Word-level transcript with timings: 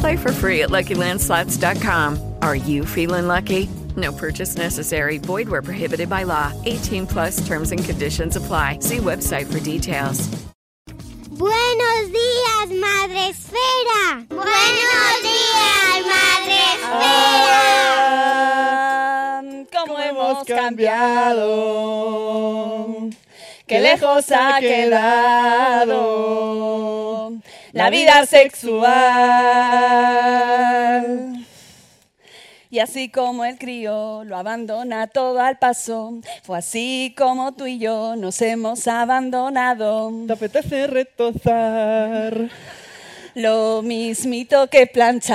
Play 0.00 0.16
for 0.16 0.32
free 0.32 0.62
at 0.62 0.70
LuckyLandSlots.com. 0.70 2.36
Are 2.40 2.56
you 2.56 2.86
feeling 2.86 3.26
lucky? 3.26 3.68
No 3.96 4.12
purchase 4.12 4.56
necessary. 4.56 5.18
Void 5.18 5.48
where 5.48 5.62
prohibited 5.62 6.08
by 6.08 6.22
law. 6.24 6.52
18 6.64 7.06
plus 7.06 7.46
terms 7.46 7.70
and 7.70 7.84
conditions 7.84 8.36
apply. 8.36 8.78
See 8.80 8.96
website 8.96 9.52
for 9.52 9.60
details. 9.60 10.26
Buenos 11.28 12.10
días, 12.10 12.70
Madre 12.80 13.28
Esfera. 13.28 14.24
Buenos 14.28 15.22
días, 15.22 16.06
Madre 16.06 16.58
Esfera. 16.74 17.44
cómo 19.72 19.98
hemos 19.98 20.44
cambiado, 20.44 21.40
qué 23.66 23.80
lejos 23.80 24.30
ha 24.30 24.60
quedado 24.60 25.94
la 27.74 27.90
vida 27.90 28.24
sexual. 28.24 28.84
Y 32.70 32.78
así 32.78 33.08
como 33.08 33.44
el 33.44 33.58
crío 33.58 34.24
lo 34.24 34.36
abandona 34.36 35.08
todo 35.08 35.40
al 35.40 35.58
paso, 35.58 36.20
fue 36.42 36.58
así 36.58 37.14
como 37.16 37.52
tú 37.52 37.66
y 37.66 37.78
yo 37.78 38.16
nos 38.16 38.40
hemos 38.42 38.88
abandonado. 38.88 40.12
¿Te 40.26 40.32
apetece 40.32 40.86
retozar? 40.86 42.48
Lo 43.34 43.82
mismito 43.82 44.68
que 44.68 44.86
planchar. 44.86 45.34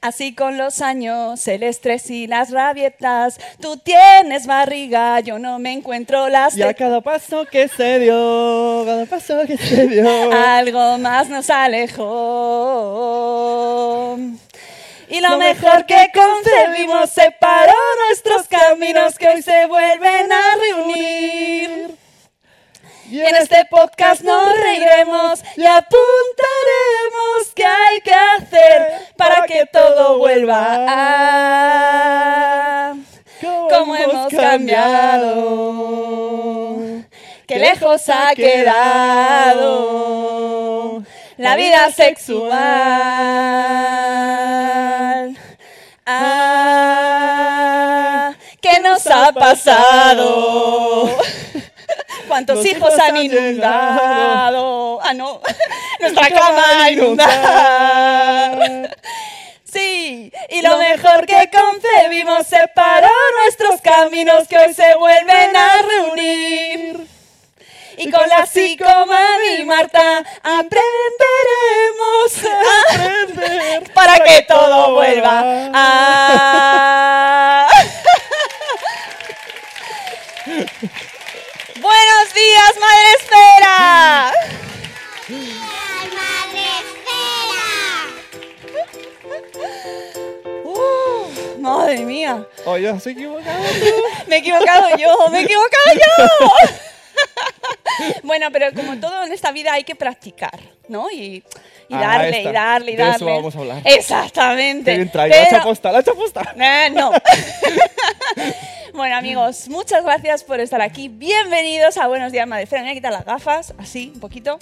Así 0.00 0.34
con 0.34 0.58
los 0.58 0.80
años, 0.80 1.46
el 1.48 1.62
estrés 1.62 2.10
y 2.10 2.26
las 2.26 2.50
rabietas. 2.50 3.38
Tú 3.60 3.76
tienes 3.76 4.46
barriga, 4.46 5.20
yo 5.20 5.38
no 5.38 5.58
me 5.58 5.72
encuentro 5.72 6.28
las 6.28 6.56
Y 6.56 6.62
a 6.62 6.74
cada 6.74 7.00
paso 7.00 7.44
que 7.44 7.68
se 7.68 7.98
dio, 7.98 8.84
cada 8.86 9.06
paso 9.06 9.40
que 9.46 9.56
se 9.56 9.86
dio. 9.86 10.32
Algo 10.32 10.98
más 10.98 11.28
nos 11.28 11.50
alejó. 11.50 12.08
Y 15.10 15.20
lo 15.20 15.38
mejor 15.38 15.86
que 15.86 16.10
concebimos 16.14 17.10
separó 17.10 17.72
nuestros 18.06 18.46
caminos 18.46 19.16
que 19.16 19.28
hoy 19.28 19.42
se 19.42 19.66
vuelven 19.66 20.30
a 20.30 20.54
reunir. 20.56 21.97
Y 23.10 23.20
en 23.20 23.36
este 23.36 23.64
podcast 23.70 24.20
nos 24.22 24.52
reiremos 24.58 25.42
y 25.56 25.64
apuntaremos 25.64 25.94
qué 27.54 27.64
hay 27.64 28.02
que 28.02 28.12
hacer 28.12 29.06
para 29.16 29.46
que 29.46 29.64
todo 29.72 30.18
vuelva 30.18 30.84
a 30.86 32.94
cómo 33.40 33.96
hemos 33.96 34.30
cambiado, 34.30 35.38
qué 37.46 37.58
lejos 37.58 38.06
ha 38.10 38.34
quedado 38.34 39.78
la 41.38 41.56
vida 41.56 41.90
sexual. 41.90 42.52
Ah, 46.04 47.54
¿qué 48.60 48.80
nos 48.80 49.06
ha 49.06 49.32
pasado? 49.32 51.08
¿Cuántos 52.28 52.64
hijos 52.66 52.92
hijos 52.92 53.00
han 53.00 53.16
inundado? 53.16 55.00
Ah, 55.02 55.14
no, 55.14 55.40
nuestra 56.00 56.30
cama 56.30 56.90
inundada. 56.90 58.90
Sí, 59.64 60.30
y 60.48 60.62
lo 60.62 60.78
mejor 60.78 61.26
que 61.26 61.50
concebimos 61.50 62.46
separó 62.46 63.10
nuestros 63.42 63.80
caminos 63.80 64.46
que 64.48 64.58
hoy 64.58 64.72
se 64.72 64.94
vuelven 64.94 65.56
a 65.56 65.82
reunir. 65.82 67.08
Y 67.98 68.10
con 68.10 68.26
la 68.28 68.46
psicomami 68.46 69.64
Marta 69.66 70.24
aprenderemos 70.42 70.84
a 72.44 73.80
para 73.94 74.20
que 74.20 74.42
todo 74.42 74.94
vuelva 74.94 75.70
a... 75.74 77.68
Buenos 82.28 82.34
días, 82.34 82.74
Madre 82.78 83.08
Esfera. 83.18 84.32
Uh, 90.64 91.60
madre 91.60 91.98
mía. 92.00 92.46
Oye, 92.64 92.98
se 93.00 93.10
equivocado. 93.10 93.58
Me 94.26 94.36
he 94.36 94.38
equivocado 94.40 94.88
yo, 94.96 95.28
me 95.30 95.40
he 95.40 95.42
equivocado 95.42 95.92
yo. 95.94 96.50
bueno, 98.22 98.48
pero 98.52 98.72
como 98.74 98.98
todo 98.98 99.24
en 99.24 99.32
esta 99.32 99.52
vida 99.52 99.72
hay 99.72 99.84
que 99.84 99.94
practicar, 99.94 100.58
¿no? 100.88 101.10
Y, 101.10 101.42
y 101.88 101.94
Ah, 101.94 102.00
darle, 102.00 102.38
esta. 102.38 102.50
y 102.50 102.52
darle, 102.52 102.92
y 102.92 102.96
De 102.96 103.02
eso 103.02 103.10
darle. 103.24 103.32
vamos 103.36 103.56
a 103.56 103.58
hablar. 103.58 103.82
Exactamente. 103.84 104.90
Qué 104.90 104.96
bien 104.98 105.10
traído. 105.10 105.36
La 105.36 105.44
Pero- 105.44 105.56
hecha 105.56 105.64
posta, 105.64 105.92
la 105.92 106.00
hecha 106.00 106.12
posta. 106.14 106.54
Eh, 106.58 106.90
no. 106.92 107.10
bueno, 108.98 109.14
amigos, 109.14 109.68
muchas 109.68 110.02
gracias 110.02 110.42
por 110.42 110.58
estar 110.58 110.82
aquí. 110.82 111.08
Bienvenidos 111.08 111.96
a 111.98 112.08
Buenos 112.08 112.32
Días 112.32 112.48
Madresfera. 112.48 112.82
Me 112.82 112.88
voy 112.88 112.90
a 112.90 112.94
quitar 112.96 113.12
las 113.12 113.24
gafas, 113.24 113.72
así, 113.78 114.10
un 114.12 114.18
poquito. 114.18 114.58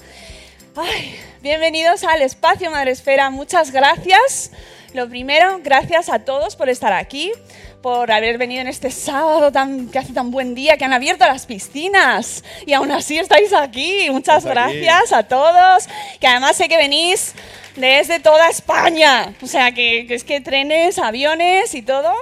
Ay, 0.77 1.19
bienvenidos 1.41 2.05
al 2.05 2.21
espacio 2.21 2.71
Madresfera. 2.71 3.31
Muchas 3.31 3.73
gracias. 3.73 4.51
Lo 4.93 5.09
primero, 5.09 5.59
gracias 5.65 6.11
a 6.11 6.19
todos 6.19 6.55
por 6.55 6.69
estar 6.69 6.93
aquí, 6.93 7.33
por 7.81 8.13
haber 8.13 8.37
venido 8.37 8.61
en 8.61 8.69
este 8.69 8.91
sábado 8.91 9.51
tan, 9.51 9.89
que 9.89 10.01
hace 10.01 10.13
tan 10.13 10.31
buen 10.31 10.55
día, 10.55 10.77
que 10.77 10.85
han 10.85 10.93
abierto 10.93 11.25
las 11.25 11.47
piscinas 11.47 12.45
y 12.67 12.75
aún 12.75 12.93
así 12.93 13.19
estáis 13.19 13.55
aquí. 13.55 14.11
Muchas 14.11 14.45
aquí. 14.45 14.53
gracias 14.55 15.15
a 15.15 15.23
todos, 15.23 15.89
que 16.21 16.27
además 16.27 16.57
sé 16.57 16.69
que 16.69 16.77
venís 16.77 17.33
desde 17.75 18.21
toda 18.21 18.51
España. 18.51 19.35
O 19.41 19.47
sea, 19.47 19.73
que, 19.73 20.05
que 20.07 20.15
es 20.15 20.25
que 20.25 20.43
trenes, 20.43 20.99
aviones 20.99 21.75
y 21.75 21.81
todo. 21.81 22.13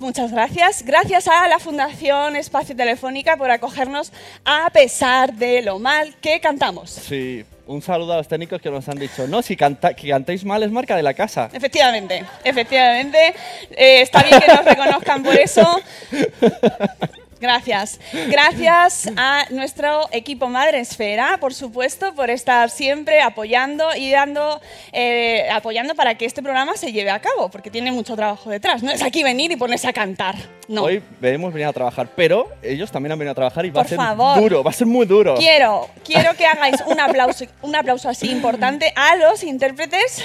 Muchas 0.00 0.30
gracias. 0.30 0.84
Gracias 0.84 1.26
a 1.26 1.48
la 1.48 1.58
Fundación 1.58 2.36
Espacio 2.36 2.76
Telefónica 2.76 3.36
por 3.36 3.50
acogernos 3.50 4.12
a 4.44 4.70
pesar 4.70 5.34
de 5.34 5.62
lo 5.62 5.78
mal 5.78 6.14
que 6.20 6.40
cantamos. 6.40 6.90
Sí, 6.90 7.44
un 7.66 7.82
saludo 7.82 8.12
a 8.12 8.16
los 8.18 8.28
técnicos 8.28 8.62
que 8.62 8.70
nos 8.70 8.88
han 8.88 8.98
dicho, 8.98 9.26
no, 9.26 9.42
si 9.42 9.56
canta, 9.56 9.94
que 9.94 10.12
mal 10.44 10.62
es 10.62 10.70
marca 10.70 10.96
de 10.96 11.02
la 11.02 11.14
casa. 11.14 11.50
Efectivamente, 11.52 12.24
efectivamente. 12.44 13.34
Eh, 13.72 14.02
está 14.02 14.22
bien 14.22 14.40
que 14.40 14.46
nos 14.46 14.64
reconozcan 14.64 15.22
por 15.22 15.34
eso. 15.34 15.80
Gracias. 17.40 18.00
Gracias 18.28 19.08
a 19.16 19.44
nuestro 19.50 20.08
equipo 20.12 20.48
Madre 20.48 20.80
Esfera, 20.80 21.38
por 21.40 21.54
supuesto, 21.54 22.14
por 22.14 22.30
estar 22.30 22.70
siempre 22.70 23.20
apoyando 23.20 23.94
y 23.96 24.10
dando, 24.10 24.60
eh, 24.92 25.48
apoyando 25.50 25.94
para 25.94 26.16
que 26.16 26.24
este 26.24 26.42
programa 26.42 26.76
se 26.76 26.92
lleve 26.92 27.10
a 27.10 27.20
cabo, 27.20 27.48
porque 27.48 27.70
tiene 27.70 27.92
mucho 27.92 28.16
trabajo 28.16 28.50
detrás. 28.50 28.82
No 28.82 28.90
es 28.90 29.02
aquí 29.02 29.22
venir 29.22 29.50
y 29.52 29.56
ponerse 29.56 29.88
a 29.88 29.92
cantar. 29.92 30.34
No. 30.68 30.82
Hoy 30.84 31.02
hemos 31.22 31.52
venido 31.52 31.70
a 31.70 31.72
trabajar, 31.72 32.08
pero 32.14 32.48
ellos 32.62 32.90
también 32.90 33.12
han 33.12 33.18
venido 33.18 33.32
a 33.32 33.34
trabajar 33.34 33.64
y 33.64 33.70
va 33.70 33.74
Por 33.82 33.86
a 33.86 33.88
ser 33.88 33.96
favor. 33.96 34.40
duro, 34.40 34.62
va 34.62 34.70
a 34.70 34.74
ser 34.74 34.86
muy 34.86 35.06
duro. 35.06 35.34
Quiero, 35.36 35.88
quiero 36.04 36.34
que 36.34 36.44
hagáis 36.44 36.76
un 36.86 37.00
aplauso, 37.00 37.46
un 37.62 37.74
aplauso 37.74 38.08
así 38.08 38.30
importante 38.30 38.92
a 38.94 39.16
los 39.16 39.42
intérpretes 39.44 40.22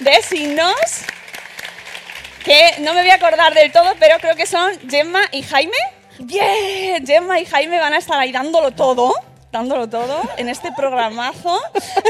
de 0.00 0.22
signos. 0.22 0.74
Que 2.46 2.76
no 2.80 2.94
me 2.94 3.02
voy 3.02 3.10
a 3.10 3.16
acordar 3.16 3.52
del 3.52 3.70
todo, 3.72 3.92
pero 3.98 4.16
creo 4.20 4.36
que 4.36 4.46
son 4.46 4.72
Gemma 4.88 5.22
y 5.32 5.42
Jaime. 5.42 5.76
Bien, 6.20 7.06
Gemma 7.06 7.38
y 7.40 7.44
Jaime 7.44 7.78
van 7.78 7.92
a 7.92 7.98
estar 7.98 8.18
ahí 8.18 8.32
dándolo 8.32 8.70
todo, 8.70 9.12
dándolo 9.52 9.88
todo 9.88 10.22
en 10.38 10.48
este 10.48 10.72
programazo. 10.72 11.60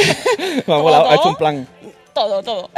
Vamos, 0.66 0.94
ha 0.94 1.02
todo. 1.02 1.14
hecho 1.14 1.28
un 1.30 1.36
plan. 1.36 1.68
Todo, 2.14 2.42
todo. 2.42 2.70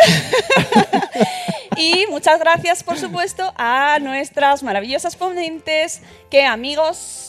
y 1.76 2.06
muchas 2.08 2.38
gracias, 2.40 2.82
por 2.82 2.96
supuesto, 2.96 3.52
a 3.56 3.98
nuestras 4.00 4.62
maravillosas 4.62 5.16
ponentes, 5.16 6.00
que 6.30 6.46
amigos, 6.46 7.28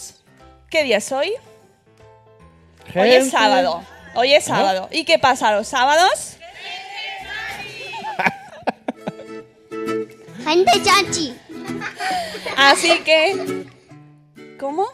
¿Qué 0.69 0.83
día 0.83 0.97
es 0.97 1.11
hoy? 1.11 1.33
Hoy 2.95 3.09
es 3.09 3.31
sábado. 3.31 3.83
Hoy 4.13 4.33
es 4.33 4.45
sábado. 4.45 4.87
¿Y 4.91 5.03
qué 5.03 5.17
pasa 5.17 5.51
los 5.51 5.67
sábados? 5.67 6.37
Gente 10.49 10.71
chachi. 10.83 11.33
Así 12.57 12.99
que. 12.99 13.65
¿Cómo? 14.59 14.85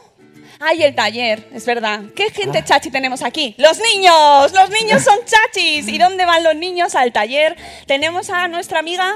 Ay, 0.60 0.84
el 0.84 0.96
taller, 0.96 1.48
es 1.54 1.66
verdad. 1.66 2.02
¿Qué 2.16 2.30
gente 2.30 2.64
chachi 2.64 2.90
tenemos 2.92 3.22
aquí? 3.22 3.56
¡Los 3.58 3.80
niños! 3.80 4.52
¡Los 4.54 4.70
niños 4.70 5.04
son 5.04 5.18
chachis! 5.26 5.88
¿Y 5.88 5.98
dónde 5.98 6.26
van 6.26 6.44
los 6.44 6.56
niños 6.56 6.96
al 6.96 7.12
taller? 7.12 7.56
Tenemos 7.88 8.30
a 8.30 8.48
nuestra 8.48 8.80
amiga 8.80 9.16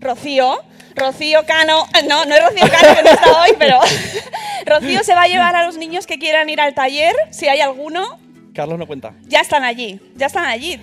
Rocío. 0.00 0.60
Rocío 0.94 1.44
Cano. 1.46 1.86
eh, 1.98 2.04
No, 2.06 2.24
no 2.24 2.34
es 2.34 2.42
Rocío 2.44 2.66
Cano 2.68 2.94
que 2.96 3.02
no 3.02 3.10
está 3.10 3.42
hoy, 3.42 3.50
pero. 3.58 3.80
Rocío 4.66 5.02
se 5.04 5.14
va 5.14 5.22
a 5.22 5.28
llevar 5.28 5.56
a 5.56 5.64
los 5.66 5.76
niños 5.76 6.06
que 6.06 6.18
quieran 6.18 6.48
ir 6.50 6.60
al 6.60 6.74
taller, 6.74 7.14
si 7.30 7.48
hay 7.48 7.60
alguno. 7.60 8.18
Carlos 8.54 8.78
no 8.78 8.86
cuenta. 8.86 9.14
Ya 9.22 9.40
están 9.40 9.64
allí, 9.64 10.00
ya 10.14 10.26
están 10.26 10.44
allí. 10.44 10.80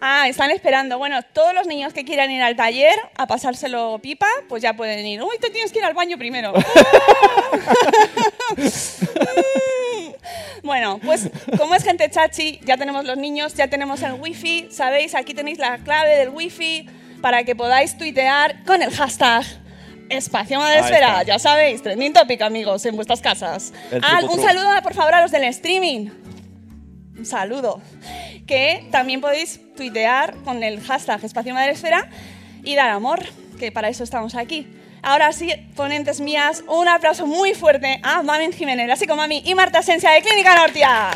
Ah, 0.00 0.28
están 0.28 0.50
esperando. 0.50 0.98
Bueno, 0.98 1.22
todos 1.22 1.54
los 1.54 1.66
niños 1.66 1.92
que 1.92 2.04
quieran 2.04 2.30
ir 2.30 2.42
al 2.42 2.56
taller 2.56 2.94
a 3.16 3.26
pasárselo 3.26 3.98
pipa, 4.02 4.26
pues 4.48 4.62
ya 4.62 4.74
pueden 4.74 5.06
ir. 5.06 5.22
Uy, 5.22 5.38
te 5.38 5.50
tienes 5.50 5.72
que 5.72 5.78
ir 5.78 5.84
al 5.84 5.94
baño 5.94 6.16
primero. 6.16 6.52
bueno, 10.62 11.00
pues 11.04 11.28
como 11.58 11.74
es 11.74 11.84
gente 11.84 12.08
chachi, 12.10 12.60
ya 12.64 12.76
tenemos 12.76 13.04
los 13.04 13.18
niños, 13.18 13.54
ya 13.54 13.68
tenemos 13.68 14.02
el 14.02 14.14
wifi, 14.14 14.68
sabéis, 14.70 15.14
aquí 15.14 15.34
tenéis 15.34 15.58
la 15.58 15.78
clave 15.78 16.16
del 16.16 16.30
wifi 16.30 16.86
para 17.20 17.44
que 17.44 17.54
podáis 17.54 17.96
tuitear 17.98 18.64
con 18.64 18.82
el 18.82 18.90
hashtag 18.90 19.44
Espacio 20.08 20.58
Madresfera, 20.58 21.22
ya 21.22 21.38
sabéis, 21.38 21.82
trending 21.82 22.12
topic 22.12 22.42
amigos 22.42 22.84
en 22.86 22.96
vuestras 22.96 23.20
casas. 23.20 23.72
Ah, 24.02 24.20
un 24.28 24.40
saludo 24.40 24.66
por 24.82 24.94
favor 24.94 25.14
a 25.14 25.22
los 25.22 25.30
del 25.30 25.44
streaming. 25.44 26.08
Un 27.16 27.26
saludo. 27.26 27.80
Que 28.50 28.84
también 28.90 29.20
podéis 29.20 29.60
tuitear 29.76 30.34
con 30.42 30.64
el 30.64 30.80
hashtag 30.80 31.24
Espacio 31.24 31.54
Madresfera 31.54 32.08
y 32.64 32.74
dar 32.74 32.90
amor, 32.90 33.20
que 33.60 33.70
para 33.70 33.88
eso 33.88 34.02
estamos 34.02 34.34
aquí. 34.34 34.66
Ahora 35.02 35.32
sí, 35.32 35.52
ponentes 35.76 36.20
mías, 36.20 36.64
un 36.66 36.88
aplauso 36.88 37.28
muy 37.28 37.54
fuerte 37.54 38.00
a 38.02 38.24
Mami 38.24 38.50
Jiménez, 38.52 38.88
la 38.88 38.96
psicomami 38.96 39.44
y 39.46 39.54
Marta 39.54 39.78
Esencia 39.78 40.10
de 40.10 40.22
Clínica 40.22 40.56
Nortia. 40.56 41.10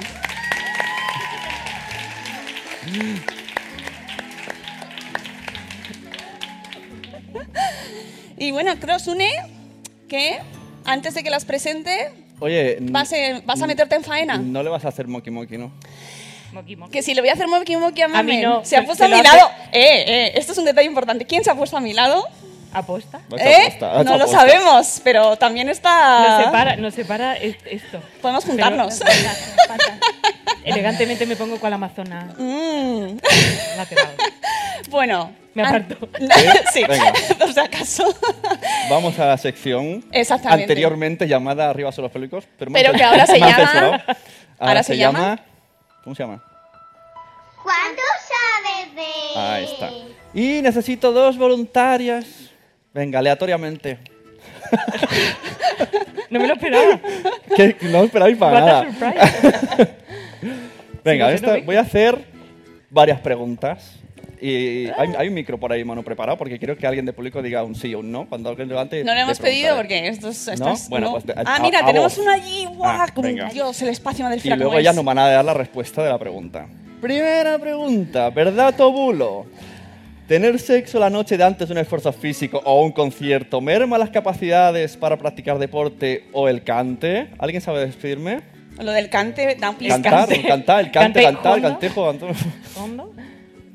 Y 8.36 8.52
bueno, 8.52 8.78
Cross 8.78 9.08
une 9.08 9.30
que 10.08 10.38
antes 10.84 11.14
de 11.14 11.24
que 11.24 11.30
las 11.30 11.44
presente, 11.44 12.12
Oye, 12.40 12.78
vas 12.80 13.12
a, 13.12 13.16
vas 13.44 13.62
a 13.62 13.66
meterte 13.66 13.94
en 13.94 14.04
faena. 14.04 14.36
no 14.38 14.62
le 14.62 14.68
vas 14.68 14.84
a 14.84 14.88
hacer 14.88 15.06
moki 15.08 15.30
moki, 15.30 15.56
¿no? 15.56 15.72
Moki, 16.54 16.76
moki. 16.76 16.92
Que 16.92 17.02
si 17.02 17.14
le 17.14 17.20
voy 17.20 17.28
a 17.30 17.34
hacer 17.34 17.46
moki 17.48 17.76
moki 17.76 18.00
a 18.02 18.08
Mamen, 18.08 18.36
mí 18.36 18.42
no, 18.42 18.64
se 18.64 18.76
ha 18.76 18.84
puesto 18.84 19.04
se 19.06 19.12
a 19.12 19.14
mi 19.16 19.20
hace- 19.20 19.36
lado. 19.36 19.50
Eh, 19.72 20.04
eh, 20.06 20.32
esto 20.36 20.52
es 20.52 20.58
un 20.58 20.64
detalle 20.64 20.86
importante. 20.86 21.24
¿Quién 21.26 21.44
se 21.44 21.50
ha 21.50 21.54
puesto 21.54 21.76
a 21.76 21.80
mi 21.80 21.92
lado? 21.92 22.26
¿Aposta? 22.72 23.20
¿Eh? 23.38 23.66
aposta, 23.76 24.02
No 24.04 24.16
lo 24.18 24.26
sabemos, 24.26 25.00
pero 25.04 25.36
también 25.36 25.68
está. 25.68 26.28
Nos 26.38 26.44
separa, 26.44 26.76
nos 26.76 26.94
separa 26.94 27.34
es- 27.36 27.56
esto. 27.66 28.00
Podemos 28.20 28.44
Pero- 28.44 28.52
juntarnos. 28.54 29.00
Elegantemente 30.64 31.26
me 31.26 31.36
pongo 31.36 31.58
cual 31.60 31.74
amazona 31.74 32.34
Mm. 32.38 33.18
lateral. 33.76 34.08
Bueno. 34.88 35.32
Me 35.54 35.62
aparto. 35.62 36.08
sí, 36.72 36.82
Venga. 36.88 37.12
por 37.38 37.52
si 37.52 37.60
acaso. 37.60 38.12
Vamos 38.90 39.16
a 39.20 39.26
la 39.26 39.38
sección 39.38 40.04
Exactamente. 40.10 40.64
anteriormente 40.64 41.28
llamada 41.28 41.70
Arriba 41.70 41.92
son 41.92 42.02
los 42.02 42.10
películos. 42.12 42.44
Pero, 42.58 42.72
Pero 42.72 42.92
que 42.92 43.04
ahora 43.04 43.24
se 43.24 43.38
llama-. 43.38 43.70
Ahora, 43.72 44.04
ahora 44.58 44.82
se, 44.82 44.94
se 44.94 44.98
llama... 44.98 45.38
¿Cómo 46.04 46.14
se 46.14 46.22
llama? 46.22 46.42
¿Cuánto 47.62 48.02
sabes 48.28 48.94
de...? 48.94 49.38
Ahí 49.40 49.64
está. 49.64 49.90
Y 50.34 50.60
necesito 50.62 51.12
dos 51.12 51.36
voluntarias. 51.38 52.50
Venga, 52.92 53.18
aleatoriamente. 53.18 53.98
No 56.30 56.40
me 56.40 56.48
lo 56.48 56.54
esperaba. 56.54 57.00
Que 57.56 57.76
no 57.82 58.02
esperáis 58.04 58.36
para 58.36 58.52
What 58.60 58.62
a 58.62 58.66
nada. 58.82 58.88
Venga, 61.04 61.28
Sí, 61.28 61.34
esta- 61.34 61.46
no 61.46 61.52
sé, 61.54 61.60
no 61.60 61.66
voy 61.66 61.76
a 61.76 61.80
hacer 61.80 62.24
varias 62.90 63.20
preguntas. 63.20 63.96
Y 64.40 64.86
hay, 64.96 65.08
hay 65.16 65.28
un 65.28 65.34
micro 65.34 65.58
por 65.58 65.72
ahí, 65.72 65.84
mano, 65.84 66.02
preparado, 66.02 66.36
porque 66.38 66.58
quiero 66.58 66.76
que 66.76 66.86
alguien 66.86 67.06
de 67.06 67.12
público 67.12 67.40
diga 67.42 67.62
un 67.62 67.74
sí 67.74 67.94
o 67.94 68.00
un 68.00 68.10
no. 68.12 68.26
Cuando 68.28 68.48
alguien 68.50 68.68
levante. 68.68 69.02
No 69.04 69.12
lo 69.12 69.14
le 69.16 69.20
hemos 69.22 69.38
pedido 69.38 69.76
porque 69.76 70.08
esto 70.08 70.28
es. 70.28 70.48
esto 70.48 70.64
¿No? 70.64 70.74
Bueno, 70.88 71.06
no. 71.12 71.20
pues, 71.20 71.36
ah, 71.36 71.56
a- 71.56 71.60
mira, 71.60 71.80
a 71.80 71.86
tenemos 71.86 72.16
uno 72.18 72.30
allí. 72.30 72.66
¡Guau! 72.66 72.90
Ah, 73.00 73.06
como 73.14 73.28
venga. 73.28 73.48
Dios, 73.50 73.80
el 73.82 73.88
espacio 73.88 74.22
Y 74.22 74.24
Madresfera. 74.24 74.56
luego 74.56 74.72
¿cómo 74.72 74.80
ya 74.80 74.90
es? 74.90 74.96
nos 74.96 75.04
van 75.04 75.18
a 75.18 75.28
dar 75.28 75.44
la 75.44 75.54
respuesta 75.54 76.02
de 76.02 76.10
la 76.10 76.18
pregunta. 76.18 76.66
Primera 77.00 77.58
pregunta, 77.58 78.30
¿verdad 78.30 78.74
o 78.80 78.90
bulo? 78.92 79.46
¿Tener 80.26 80.58
sexo 80.58 80.98
la 80.98 81.10
noche 81.10 81.36
de 81.36 81.44
antes 81.44 81.68
de 81.68 81.72
un 81.72 81.78
esfuerzo 81.78 82.10
físico 82.12 82.62
o 82.64 82.82
un 82.82 82.92
concierto 82.92 83.60
merma 83.60 83.98
las 83.98 84.08
capacidades 84.08 84.96
para 84.96 85.18
practicar 85.18 85.58
deporte 85.58 86.24
o 86.32 86.48
el 86.48 86.62
cante? 86.64 87.28
¿Alguien 87.38 87.60
sabe 87.60 87.84
despedirme? 87.84 88.40
Lo 88.80 88.90
del 88.92 89.10
cante, 89.10 89.54
da 89.60 89.70
un. 89.70 89.76
Cantar, 89.76 90.28
cantar, 90.48 90.80
el 90.84 90.90
cante, 90.90 91.22
cantar, 91.22 91.60
cantejo. 91.60 92.12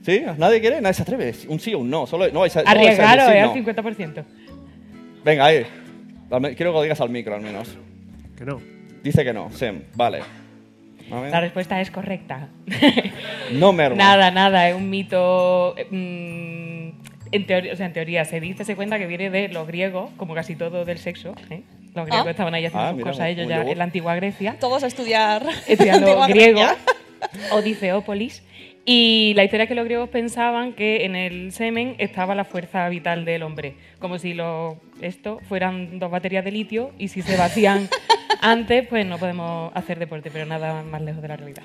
¿Sí? 0.09 0.23
¿Nadie 0.37 0.59
quiere? 0.61 0.81
Nadie 0.81 0.93
se 0.95 1.01
atreve. 1.03 1.33
Un 1.47 1.59
sí 1.59 1.73
o 1.73 1.79
un 1.79 1.89
no. 1.89 2.07
Solo, 2.07 2.27
no 2.31 2.39
vais 2.41 2.55
a, 2.57 2.63
no 2.63 2.71
eh, 2.81 2.97
no. 2.97 3.51
al 3.51 3.53
50%. 3.53 4.23
Venga, 5.23 5.45
ahí. 5.45 5.65
Quiero 6.29 6.55
que 6.55 6.63
lo 6.77 6.81
digas 6.81 7.01
al 7.01 7.09
micro, 7.09 7.35
al 7.35 7.41
menos. 7.41 7.77
Que 8.37 8.45
no. 8.45 8.61
Dice 9.03 9.23
que 9.23 9.33
no, 9.33 9.51
Sem. 9.51 9.83
Vale. 9.95 10.19
La 11.09 11.39
respuesta 11.41 11.79
es 11.81 11.89
correcta. 11.91 12.49
No 13.53 13.73
merma. 13.73 13.95
nada, 13.97 14.29
nada, 14.31 14.69
es 14.69 14.75
un 14.75 14.89
mito. 14.89 15.75
eh, 15.77 15.87
mm, 15.89 17.09
en 17.31 17.45
teoría, 17.47 17.73
o 17.73 17.75
sea, 17.75 17.85
en 17.87 17.93
teoría 17.93 18.25
se 18.25 18.39
dice, 18.39 18.63
se 18.65 18.75
cuenta 18.75 18.97
que 18.99 19.05
viene 19.07 19.29
de 19.29 19.49
los 19.49 19.67
griegos, 19.67 20.09
como 20.17 20.33
casi 20.35 20.55
todo 20.55 20.85
del 20.85 20.97
sexo. 20.99 21.33
¿eh? 21.49 21.61
Los 21.95 22.05
griegos 22.05 22.27
Ah. 22.27 22.31
estaban 22.31 22.53
ahí 22.53 22.65
haciendo 22.65 22.85
Ah, 22.85 22.89
sus 22.89 22.97
mira, 22.97 23.11
cosas 23.11 23.27
ellos 23.27 23.47
ya 23.47 23.57
yogur. 23.57 23.71
en 23.71 23.77
la 23.79 23.83
antigua 23.85 24.15
Grecia. 24.15 24.55
Todos 24.59 24.83
a 24.83 24.87
estudiar. 24.87 25.43
estudiando 25.67 26.07
griego, 26.27 26.59
Grecia. 26.59 26.75
Odiseópolis. 27.53 28.43
Y 28.91 29.33
la 29.35 29.43
historia 29.43 29.65
es 29.65 29.67
que 29.69 29.75
los 29.75 29.85
griegos 29.85 30.09
pensaban 30.09 30.73
que 30.73 31.05
en 31.05 31.15
el 31.15 31.51
semen 31.51 31.93
estaba 31.99 32.33
la 32.33 32.43
fuerza 32.43 32.89
vital 32.89 33.23
del 33.23 33.43
hombre, 33.43 33.75
como 33.99 34.17
si 34.17 34.33
lo, 34.33 34.81
esto 34.99 35.37
fueran 35.47 35.99
dos 35.99 36.09
baterías 36.09 36.43
de 36.43 36.51
litio 36.51 36.89
y 36.97 37.09
si 37.09 37.21
se 37.21 37.37
vacían 37.37 37.87
antes, 38.41 38.87
pues 38.87 39.05
no 39.05 39.19
podemos 39.19 39.71
hacer 39.75 39.99
deporte, 39.99 40.31
pero 40.31 40.47
nada 40.47 40.81
más 40.81 41.03
lejos 41.03 41.21
de 41.21 41.27
la 41.27 41.37
realidad. 41.37 41.61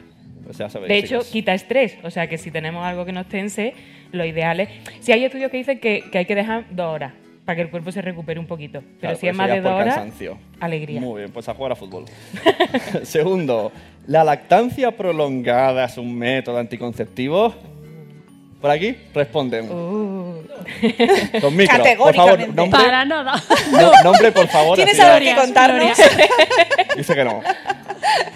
Sabéis, 0.50 0.88
De 0.88 0.99
hecho, 0.99 1.20
quita 1.32 1.54
estrés, 1.54 1.96
o 2.02 2.10
sea 2.10 2.26
que 2.26 2.37
si 2.37 2.50
tenemos 2.50 2.84
algo 2.84 3.06
que 3.06 3.12
nos 3.12 3.26
tense, 3.26 3.72
lo 4.12 4.26
ideal 4.26 4.60
es... 4.60 4.68
Si 5.00 5.10
hay 5.10 5.25
estudios 5.25 5.50
que 5.50 5.56
dicen 5.56 5.78
que, 5.78 6.04
que 6.12 6.18
hay 6.18 6.26
que 6.26 6.34
dejar 6.34 6.66
dos 6.72 6.94
horas 6.94 7.14
para 7.44 7.56
que 7.56 7.62
el 7.62 7.70
cuerpo 7.70 7.92
se 7.92 8.00
recupere 8.02 8.40
un 8.40 8.46
poquito, 8.46 8.80
pero 8.80 8.99
Claro, 9.00 9.16
si 9.16 9.28
es 9.28 9.37
más 9.37 9.50
de 9.50 9.60
dos 9.60 9.72
horas, 9.72 9.94
cansancio. 9.96 10.38
alegría. 10.60 11.00
Muy 11.00 11.22
bien, 11.22 11.32
pues 11.32 11.49
a 11.49 11.54
jugar 11.54 11.72
a 11.72 11.76
fútbol. 11.76 12.04
Segundo, 13.02 13.70
¿la 14.06 14.25
lactancia 14.25 14.90
prolongada 14.96 15.84
es 15.84 15.96
un 15.99 16.16
método 16.16 16.58
anticonceptivo? 16.58 17.54
Por 18.61 18.70
aquí 18.70 18.96
responden. 19.12 19.70
Uh. 19.70 20.42
Con 21.40 21.54
micro, 21.54 21.84
por 21.99 22.14
favor, 22.14 22.49
nombre, 22.54 22.80
Para 22.82 23.04
nada. 23.04 23.42
no- 23.70 24.02
nombre, 24.02 24.32
por 24.32 24.49
favor. 24.49 24.76
¿Tienes 24.76 24.99
algo 25.00 25.25
que 25.25 25.34
contarnos? 25.34 25.99
Dice 26.96 27.14
que 27.14 27.25
no. 27.25 27.42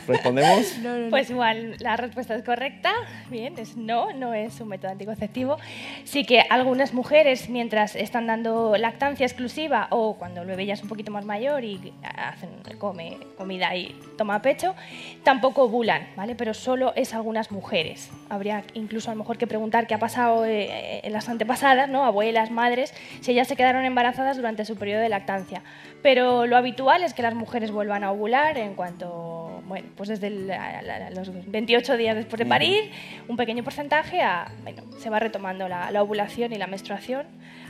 Respondemos. 0.07 0.75
Pues 1.11 1.31
igual, 1.31 1.77
la 1.81 1.97
respuesta 1.97 2.35
es 2.35 2.45
correcta. 2.45 2.93
Bien, 3.31 3.55
es 3.59 3.77
no, 3.77 4.13
no 4.13 4.35
es 4.35 4.61
un 4.61 4.69
método 4.69 4.91
anticonceptivo. 4.91 5.57
Sí 6.05 6.25
que 6.25 6.41
algunas 6.41 6.93
mujeres, 6.93 7.49
mientras 7.49 7.97
están 7.97 8.27
dando 8.27 8.77
lactancia 8.77 9.27
exclusiva 9.27 9.89
o 9.91 10.17
cuando 10.17 10.43
el 10.43 10.47
bebé 10.47 10.67
ya 10.67 10.75
es 10.75 10.83
un 10.83 10.89
poquito 10.89 11.11
más 11.11 11.25
mayor 11.25 11.65
y 11.65 11.93
hacen, 12.03 12.51
come 12.79 13.19
comida 13.37 13.75
y 13.75 13.99
toma 14.17 14.43
pecho, 14.43 14.75
tampoco 15.23 15.65
ovulan, 15.65 16.09
¿vale? 16.17 16.35
Pero 16.35 16.55
solo 16.55 16.93
es 16.95 17.15
algunas 17.15 17.51
mujeres. 17.51 18.11
Habría 18.29 18.65
incluso 18.75 19.11
a 19.11 19.15
lo 19.15 19.19
mejor 19.19 19.39
que 19.39 19.47
preguntar 19.47 19.87
qué 19.87 19.95
ha 19.95 19.99
pasado 19.99 20.45
eh, 20.45 21.01
en 21.03 21.13
las 21.13 21.29
antepasadas, 21.29 21.89
¿no? 21.89 22.05
Abuelas, 22.05 22.51
madres, 22.51 22.95
si 23.21 23.33
ellas 23.33 23.49
se 23.49 23.57
quedaron 23.57 23.85
embarazadas 23.85 24.37
durante 24.37 24.65
su 24.65 24.77
periodo 24.77 25.01
de 25.01 25.09
lactancia. 25.09 25.63
Pero 26.03 26.47
lo 26.47 26.57
habitual 26.57 27.03
es 27.03 27.15
que 27.15 27.23
las 27.23 27.35
mujeres 27.35 27.71
vuelvan 27.71 28.05
a 28.05 28.13
ovular 28.13 28.59
en 28.59 28.75
cuanto, 28.75 29.58
bueno, 29.69 29.89
pues 29.97 30.09
desde 30.09 30.27
el- 30.29 30.51
a- 30.51 30.79
a- 30.81 31.07
a 31.07 31.11
los 31.11 31.31
28 31.51 31.97
días 31.97 32.17
después 32.17 32.39
de 32.39 32.47
parir, 32.47 32.91
un 33.29 33.37
pequeño 33.37 33.63
porcentaje 33.63 34.21
a, 34.23 34.51
bueno, 34.63 34.83
se 34.99 35.11
va 35.11 35.19
retomando 35.21 35.69
la, 35.69 35.91
la 35.91 36.03
ovulación 36.03 36.53
y 36.53 36.57
la 36.59 36.67
menstruación, 36.67 37.27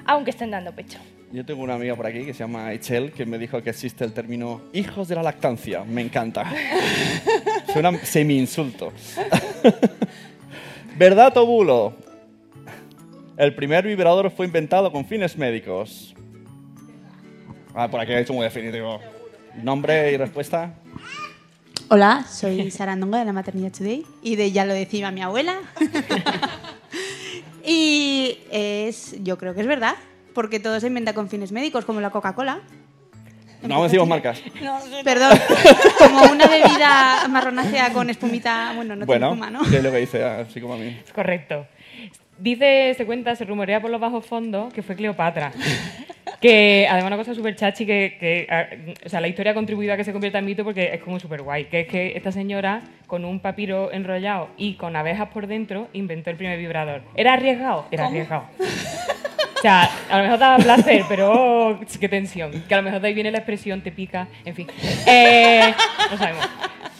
aunque 0.06 0.30
estén 0.30 0.50
dando 0.50 0.72
pecho. 0.72 0.98
Yo 1.30 1.44
tengo 1.44 1.62
una 1.62 1.74
amiga 1.74 1.94
por 1.94 2.06
aquí 2.06 2.24
que 2.24 2.32
se 2.32 2.38
llama 2.38 2.72
Echel 2.72 3.12
que 3.12 3.26
me 3.26 3.36
dijo 3.36 3.60
que 3.62 3.68
existe 3.68 4.02
el 4.02 4.14
término 4.14 4.62
hijos 4.72 5.08
de 5.08 5.14
la 5.16 5.22
lactancia. 5.22 5.84
Me 5.84 6.00
encanta. 6.00 6.44
Suena 7.72 7.92
semi-insulto. 7.98 8.94
¿Verdad 10.96 11.36
o 11.36 11.44
bulo? 11.46 11.94
El 13.36 13.54
primer 13.54 13.86
vibrador 13.86 14.30
fue 14.30 14.46
inventado 14.46 14.90
con 14.90 15.04
fines 15.04 15.36
médicos. 15.36 16.14
Ah, 17.74 17.88
por 17.88 18.00
aquí 18.00 18.12
ha 18.12 18.20
hecho 18.20 18.32
muy 18.32 18.44
definitivo. 18.44 18.98
Nombre 19.62 20.10
y 20.12 20.16
respuesta. 20.16 20.74
Hola, 21.90 22.24
soy 22.30 22.70
Sarandonga 22.70 23.18
de 23.18 23.24
la 23.24 23.32
Maternidad 23.32 23.72
Today 23.72 24.04
y 24.22 24.36
de 24.36 24.52
Ya 24.52 24.66
lo 24.66 24.74
decía 24.74 25.10
mi 25.10 25.22
abuela. 25.22 25.58
y 27.64 28.38
es, 28.50 29.16
yo 29.22 29.38
creo 29.38 29.54
que 29.54 29.62
es 29.62 29.66
verdad, 29.66 29.94
porque 30.34 30.60
todo 30.60 30.78
se 30.80 30.88
inventa 30.88 31.14
con 31.14 31.30
fines 31.30 31.50
médicos, 31.50 31.86
como 31.86 32.00
la 32.02 32.10
Coca-Cola. 32.10 32.60
No 33.62 33.82
decimos 33.82 34.06
marcas. 34.06 34.42
Perdón, 35.04 35.38
como 35.98 36.30
una 36.30 36.46
bebida 36.46 37.26
marronácea 37.28 37.92
con 37.92 38.10
espumita, 38.10 38.72
bueno, 38.76 38.94
no 38.94 39.06
tiene 39.06 39.06
bueno, 39.06 39.26
espuma, 39.28 39.50
¿no? 39.50 39.62
que 39.68 39.78
es 39.78 39.82
lo 39.82 39.90
que 39.90 39.98
dice, 39.98 40.24
así 40.24 40.60
como 40.60 40.74
a 40.74 40.76
mí. 40.76 41.00
Es 41.04 41.12
correcto. 41.12 41.66
Dice, 42.38 42.94
se 42.96 43.04
cuenta, 43.04 43.34
se 43.34 43.44
rumorea 43.44 43.80
por 43.80 43.90
los 43.90 44.00
bajos 44.00 44.24
fondos 44.24 44.72
que 44.72 44.82
fue 44.82 44.96
Cleopatra. 44.96 45.52
Que 46.40 46.86
además 46.88 47.08
una 47.08 47.16
cosa 47.16 47.34
súper 47.34 47.56
chachi 47.56 47.84
que, 47.84 48.16
que, 48.20 48.46
ah, 48.48 48.66
o 49.04 49.08
sea, 49.08 49.20
la 49.20 49.26
historia 49.26 49.50
ha 49.50 49.54
contribuido 49.56 49.92
a 49.92 49.96
que 49.96 50.04
se 50.04 50.12
convierta 50.12 50.38
en 50.38 50.44
mito 50.44 50.62
porque 50.62 50.94
es 50.94 51.00
como 51.02 51.18
súper 51.18 51.42
guay, 51.42 51.64
que 51.64 51.80
es 51.80 51.88
que 51.88 52.16
esta 52.16 52.30
señora 52.30 52.82
con 53.08 53.24
un 53.24 53.40
papiro 53.40 53.90
enrollado 53.92 54.48
y 54.56 54.74
con 54.74 54.94
abejas 54.94 55.30
por 55.30 55.48
dentro 55.48 55.88
inventó 55.94 56.30
el 56.30 56.36
primer 56.36 56.56
vibrador. 56.56 57.02
¿Era 57.16 57.32
arriesgado? 57.32 57.86
Era 57.90 58.04
¿Cómo? 58.04 58.14
arriesgado. 58.14 58.44
O 58.60 59.60
sea, 59.60 59.90
a 60.08 60.18
lo 60.18 60.22
mejor 60.22 60.38
daba 60.38 60.58
placer, 60.58 61.02
pero 61.08 61.32
oh, 61.32 61.80
qué 61.98 62.08
tensión. 62.08 62.52
Que 62.68 62.74
a 62.74 62.76
lo 62.76 62.84
mejor 62.84 63.00
de 63.00 63.08
ahí 63.08 63.14
viene 63.14 63.32
la 63.32 63.38
expresión, 63.38 63.80
te 63.80 63.90
pica, 63.90 64.28
en 64.44 64.54
fin. 64.54 64.68
Eh, 65.04 65.74
no 66.08 66.16
sabemos. 66.16 66.48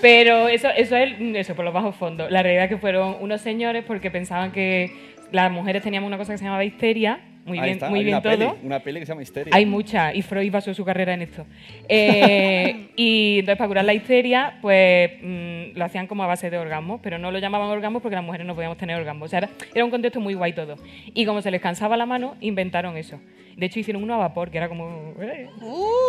Pero 0.01 0.49
eso, 0.49 0.69
eso 0.71 0.97
es 0.97 1.15
eso, 1.21 1.55
por 1.55 1.65
los 1.65 1.73
bajos 1.73 1.95
fondos. 1.95 2.31
La 2.33 2.43
realidad 2.43 2.65
es 2.65 2.71
que 2.71 2.79
fueron 2.79 3.17
unos 3.21 3.41
señores 3.41 3.85
porque 3.87 4.11
pensaban 4.11 4.51
que 4.51 5.17
las 5.33 5.51
mujeres 5.51 5.83
teníamos 5.83 6.09
una 6.09 6.19
cosa 6.19 6.33
que 6.33 6.39
se 6.39 6.45
llamaba 6.45 6.65
histeria. 6.65 7.21
Muy 7.45 7.59
Ahí 7.61 7.65
bien, 7.65 7.75
está, 7.77 7.89
muy 7.89 8.01
hay 8.01 8.05
bien 8.05 8.17
una 8.17 8.23
todo. 8.23 8.37
Peli, 8.55 8.67
una 8.67 8.79
peli 8.81 9.01
que 9.01 9.07
se 9.07 9.13
llama 9.13 9.23
Histeria. 9.23 9.57
Hay 9.57 9.65
mucha, 9.65 10.13
y 10.13 10.21
Freud 10.21 10.53
basó 10.53 10.75
su 10.75 10.85
carrera 10.85 11.15
en 11.15 11.23
esto. 11.23 11.47
Eh, 11.89 12.89
y 12.97 13.39
entonces, 13.39 13.57
para 13.57 13.69
curar 13.69 13.85
la 13.87 13.95
histeria, 13.95 14.59
pues 14.61 15.13
mm, 15.23 15.79
lo 15.79 15.85
hacían 15.87 16.07
como 16.07 16.25
a 16.25 16.27
base 16.27 16.51
de 16.51 16.59
orgasmos, 16.59 17.01
pero 17.03 17.17
no 17.19 17.31
lo 17.31 17.39
llamaban 17.39 17.69
orgasmos 17.71 18.03
porque 18.03 18.17
las 18.17 18.25
mujeres 18.25 18.47
no 18.47 18.55
podíamos 18.55 18.77
tener 18.77 18.97
orgasmos. 18.99 19.27
O 19.27 19.29
sea, 19.31 19.39
era, 19.39 19.49
era 19.75 19.83
un 19.83 19.91
contexto 19.91 20.21
muy 20.21 20.35
guay 20.35 20.53
todo. 20.53 20.77
Y 21.15 21.25
como 21.25 21.41
se 21.41 21.51
les 21.51 21.63
cansaba 21.63 21.97
la 21.97 22.05
mano, 22.05 22.37
inventaron 22.43 22.99
eso. 22.99 23.19
De 23.57 23.65
hecho, 23.65 23.81
hicieron 23.81 24.03
uno 24.03 24.15
a 24.15 24.19
vapor, 24.19 24.51
que 24.51 24.59
era 24.59 24.69
como. 24.69 25.15
eh, 25.19 25.49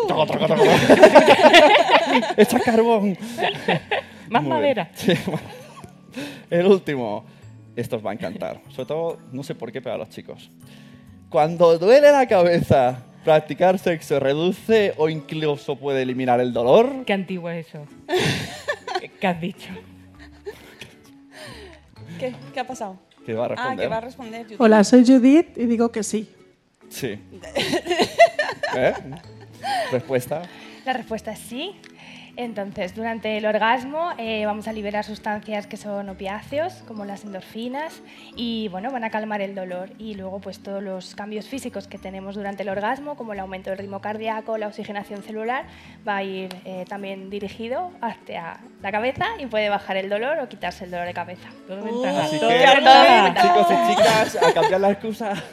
Toco, 0.10 0.26
toco, 0.26 0.46
toco. 0.46 0.64
Echa 2.38 2.60
carbón. 2.60 3.18
Más 4.30 4.44
Muy 4.44 4.52
madera. 4.52 4.90
Sí. 4.94 5.14
El 6.50 6.66
último. 6.66 7.26
Esto 7.80 7.96
os 7.96 8.06
va 8.06 8.12
a 8.12 8.14
encantar. 8.14 8.60
Sobre 8.70 8.86
todo, 8.88 9.18
no 9.32 9.42
sé 9.42 9.56
por 9.56 9.72
qué, 9.72 9.82
pero 9.82 9.96
a 9.96 9.98
los 9.98 10.10
chicos. 10.10 10.50
Cuando 11.30 11.78
duele 11.78 12.12
la 12.12 12.28
cabeza, 12.28 13.06
practicar 13.24 13.80
sexo 13.80 14.20
reduce 14.20 14.94
o 14.98 15.08
incluso 15.08 15.78
puede 15.78 16.02
eliminar 16.02 16.42
el 16.42 16.52
dolor. 16.52 17.06
Qué 17.06 17.14
antiguo 17.14 17.50
es 17.50 17.68
eso. 17.68 17.86
¿Qué 19.22 19.28
has 19.28 19.40
dicho? 19.40 19.70
¿Qué, 22.20 22.36
¿Qué 22.54 22.60
ha 22.60 22.68
pasado? 22.68 22.98
Que 23.26 23.34
va 23.34 23.46
a 23.46 23.46
Ah, 23.46 23.50
responder. 23.56 23.80
que 23.80 23.88
va 23.88 23.98
a 23.98 24.02
responder. 24.02 24.44
Judith. 24.46 24.60
Hola, 24.62 24.84
soy 24.84 25.06
Judith 25.06 25.58
y 25.58 25.66
digo 25.66 25.90
que 25.92 26.04
sí. 26.04 26.30
Sí. 26.90 27.08
¿Eh? 28.76 28.94
Respuesta. 29.92 30.42
La 30.86 30.94
respuesta 30.94 31.32
es 31.32 31.40
sí. 31.40 31.76
Entonces, 32.42 32.96
durante 32.96 33.36
el 33.36 33.46
orgasmo 33.46 34.14
eh, 34.18 34.46
vamos 34.46 34.70
a 34.70 34.72
liberar 34.72 35.04
sustancias 35.04 35.68
que 35.68 35.76
son 35.76 36.08
opiáceos, 36.08 36.72
como 36.88 37.04
las 37.04 37.26
endorfinas, 37.26 38.02
y 38.34 38.70
bueno, 38.70 38.92
van 38.92 39.04
a 39.04 39.10
calmar 39.10 39.42
el 39.42 39.56
dolor. 39.56 39.90
Y 40.00 40.16
luego, 40.16 40.40
pues 40.40 40.64
todos 40.64 40.82
los 40.82 41.16
cambios 41.16 41.50
físicos 41.50 41.90
que 41.90 41.98
tenemos 41.98 42.36
durante 42.36 42.64
el 42.64 42.70
orgasmo, 42.70 43.18
como 43.18 43.34
el 43.34 43.42
aumento 43.42 43.72
del 43.72 43.80
ritmo 43.80 44.00
cardíaco, 44.00 44.58
la 44.58 44.68
oxigenación 44.68 45.22
celular, 45.22 45.66
va 46.08 46.16
a 46.16 46.24
ir 46.24 46.56
eh, 46.64 46.86
también 46.88 47.30
dirigido 47.30 47.92
hacia 48.00 48.62
la 48.82 48.90
cabeza 48.90 49.26
y 49.38 49.46
puede 49.48 49.68
bajar 49.68 49.98
el 49.98 50.10
dolor 50.10 50.40
o 50.40 50.48
quitarse 50.48 50.86
el 50.86 50.92
dolor 50.92 51.08
de 51.08 51.14
cabeza. 51.14 51.50
Ventaja. 51.68 52.24
Así 52.24 52.40
que, 52.40 53.42
chicos 53.42 53.68
y 53.70 53.96
chicas, 53.96 54.38
a 54.42 54.54
cambiar 54.54 54.80
la 54.80 54.92
excusa. 54.92 55.34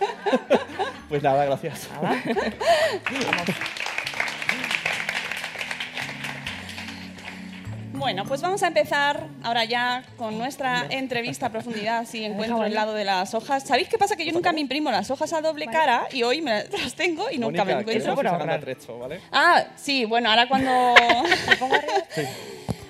Pues 1.08 1.22
nada, 1.22 1.44
gracias. 1.44 1.88
Bueno, 8.06 8.24
pues 8.24 8.40
vamos 8.40 8.62
a 8.62 8.68
empezar 8.68 9.26
ahora 9.42 9.64
ya 9.64 10.04
con 10.16 10.38
nuestra 10.38 10.86
entrevista 10.90 11.46
a 11.46 11.50
profundidad, 11.50 12.06
si 12.06 12.24
encuentro 12.24 12.64
el 12.64 12.72
lado 12.72 12.94
de 12.94 13.04
las 13.04 13.34
hojas. 13.34 13.64
¿Sabéis 13.64 13.88
qué 13.88 13.98
pasa? 13.98 14.14
Que 14.14 14.24
yo 14.24 14.30
nunca 14.30 14.52
me 14.52 14.60
imprimo 14.60 14.92
las 14.92 15.10
hojas 15.10 15.32
a 15.32 15.40
doble 15.40 15.66
cara 15.66 16.06
y 16.12 16.22
hoy 16.22 16.40
me 16.40 16.68
las 16.68 16.94
tengo 16.94 17.28
y 17.32 17.38
nunca 17.38 17.64
me 17.64 17.74
Mónica, 17.74 17.92
encuentro. 17.92 18.48
atrecho, 18.48 19.00
¿vale? 19.00 19.20
Ah, 19.32 19.64
sí, 19.74 20.04
bueno, 20.04 20.30
ahora 20.30 20.46
cuando... 20.46 20.70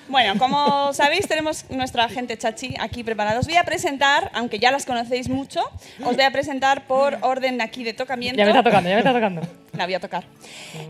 Bueno, 0.08 0.38
como 0.38 0.92
sabéis, 0.92 1.26
tenemos 1.26 1.68
nuestra 1.70 2.08
gente 2.08 2.36
chachi 2.38 2.74
aquí 2.78 3.02
preparada. 3.02 3.40
Os 3.40 3.46
voy 3.46 3.56
a 3.56 3.64
presentar, 3.64 4.30
aunque 4.34 4.58
ya 4.58 4.70
las 4.70 4.86
conocéis 4.86 5.28
mucho, 5.28 5.60
os 6.04 6.14
voy 6.14 6.24
a 6.24 6.30
presentar 6.30 6.86
por 6.86 7.18
orden 7.22 7.60
aquí 7.60 7.82
de 7.82 7.92
tocamiento. 7.92 8.38
Ya 8.38 8.44
me 8.44 8.50
está 8.50 8.62
tocando, 8.62 8.88
ya 8.88 8.94
me 8.94 9.00
está 9.00 9.12
tocando. 9.12 9.42
La 9.76 9.84
voy 9.84 9.94
a 9.94 10.00
tocar. 10.00 10.24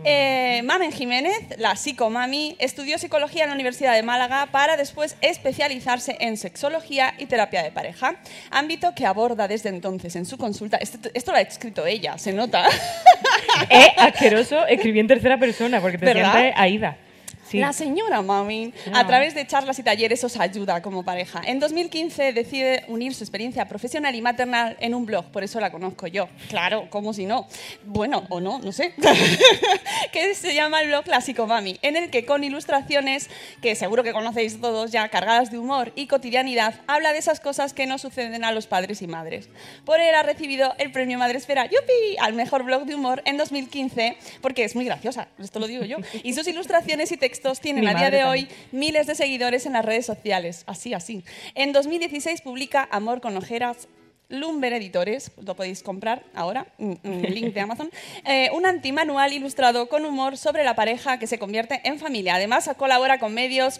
Eh, 0.05 0.61
Mamen 0.63 0.91
Jiménez, 0.91 1.57
la 1.57 1.75
psicomami, 1.75 2.55
estudió 2.59 2.97
psicología 2.97 3.43
en 3.43 3.49
la 3.49 3.55
Universidad 3.55 3.93
de 3.93 4.03
Málaga 4.03 4.47
para 4.51 4.77
después 4.77 5.17
especializarse 5.21 6.15
en 6.19 6.37
sexología 6.37 7.13
y 7.17 7.25
terapia 7.25 7.63
de 7.63 7.71
pareja, 7.71 8.15
ámbito 8.51 8.93
que 8.95 9.05
aborda 9.05 9.47
desde 9.47 9.69
entonces 9.69 10.15
en 10.15 10.25
su 10.25 10.37
consulta. 10.37 10.77
Esto, 10.77 11.09
esto 11.13 11.31
lo 11.31 11.37
ha 11.37 11.41
escrito 11.41 11.85
ella, 11.85 12.17
se 12.17 12.33
nota. 12.33 12.65
Es 13.69 13.89
asqueroso 13.97 14.67
escribí 14.67 14.99
en 14.99 15.07
tercera 15.07 15.39
persona 15.39 15.81
porque 15.81 15.97
te 15.97 16.05
¿Verdad? 16.05 16.33
sientes 16.33 16.53
Aida. 16.57 16.97
Sí. 17.49 17.59
La 17.59 17.71
señora 17.71 18.21
Mami, 18.21 18.73
a 18.93 19.07
través 19.07 19.33
de 19.33 19.47
charlas 19.47 19.79
y 19.79 19.83
talleres, 19.83 20.21
os 20.23 20.37
ayuda 20.37 20.81
como 20.81 21.03
pareja. 21.03 21.41
En 21.45 21.59
2015 21.59 22.33
decide 22.33 22.83
unir 22.89 23.13
su 23.13 23.23
experiencia 23.23 23.65
profesional 23.69 24.13
y 24.15 24.21
maternal 24.21 24.75
en 24.81 24.93
un 24.93 25.05
blog, 25.05 25.25
por 25.31 25.45
eso 25.45 25.61
la 25.61 25.71
conozco 25.71 26.07
yo. 26.07 26.27
Claro, 26.49 26.89
como 26.89 27.13
si 27.13 27.25
no. 27.25 27.47
Bueno, 27.85 28.25
o 28.29 28.41
no, 28.41 28.59
no 28.59 28.73
sé. 28.73 28.93
que 30.11 30.35
se 30.35 30.53
llama 30.53 30.81
el 30.81 30.89
blog 30.89 31.07
La 31.07 31.21
Psicomami, 31.21 31.79
en 31.81 31.95
el 31.95 32.09
que 32.09 32.25
con 32.25 32.43
ilustraciones, 32.43 33.29
que 33.61 33.75
seguro 33.75 34.03
que 34.03 34.11
conocéis 34.11 34.59
todos 34.59 34.91
ya, 34.91 35.07
cargadas 35.07 35.49
de 35.49 35.57
humor 35.57 35.93
y 35.95 36.07
cotidianidad, 36.07 36.75
habla 36.85 37.13
de 37.13 37.19
esas 37.19 37.39
cosas 37.39 37.73
que 37.73 37.85
no 37.85 37.97
suceden 37.97 38.43
a 38.43 38.51
los 38.51 38.67
padres 38.67 39.01
y 39.01 39.07
madres. 39.07 39.47
Por 39.85 40.01
él 40.01 40.13
ha 40.15 40.23
recibido 40.23 40.73
el 40.79 40.91
premio 40.91 41.17
Madresfera 41.17 41.65
¡Yupi! 41.65 42.17
al 42.19 42.33
mejor 42.33 42.63
blog 42.63 42.83
de 42.83 42.95
humor 42.95 43.21
en 43.23 43.37
2015, 43.37 44.17
porque 44.41 44.65
es 44.65 44.75
muy 44.75 44.83
graciosa, 44.83 45.29
esto 45.39 45.59
lo 45.59 45.67
digo 45.67 45.85
yo. 45.85 45.97
Y 46.23 46.33
sus 46.33 46.45
ilustraciones 46.45 47.11
y 47.13 47.17
textos 47.17 47.36
tienen 47.59 47.85
Mi 47.85 47.89
a 47.89 47.93
día 47.93 48.09
de 48.09 48.19
también. 48.19 48.47
hoy 48.49 48.55
miles 48.71 49.07
de 49.07 49.15
seguidores 49.15 49.65
en 49.65 49.73
las 49.73 49.85
redes 49.85 50.05
sociales. 50.05 50.63
Así, 50.67 50.93
así. 50.93 51.23
En 51.55 51.71
2016 51.71 52.41
publica 52.41 52.87
Amor 52.91 53.21
con 53.21 53.35
ojeras. 53.37 53.87
Lumber 54.29 54.73
Editores, 54.73 55.31
lo 55.41 55.55
podéis 55.55 55.81
comprar 55.81 56.21
ahora, 56.35 56.67
link 56.77 57.53
de 57.53 57.61
Amazon, 57.61 57.89
eh, 58.25 58.49
un 58.53 58.65
antimanual 58.65 59.31
ilustrado 59.31 59.87
con 59.87 60.03
humor 60.03 60.35
sobre 60.35 60.65
la 60.65 60.75
pareja 60.75 61.17
que 61.17 61.27
se 61.27 61.39
convierte 61.39 61.79
en 61.85 61.97
familia. 61.97 62.35
Además, 62.35 62.69
colabora 62.77 63.19
con 63.19 63.33
medios 63.33 63.79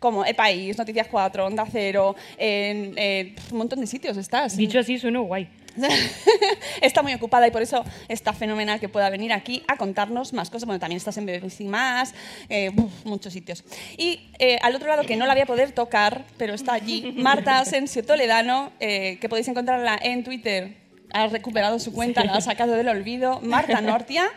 como 0.00 0.24
El 0.24 0.34
País, 0.34 0.76
Noticias 0.76 1.06
4, 1.08 1.46
Onda 1.46 1.66
Cero, 1.70 2.16
en 2.36 2.94
eh, 2.96 3.36
un 3.52 3.58
montón 3.58 3.80
de 3.80 3.86
sitios 3.86 4.16
estás. 4.16 4.56
Dicho 4.56 4.80
así, 4.80 4.98
suena 4.98 5.20
guay. 5.20 5.48
está 6.82 7.02
muy 7.02 7.14
ocupada 7.14 7.46
y 7.46 7.50
por 7.50 7.62
eso 7.62 7.84
está 8.08 8.32
fenomenal 8.32 8.80
que 8.80 8.88
pueda 8.88 9.10
venir 9.10 9.32
aquí 9.32 9.62
a 9.68 9.76
contarnos 9.76 10.32
más 10.32 10.50
cosas. 10.50 10.66
Bueno, 10.66 10.80
también 10.80 10.96
estás 10.96 11.16
en 11.18 11.26
BBC 11.26 11.60
Más, 11.62 12.14
eh, 12.48 12.70
muchos 13.04 13.32
sitios. 13.32 13.64
Y 13.96 14.30
eh, 14.38 14.58
al 14.62 14.74
otro 14.74 14.88
lado, 14.88 15.02
que 15.02 15.16
no 15.16 15.26
la 15.26 15.34
voy 15.34 15.42
a 15.42 15.46
poder 15.46 15.72
tocar, 15.72 16.24
pero 16.36 16.54
está 16.54 16.74
allí, 16.74 17.12
Marta 17.16 17.58
Asensio 17.58 18.04
Toledano, 18.04 18.72
eh, 18.80 19.18
que 19.20 19.28
podéis 19.28 19.48
encontrarla 19.48 19.98
en 20.02 20.24
Twitter. 20.24 20.85
Ha 21.12 21.28
recuperado 21.28 21.78
su 21.78 21.92
cuenta, 21.92 22.24
la 22.24 22.34
ha 22.34 22.40
sacado 22.40 22.72
del 22.74 22.88
olvido. 22.88 23.40
Marta 23.42 23.80
Nortia. 23.80 24.26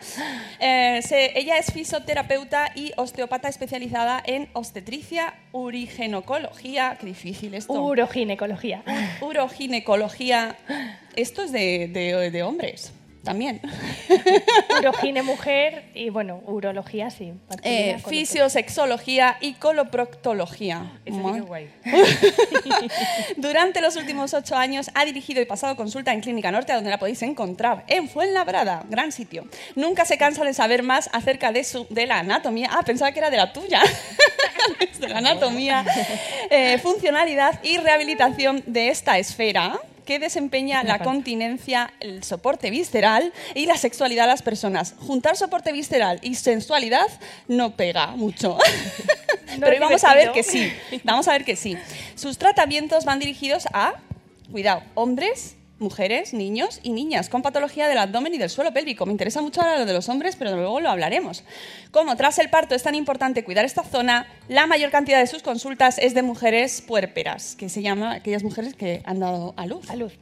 Eh, 0.62 1.00
se- 1.02 1.38
ella 1.38 1.56
es 1.56 1.72
fisioterapeuta 1.72 2.70
y 2.74 2.92
osteopata 2.98 3.48
especializada 3.48 4.22
en 4.26 4.50
obstetricia, 4.52 5.32
urigenocología. 5.52 6.98
Qué 7.00 7.06
difícil 7.06 7.54
esto. 7.54 7.72
Uroginecología. 7.72 8.82
Uroginecología. 9.22 10.56
Esto 11.16 11.42
es 11.42 11.52
de, 11.52 11.88
de- 11.88 12.30
de 12.30 12.42
hombres 12.42 12.92
también. 13.22 13.60
Urogine 14.78 15.22
mujer 15.22 15.84
y 15.94 16.10
bueno, 16.10 16.42
urología 16.46 17.10
sí. 17.10 17.32
Eh, 17.62 17.98
fisiosexología 18.08 19.36
y 19.40 19.54
coloproctología. 19.54 20.92
Eso 21.04 21.18
guay. 21.46 21.70
Durante 23.36 23.80
los 23.80 23.96
últimos 23.96 24.34
ocho 24.34 24.56
años 24.56 24.90
ha 24.94 25.04
dirigido 25.04 25.40
y 25.40 25.44
pasado 25.44 25.76
consulta 25.76 26.12
en 26.12 26.20
Clínica 26.20 26.50
Norte, 26.50 26.72
donde 26.72 26.90
la 26.90 26.98
podéis 26.98 27.22
encontrar, 27.22 27.84
en 27.88 28.08
Fuenlabrada, 28.08 28.84
gran 28.88 29.12
sitio. 29.12 29.44
Nunca 29.74 30.04
se 30.04 30.18
cansa 30.18 30.44
de 30.44 30.54
saber 30.54 30.82
más 30.82 31.10
acerca 31.12 31.52
de, 31.52 31.64
su, 31.64 31.86
de 31.90 32.06
la 32.06 32.20
anatomía. 32.20 32.70
Ah, 32.72 32.82
pensaba 32.84 33.12
que 33.12 33.18
era 33.18 33.30
de 33.30 33.36
la 33.36 33.52
tuya. 33.52 33.82
de 35.00 35.08
la 35.08 35.18
anatomía, 35.18 35.84
eh, 36.50 36.78
funcionalidad 36.78 37.62
y 37.62 37.78
rehabilitación 37.78 38.62
de 38.66 38.88
esta 38.88 39.18
esfera 39.18 39.80
que 40.10 40.18
desempeña 40.18 40.82
la 40.82 40.98
continencia, 40.98 41.94
el 42.00 42.24
soporte 42.24 42.68
visceral 42.70 43.32
y 43.54 43.66
la 43.66 43.76
sexualidad 43.76 44.24
a 44.24 44.26
las 44.26 44.42
personas. 44.42 44.96
Juntar 44.98 45.36
soporte 45.36 45.70
visceral 45.70 46.18
y 46.20 46.34
sensualidad 46.34 47.06
no 47.46 47.76
pega 47.76 48.08
mucho. 48.16 48.58
No 49.58 49.66
Pero 49.66 49.80
vamos 49.80 50.02
a 50.02 50.14
ver 50.14 50.32
que 50.32 50.42
sí. 50.42 50.72
Vamos 51.04 51.28
a 51.28 51.32
ver 51.32 51.44
que 51.44 51.54
sí. 51.54 51.76
Sus 52.16 52.38
tratamientos 52.38 53.04
van 53.04 53.18
dirigidos 53.20 53.66
a, 53.72 53.94
cuidado, 54.50 54.82
hombres, 54.94 55.56
mujeres, 55.80 56.34
niños 56.34 56.80
y 56.82 56.90
niñas 56.90 57.28
con 57.28 57.42
patología 57.42 57.88
del 57.88 57.98
abdomen 57.98 58.34
y 58.34 58.38
del 58.38 58.50
suelo 58.50 58.72
pélvico. 58.72 59.06
Me 59.06 59.12
interesa 59.12 59.42
mucho 59.42 59.62
ahora 59.62 59.78
lo 59.78 59.86
de 59.86 59.92
los 59.92 60.08
hombres, 60.08 60.36
pero 60.36 60.54
luego 60.54 60.80
lo 60.80 60.90
hablaremos. 60.90 61.42
Como 61.90 62.16
tras 62.16 62.38
el 62.38 62.50
parto 62.50 62.74
es 62.74 62.82
tan 62.82 62.94
importante 62.94 63.42
cuidar 63.42 63.64
esta 63.64 63.82
zona, 63.82 64.28
la 64.48 64.66
mayor 64.66 64.90
cantidad 64.90 65.18
de 65.18 65.26
sus 65.26 65.42
consultas 65.42 65.98
es 65.98 66.14
de 66.14 66.22
mujeres 66.22 66.82
puérperas, 66.82 67.56
que 67.56 67.68
se 67.68 67.82
llama 67.82 68.12
aquellas 68.12 68.44
mujeres 68.44 68.74
que 68.74 69.02
han 69.04 69.20
dado 69.20 69.54
a 69.56 69.66
luz. 69.66 69.88
A 69.90 69.96
luz. 69.96 70.12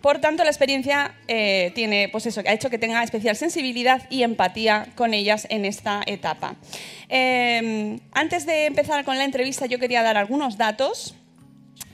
Por 0.00 0.20
tanto, 0.20 0.42
la 0.42 0.50
experiencia 0.50 1.14
eh, 1.28 1.72
tiene, 1.74 2.08
pues 2.10 2.26
eso, 2.26 2.42
ha 2.46 2.52
hecho 2.52 2.70
que 2.70 2.78
tenga 2.78 3.02
especial 3.02 3.36
sensibilidad 3.36 4.02
y 4.10 4.22
empatía 4.22 4.88
con 4.96 5.14
ellas 5.14 5.46
en 5.50 5.64
esta 5.64 6.02
etapa. 6.06 6.56
Eh, 7.08 7.98
antes 8.12 8.46
de 8.46 8.66
empezar 8.66 9.04
con 9.04 9.18
la 9.18 9.24
entrevista, 9.24 9.66
yo 9.66 9.78
quería 9.78 10.02
dar 10.02 10.16
algunos 10.16 10.58
datos, 10.58 11.14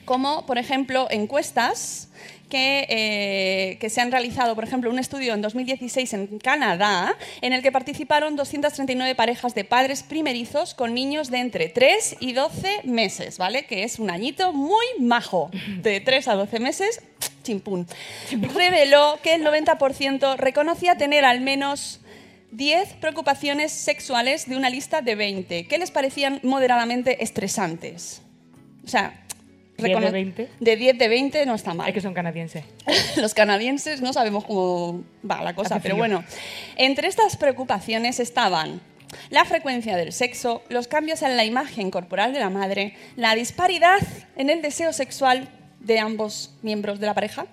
como 0.05 0.47
por 0.47 0.59
ejemplo 0.59 1.07
encuestas 1.11 2.09
que, 2.51 2.87
eh, 2.91 3.79
que 3.81 3.89
se 3.89 4.03
han 4.03 4.11
realizado, 4.11 4.55
por 4.55 4.65
ejemplo, 4.65 4.91
un 4.91 4.99
estudio 4.99 5.33
en 5.33 5.41
2016 5.41 6.13
en 6.13 6.39
Canadá, 6.39 7.17
en 7.41 7.55
el 7.55 7.63
que 7.63 7.73
participaron 7.73 8.37
239 8.37 9.15
parejas 9.15 9.55
de 9.55 9.65
padres 9.65 10.03
primerizos 10.03 10.75
con 10.75 10.93
niños 10.93 11.31
de 11.31 11.39
entre 11.39 11.71
3 11.71 12.17
y 12.21 12.35
12 12.35 12.83
meses, 12.85 13.39
¿vale? 13.39 13.65
Que 13.65 13.85
es 13.85 13.99
un 13.99 14.11
añito 14.11 14.53
muy 14.53 14.85
majo, 14.99 15.51
de 15.81 16.01
3 16.01 16.29
a 16.29 16.35
12 16.35 16.61
meses, 16.61 17.01
chimpún. 17.43 17.87
Reveló 18.55 19.19
que 19.23 19.35
el 19.35 19.45
90% 19.45 20.37
reconocía 20.37 20.97
tener 20.97 21.25
al 21.25 21.41
menos 21.41 22.01
10 22.53 22.95
preocupaciones 22.95 23.73
sexuales 23.73 24.49
de 24.49 24.57
una 24.57 24.71
lista 24.71 25.03
de 25.03 25.15
20 25.15 25.67
que 25.67 25.79
les 25.79 25.91
parecían 25.91 26.41
moderadamente 26.43 27.23
estresantes. 27.23 28.23
O 28.85 28.89
sea, 28.89 29.25
10 29.83 30.01
de 30.01 30.07
recono- 30.07 30.13
20. 30.13 30.49
de 30.59 30.77
10 30.77 30.99
de 30.99 31.09
20 31.09 31.47
no 31.47 31.55
está 31.55 31.75
mal. 31.75 31.89
Es 31.89 31.95
que 31.95 32.01
son 32.01 32.15
canadienses. 32.15 32.65
Los 33.17 33.35
canadienses 33.35 34.01
no 34.01 34.13
sabemos 34.13 34.45
cómo 34.45 35.03
va 35.29 35.43
la 35.43 35.55
cosa, 35.55 35.81
pero 35.81 35.97
bueno. 35.97 36.25
Entre 36.77 37.09
estas 37.09 37.37
preocupaciones 37.37 38.21
estaban 38.21 38.81
la 39.31 39.45
frecuencia 39.45 39.97
del 39.97 40.13
sexo, 40.13 40.63
los 40.69 40.87
cambios 40.87 41.23
en 41.23 41.37
la 41.37 41.45
imagen 41.45 41.91
corporal 41.91 42.33
de 42.33 42.41
la 42.41 42.51
madre, 42.51 42.95
la 43.17 43.35
disparidad 43.35 44.01
en 44.37 44.51
el 44.51 44.63
deseo 44.63 44.93
sexual 44.93 45.49
de 45.81 45.99
ambos 45.99 46.55
miembros 46.63 47.01
de 47.01 47.07
la 47.07 47.15
pareja. 47.15 47.47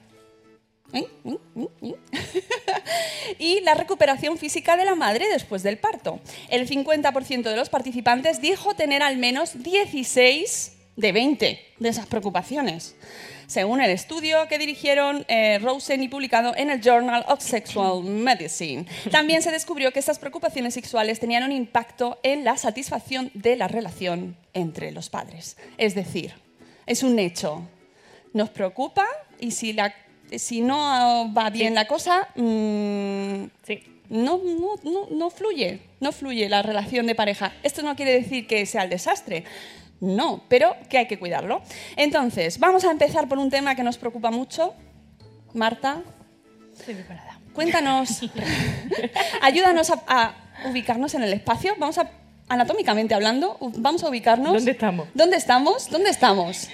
¿Eh? 0.94 1.06
¿Eh? 1.26 1.68
¿Eh? 1.82 1.96
y 3.40 3.60
la 3.62 3.74
recuperación 3.74 4.38
física 4.38 4.78
de 4.78 4.86
la 4.86 4.96
madre 4.96 5.26
después 5.32 5.64
del 5.64 5.78
parto. 5.78 6.22
El 6.50 6.68
50% 6.68 7.44
de 7.44 7.56
los 7.56 7.70
participantes 7.70 8.40
dijo 8.42 8.74
tener 8.76 9.04
al 9.04 9.18
menos 9.18 9.64
16 9.64 10.77
de 10.98 11.12
20 11.12 11.60
de 11.80 11.89
esas 11.89 12.08
preocupaciones, 12.08 12.96
según 13.46 13.80
el 13.82 13.92
estudio 13.92 14.48
que 14.50 14.58
dirigieron 14.58 15.25
eh, 15.30 15.60
Rosen 15.60 16.04
y 16.04 16.10
publicado 16.10 16.54
en 16.58 16.70
el 16.70 16.82
Journal 16.82 17.24
of 17.30 17.42
Sexual 17.42 18.04
Medicine. 18.04 18.86
También 19.12 19.42
se 19.42 19.51
descubrió 19.51 19.94
que 19.94 20.00
estas 20.00 20.20
preocupaciones 20.20 20.74
sexuales 20.74 21.20
tenían 21.20 21.44
un 21.44 21.51
impacto 21.54 22.20
en 22.24 22.44
la 22.44 22.58
satisfacción 22.58 23.32
de 23.36 23.56
la 23.56 23.68
relación 23.68 24.36
entre 24.54 24.92
los 24.92 25.10
padres. 25.10 25.56
Es 25.77 25.96
decir, 25.96 26.34
es 26.88 27.04
un 27.04 27.20
hecho. 27.20 27.62
Nos 28.34 28.50
preocupa 28.50 29.06
y 29.39 29.51
si, 29.51 29.74
la, 29.74 29.94
si 30.36 30.62
no 30.62 31.32
va 31.34 31.50
bien 31.51 31.75
la 31.75 31.88
cosa, 31.88 32.27
mm, 32.36 33.44
no, 34.10 34.42
no, 34.44 34.75
no, 34.84 35.08
no 35.12 35.30
fluye, 35.30 35.80
no 36.00 36.12
fluye 36.12 36.50
la 36.50 36.63
relación 36.63 37.06
de 37.06 37.16
pareja. 37.16 37.54
Esto 37.62 37.84
no 37.84 37.96
quiere 37.96 38.13
decir 38.13 38.48
que 38.48 38.66
sea 38.66 38.84
el 38.84 38.89
desastre. 38.89 39.44
No, 40.00 40.44
pero 40.48 40.75
que 40.89 40.98
hay 41.00 41.08
que 41.08 41.18
cuidarlo. 41.18 41.62
Entonces, 41.96 42.60
vamos 42.60 42.86
a 42.86 42.91
empezar 42.91 43.28
por 43.28 43.38
un 43.39 43.50
tema 43.50 43.76
que 43.76 43.84
nos 43.84 43.98
preocupa 43.98 44.30
mucho. 44.32 44.74
Marta, 45.54 46.04
Estoy 46.78 46.95
preparada. 46.95 47.39
cuéntanos, 47.54 48.22
ayúdanos 49.41 49.89
a, 49.89 50.04
a 50.08 50.69
ubicarnos 50.69 51.15
en 51.15 51.24
el 51.24 51.34
espacio. 51.34 51.74
Vamos 51.80 51.98
a, 51.98 52.10
anatómicamente 52.48 53.15
hablando, 53.15 53.58
vamos 53.78 54.04
a 54.04 54.10
ubicarnos. 54.10 54.54
¿Dónde 54.54 54.72
estamos? 54.72 55.08
¿Dónde 55.13 55.38
estamos? 55.38 55.89
¿Dónde 55.89 56.10
estamos? 56.12 56.69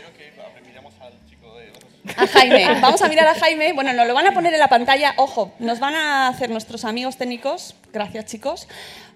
A 2.18 2.28
Jaime. 2.28 2.82
Vamos 2.82 3.02
a 3.02 3.08
mirar 3.08 3.28
a 3.28 3.36
Jaime. 3.36 3.72
Bueno, 3.72 3.94
nos 3.94 4.06
lo 4.06 4.14
van 4.14 4.28
a 4.28 4.34
poner 4.34 4.54
en 4.54 4.60
la 4.60 4.68
pantalla. 4.68 5.14
Ojo, 5.18 5.54
nos 5.60 5.80
van 5.80 5.96
a 5.96 6.28
hacer 6.28 6.50
nuestros 6.50 6.84
amigos 6.84 7.16
técnicos, 7.16 7.76
gracias 7.94 8.26
chicos, 8.26 8.68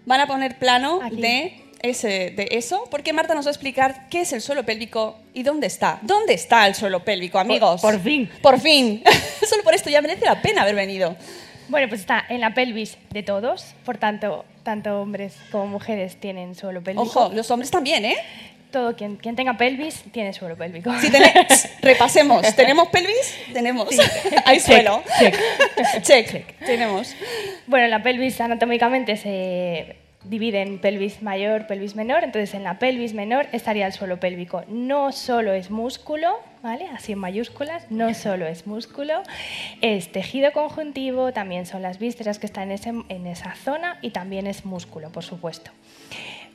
van 0.06 0.22
a 0.22 0.28
poner 0.28 0.58
plano 0.58 1.02
de, 1.12 1.62
ese, 1.82 2.32
de 2.32 2.50
eso, 2.52 2.86
porque 2.90 3.14
Marta 3.14 3.36
nos 3.36 3.46
va 3.46 3.50
a 3.50 3.54
explicar 3.54 4.08
qué 4.10 4.22
es 4.22 4.34
el 4.34 4.42
suelo 4.42 4.64
pélvico 4.66 5.18
y 5.34 5.44
dónde 5.44 5.68
está. 5.68 6.00
¿Dónde 6.02 6.34
está 6.34 6.68
el 6.68 6.76
suelo 6.76 7.04
pélvico, 7.04 7.40
amigos? 7.40 7.82
por 7.82 8.00
fin. 8.00 8.30
Por 8.42 8.60
fin. 8.60 9.04
Solo 9.48 9.64
por 9.64 9.74
esto 9.74 9.90
ya 9.90 10.02
merece 10.02 10.26
la 10.26 10.42
pena 10.42 10.64
haber 10.64 10.76
venido. 10.76 11.16
Bueno, 11.70 11.90
pues 11.90 12.02
está 12.02 12.24
en 12.30 12.42
la 12.42 12.54
pelvis 12.54 12.98
de 13.12 13.24
todos, 13.24 13.74
por 13.86 13.98
tanto, 13.98 14.46
tanto 14.64 15.02
hombres 15.02 15.36
como 15.52 15.68
mujeres 15.68 16.16
tienen 16.18 16.56
suelo 16.56 16.82
pélvico. 16.82 17.04
Ojo, 17.04 17.32
los 17.34 17.52
hombres 17.52 17.70
también, 17.70 18.06
¿eh? 18.06 18.18
Todo 18.72 18.96
quien, 18.96 19.18
quien 19.18 19.36
tenga 19.36 19.58
pelvis 19.58 20.04
tiene 20.12 20.34
suelo 20.34 20.56
pélvico. 20.56 20.94
Si 21.00 21.10
tenéis, 21.10 21.70
repasemos. 21.82 22.56
¿Tenemos 22.56 22.88
pelvis? 22.90 23.36
Tenemos. 23.54 23.90
Hay 24.46 24.58
Check, 24.60 24.66
suelo. 24.66 25.04
check. 25.20 26.04
check. 26.04 26.58
Tenemos. 26.66 27.14
Bueno, 27.66 27.88
la 27.88 28.02
pelvis 28.02 28.40
anatómicamente 28.42 29.16
se 29.18 29.96
divide 30.30 30.62
en 30.62 30.80
pelvis 30.80 31.22
mayor, 31.22 31.68
pelvis 31.68 31.96
menor. 31.96 32.24
Entonces, 32.24 32.54
en 32.54 32.64
la 32.64 32.80
pelvis 32.80 33.14
menor 33.14 33.48
estaría 33.52 33.86
el 33.88 33.94
suelo 33.94 34.20
pélvico. 34.20 34.64
No 34.68 35.12
solo 35.12 35.54
es 35.54 35.70
músculo, 35.72 36.36
¿vale? 36.64 36.88
Así 36.94 37.14
en 37.14 37.20
mayúsculas, 37.20 37.90
no 37.90 38.14
solo 38.14 38.46
es 38.48 38.68
músculo, 38.68 39.22
es 39.82 40.12
tejido 40.12 40.52
conjuntivo, 40.52 41.32
también 41.34 41.66
son 41.66 41.82
las 41.82 42.00
vísceras 42.00 42.40
que 42.40 42.46
están 42.46 42.64
en, 42.66 42.72
ese- 42.72 42.94
en 43.10 43.28
esa 43.28 43.56
zona 43.56 43.98
y 44.02 44.12
también 44.12 44.48
es 44.48 44.66
músculo, 44.66 45.10
por 45.12 45.24
supuesto. 45.24 45.72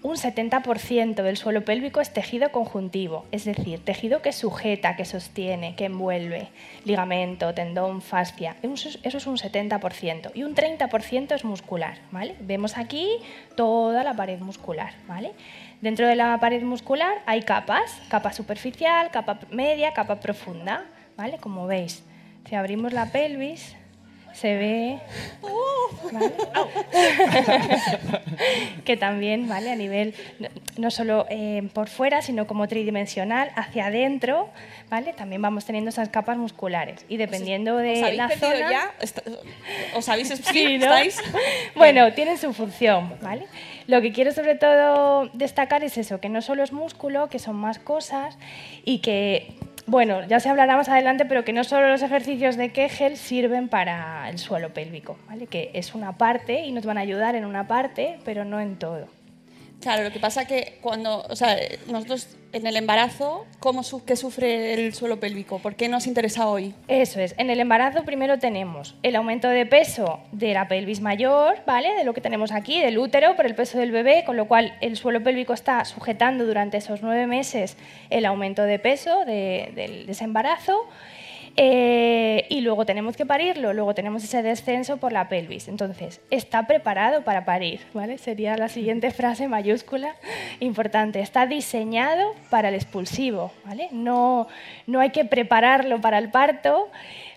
Un 0.05 0.17
70% 0.17 1.23
del 1.23 1.37
suelo 1.37 1.65
pélvico 1.65 2.01
es 2.01 2.13
tejido 2.13 2.51
conjuntivo, 2.51 3.25
es 3.31 3.45
decir, 3.45 3.85
tejido 3.85 4.21
que 4.21 4.33
sujeta, 4.33 4.97
que 4.97 5.05
sostiene, 5.05 5.77
que 5.77 5.85
envuelve, 5.85 6.49
ligamento, 6.85 7.55
tendón, 7.55 8.03
fascia. 8.03 8.57
Eso 8.63 8.89
es- 8.89 9.27
un 9.29 9.39
70%. 9.39 10.33
Y 10.35 10.43
un 10.43 10.57
30% 10.57 11.37
es 11.37 11.45
muscular, 11.45 11.99
¿vale? 12.11 12.35
Vemos 12.41 12.77
aquí 12.79 13.09
toda 13.55 14.03
la 14.03 14.15
pared 14.15 14.41
muscular, 14.41 14.93
¿vale? 15.07 15.35
Dentro 15.81 16.09
de 16.09 16.17
la 16.17 16.37
pared 16.41 16.63
muscular 16.65 17.23
hay 17.27 17.43
capas, 17.43 18.03
capa 18.09 18.33
superficial, 18.33 19.11
capa 19.13 19.39
media, 19.53 19.93
capa 19.93 20.19
profunda, 20.19 20.85
¿vale? 21.17 21.39
Como 21.39 21.69
veis, 21.69 22.03
si 22.49 22.57
abrimos 22.57 22.93
la 22.93 23.07
pelvis, 23.07 23.77
se 24.33 24.57
ve 24.57 25.01
¿vale? 26.13 26.33
que 28.85 28.97
también, 28.97 29.49
¿vale? 29.49 29.71
A 29.71 29.77
nivel, 29.77 30.15
no, 30.77 30.91
solo 30.91 31.27
eh, 31.31 31.69
por 31.73 31.89
fuera, 31.89 32.23
sino 32.23 32.47
como 32.47 32.69
tridimensional, 32.69 33.51
hacia 33.57 33.87
adentro, 33.87 34.51
¿vale? 34.91 35.13
También 35.13 35.43
vamos 35.43 35.65
teniendo 35.65 35.91
esas 35.91 36.09
capas 36.09 36.37
musculares. 36.37 37.05
Y 37.09 37.17
dependiendo 37.17 37.77
de 37.77 37.93
¿Os 37.93 38.03
habéis 38.03 38.19
la 38.19 38.29
zona... 38.31 38.71
ya? 38.71 38.95
¿Os 39.95 40.09
habéis 40.09 40.29
Sí, 40.29 40.79
¿no? 40.79 40.85
¿Estáis? 40.85 41.21
Bueno, 41.75 42.13
tienen 42.13 42.39
su 42.39 42.53
función, 42.53 43.15
¿vale? 43.23 43.47
Lo 43.87 44.01
que 44.01 44.13
quiero 44.13 44.33
sobre 44.33 44.55
todo 44.55 45.29
destacar 45.33 45.83
es 45.85 45.99
eso, 45.99 46.21
que 46.21 46.29
no 46.29 46.43
solo 46.43 46.63
es 46.63 46.73
músculo, 46.73 47.29
que 47.29 47.39
son 47.39 47.57
más 47.57 47.79
cosas 47.79 48.39
y 48.85 48.99
que, 48.99 49.55
bueno, 49.87 50.25
ya 50.27 50.41
se 50.41 50.49
hablará 50.49 50.77
más 50.77 50.89
adelante, 50.89 51.25
pero 51.25 51.45
que 51.45 51.53
no 51.53 51.65
solo 51.65 51.89
los 51.89 52.03
ejercicios 52.03 52.57
de 52.57 52.71
Kegel 52.71 53.17
sirven 53.17 53.69
para 53.69 54.29
el 54.31 54.39
suelo 54.39 54.71
pélvico, 54.71 55.17
¿vale? 55.29 55.47
Que 55.47 55.71
es 55.75 55.95
una 55.95 56.17
parte 56.19 56.65
y 56.65 56.73
nos 56.73 56.87
van 56.87 56.99
a 56.99 57.01
ayudar 57.01 57.35
en 57.35 57.45
una 57.45 57.67
parte, 57.67 58.19
pero 58.25 58.45
no 58.45 58.61
en 58.61 58.77
todo. 58.77 59.09
Claro, 59.83 60.05
lo 60.05 60.13
que 60.13 60.21
pasa 60.21 60.47
que 60.47 60.79
cuando, 60.81 61.23
o 61.29 61.35
sea, 61.35 61.57
nosotros 61.89 62.29
en 62.53 62.67
el 62.69 62.77
embarazo, 62.77 63.47
¿cómo 63.59 63.83
su 63.83 64.05
qué 64.05 64.15
sufre 64.15 64.75
el 64.75 64.95
suelo 64.95 65.19
pélvico? 65.19 65.59
¿Por 65.59 65.75
qué 65.75 65.89
nos 65.89 66.07
interesa 66.07 66.47
hoy? 66.47 66.73
Eso 66.87 67.19
es. 67.19 67.35
En 67.37 67.51
el 67.51 67.59
embarazo 67.59 68.05
primero 68.05 68.39
tenemos 68.39 68.95
el 69.03 69.17
aumento 69.17 69.49
de 69.49 69.67
peso 69.67 70.21
de 70.31 70.55
la 70.55 70.69
pelvis 70.69 71.01
mayor, 71.01 71.57
¿vale? 71.67 71.95
De 71.95 72.05
lo 72.05 72.15
que 72.15 72.21
tenemos 72.21 72.53
aquí, 72.53 72.81
del 72.81 72.97
útero, 72.99 73.35
por 73.35 73.45
el 73.47 73.57
peso 73.57 73.77
del 73.79 73.91
bebé, 73.91 74.23
con 74.25 74.37
lo 74.37 74.47
cual 74.47 74.77
el 74.83 74.97
suelo 74.97 75.21
pélvico 75.23 75.53
está 75.53 75.85
sujetando 75.85 76.47
durante 76.47 76.77
esos 76.77 77.03
nueve 77.03 77.27
meses 77.27 77.77
el 78.11 78.25
aumento 78.25 78.63
de 78.63 78.79
peso 78.79 79.25
de, 79.25 79.73
del- 79.75 80.07
de 80.07 80.13
ese 80.13 80.23
embarazo. 80.25 80.79
Eh, 81.57 82.47
y 82.49 82.63
luego 82.63 82.87
tenemos 82.87 83.17
que 83.17 83.27
parirlo, 83.27 83.75
luego 83.75 83.95
tenemos 83.95 84.25
ese 84.25 84.43
descenso 84.43 84.97
por 84.97 85.13
la 85.13 85.29
pelvis. 85.29 85.69
Entonces, 85.69 86.21
está 86.31 86.67
preparado 86.67 87.25
para 87.25 87.45
parir, 87.45 87.81
¿vale? 87.93 88.19
Sería 88.19 88.57
la 88.57 88.69
siguiente 88.69 89.11
frase 89.13 89.49
mayúscula 89.49 90.17
importante. 90.61 91.21
Está 91.21 91.47
diseñado 91.47 92.35
para 92.49 92.71
el 92.71 92.75
expulsivo, 92.75 93.53
¿vale? 93.67 93.89
No, 93.93 94.49
no 94.87 95.01
hay 95.01 95.11
que 95.11 95.25
prepararlo 95.25 96.01
para 96.01 96.19
el 96.19 96.31
parto, 96.31 96.89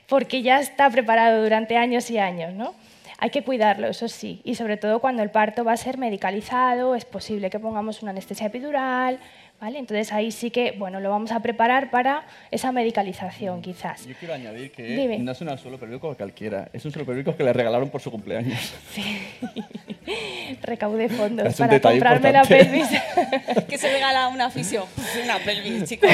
porque 0.08 0.42
ya 0.42 0.60
está 0.60 0.90
preparado 0.90 1.44
durante 1.44 1.78
años 1.78 2.10
y 2.10 2.18
años, 2.18 2.54
¿no? 2.54 2.74
Hay 3.18 3.30
que 3.30 3.44
cuidarlo, 3.44 3.88
eso 3.88 4.10
sí, 4.10 4.42
y 4.44 4.56
sobre 4.56 4.76
todo 4.76 5.00
cuando 5.00 5.24
el 5.24 5.30
parto 5.30 5.64
va 5.64 5.72
a 5.72 5.78
ser 5.78 5.98
medicalizado, 5.98 6.96
es 6.96 7.06
posible 7.06 7.50
que 7.50 7.60
pongamos 7.60 8.02
una 8.02 8.12
anestesia 8.12 8.48
epidural, 8.48 9.20
¿vale? 9.60 9.80
Entonces 9.80 10.12
ahí 10.14 10.32
sí 10.32 10.52
que, 10.52 10.72
bueno, 10.74 11.00
lo 11.00 11.10
vamos 11.10 11.32
a 11.32 11.40
preparar 11.42 11.90
para 11.90 12.24
esa 12.52 12.72
medicalización, 12.72 13.62
quizás. 13.62 14.06
Yo 14.06 14.14
quiero 14.20 14.34
añadir 14.34 14.72
que 14.72 14.84
Dime. 14.84 15.20
no 15.20 15.32
es 15.32 15.42
un 15.42 15.58
suelo 15.58 15.78
pélvico 15.80 16.14
cualquiera, 16.16 16.70
es 16.74 16.84
un 16.86 16.92
suelo 16.92 17.06
pélvico 17.06 17.36
que 17.36 17.44
le 17.44 17.54
regalaron 17.54 17.90
por 17.90 18.02
su 18.02 18.12
cumpleaños. 18.12 18.74
Recaude 20.62 21.10
fondos 21.10 21.48
Es 21.48 21.60
un 21.60 21.68
para 21.68 21.80
comprarme 21.82 22.32
la 22.32 22.44
importante. 22.44 22.66
pelvis. 22.66 23.66
que 23.70 23.78
se 23.78 23.92
regala 23.92 24.28
un 24.28 24.40
aficio. 24.42 24.88
Pues 24.96 25.20
una 25.24 25.38
pelvis, 25.40 25.84
chicos. 25.90 26.10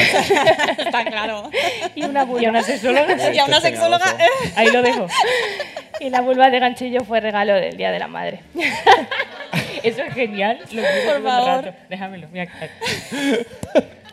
Está 0.78 1.04
claro. 1.06 1.50
y 1.96 2.04
una 2.04 2.24
vulva. 2.24 2.42
Y 2.42 2.46
a 2.46 2.50
una 2.50 2.64
sexóloga. 2.64 3.34
Y 3.34 3.38
a 3.38 3.46
una 3.46 3.60
sexóloga. 3.60 4.06
eh. 4.20 4.52
Ahí 4.56 4.72
lo 4.72 4.82
dejo. 4.82 5.08
Y 6.00 6.10
la 6.10 6.22
vulva 6.22 6.50
de 6.50 6.60
ganchillo 6.60 7.04
fue 7.04 7.20
regalo 7.20 7.54
del 7.54 7.76
Día 7.78 7.92
de 7.92 8.00
la 8.00 8.08
Madre. 8.08 8.40
Eso 9.84 10.04
es 10.04 10.14
genial. 10.14 10.60
Lo 10.72 10.82
quiero 10.82 11.14
Por 11.14 11.24
favor. 11.24 11.66
rato. 11.66 11.78
Déjamelo. 11.90 12.28
Mira, 12.32 12.48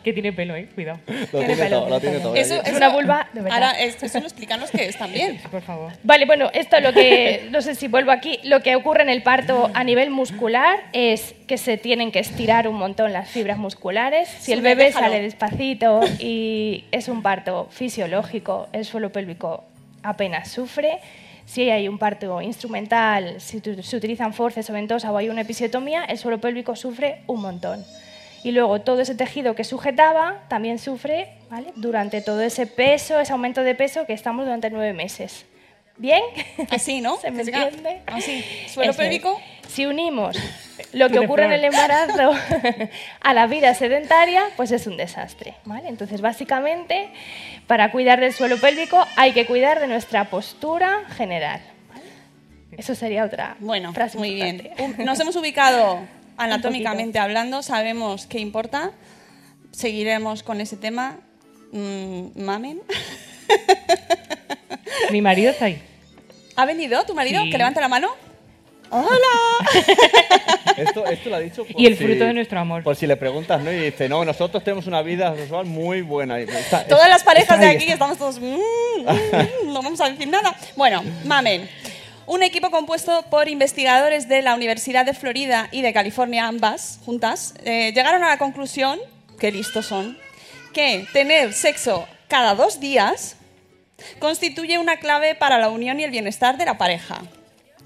que 0.03 0.13
tiene 0.13 0.31
pelo, 0.31 0.55
eh. 0.55 0.67
Cuidado. 0.73 0.99
Lo 1.33 1.39
tiene 1.39 1.55
todo, 1.69 1.89
lo 1.89 1.99
tiene 1.99 2.19
todo. 2.19 2.33
Eso, 2.35 2.55
Es 2.63 2.73
una 2.73 2.87
vulva 2.89 3.27
de 3.33 3.41
verdad. 3.41 3.57
Ahora, 3.63 3.79
es- 3.81 4.01
eso 4.01 4.19
no 4.21 4.25
explicarnos 4.27 4.71
qué 4.71 4.85
es 4.87 4.97
también. 4.97 5.39
Por 5.51 5.61
favor. 5.61 5.91
Vale, 6.03 6.25
bueno, 6.25 6.49
esto 6.53 6.79
lo 6.79 6.93
que, 6.93 7.47
no 7.51 7.61
sé 7.61 7.75
si 7.75 7.89
vuelvo 7.89 8.11
aquí, 8.11 8.39
lo 8.43 8.61
que 8.61 8.75
ocurre 8.77 9.01
en 9.01 9.09
el 9.09 9.21
parto 9.23 9.69
a 9.73 9.83
nivel 9.83 10.09
muscular 10.09 10.79
es 10.93 11.35
que 11.47 11.57
se 11.57 11.77
tienen 11.77 12.11
que 12.13 12.19
estirar 12.19 12.67
un 12.69 12.75
montón 12.75 13.11
las 13.11 13.27
fibras 13.29 13.57
musculares. 13.57 14.29
Si 14.29 14.53
el 14.53 14.61
bebé 14.61 14.85
déjalo. 14.85 15.07
sale 15.07 15.21
despacito 15.21 15.99
y 16.17 16.85
es 16.91 17.09
un 17.09 17.21
parto 17.21 17.67
fisiológico, 17.69 18.69
el 18.71 18.85
suelo 18.85 19.11
pélvico 19.11 19.65
apenas 20.03 20.49
sufre. 20.49 20.99
Si 21.45 21.69
hay 21.69 21.87
un 21.87 21.97
parto 21.97 22.41
instrumental, 22.41 23.41
si 23.41 23.59
se 23.59 23.97
utilizan 23.97 24.33
forces 24.33 24.69
o 24.69 24.73
ventosa 24.73 25.11
o 25.11 25.17
hay 25.17 25.29
una 25.29 25.41
episiotomía, 25.41 26.05
el 26.05 26.17
suelo 26.17 26.39
pélvico 26.39 26.75
sufre 26.75 27.23
un 27.27 27.41
montón. 27.41 27.83
Y 28.43 28.51
luego 28.51 28.81
todo 28.81 29.01
ese 29.01 29.15
tejido 29.15 29.55
que 29.55 29.63
sujetaba 29.63 30.43
también 30.47 30.79
sufre 30.79 31.33
¿vale? 31.49 31.73
durante 31.75 32.21
todo 32.21 32.41
ese 32.41 32.67
peso, 32.67 33.19
ese 33.19 33.33
aumento 33.33 33.63
de 33.63 33.75
peso 33.75 34.05
que 34.05 34.13
estamos 34.13 34.45
durante 34.45 34.69
nueve 34.69 34.93
meses. 34.93 35.45
¿Bien? 35.97 36.21
Así, 36.69 37.01
¿no? 37.01 37.17
¿Se 37.21 37.31
me 37.31 37.43
queda 37.43 37.67
entiende? 37.67 38.01
Así. 38.05 38.45
Suelo 38.67 38.91
Eso 38.91 38.99
pélvico. 38.99 39.41
Si 39.67 39.85
unimos 39.85 40.37
lo 40.93 41.09
que 41.09 41.19
ocurre 41.19 41.45
en 41.45 41.51
el 41.53 41.63
embarazo 41.63 42.33
a 43.21 43.33
la 43.33 43.47
vida 43.47 43.73
sedentaria, 43.73 44.43
pues 44.55 44.71
es 44.71 44.87
un 44.87 44.97
desastre. 44.97 45.55
¿vale? 45.65 45.87
Entonces, 45.89 46.21
básicamente, 46.21 47.09
para 47.67 47.91
cuidar 47.91 48.19
del 48.19 48.33
suelo 48.33 48.57
pélvico 48.57 49.05
hay 49.15 49.31
que 49.33 49.45
cuidar 49.45 49.79
de 49.79 49.87
nuestra 49.87 50.25
postura 50.25 51.03
general. 51.15 51.61
¿vale? 51.89 52.03
Eso 52.77 52.95
sería 52.95 53.23
otra 53.25 53.55
Bueno, 53.59 53.93
frase 53.93 54.17
muy 54.17 54.33
bien. 54.33 54.57
importante. 54.57 55.03
Nos 55.03 55.19
hemos 55.19 55.35
ubicado 55.35 55.99
anatómicamente 56.37 57.19
hablando, 57.19 57.61
sabemos 57.63 58.25
qué 58.25 58.39
importa. 58.39 58.91
Seguiremos 59.71 60.43
con 60.43 60.61
ese 60.61 60.77
tema. 60.77 61.17
Mm, 61.71 62.41
mamen. 62.41 62.81
Mi 65.11 65.21
marido 65.21 65.51
está 65.51 65.65
ahí. 65.65 65.81
¿Ha 66.55 66.65
venido 66.65 67.03
tu 67.05 67.13
marido? 67.15 67.41
Sí. 67.43 67.51
Que 67.51 67.57
levante 67.57 67.79
la 67.79 67.87
mano. 67.87 68.09
¡Hola! 68.91 69.15
Esto, 70.77 71.05
esto 71.05 71.29
lo 71.29 71.35
ha 71.35 71.39
dicho 71.39 71.65
por 71.65 71.79
Y 71.79 71.87
el 71.87 71.97
si- 71.97 72.05
fruto 72.05 72.23
de 72.23 72.33
nuestro 72.33 72.57
amor. 72.59 72.83
Por 72.83 72.95
si 72.95 73.05
le 73.05 73.17
preguntas, 73.17 73.61
¿no? 73.61 73.69
Y 73.71 73.77
dice, 73.77 74.07
no, 74.07 74.23
nosotros 74.23 74.63
tenemos 74.63 74.87
una 74.87 75.01
vida 75.01 75.35
sexual 75.35 75.65
muy 75.65 76.01
buena. 76.01 76.39
Y 76.39 76.43
está- 76.43 76.85
Todas 76.85 77.03
es- 77.05 77.09
las 77.09 77.23
parejas 77.23 77.55
está 77.55 77.65
de 77.65 77.71
aquí 77.75 77.83
está. 77.91 77.93
estamos 77.93 78.17
todos. 78.17 78.39
"Mm, 78.39 78.55
mm", 78.55 79.73
no 79.73 79.81
vamos 79.81 79.99
a 79.99 80.09
decir 80.09 80.27
nada. 80.29 80.55
Bueno, 80.77 81.03
mamen. 81.25 81.69
Un 82.27 82.43
equipo 82.43 82.71
compuesto 82.71 83.25
por 83.29 83.49
investigadores 83.49 84.29
de 84.29 84.41
la 84.41 84.55
Universidad 84.55 85.05
de 85.05 85.13
Florida 85.13 85.67
y 85.71 85.81
de 85.81 85.91
California, 85.91 86.47
ambas 86.47 86.99
juntas, 87.05 87.55
eh, 87.65 87.91
llegaron 87.93 88.23
a 88.23 88.29
la 88.29 88.37
conclusión, 88.37 88.99
que 89.37 89.51
listos 89.51 89.85
son, 89.85 90.17
que 90.73 91.05
tener 91.11 91.51
sexo 91.53 92.07
cada 92.29 92.55
dos 92.55 92.79
días 92.79 93.35
constituye 94.19 94.77
una 94.77 94.97
clave 94.97 95.35
para 95.35 95.57
la 95.59 95.67
unión 95.69 95.99
y 95.99 96.05
el 96.05 96.11
bienestar 96.11 96.57
de 96.57 96.63
la 96.65 96.77
pareja. 96.77 97.21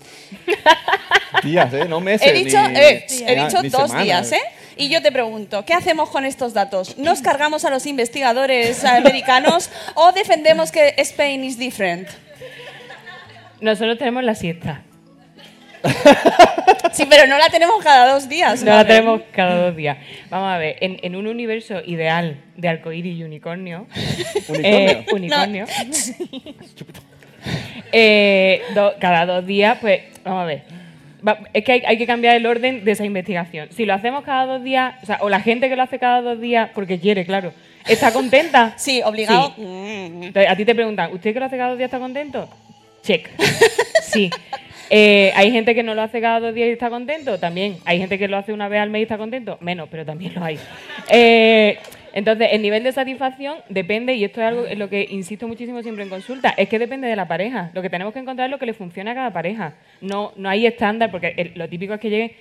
Días, 1.44 1.74
¿eh? 1.74 1.86
No 1.88 2.00
meses. 2.00 2.28
He 2.28 2.34
dicho, 2.34 2.58
ni- 2.70 2.80
eh, 2.80 3.06
he 3.28 3.36
ni- 3.36 3.44
dicho 3.46 3.62
ni 3.62 3.70
dos 3.70 3.84
semanas. 3.90 4.04
días, 4.06 4.32
¿eh? 4.34 4.42
Y 4.76 4.90
yo 4.90 5.02
te 5.02 5.12
pregunto, 5.12 5.64
¿qué 5.66 5.74
hacemos 5.74 6.10
con 6.10 6.26
estos 6.26 6.54
datos? 6.54 6.98
¿Nos 6.98 7.22
cargamos 7.22 7.64
a 7.66 7.70
los 7.70 7.86
investigadores 7.86 8.84
americanos 8.86 9.70
o 9.96 10.12
defendemos 10.12 10.72
que 10.72 10.96
Spain 10.98 11.44
is 11.44 11.58
different? 11.60 12.08
Nosotros 13.62 13.98
tenemos 13.98 14.24
la 14.24 14.36
siesta. 14.36 14.82
Sí, 16.94 17.08
pero 17.10 17.26
no 17.26 17.40
la 17.40 17.50
tenemos 17.50 17.84
cada 17.84 18.14
dos 18.14 18.30
días. 18.30 18.60
No 18.62 18.68
la 18.70 18.78
Mabel. 18.78 18.88
tenemos 18.88 19.22
cada 19.32 19.66
dos 19.66 19.76
días. 19.76 19.98
Vamos 20.30 20.52
a 20.54 20.60
ver, 20.60 20.76
en, 20.80 21.00
en 21.02 21.16
un 21.16 21.26
universo 21.26 21.82
ideal 21.84 22.38
de 22.56 22.68
arcoíris 22.70 23.18
y 23.18 23.24
unicornio. 23.24 23.88
eh, 24.50 25.04
unicornio. 25.12 25.66
Eh, 27.92 28.62
do- 28.74 28.94
cada 29.00 29.26
dos 29.26 29.46
días, 29.46 29.78
pues, 29.82 30.02
vamos 30.24 30.44
a 30.44 30.46
ver. 30.46 30.62
Va- 31.26 31.40
es 31.54 31.64
que 31.64 31.72
hay, 31.74 31.84
hay 31.86 31.98
que 31.98 32.06
cambiar 32.06 32.36
el 32.36 32.46
orden 32.46 32.84
de 32.84 32.92
esa 32.92 33.06
investigación. 33.06 33.70
Si 33.72 33.86
lo 33.86 33.94
hacemos 33.94 34.24
cada 34.24 34.46
dos 34.46 34.64
días, 34.64 34.96
o 35.04 35.06
sea, 35.06 35.18
o 35.22 35.30
la 35.30 35.40
gente 35.40 35.70
que 35.70 35.76
lo 35.76 35.84
hace 35.84 36.00
cada 36.00 36.22
dos 36.22 36.40
días, 36.42 36.70
porque 36.76 37.00
quiere, 37.00 37.26
claro, 37.26 37.54
¿está 37.88 38.12
contenta? 38.12 38.74
Sí, 38.78 39.02
obligado. 39.04 39.54
Sí. 39.56 39.62
Entonces, 39.64 40.50
a 40.50 40.56
ti 40.56 40.66
te 40.66 40.76
preguntan, 40.76 41.14
¿usted 41.14 41.34
que 41.34 41.40
lo 41.40 41.46
hace 41.46 41.58
cada 41.58 41.70
dos 41.70 41.78
días 41.78 41.88
está 41.88 42.00
contento? 42.00 42.50
Check. 43.04 43.30
Sí. 44.02 44.30
Eh, 44.90 45.32
¿Hay 45.36 45.52
gente 45.52 45.74
que 45.74 45.82
no 45.82 45.96
lo 45.96 46.02
hace 46.04 46.22
cada 46.22 46.40
dos 46.40 46.54
días 46.54 46.68
y 46.68 46.72
está 46.72 46.90
contento? 46.90 47.40
También. 47.40 47.78
¿Hay 47.86 47.98
gente 48.00 48.20
que 48.20 48.28
lo 48.28 48.38
hace 48.38 48.54
una 48.54 48.68
vez 48.68 48.80
al 48.82 48.90
mes 48.90 49.00
y 49.00 49.04
está 49.04 49.18
contento? 49.18 49.58
Menos, 49.60 49.88
pero 49.90 50.06
también 50.06 50.34
lo 50.36 50.44
hay. 50.44 50.60
Eh, 51.10 51.80
entonces, 52.14 52.50
el 52.52 52.62
nivel 52.62 52.84
de 52.84 52.92
satisfacción 52.92 53.58
depende, 53.70 54.14
y 54.14 54.24
esto 54.24 54.40
es 54.40 54.48
algo 54.48 54.66
en 54.68 54.78
lo 54.78 54.88
que 54.90 55.08
insisto 55.10 55.48
muchísimo 55.48 55.82
siempre 55.82 56.04
en 56.04 56.10
consulta, 56.10 56.54
es 56.56 56.70
que 56.70 56.78
depende 56.78 57.08
de 57.08 57.16
la 57.16 57.28
pareja. 57.28 57.72
Lo 57.74 57.82
que 57.82 57.90
tenemos 57.90 58.14
que 58.14 58.20
encontrar 58.20 58.48
es 58.48 58.52
lo 58.52 58.60
que 58.60 58.68
le 58.68 58.74
funciona 58.74 59.12
a 59.12 59.16
cada 59.16 59.34
pareja. 59.34 59.74
No, 60.00 60.32
no 60.36 60.48
hay 60.48 60.68
estándar, 60.68 61.10
porque 61.12 61.52
lo 61.56 61.68
típico 61.68 61.94
es 61.96 62.00
que 62.00 62.10
lleguen, 62.10 62.32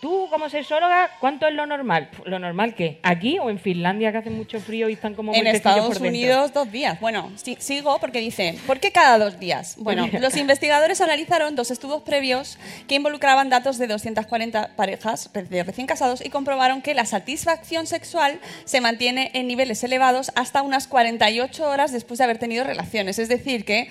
tú 0.00 0.28
como 0.30 0.48
sexóloga, 0.48 1.10
¿cuánto 1.20 1.46
es 1.48 1.54
lo 1.54 1.66
normal? 1.66 2.10
¿Lo 2.24 2.38
normal 2.38 2.74
qué? 2.74 3.00
¿Aquí 3.02 3.38
o 3.38 3.50
en 3.50 3.58
Finlandia 3.58 4.12
que 4.12 4.18
hace 4.18 4.30
mucho 4.30 4.60
frío 4.60 4.88
y 4.88 4.92
están 4.92 5.14
como 5.14 5.32
En 5.34 5.42
muertecillos 5.42 5.76
Estados 5.76 5.98
por? 5.98 6.06
Unidos 6.06 6.52
dos 6.52 6.70
días. 6.70 7.00
Bueno, 7.00 7.32
sí- 7.36 7.56
sigo 7.60 7.98
porque 7.98 8.20
dice, 8.20 8.58
¿por 8.66 8.78
qué 8.78 8.92
cada 8.92 9.18
dos 9.18 9.38
días? 9.40 9.76
Bueno, 9.78 10.06
los 10.20 10.36
investigadores 10.36 11.00
analizaron 11.00 11.56
dos 11.56 11.70
estudios 11.70 12.02
previos 12.02 12.58
que 12.86 12.94
involucraban 12.96 13.48
datos 13.48 13.78
de 13.78 13.86
240 13.86 14.76
parejas 14.76 15.30
de 15.32 15.62
recién 15.64 15.86
casados 15.86 16.24
y 16.24 16.28
comprobaron 16.30 16.82
que 16.82 16.94
la 16.94 17.04
satisfacción 17.06 17.86
sexual 17.86 18.38
se 18.64 18.80
mantiene 18.80 19.30
en 19.34 19.46
niveles 19.48 19.82
elevados 19.82 20.30
hasta 20.36 20.62
unas 20.62 20.86
48 20.88 21.64
horas 21.68 21.92
después 21.92 22.18
de 22.18 22.24
haber 22.24 22.38
tenido 22.38 22.64
relaciones. 22.64 23.18
Es 23.18 23.28
decir, 23.28 23.64
que, 23.64 23.90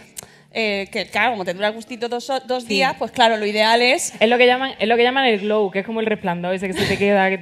eh, 0.57 0.87
que 0.91 1.05
claro, 1.07 1.31
como 1.31 1.43
te 1.45 1.53
dura 1.53 1.67
el 1.67 1.73
gustito 1.73 2.07
dos, 2.07 2.31
dos 2.47 2.65
días, 2.67 2.95
pues 2.97 3.11
claro, 3.11 3.35
lo 3.37 3.45
ideal 3.45 3.81
es 3.81 4.13
Es 4.19 4.29
lo 4.29 4.37
que 4.37 4.47
llaman, 4.47 4.71
es 4.79 4.87
lo 4.87 4.95
que 4.95 5.03
llaman 5.03 5.25
el 5.25 5.39
glow, 5.41 5.69
que 5.69 5.79
es 5.79 5.85
como 5.85 5.99
el 5.99 6.05
resplandor 6.05 6.55
ese 6.55 6.67
que 6.67 6.73
se 6.73 6.85
te 6.85 6.97
queda, 6.97 7.29
que 7.29 7.37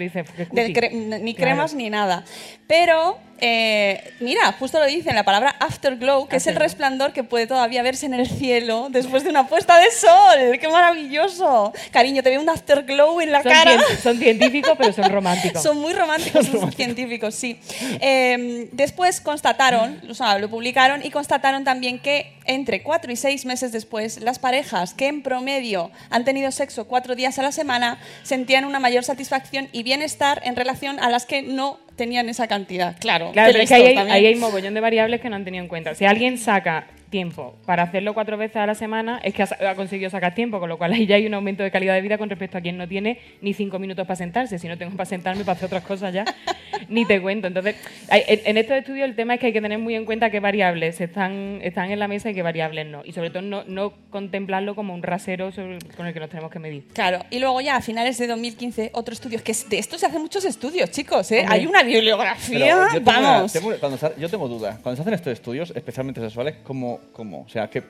cuchi. 0.50 0.74
cre- 0.74 0.92
ni 1.22 1.36
Claro. 1.36 1.52
cremas 1.52 1.74
ni 1.76 1.90
nada. 1.92 2.26
Pero, 2.68 3.20
eh, 3.40 4.14
mira, 4.20 4.52
justo 4.54 4.80
lo 4.80 4.86
dice 4.86 5.10
en 5.10 5.16
la 5.16 5.24
palabra 5.24 5.56
afterglow, 5.60 6.28
que 6.28 6.38
es 6.38 6.48
el 6.48 6.56
resplandor 6.56 7.12
que 7.14 7.24
puede 7.24 7.48
todavía 7.48 7.82
verse 7.84 8.06
en 8.06 8.14
el 8.14 8.28
cielo 8.30 8.88
después 8.90 9.24
de 9.24 9.30
una 9.30 9.48
puesta 9.48 9.78
de 9.80 9.92
sol. 9.92 10.58
¡Qué 10.60 10.68
maravilloso! 10.70 11.74
Cariño, 11.92 12.24
te 12.24 12.30
veo 12.30 12.42
un 12.42 12.50
afterglow 12.50 13.20
en 13.22 13.32
la 13.32 13.44
Son, 13.44 13.52
cara. 13.52 13.72
cien- 13.78 13.98
son 14.02 14.18
científicos, 14.18 14.74
pero 14.78 14.94
son 14.94 15.12
románticos. 15.12 15.62
Son 15.62 15.78
muy 15.80 15.94
románticos 15.94 16.48
esos 16.54 16.74
científicos, 16.76 17.36
sí. 17.36 17.60
Eh, 18.00 18.70
después 18.72 19.20
constataron, 19.22 20.02
o 20.10 20.14
sea, 20.14 20.38
lo 20.40 20.50
publicaron 20.50 21.06
y 21.06 21.10
constataron 21.10 21.64
también 21.64 22.00
que 22.00 22.34
entre 22.46 22.84
cuatro 22.84 23.12
y 23.12 23.16
seis 23.16 23.46
meses 23.46 23.72
después, 23.72 24.20
las 24.22 24.38
parejas 24.40 24.94
que 24.94 25.08
en 25.08 25.22
promedio 25.22 25.92
han 26.10 26.26
tenido 26.26 26.52
sexo 26.52 26.86
cuatro 26.88 27.16
días 27.16 27.40
a 27.40 27.42
la 27.42 27.52
semana 27.52 28.00
sentían 28.24 28.66
una 28.66 28.80
mayor 28.80 29.04
satisfacción 29.04 29.70
y 29.72 29.84
bienestar 29.84 30.42
en 30.44 30.56
relación 30.56 31.00
a 31.00 31.10
las 31.10 31.26
que 31.26 31.42
no 31.42 31.80
tenían 31.96 32.30
esa 32.30 32.48
cantidad. 32.48 32.96
Claro, 33.00 33.32
Claro, 33.32 33.52
pero 33.52 33.64
es 33.64 33.70
que 33.70 33.76
ahí 33.76 33.86
hay, 33.86 33.98
ahí 33.98 34.26
hay 34.26 34.36
mogollón 34.36 34.74
de 34.74 34.82
variables 34.82 35.22
que 35.22 35.30
no 35.30 35.36
han 35.36 35.46
tenido 35.46 35.64
en 35.64 35.70
cuenta. 35.70 35.96
Si 35.96 36.06
alguien 36.06 36.38
saca 36.38 36.88
tiempo 37.14 37.56
para 37.68 37.84
hacerlo 37.84 38.16
cuatro 38.16 38.38
veces 38.38 38.58
a 38.58 38.66
la 38.66 38.74
semana, 38.74 39.20
es 39.24 39.36
que 39.36 39.44
ha, 39.44 39.76
conseguido 39.76 40.10
sacar 40.10 40.34
tiempo, 40.34 40.60
con 40.60 40.68
lo 40.68 40.80
cual 40.80 40.94
ahí 40.94 41.06
ya 41.06 41.16
hay 41.16 41.28
un 41.28 41.34
aumento 41.36 41.62
de 41.62 41.70
calidad 41.70 41.94
de 41.94 42.02
vida 42.02 42.18
con 42.18 42.28
respecto 42.28 42.58
a 42.58 42.62
quien 42.62 42.76
no 42.76 42.88
tiene 42.88 43.20
ni 43.42 43.54
cinco 43.54 43.78
minutos 43.78 44.08
para 44.08 44.16
sentarse. 44.16 44.58
Si 44.58 44.68
no 44.68 44.80
tengo 44.80 44.92
para 44.98 45.06
sentarme, 45.06 45.44
para 45.46 45.54
hacer 45.54 45.68
otras 45.68 45.84
cosas 45.84 46.12
ya. 46.12 46.26
Ni 46.90 47.06
te 47.06 47.22
cuento. 47.22 47.48
Entonces, 47.48 47.76
hay- 48.10 48.24
en, 48.28 48.40
en 48.46 48.58
estos 48.58 48.76
estudios 48.78 49.08
el 49.08 49.16
tema 49.16 49.36
es 49.36 49.40
que 49.40 49.46
hay 49.48 49.54
que 49.54 49.62
tener 49.62 49.78
muy 49.78 49.94
en 49.96 50.06
cuenta 50.06 50.32
qué 50.32 50.40
variables 50.40 51.00
están, 51.00 51.60
están 51.62 51.92
en 51.92 52.00
la 52.00 52.08
mesa 52.08 52.32
y 52.32 52.34
qué 52.34 52.42
variables 52.42 52.88
no. 52.88 53.04
Y 53.06 53.14
sobre 53.14 53.30
todo 53.30 53.44
no, 53.44 53.64
no 53.68 53.94
contemplarlo 54.10 54.74
como 54.76 54.94
un 54.96 55.04
rasero 55.04 55.52
sobre- 55.52 55.78
con 55.96 56.08
el 56.08 56.14
que 56.14 56.20
nos 56.20 56.30
tenemos 56.30 56.52
que 56.52 56.60
medir. 56.60 56.88
Claro, 56.94 57.20
y 57.30 57.38
luego 57.40 57.62
ya 57.62 57.76
a 57.78 57.82
finales 57.82 58.18
de 58.18 58.26
2015 58.28 58.90
otro 58.94 59.14
estudio, 59.14 59.42
que 59.44 59.52
es- 59.54 59.70
de 59.70 59.78
esto 59.78 59.98
se 60.00 60.08
hacen 60.08 60.22
muchos 60.22 60.44
estudios, 60.46 60.90
chicos, 60.92 61.32
¿eh? 61.32 61.46
Hay 61.48 61.66
una 61.68 61.80
Pero 61.82 61.92
bibliografía, 61.94 62.60
yo 62.60 62.88
tengo 63.04 63.12
una- 63.12 63.22
vamos. 63.32 63.54
tengo- 63.54 63.74
cuando 63.80 63.98
yo 64.18 64.30
tengo 64.30 64.48
dudas. 64.48 64.80
Cuando 64.80 64.96
se 64.98 65.02
hacen 65.04 65.14
estos 65.14 65.34
estudios, 65.34 65.72
especialmente 65.76 66.20
sexuales, 66.22 66.56
¿cómo? 66.64 67.00
Cómo? 67.12 67.42
O 67.42 67.50
sea, 67.50 67.70
que 67.70 67.84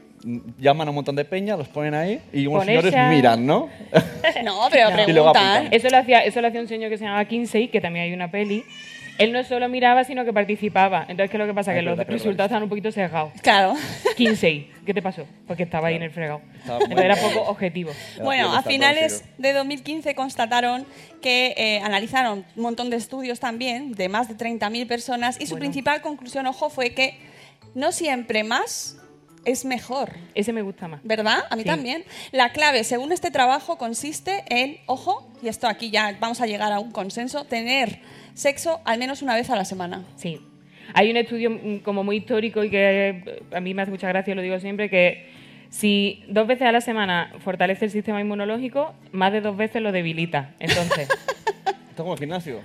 llaman 0.58 0.88
a 0.88 0.92
un 0.92 0.96
montón 0.96 1.16
de 1.18 1.26
peña, 1.26 1.58
los 1.58 1.68
ponen 1.68 1.94
ahí 1.94 2.22
y 2.32 2.48
unos 2.48 2.62
Ponerse 2.62 2.90
señores 2.92 3.08
a- 3.08 3.10
miran, 3.10 3.46
¿no? 3.46 3.70
No, 4.44 4.68
pero 4.72 4.90
Y 5.08 5.12
luego 5.14 5.32
preguntan. 5.34 5.58
apuntan. 5.58 5.74
Eso 5.74 5.90
lo, 5.90 5.98
hacía, 5.98 6.20
eso 6.20 6.42
lo 6.42 6.48
hacía 6.48 6.62
un 6.62 6.68
señor 6.68 6.90
que 6.90 6.98
se 6.98 7.04
llamaba 7.04 7.26
Kinsey, 7.26 7.68
que 7.68 7.82
también 7.82 8.06
hay 8.06 8.14
una 8.14 8.32
peli. 8.32 8.64
Él 9.20 9.32
no 9.32 9.44
solo 9.44 9.70
miraba, 9.70 10.04
sino 10.06 10.26
que 10.26 10.34
participaba. 10.34 11.02
Entonces, 11.02 11.30
¿qué 11.30 11.38
es 11.38 11.40
lo 11.40 11.46
que 11.46 11.54
pasa? 11.54 11.72
Que 11.72 11.84
los 11.84 11.96
verdad 11.98 12.12
resultados 12.12 12.50
están 12.50 12.64
un 12.64 12.70
poquito 12.70 12.92
sesgados. 12.92 13.32
Claro. 13.44 13.76
Kinsey, 14.18 14.72
¿qué 14.86 14.94
te 14.94 15.04
pasó? 15.04 15.28
Porque 15.46 15.64
estaba 15.64 15.90
ahí 15.90 15.96
en 15.98 16.02
el 16.04 16.10
fregado. 16.10 16.42
Estaba 16.58 16.80
muy 16.80 16.86
Entonces 16.86 17.06
era 17.06 17.16
bien. 17.16 17.28
poco 17.36 17.50
objetivo. 17.52 17.92
Bueno, 18.24 18.48
Ya 18.48 18.56
a 18.56 18.60
está 18.60 18.70
finales 18.72 19.24
de 19.38 19.54
2015 19.54 20.16
constataron 20.16 20.88
que 21.22 21.54
eh, 21.58 21.80
analizaron 21.84 22.44
un 22.56 22.64
montón 22.64 22.90
de 22.90 22.96
estudios 22.98 23.40
también, 23.40 23.92
de 23.94 24.10
más 24.10 24.30
de 24.30 24.36
30.000 24.36 24.88
personas, 24.88 25.40
y 25.40 25.46
su 25.46 25.52
Bueno. 25.56 25.66
principal 25.66 26.02
conclusión, 26.02 26.48
ojo, 26.48 26.70
fue 26.72 26.96
que 26.96 27.20
no 27.76 27.92
siempre 27.92 28.44
más 28.44 28.98
es 29.46 29.66
mejor. 29.66 30.12
Ese 30.36 30.54
me 30.54 30.62
gusta 30.62 30.88
más. 30.88 31.02
¿Verdad? 31.04 31.40
A 31.50 31.56
mí 31.56 31.64
Sí. 31.64 31.68
también. 31.70 32.04
La 32.32 32.52
clave, 32.52 32.84
según 32.84 33.12
este 33.12 33.32
trabajo, 33.32 33.78
consiste 33.78 34.44
en, 34.50 34.78
ojo, 34.86 35.30
y 35.42 35.48
esto 35.48 35.68
aquí 35.68 35.90
ya 35.92 36.16
vamos 36.20 36.42
a 36.42 36.46
llegar 36.46 36.72
a 36.72 36.80
un 36.80 36.92
consenso, 36.92 37.46
tener 37.46 38.00
sexo 38.34 38.82
al 38.86 39.00
menos 39.00 39.22
una 39.22 39.36
vez 39.36 39.50
a 39.50 39.56
la 39.56 39.66
semana. 39.66 40.04
Sí. 40.16 40.40
Hay 40.94 41.10
un 41.10 41.18
estudio 41.18 41.50
como 41.84 42.04
muy 42.04 42.18
histórico 42.18 42.64
y 42.64 42.70
que 42.70 43.10
eh, 43.10 43.44
a 43.54 43.60
mí 43.60 43.74
me 43.74 43.82
hace 43.82 43.92
mucha 43.92 44.08
gracia, 44.10 44.36
lo 44.36 44.42
digo 44.42 44.60
siempre, 44.60 44.90
que 44.90 45.30
si 45.70 46.24
dos 46.28 46.46
veces 46.46 46.68
a 46.68 46.72
la 46.72 46.82
semana 46.82 47.32
fortalece 47.40 47.86
el 47.86 47.92
sistema 47.92 48.20
inmunológico, 48.22 48.94
más 49.12 49.32
de 49.32 49.42
dos 49.42 49.56
veces 49.58 49.82
lo 49.82 49.92
debilita. 49.92 50.52
Entonces, 50.60 51.10
Esto 51.66 51.72
es 51.90 51.96
como 51.96 52.14
el 52.14 52.20
gimnasio. 52.20 52.60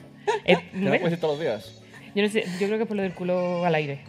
eh, 0.45 0.57
puedes 0.73 1.13
ir 1.13 1.21
todos 1.21 1.35
los 1.39 1.41
días. 1.41 1.81
yo, 2.15 2.23
no 2.23 2.29
sé, 2.29 2.45
yo 2.61 2.67
creo 2.67 2.77
que 2.77 2.83
es 2.83 2.89
por 2.89 2.97
lo 2.97 3.03
del 3.03 3.15
culo 3.15 3.65
al 3.65 3.75
aire. 3.75 4.01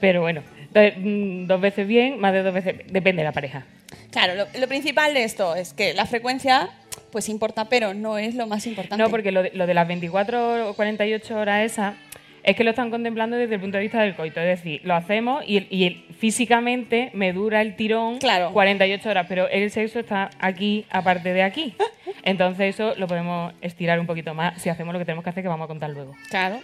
Pero 0.00 0.20
bueno, 0.20 0.42
dos 0.74 1.60
veces 1.60 1.86
bien, 1.86 2.18
más 2.20 2.32
de 2.32 2.42
dos 2.42 2.54
veces, 2.54 2.76
depende 2.90 3.22
de 3.22 3.24
la 3.24 3.32
pareja. 3.32 3.64
Claro, 4.10 4.34
lo, 4.34 4.46
lo 4.58 4.68
principal 4.68 5.14
de 5.14 5.24
esto 5.24 5.54
es 5.54 5.72
que 5.72 5.94
la 5.94 6.06
frecuencia, 6.06 6.70
pues 7.10 7.28
importa, 7.28 7.68
pero 7.68 7.94
no 7.94 8.18
es 8.18 8.34
lo 8.34 8.46
más 8.46 8.66
importante. 8.66 9.02
No, 9.02 9.10
porque 9.10 9.32
lo 9.32 9.42
de, 9.42 9.50
lo 9.54 9.66
de 9.66 9.74
las 9.74 9.88
24 9.88 10.70
o 10.70 10.74
48 10.74 11.36
horas 11.36 11.64
esas 11.64 11.94
es 12.42 12.56
que 12.56 12.64
lo 12.64 12.70
están 12.70 12.90
contemplando 12.90 13.36
desde 13.36 13.54
el 13.54 13.60
punto 13.60 13.76
de 13.76 13.82
vista 13.82 14.02
del 14.02 14.14
coito. 14.14 14.40
Es 14.40 14.58
decir, 14.58 14.80
lo 14.84 14.94
hacemos 14.94 15.44
y, 15.46 15.58
y 15.70 16.04
físicamente 16.18 17.10
me 17.14 17.32
dura 17.32 17.62
el 17.62 17.76
tirón 17.76 18.18
48 18.52 19.08
horas, 19.08 19.26
pero 19.28 19.48
el 19.48 19.70
sexo 19.70 20.00
está 20.00 20.30
aquí 20.38 20.84
aparte 20.90 21.32
de 21.32 21.42
aquí. 21.42 21.74
Entonces 22.22 22.74
eso 22.74 22.94
lo 22.96 23.06
podemos 23.06 23.52
estirar 23.60 24.00
un 24.00 24.06
poquito 24.06 24.34
más 24.34 24.60
si 24.60 24.68
hacemos 24.68 24.92
lo 24.92 24.98
que 24.98 25.04
tenemos 25.04 25.24
que 25.24 25.30
hacer, 25.30 25.42
que 25.42 25.48
vamos 25.48 25.64
a 25.64 25.68
contar 25.68 25.90
luego. 25.90 26.14
Claro. 26.30 26.60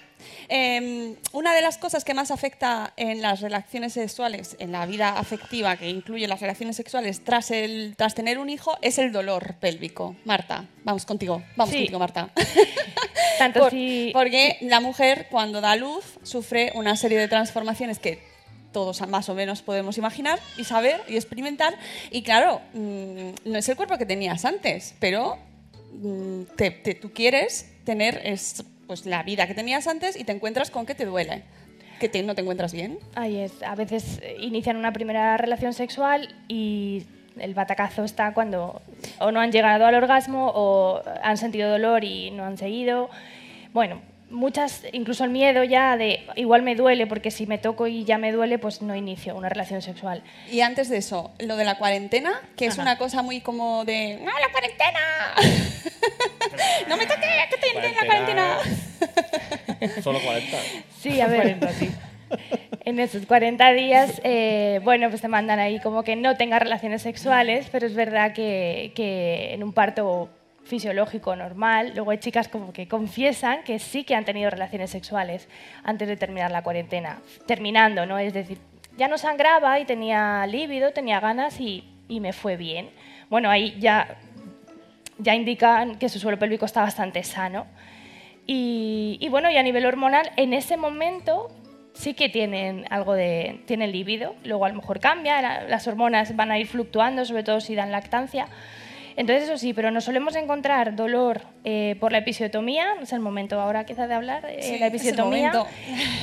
Eh, 0.49 1.15
una 1.33 1.55
de 1.55 1.63
las 1.63 1.79
cosas 1.79 2.05
que 2.05 2.15
más 2.15 2.31
afecta 2.31 2.93
en 2.97 3.23
las 3.23 3.41
relaciones 3.41 3.93
sexuales, 3.93 4.57
en 4.59 4.73
la 4.73 4.87
vida 4.87 5.19
afectiva 5.19 5.77
que 5.77 5.89
incluye 5.89 6.27
las 6.29 6.41
relaciones 6.41 6.77
sexuales 6.77 7.23
tras, 7.25 7.51
el, 7.51 7.95
tras 7.97 8.15
tener 8.15 8.39
un 8.39 8.51
hijo, 8.51 8.77
es 8.83 8.99
el 8.99 9.13
dolor 9.13 9.55
pélvico. 9.61 10.17
Marta, 10.25 10.65
vamos 10.85 11.05
contigo. 11.07 11.43
Vamos 11.57 11.73
Sí. 11.73 11.81
contigo, 11.81 11.99
Marta. 11.99 12.31
Tanto 13.39 13.61
Por- 13.61 13.71
si... 13.71 14.11
Porque 14.13 14.57
la 14.63 14.81
mujer, 14.81 15.27
cuando 15.31 15.61
da 15.61 15.77
luz, 15.77 16.05
sufre 16.23 16.73
una 16.75 16.97
serie 16.97 17.19
de 17.19 17.29
transformaciones 17.29 17.99
que 17.99 18.23
todos 18.73 19.01
más 19.09 19.29
o 19.29 19.35
menos 19.35 19.63
podemos 19.63 19.97
imaginar 19.97 20.39
y 20.57 20.65
saber 20.65 21.01
y 21.09 21.17
experimentar. 21.17 21.75
Y 22.11 22.23
claro, 22.23 22.61
mm, 22.75 23.31
no 23.45 23.59
es 23.59 23.69
el 23.69 23.77
cuerpo 23.77 23.97
que 23.97 24.07
tenías 24.07 24.45
antes, 24.45 24.95
pero 25.01 25.39
mm, 25.93 26.43
te- 26.57 26.71
te- 26.73 26.95
tú 26.95 27.13
quieres 27.13 27.71
tener 27.85 28.21
es, 28.25 28.63
pues, 28.89 29.07
la 29.07 29.23
vida 29.23 29.47
que 29.47 29.55
tenías 29.55 29.87
antes 29.87 30.17
y 30.19 30.25
te 30.25 30.33
encuentras 30.33 30.73
con 30.73 30.85
que 30.87 30.97
te 30.97 31.05
duele, 31.05 31.45
que 32.01 32.09
te- 32.09 32.25
no 32.25 32.35
te 32.35 32.41
encuentras 32.43 32.73
bien. 32.73 32.99
Ahí 33.15 33.37
es. 33.39 33.63
A 33.63 33.77
veces 33.77 34.19
eh, 34.23 34.37
inician 34.41 34.77
una 34.77 34.93
primera 34.93 35.37
relación 35.37 35.73
sexual 35.75 36.35
y 36.49 37.05
el 37.39 37.55
batacazo 37.55 38.03
está 38.03 38.35
cuando 38.35 38.83
o 39.21 39.31
no 39.31 39.41
han 39.41 39.53
llegado 39.53 39.87
al 39.87 39.95
orgasmo 39.95 40.51
o 40.55 41.01
han 41.23 41.37
sentido 41.37 41.71
dolor 41.71 42.03
y 42.03 42.33
no 42.33 42.45
han 42.45 42.59
seguido. 42.59 43.11
Bueno, 43.73 44.01
muchas, 44.31 44.83
incluso 44.93 45.23
el 45.25 45.31
miedo 45.31 45.63
ya 45.65 45.97
de 45.97 46.27
igual 46.37 46.63
me 46.63 46.75
duele 46.75 47.07
porque 47.07 47.31
si 47.31 47.47
me 47.47 47.59
toco 47.59 47.87
y 47.87 48.05
ya 48.05 48.19
me 48.19 48.33
duele, 48.33 48.59
pues 48.59 48.83
no 48.83 48.97
inicio 48.97 49.37
una 49.37 49.49
relación 49.49 49.83
sexual. 49.83 50.23
Y 50.51 50.61
antes 50.63 50.89
de 50.89 50.97
eso, 50.97 51.31
lo 51.39 51.57
de 51.57 51.65
la 51.65 51.77
cuarentena, 51.79 52.33
que 52.57 52.67
es 52.67 52.73
Ajá. 52.75 52.83
una 52.83 52.99
cosa 52.99 53.23
muy 53.23 53.41
como 53.41 53.85
de 53.85 54.17
¡No, 54.19 54.31
la 54.33 54.51
cuarentena! 54.51 55.01
¡No 56.89 56.97
me 56.97 57.07
toques, 57.07 57.29
que 57.49 57.55
estoy 57.55 57.85
en 57.85 57.95
la 57.95 58.07
cuarentena! 58.07 58.59
Solo 60.03 60.21
40. 60.21 60.57
Sí, 61.01 61.21
a 61.21 61.27
ver. 61.27 61.59
En 62.85 62.99
esos 63.01 63.27
40 63.27 63.73
días, 63.73 64.21
eh, 64.25 64.81
bueno, 64.83 65.09
pues 65.09 65.21
te 65.21 65.29
mandan 65.29 65.59
ahí 65.59 65.81
como 65.81 66.03
que 66.03 66.17
no 66.17 66.37
tengas 66.37 66.61
relaciones 66.61 67.03
sexuales, 67.03 67.69
pero 67.71 67.87
es 67.87 67.95
verdad 67.95 68.33
que, 68.33 68.93
que 68.95 69.53
en 69.55 69.63
un 69.63 69.73
parto 69.73 70.31
fisiológico 70.65 71.35
normal, 71.35 71.93
luego 71.95 72.11
hay 72.11 72.19
chicas 72.19 72.49
como 72.49 72.73
que 72.73 72.87
confiesan 72.87 73.63
que 73.63 73.79
sí 73.79 74.05
que 74.05 74.15
han 74.15 74.25
tenido 74.25 74.51
relaciones 74.51 74.91
sexuales 74.91 75.49
antes 75.83 76.07
de 76.09 76.17
terminar 76.17 76.51
la 76.51 76.63
cuarentena, 76.63 77.21
terminando, 77.47 78.05
¿no? 78.05 78.19
Es 78.19 78.35
decir, 78.35 78.59
ya 78.99 79.09
no 79.09 79.17
sangraba 79.17 79.81
y 79.81 79.87
tenía 79.87 80.47
líbido, 80.47 80.93
tenía 80.93 81.21
ganas 81.21 81.59
y, 81.61 81.85
y 82.09 82.21
me 82.21 82.33
fue 82.33 82.57
bien. 82.57 82.91
Bueno, 83.31 83.51
ahí 83.51 83.77
ya, 83.79 84.19
ya 85.19 85.35
indican 85.35 85.97
que 85.99 86.09
su 86.09 86.19
suelo 86.19 86.39
pélvico 86.39 86.65
está 86.65 86.83
bastante 86.83 87.23
sano. 87.25 87.67
Y, 88.47 89.19
y 89.21 89.29
bueno, 89.29 89.51
y 89.51 89.57
a 89.57 89.63
nivel 89.63 89.85
hormonal, 89.87 90.31
en 90.37 90.53
ese 90.55 90.77
momento 90.77 91.51
sí 91.93 92.15
que 92.15 92.29
tienen 92.29 92.85
algo 92.91 93.15
de 93.15 93.61
tienen 93.67 93.93
líbido, 93.93 94.35
luego 94.45 94.65
a 94.65 94.69
lo 94.69 94.77
mejor 94.77 95.01
cambia, 95.01 95.43
la- 95.43 95.65
las 95.65 95.87
hormonas 95.87 96.35
van 96.37 96.51
a 96.51 96.59
ir 96.59 96.67
fluctuando, 96.67 97.25
sobre 97.25 97.43
todo 97.43 97.61
si 97.61 97.75
dan 97.75 97.91
lactancia. 97.93 98.47
Entonces 99.17 99.49
eso 99.49 99.59
sí, 99.59 99.75
pero 99.75 99.91
nos 99.91 100.05
solemos 100.05 100.37
encontrar 100.37 100.95
dolor 100.95 101.41
eh, 101.65 101.97
por 101.99 102.13
la 102.13 102.19
episiotomía, 102.19 102.87
es 103.03 103.13
el 103.13 103.19
momento 103.19 103.61
ahora 103.61 103.85
quizá 103.85 104.07
de 104.07 104.15
hablar, 104.15 104.47
eh, 104.49 104.63
Sí, 104.63 104.79
la 104.79 104.87
episiotomía. 104.87 105.53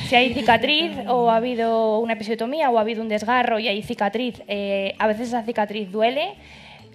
Si 0.08 0.16
hay 0.16 0.32
cicatriz 0.32 0.92
o 1.06 1.30
ha 1.30 1.36
habido 1.36 1.98
una 1.98 2.14
episiotomía 2.14 2.70
o 2.70 2.78
ha 2.78 2.80
habido 2.80 3.02
un 3.02 3.08
desgarro 3.10 3.58
y 3.58 3.68
hay 3.68 3.82
cicatriz, 3.82 4.42
eh, 4.48 4.94
a 4.98 5.06
veces 5.06 5.28
esa 5.28 5.42
cicatriz 5.42 5.92
duele. 5.92 6.34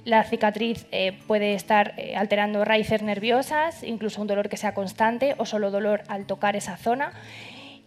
La 0.04 0.24
cicatriz 0.24 0.88
eh, 0.92 1.14
puede 1.28 1.54
estar 1.54 1.94
eh, 1.98 2.16
alterando 2.16 2.66
raíces 2.66 3.04
nerviosas, 3.04 3.84
incluso 3.84 4.20
un 4.22 4.28
dolor 4.28 4.50
que 4.50 4.58
sea 4.58 4.74
constante 4.74 5.36
o 5.38 5.46
solo 5.46 5.70
dolor 5.70 6.02
al 6.08 6.26
tocar 6.26 6.56
esa 6.56 6.76
zona. 6.78 7.14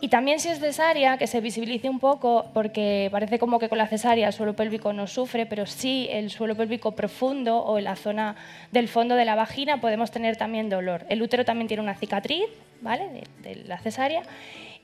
Y 0.00 0.09
también 0.09 0.38
si 0.38 0.48
es 0.48 0.61
cesárea, 0.61 1.18
que 1.18 1.27
se 1.27 1.40
visibilice 1.40 1.88
un 1.88 1.98
poco, 1.98 2.46
porque 2.53 3.09
parece 3.11 3.38
como 3.38 3.59
que 3.59 3.68
con 3.68 3.79
la 3.79 3.88
cesárea 3.88 4.29
el 4.29 4.33
suelo 4.33 4.55
pélvico 4.55 4.92
no 4.92 5.07
sufre, 5.07 5.46
pero 5.46 5.66
sí 5.66 6.09
el 6.11 6.31
suelo 6.31 6.55
pélvico 6.55 6.92
profundo 6.92 7.59
o 7.59 7.79
en 7.79 7.85
la 7.85 7.96
zona 7.96 8.37
del 8.70 8.87
fondo 8.88 9.16
de 9.16 9.24
la 9.24 9.35
vagina 9.35 9.81
podemos 9.81 10.11
tener 10.11 10.37
también 10.37 10.68
dolor. 10.68 11.07
El 11.09 11.22
útero 11.22 11.44
también 11.44 11.68
tiene 11.68 11.83
una 11.83 11.94
cicatriz, 11.94 12.46
¿vale? 12.81 13.09
De, 13.42 13.48
de 13.48 13.64
la 13.64 13.79
cesárea. 13.79 14.22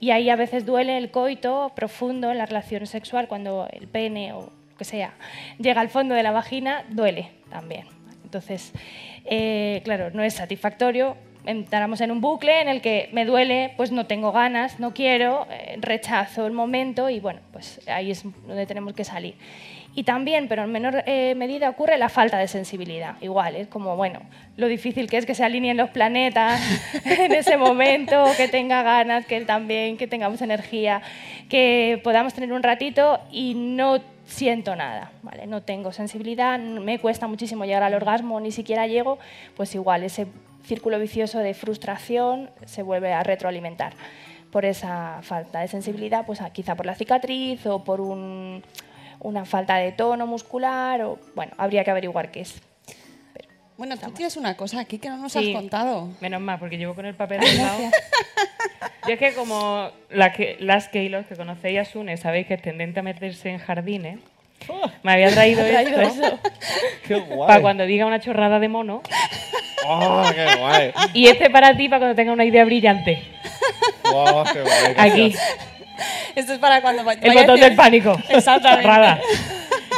Y 0.00 0.10
ahí 0.10 0.30
a 0.30 0.36
veces 0.36 0.64
duele 0.64 0.96
el 0.96 1.10
coito 1.10 1.70
profundo 1.76 2.30
en 2.30 2.38
la 2.38 2.46
relación 2.46 2.86
sexual, 2.86 3.28
cuando 3.28 3.68
el 3.72 3.86
pene 3.86 4.32
o 4.32 4.50
sea 4.84 5.14
llega 5.58 5.80
al 5.80 5.88
fondo 5.88 6.14
de 6.14 6.22
la 6.22 6.32
vagina, 6.32 6.84
duele 6.90 7.30
también. 7.50 7.86
Entonces, 8.24 8.72
eh, 9.24 9.80
claro, 9.84 10.10
no 10.12 10.22
es 10.22 10.34
satisfactorio. 10.34 11.16
Entramos 11.46 12.00
en 12.00 12.10
un 12.10 12.20
bucle 12.20 12.60
en 12.60 12.68
el 12.68 12.80
que 12.80 13.08
me 13.12 13.24
duele, 13.24 13.72
pues 13.76 13.92
no 13.92 14.06
tengo 14.06 14.30
ganas, 14.30 14.78
no 14.78 14.92
quiero, 14.92 15.46
eh, 15.50 15.76
rechazo 15.80 16.46
el 16.46 16.52
momento 16.52 17.08
y 17.08 17.18
bueno, 17.18 17.40
pues 17.50 17.80
ahí 17.88 18.10
es 18.10 18.22
donde 18.22 18.66
tenemos 18.66 18.92
que 18.92 19.04
salir. 19.04 19.34
Y 19.94 20.04
también, 20.04 20.46
pero 20.46 20.62
en 20.62 20.70
menor 20.70 21.02
eh, 21.06 21.34
medida, 21.34 21.68
ocurre 21.68 21.98
la 21.98 22.08
falta 22.08 22.38
de 22.38 22.46
sensibilidad. 22.46 23.16
Igual, 23.20 23.56
es 23.56 23.66
como, 23.66 23.96
bueno, 23.96 24.20
lo 24.56 24.68
difícil 24.68 25.10
que 25.10 25.16
es 25.16 25.26
que 25.26 25.34
se 25.34 25.42
alineen 25.42 25.76
los 25.76 25.90
planetas 25.90 26.60
en 27.04 27.32
ese 27.32 27.56
momento, 27.56 28.24
que 28.36 28.46
tenga 28.46 28.82
ganas, 28.82 29.26
que 29.26 29.36
él 29.36 29.46
también, 29.46 29.96
que 29.96 30.06
tengamos 30.06 30.40
energía, 30.42 31.02
que 31.48 32.00
podamos 32.04 32.34
tener 32.34 32.52
un 32.52 32.62
ratito 32.62 33.18
y 33.32 33.54
no 33.54 34.00
siento 34.30 34.76
nada, 34.76 35.10
¿vale? 35.22 35.46
No 35.46 35.62
tengo 35.62 35.92
sensibilidad, 35.92 36.58
me 36.58 36.98
cuesta 36.98 37.26
muchísimo 37.26 37.64
llegar 37.64 37.82
al 37.82 37.94
orgasmo, 37.94 38.40
ni 38.40 38.52
siquiera 38.52 38.86
llego, 38.86 39.18
pues 39.56 39.74
igual 39.74 40.04
ese 40.04 40.26
círculo 40.64 40.98
vicioso 40.98 41.40
de 41.40 41.52
frustración 41.52 42.50
se 42.64 42.82
vuelve 42.82 43.12
a 43.12 43.22
retroalimentar 43.22 43.92
por 44.52 44.64
esa 44.64 45.18
falta 45.22 45.60
de 45.60 45.68
sensibilidad, 45.68 46.24
pues 46.26 46.40
quizá 46.52 46.74
por 46.76 46.86
la 46.86 46.94
cicatriz 46.94 47.66
o 47.66 47.82
por 47.84 48.00
un- 48.00 48.62
una 49.20 49.44
falta 49.44 49.76
de 49.76 49.92
tono 49.92 50.26
muscular, 50.26 51.02
o 51.02 51.18
bueno, 51.34 51.52
habría 51.58 51.84
que 51.84 51.90
averiguar 51.90 52.30
qué 52.30 52.40
es. 52.42 52.60
Bueno, 53.80 53.96
tú 53.96 54.10
tienes 54.10 54.36
una 54.36 54.58
cosa 54.58 54.78
aquí 54.80 54.98
que 54.98 55.08
no 55.08 55.16
nos 55.16 55.32
Sí. 55.32 55.38
has 55.38 55.56
contado. 55.58 56.10
Menos 56.20 56.38
mal, 56.42 56.58
porque 56.58 56.76
llevo 56.76 56.94
con 56.94 57.06
el 57.06 57.14
papel 57.14 57.40
al 57.40 57.56
lado. 57.56 57.78
Yo 59.08 59.14
es 59.14 59.18
que 59.18 59.32
como 59.32 59.88
la 60.10 60.34
que, 60.34 60.58
las 60.60 60.88
que 60.88 61.02
y 61.04 61.08
los 61.08 61.24
que 61.24 61.34
conocéis 61.34 61.78
a 61.80 61.84
Sune 61.86 62.18
sabéis 62.18 62.46
que 62.46 62.52
es 62.54 62.60
tendente 62.60 63.00
a 63.00 63.02
meterse 63.02 63.48
en 63.48 63.56
jardines, 63.58 64.18
me 65.02 65.12
había 65.12 65.30
traído, 65.34 65.64
traído 65.66 65.98
esto 65.98 66.22
eso. 66.26 66.38
Qué 67.08 67.14
guay. 67.20 67.48
para 67.48 67.60
cuando 67.62 67.86
diga 67.86 68.04
una 68.04 68.20
chorrada 68.20 68.58
de 68.58 68.68
mono 68.68 69.00
Oh, 69.86 70.24
qué 70.34 70.56
guay. 70.58 70.92
y 71.14 71.28
este 71.28 71.48
para 71.48 71.74
ti 71.74 71.88
para 71.88 72.00
cuando 72.00 72.14
tenga 72.14 72.32
una 72.32 72.44
idea 72.44 72.66
brillante. 72.66 73.22
Wow, 74.12 74.44
qué 74.52 74.60
guay. 74.60 74.94
Aquí, 74.98 75.34
Esto 76.34 76.52
es 76.52 76.58
para 76.58 76.82
cuando 76.82 77.00
el 77.00 77.08
a 77.08 77.32
botón 77.32 77.56
decir- 77.56 77.60
del 77.60 77.76
pánico. 77.76 78.14
Exactamente. 78.28 78.82
Chorrada. 78.82 79.20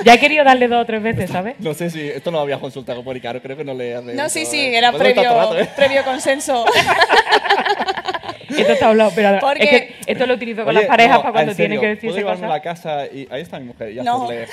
Ya 0.05 0.15
he 0.15 0.19
querido 0.19 0.45
darle 0.45 0.69
dos 0.69 0.83
o 0.83 0.87
tres 0.87 1.03
veces, 1.03 1.31
¿sabes? 1.31 1.55
No 1.59 1.75
sé 1.75 1.91
si 1.91 2.01
esto 2.09 2.31
no 2.31 2.39
lo 2.39 2.43
había 2.43 2.59
consultado 2.59 3.03
por 3.05 3.17
Icaro, 3.17 3.41
creo 3.43 3.57
que 3.57 3.65
no 3.65 3.75
le 3.75 3.95
hace 3.95 4.15
No, 4.15 4.29
sí, 4.29 4.45
sí, 4.47 4.59
¿eh? 4.61 4.79
era 4.79 4.89
estar 4.89 5.01
previo, 5.01 5.35
rato, 5.35 5.59
¿eh? 5.59 5.69
previo 5.77 6.03
consenso. 6.05 6.65
Esto 8.51 8.73
está 8.73 8.89
hablado, 8.89 9.13
pero 9.15 9.39
Porque- 9.41 9.63
es 9.65 9.71
que 9.71 9.95
esto 10.13 10.27
lo 10.27 10.35
utilizo 10.35 10.61
con 10.65 10.71
Oye, 10.71 10.81
las 10.81 10.87
parejas 10.89 11.17
no, 11.17 11.23
para 11.23 11.33
cuando 11.33 11.55
tienen 11.55 11.79
que 11.81 11.87
¿puedo 11.87 11.95
decirse 11.95 12.19
llevarme 12.19 12.45
a 12.45 12.49
cosas. 12.49 12.51
la 12.51 12.63
casa 12.63 13.07
y 13.07 13.27
ahí 13.31 13.41
está 13.41 13.59
mi 13.59 13.65
mujer 13.67 13.93
y 13.93 13.95
No. 13.97 14.25
hacerle... 14.25 14.47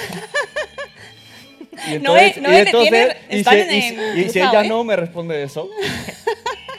Y 1.87 1.99
Noé- 1.99 2.33
entonces, 2.35 2.71
Noé 2.73 3.17
y 4.15 4.23
si, 4.29 4.39
ella 4.39 4.63
¿eh? 4.63 4.67
no 4.69 4.83
me 4.85 4.95
responde 4.95 5.43
eso, 5.43 5.69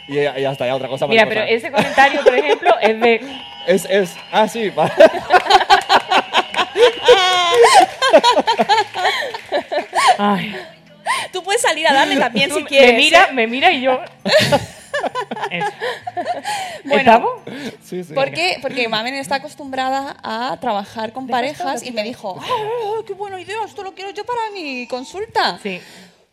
y, 0.09 0.19
y 0.19 0.45
hasta 0.45 0.67
ya 0.67 0.75
otra 0.75 0.89
cosa 0.89 1.07
Mira, 1.07 1.27
pero 1.29 1.43
ese 1.43 1.71
comentario, 1.71 2.23
por 2.23 2.35
ejemplo, 2.35 2.75
es 2.81 3.01
de. 3.01 3.21
Es, 3.67 3.85
es, 3.89 4.15
ah, 4.33 4.47
sí, 4.49 4.69
vale. 4.71 4.93
Ay. 10.23 10.55
Tú 11.33 11.43
puedes 11.43 11.63
salir 11.63 11.87
a 11.89 11.95
darle 11.95 12.17
también 12.17 12.51
Tú 12.51 12.57
si 12.57 12.65
quieres. 12.65 12.93
Me 12.93 12.99
mira, 12.99 13.25
¿eh? 13.25 13.33
me 13.33 13.47
mira 13.47 13.73
y 13.73 13.81
yo. 13.83 14.01
Bueno, 16.85 16.99
¿Estamos? 16.99 17.31
Sí, 17.83 18.05
sí. 18.05 18.13
¿Por 18.13 18.31
qué? 18.33 18.59
Porque 18.61 18.87
Mamen 18.89 19.15
está 19.15 19.37
acostumbrada 19.37 20.17
a 20.23 20.59
trabajar 20.61 21.13
con 21.13 21.27
parejas 21.27 21.83
y 21.85 21.93
me 21.93 22.03
dijo, 22.03 22.39
¡Ah, 22.39 23.03
qué 23.07 23.15
buena 23.15 23.41
idea! 23.41 23.57
Esto 23.67 23.83
lo 23.83 23.95
quiero 23.95 24.11
yo 24.11 24.25
para 24.27 24.41
mi 24.53 24.87
consulta. 24.89 25.59
Sí. 25.63 25.81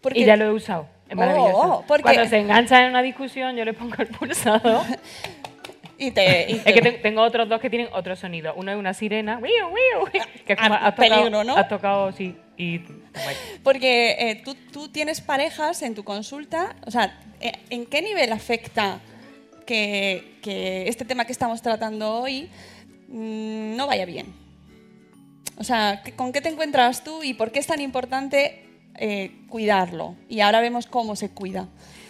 Porque- 0.02 0.20
Y 0.20 0.26
ya 0.26 0.36
lo 0.36 0.46
he 0.46 0.52
usado. 0.52 0.88
Es 1.08 1.16
maravilloso. 1.16 1.58
Oh, 1.58 1.84
porque- 1.88 2.04
Cuando 2.04 2.26
se 2.28 2.40
engancha 2.40 2.82
en 2.84 2.90
una 2.90 3.02
discusión, 3.02 3.56
yo 3.56 3.64
le 3.64 3.74
pongo 3.74 3.96
el 4.00 4.08
pulsador. 4.08 4.84
Y 5.98 6.12
te, 6.12 6.46
y 6.52 6.56
Es 6.58 6.64
que 6.64 6.82
te- 6.82 6.92
tengo 6.94 7.22
otros 7.24 7.50
dos 7.50 7.60
que 7.60 7.70
tienen 7.70 7.90
otro 7.94 8.16
sonido. 8.16 8.54
Uno 8.56 8.72
es 8.72 8.78
una 8.78 8.94
sirena, 8.94 9.40
que 10.46 10.54
es 10.54 10.60
como 10.60 10.74
Ah, 10.76 10.88
has 10.88 10.96
tocado, 10.96 11.16
peligro, 11.16 11.44
¿no? 11.44 11.58
Has 11.58 11.68
tocado, 11.70 12.12
sí. 12.12 12.36
Y. 12.58 12.82
Porque 13.64 14.16
eh, 14.20 14.42
tú, 14.44 14.56
tú 14.72 14.90
tienes 14.90 15.22
parejas 15.22 15.82
en 15.82 15.96
tu 15.96 16.04
consulta, 16.04 16.76
o 16.86 16.92
sea, 16.92 17.20
eh, 17.42 17.52
¿en 17.70 17.86
qué 17.86 18.02
nivel 18.02 18.32
afecta 18.32 19.00
que, 19.66 20.38
que 20.42 20.88
este 20.88 21.04
tema 21.06 21.26
que 21.26 21.32
estamos 21.32 21.62
tratando 21.62 22.14
hoy 22.22 22.50
mm, 23.08 23.76
no 23.76 23.88
vaya 23.88 24.06
bien? 24.06 24.28
O 25.58 25.64
sea, 25.64 26.02
¿qué- 26.06 26.12
¿con 26.14 26.32
qué 26.32 26.42
te 26.42 26.50
encuentras 26.50 27.04
tú 27.04 27.24
y 27.24 27.34
por 27.34 27.52
qué 27.52 27.60
es 27.60 27.68
tan 27.68 27.82
importante 27.82 28.64
eh, 29.00 29.32
cuidarlo? 29.50 30.16
Y 30.30 30.42
ahora 30.42 30.62
vemos 30.62 30.86
cómo 30.86 31.16
se 31.16 31.30
cuida. 31.30 31.68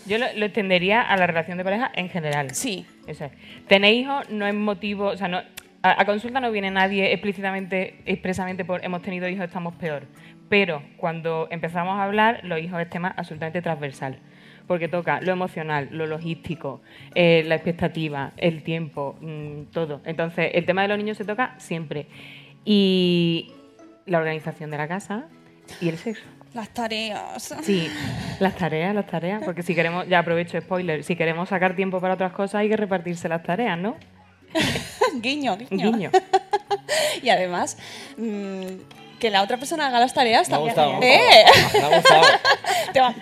Yo 0.07 0.17
lo, 0.17 0.25
lo 0.35 0.45
extendería 0.45 1.01
a 1.01 1.17
la 1.17 1.27
relación 1.27 1.57
de 1.57 1.63
pareja 1.63 1.91
en 1.93 2.09
general. 2.09 2.53
Sí. 2.53 2.85
Eso 3.07 3.25
es. 3.25 3.31
Tener 3.67 3.93
hijos 3.93 4.29
no 4.29 4.45
es 4.45 4.53
motivo, 4.53 5.07
o 5.07 5.17
sea, 5.17 5.27
no, 5.27 5.37
a, 5.81 6.01
a 6.01 6.05
consulta 6.05 6.39
no 6.39 6.51
viene 6.51 6.71
nadie 6.71 7.13
explícitamente, 7.13 8.01
expresamente 8.05 8.65
por 8.65 8.83
hemos 8.83 9.01
tenido 9.01 9.27
hijos, 9.27 9.45
estamos 9.45 9.75
peor. 9.75 10.03
Pero 10.49 10.81
cuando 10.97 11.47
empezamos 11.51 11.99
a 11.99 12.03
hablar, 12.03 12.41
los 12.43 12.59
hijos 12.59 12.81
es 12.81 12.89
tema 12.89 13.13
absolutamente 13.15 13.61
transversal. 13.61 14.19
Porque 14.67 14.89
toca 14.89 15.21
lo 15.21 15.31
emocional, 15.31 15.87
lo 15.91 16.07
logístico, 16.07 16.81
eh, 17.15 17.43
la 17.45 17.55
expectativa, 17.55 18.33
el 18.35 18.63
tiempo, 18.63 19.17
mm, 19.21 19.71
todo. 19.71 20.01
Entonces, 20.03 20.51
el 20.53 20.65
tema 20.65 20.81
de 20.81 20.89
los 20.89 20.97
niños 20.97 21.17
se 21.17 21.23
toca 21.23 21.55
siempre. 21.57 22.07
Y 22.65 23.53
la 24.05 24.17
organización 24.17 24.69
de 24.69 24.77
la 24.77 24.87
casa 24.89 25.27
y 25.79 25.87
el 25.87 25.97
sexo. 25.97 26.25
Las 26.57 26.69
tareas. 26.69 27.53
Sí, 27.61 27.87
las 28.39 28.55
tareas, 28.55 28.95
las 28.95 29.05
tareas, 29.05 29.43
porque 29.45 29.61
si 29.61 29.75
queremos, 29.75 30.07
ya 30.07 30.17
aprovecho 30.17 30.59
spoiler, 30.59 31.03
si 31.03 31.15
queremos 31.15 31.49
sacar 31.49 31.75
tiempo 31.75 32.01
para 32.01 32.15
otras 32.15 32.31
cosas 32.33 32.55
hay 32.61 32.67
que 32.69 32.75
repartirse 32.75 33.29
las 33.29 33.43
tareas, 33.43 33.77
¿no? 33.77 33.95
guiño, 35.21 35.55
guiño. 35.55 35.91
Guiño. 35.91 36.11
Y 37.21 37.29
además, 37.29 37.77
mm, 38.17 38.65
que 39.19 39.29
la 39.29 39.41
otra 39.43 39.57
persona 39.57 39.87
haga 39.87 39.99
las 39.99 40.13
tareas 40.15 40.47
Me 40.49 40.55
ha 40.55 40.57
también. 40.57 40.75
gustado, 40.75 40.99
me 40.99 41.07
ha 41.07 41.39
¡Eh! 41.41 41.45
gustado. 41.63 41.89
Me 41.89 41.95
ha 41.95 41.97
gustado. 41.99 42.23
Te 42.93 42.99
va- 43.01 43.13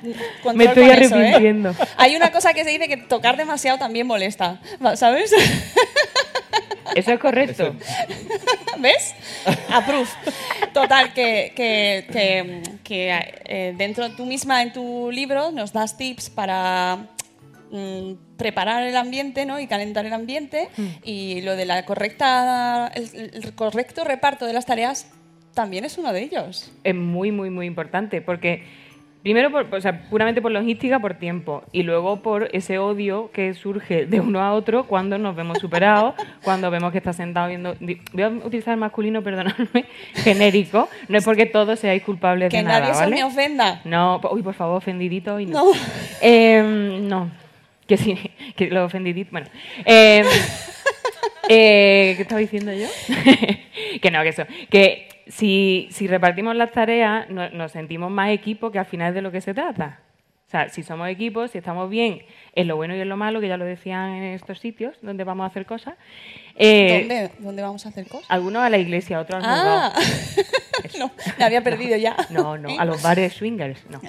control 0.44 0.56
Me 0.56 0.64
estoy 0.66 0.84
eso, 0.90 1.16
¿eh? 1.16 1.28
arrepintiendo. 1.28 1.76
Hay 1.98 2.16
una 2.16 2.32
cosa 2.32 2.54
que 2.54 2.64
se 2.64 2.70
dice 2.70 2.88
que 2.88 2.98
tocar 2.98 3.36
demasiado 3.38 3.78
también 3.78 4.08
molesta, 4.08 4.60
¿sabes? 4.96 5.32
Eso 6.94 7.14
es 7.14 7.20
correcto. 7.20 7.76
¿Ves? 8.80 9.16
Approve. 9.72 10.08
Total, 10.74 11.14
que, 11.14 11.54
que, 11.56 12.06
que, 12.12 12.62
que, 12.84 13.34
eh, 13.46 13.74
dentro 13.78 14.12
tú 14.12 14.26
misma 14.26 14.62
en 14.62 14.74
tu 14.74 15.10
libro 15.12 15.52
nos 15.52 15.74
das 15.74 15.98
tips 15.98 16.30
para 16.30 17.08
mm, 17.72 18.36
preparar 18.38 18.84
el 18.84 18.96
ambiente 18.96 19.46
¿no? 19.46 19.60
y 19.60 19.68
calentar 19.68 20.06
el 20.06 20.14
ambiente 20.14 20.70
Mm. 20.78 20.88
y 21.04 21.42
lo 21.42 21.56
de 21.56 21.66
la 21.66 21.86
correcta 21.86 22.92
el, 22.94 23.32
el 23.34 23.56
correcto 23.56 24.04
reparto 24.04 24.46
de 24.46 24.54
las 24.54 24.66
tareas 24.66 25.08
también 25.56 25.86
es 25.86 25.98
uno 25.98 26.14
de 26.14 26.22
ellos. 26.22 26.72
Es 26.84 26.94
muy, 26.94 27.32
muy, 27.32 27.50
muy 27.50 27.66
importante, 27.66 28.22
porque 28.22 28.64
primero, 29.26 29.50
por, 29.50 29.74
o 29.74 29.82
sea, 29.82 30.02
puramente 30.02 30.40
por 30.40 30.52
logística, 30.52 31.00
por 31.00 31.16
tiempo, 31.16 31.64
y 31.72 31.82
luego 31.82 32.22
por 32.22 32.48
ese 32.54 32.78
odio 32.78 33.32
que 33.34 33.56
surge 33.56 34.06
de 34.06 34.20
uno 34.20 34.40
a 34.40 34.54
otro 34.54 34.84
cuando 34.84 35.18
nos 35.18 35.36
vemos 35.36 35.58
superados, 35.58 36.14
cuando 36.44 36.70
vemos 36.70 36.92
que 36.92 37.00
está 37.00 37.12
sentado 37.12 37.48
viendo... 37.48 37.76
Voy 37.80 38.22
a 38.22 38.28
utilizar 38.30 38.76
el 38.76 38.80
masculino, 38.80 39.24
perdonadme, 39.24 39.86
genérico, 40.14 40.88
no 41.08 41.18
es 41.18 41.26
porque 41.26 41.48
todos 41.48 41.80
seáis 41.80 42.04
culpables 42.04 42.52
Que 42.52 42.58
de 42.58 42.64
nada, 42.66 42.82
nadie 42.82 42.94
se 42.94 43.08
me 43.08 43.24
ofenda. 43.24 43.82
No, 43.84 44.22
uy, 44.30 44.44
por 44.44 44.54
favor, 44.54 44.78
ofendidito 44.78 45.40
y 45.40 45.48
no. 45.48 45.66
No. 45.66 45.72
Em, 46.22 47.08
no. 47.08 47.32
Que 47.88 47.98
sí, 47.98 48.16
que 48.56 48.68
lo 48.68 48.86
ofendidito. 48.86 49.32
Bueno. 49.32 49.48
Em, 49.86 50.28
eh, 51.50 52.14
¿Qué 52.16 52.22
estaba 52.22 52.42
diciendo 52.42 52.72
yo? 52.74 52.86
que 54.00 54.12
no, 54.12 54.22
que 54.22 54.30
eso. 54.30 54.44
Que 54.70 55.15
si, 55.28 55.88
si 55.92 56.08
repartimos 56.08 56.56
las 56.56 56.72
tareas, 56.72 57.30
no- 57.30 57.50
nos 57.50 57.72
sentimos 57.72 58.12
más 58.12 58.30
equipo, 58.32 58.72
que 58.72 58.80
al 58.80 58.86
final 58.86 59.10
es 59.10 59.16
de 59.16 59.22
lo 59.22 59.32
que 59.32 59.42
se 59.42 59.54
trata. 59.54 60.00
O 60.48 60.50
sea, 60.50 60.70
si 60.70 60.84
somos 60.84 61.10
equipos, 61.10 61.52
si 61.52 61.58
estamos 61.58 61.90
bien 61.90 62.20
en 62.54 62.68
lo 62.68 62.76
bueno 62.76 62.96
y 62.96 63.02
en 63.02 63.10
lo 63.10 63.18
malo, 63.18 63.42
que 63.42 63.48
ya 63.48 63.58
lo 63.58 63.66
decían 63.66 64.12
en 64.12 64.24
estos 64.36 64.60
sitios 64.60 64.96
donde 65.02 65.24
vamos 65.24 65.44
a 65.44 65.48
hacer 65.48 65.66
cosas. 65.66 65.96
eh, 66.56 67.00
¿Dónde, 67.00 67.32
¿Dónde 67.40 67.62
vamos 67.64 67.86
a 67.86 67.90
hacer 67.90 68.08
cosas? 68.08 68.30
Algunos 68.30 68.62
a 68.62 68.70
la 68.70 68.78
iglesia, 68.78 69.20
otros 69.20 69.44
al 69.44 69.50
Ah, 69.52 69.94
no, 71.00 71.12
me 71.40 71.44
había 71.46 71.62
perdido 71.62 71.98
ya. 71.98 72.16
No, 72.30 72.58
no, 72.58 72.80
a 72.80 72.86
los 72.86 73.02
bares 73.02 73.34
swingers, 73.34 73.84
no. 73.90 74.00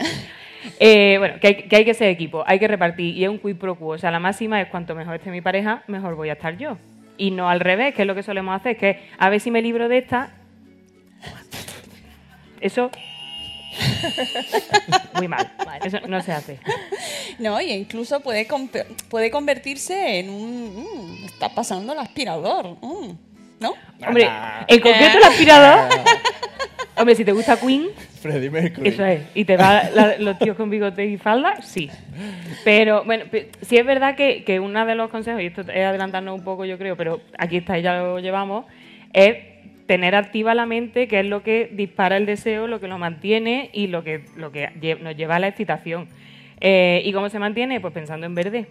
Eh, 0.78 1.16
bueno, 1.18 1.36
que 1.40 1.46
hay, 1.46 1.54
que 1.68 1.76
hay 1.76 1.84
que 1.84 1.94
ser 1.94 2.08
equipo, 2.08 2.44
hay 2.46 2.58
que 2.58 2.68
repartir 2.68 3.16
y 3.16 3.24
es 3.24 3.30
un 3.30 3.38
quid 3.38 3.56
pro 3.56 3.76
quo. 3.76 3.94
O 3.94 3.98
sea, 3.98 4.10
la 4.10 4.20
máxima 4.20 4.60
es 4.60 4.68
cuanto 4.68 4.94
mejor 4.94 5.14
esté 5.14 5.30
mi 5.30 5.40
pareja, 5.40 5.82
mejor 5.86 6.16
voy 6.16 6.28
a 6.28 6.34
estar 6.34 6.56
yo. 6.58 6.76
Y 7.16 7.30
no 7.30 7.48
al 7.48 7.60
revés, 7.60 7.94
que 7.94 8.02
es 8.02 8.06
lo 8.08 8.14
que 8.14 8.22
solemos 8.22 8.54
hacer, 8.54 8.76
que 8.76 9.00
a 9.18 9.30
ver 9.30 9.40
si 9.40 9.50
me 9.50 9.62
libro 9.62 9.88
de 9.88 9.98
esta. 9.98 10.30
Eso. 12.60 12.90
Muy 15.14 15.28
mal. 15.28 15.50
Eso 15.84 16.00
no 16.08 16.20
se 16.22 16.32
hace. 16.32 16.58
No, 17.38 17.60
y 17.60 17.70
incluso 17.72 18.20
puede, 18.20 18.46
puede 19.08 19.30
convertirse 19.30 20.18
en 20.18 20.30
un... 20.30 21.20
mm, 21.22 21.24
está 21.26 21.50
pasando 21.54 21.92
el 21.92 21.98
aspirador. 21.98 22.76
mm, 22.80 23.10
¿No? 23.60 23.74
Hombre, 24.06 24.28
en 24.68 24.80
concreto 24.80 25.18
el 25.18 25.24
aspirador. 25.24 25.88
Hombre, 26.98 27.14
si 27.14 27.24
te 27.26 27.32
gusta 27.32 27.58
Queen, 27.60 27.88
Freddie 28.22 28.50
Mercury. 28.50 28.88
Eso 28.88 29.04
es. 29.04 29.20
¿Y 29.34 29.44
te 29.44 29.56
va 29.58 29.82
la- 29.94 30.16
los 30.16 30.38
tíos 30.38 30.56
con 30.56 30.70
bigote 30.70 31.04
y 31.04 31.18
falda? 31.18 31.60
Sí. 31.62 31.90
Pero, 32.64 33.04
bueno, 33.04 33.26
sí 33.62 33.76
es 33.76 33.84
verdad 33.84 34.16
que, 34.16 34.44
que 34.44 34.60
uno 34.60 34.84
de 34.86 34.94
los 34.94 35.10
consejos, 35.10 35.42
y 35.42 35.46
esto 35.46 35.60
es 35.60 35.68
adelantarnos 35.68 36.38
un 36.38 36.44
poco, 36.44 36.64
yo 36.64 36.78
creo, 36.78 36.96
pero 36.96 37.20
aquí 37.38 37.58
está, 37.58 37.78
ya 37.78 37.98
lo 37.98 38.18
llevamos, 38.18 38.64
es 39.12 39.36
tener 39.86 40.14
activa 40.14 40.54
la 40.54 40.66
mente, 40.66 41.08
que 41.08 41.20
es 41.20 41.26
lo 41.26 41.42
que 41.42 41.70
dispara 41.72 42.16
el 42.16 42.26
deseo, 42.26 42.66
lo 42.66 42.80
que 42.80 42.88
lo 42.88 42.98
mantiene 42.98 43.70
y 43.72 43.86
lo 43.86 44.02
que, 44.04 44.24
lo 44.36 44.50
que 44.52 44.98
nos 45.00 45.16
lleva 45.16 45.36
a 45.36 45.38
la 45.38 45.48
excitación. 45.48 46.08
Eh, 46.60 47.02
¿Y 47.04 47.12
cómo 47.12 47.28
se 47.28 47.38
mantiene? 47.38 47.80
Pues 47.80 47.92
pensando 47.92 48.26
en 48.26 48.34
verde. 48.34 48.66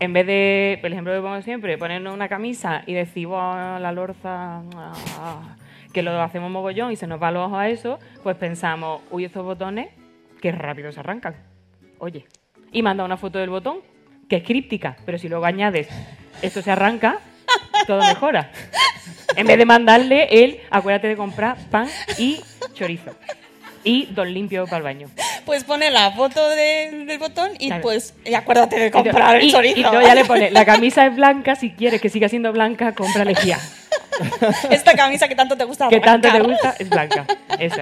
En 0.00 0.12
vez 0.12 0.26
de, 0.26 0.78
por 0.80 0.90
ejemplo, 0.90 1.12
que 1.12 1.20
pongo 1.20 1.40
siempre, 1.42 1.78
ponernos 1.78 2.12
una 2.12 2.28
camisa 2.28 2.82
y 2.86 2.94
decir, 2.94 3.28
"Buah, 3.28 3.78
la 3.78 3.92
lorza, 3.92 4.62
ah", 4.76 5.56
que 5.92 6.02
lo 6.02 6.20
hacemos 6.20 6.50
mogollón 6.50 6.90
y 6.90 6.96
se 6.96 7.06
nos 7.06 7.22
va 7.22 7.30
los 7.30 7.46
ojos 7.46 7.58
a 7.58 7.68
eso, 7.68 7.98
pues 8.22 8.36
pensamos, 8.36 9.02
uy, 9.10 9.24
estos 9.24 9.44
botones, 9.44 9.90
que 10.40 10.50
rápido 10.50 10.90
se 10.90 11.00
arrancan. 11.00 11.36
Oye, 11.98 12.24
y 12.72 12.82
manda 12.82 13.04
una 13.04 13.16
foto 13.16 13.38
del 13.38 13.50
botón, 13.50 13.78
que 14.28 14.36
es 14.36 14.42
críptica, 14.42 14.96
pero 15.04 15.18
si 15.18 15.28
luego 15.28 15.44
añades, 15.44 15.88
esto 16.42 16.62
se 16.62 16.70
arranca, 16.70 17.18
todo 17.86 17.98
mejora. 18.00 18.50
En 19.36 19.46
vez 19.46 19.56
de 19.58 19.64
mandarle 19.64 20.28
el, 20.30 20.60
acuérdate 20.70 21.08
de 21.08 21.16
comprar 21.16 21.56
pan 21.70 21.88
y 22.18 22.40
chorizo. 22.74 23.12
Y 23.84 24.06
dos 24.12 24.28
limpios 24.28 24.68
para 24.70 24.76
el 24.78 24.82
baño. 24.84 25.08
pues 25.44 25.64
pone 25.64 25.90
la 25.90 26.12
foto 26.12 26.48
de- 26.50 27.04
del 27.06 27.18
botón 27.18 27.50
y 27.58 27.66
Claro. 27.66 27.82
pues 27.82 28.14
y 28.24 28.34
acuérdate 28.34 28.78
de 28.78 28.90
comprar 28.92 29.36
el 29.36 29.44
y, 29.44 29.50
chorizo. 29.50 29.78
y 29.80 29.82
luego 29.82 30.00
ya 30.02 30.14
le 30.14 30.24
pone, 30.24 30.50
la 30.52 30.64
camisa 30.64 31.04
es 31.06 31.16
blanca, 31.16 31.56
si 31.56 31.70
quieres 31.70 32.00
que 32.00 32.08
siga 32.08 32.28
siendo 32.28 32.52
blanca, 32.52 32.92
compra 32.94 33.24
lejía. 33.24 33.58
Esta 34.70 34.94
camisa 34.94 35.26
que 35.26 35.34
tanto 35.34 35.56
te 35.56 35.64
gusta 35.64 35.88
que 35.88 35.98
tanto 35.98 36.28
te 36.28 36.36
arrancar. 36.36 36.52
gusta 36.52 36.74
es 36.78 36.88
blanca. 36.88 37.26
Es. 37.58 37.72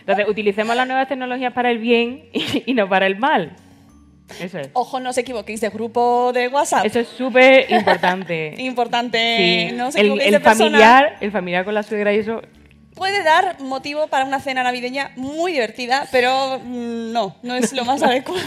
Entonces, 0.00 0.28
utilicemos 0.28 0.74
las 0.74 0.86
nuevas 0.86 1.06
tecnologías 1.08 1.52
para 1.52 1.70
el 1.70 1.78
bien 1.78 2.28
y, 2.32 2.64
y 2.66 2.74
no 2.74 2.88
para 2.88 3.06
el 3.06 3.16
mal. 3.16 3.52
Eso 4.40 4.58
es. 4.58 4.70
Ojo, 4.72 4.98
no 5.00 5.10
os 5.10 5.18
equivoquéis 5.18 5.60
de 5.60 5.68
grupo 5.68 6.32
de 6.32 6.48
WhatsApp. 6.48 6.84
Eso 6.86 7.00
es 7.00 7.08
súper 7.08 7.70
importante. 7.70 8.54
Importante, 8.58 9.68
Sí. 9.70 9.74
no 9.76 9.88
os 9.88 9.94
el, 9.94 10.00
equivoquéis 10.06 10.26
el 10.26 10.32
de 10.32 10.40
persona. 10.40 10.64
familiar, 10.70 11.16
el 11.20 11.30
familiar 11.32 11.64
con 11.64 11.74
la 11.74 11.82
suegra 11.82 12.12
y 12.12 12.18
eso, 12.18 12.40
Puede 12.94 13.22
dar 13.22 13.60
motivo 13.60 14.06
para 14.06 14.24
una 14.24 14.40
cena 14.40 14.62
navideña 14.62 15.10
muy 15.16 15.52
divertida, 15.52 16.08
pero 16.10 16.58
mm, 16.64 17.12
no, 17.12 17.36
no 17.42 17.54
es 17.54 17.74
lo 17.74 17.84
más 17.84 18.02
adecuado. 18.02 18.40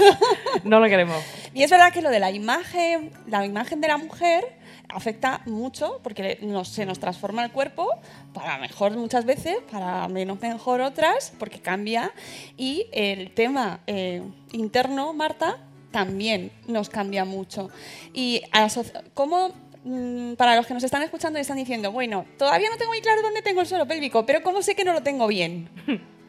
no 0.64 0.80
lo 0.80 0.88
queremos. 0.88 1.24
Y 1.54 1.62
es 1.62 1.70
verdad 1.70 1.94
que 1.94 2.02
lo 2.02 2.10
de 2.10 2.20
la 2.20 2.32
imagen, 2.32 3.12
la 3.28 3.46
imagen 3.46 3.80
de 3.80 3.88
la 3.90 3.98
mujer 3.98 4.44
afecta 4.92 5.42
mucho 5.46 6.00
porque 6.02 6.40
nos- 6.42 6.68
se 6.70 6.88
nos 6.88 6.98
transforma 7.00 7.46
el 7.46 7.52
cuerpo 7.52 7.88
para 8.34 8.58
mejor 8.58 8.98
muchas 8.98 9.24
veces, 9.24 9.56
para 9.72 10.08
menos 10.08 10.42
mejor 10.42 10.82
otras, 10.82 11.32
porque 11.38 11.60
cambia. 11.60 12.12
Y 12.58 12.88
el 12.92 13.30
tema 13.36 13.82
eh, 13.86 14.24
interno, 14.52 15.14
Marta, 15.14 15.58
también 15.92 16.52
nos 16.68 16.90
cambia 16.90 17.26
mucho. 17.26 17.70
Y 18.14 18.42
¿cómo, 19.14 19.54
mm, 19.84 20.34
para 20.34 20.56
los 20.56 20.66
que 20.66 20.74
nos 20.74 20.84
están 20.84 21.02
escuchando 21.02 21.40
y 21.40 21.42
están 21.42 21.58
diciendo, 21.58 21.92
bueno, 21.92 22.26
todavía 22.38 22.70
no 22.70 22.78
tengo 22.78 22.92
muy 22.92 23.02
claro 23.02 23.22
dónde 23.22 23.42
tengo 23.42 23.62
el 23.62 23.68
suelo 23.68 23.88
pélvico, 23.88 24.26
pero 24.26 24.42
¿cómo 24.44 24.62
sé 24.62 24.76
que 24.76 24.84
no 24.84 24.94
lo 24.94 25.02
tengo 25.04 25.28
bien? 25.28 25.70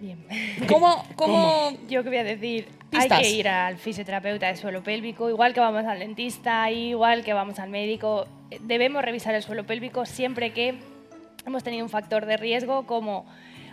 Bien. 0.00 0.18
¿Cómo, 0.68 1.04
cómo, 1.14 1.72
Yo 1.86 2.02
que 2.02 2.08
voy 2.08 2.18
a 2.18 2.24
decir, 2.24 2.68
Pistas. 2.88 3.12
hay 3.12 3.22
que 3.22 3.30
ir 3.30 3.48
al 3.48 3.76
fisioterapeuta 3.76 4.46
de 4.46 4.56
suelo 4.56 4.82
pélvico, 4.82 5.28
igual 5.28 5.52
que 5.52 5.60
vamos 5.60 5.84
al 5.84 5.98
dentista, 5.98 6.70
igual 6.70 7.22
que 7.22 7.34
vamos 7.34 7.58
al 7.58 7.68
médico. 7.68 8.26
Debemos 8.60 9.04
revisar 9.04 9.34
el 9.34 9.42
suelo 9.42 9.66
pélvico 9.66 10.06
siempre 10.06 10.54
que 10.54 10.78
hemos 11.44 11.62
tenido 11.62 11.84
un 11.84 11.90
factor 11.90 12.24
de 12.24 12.38
riesgo 12.38 12.86
como 12.86 13.26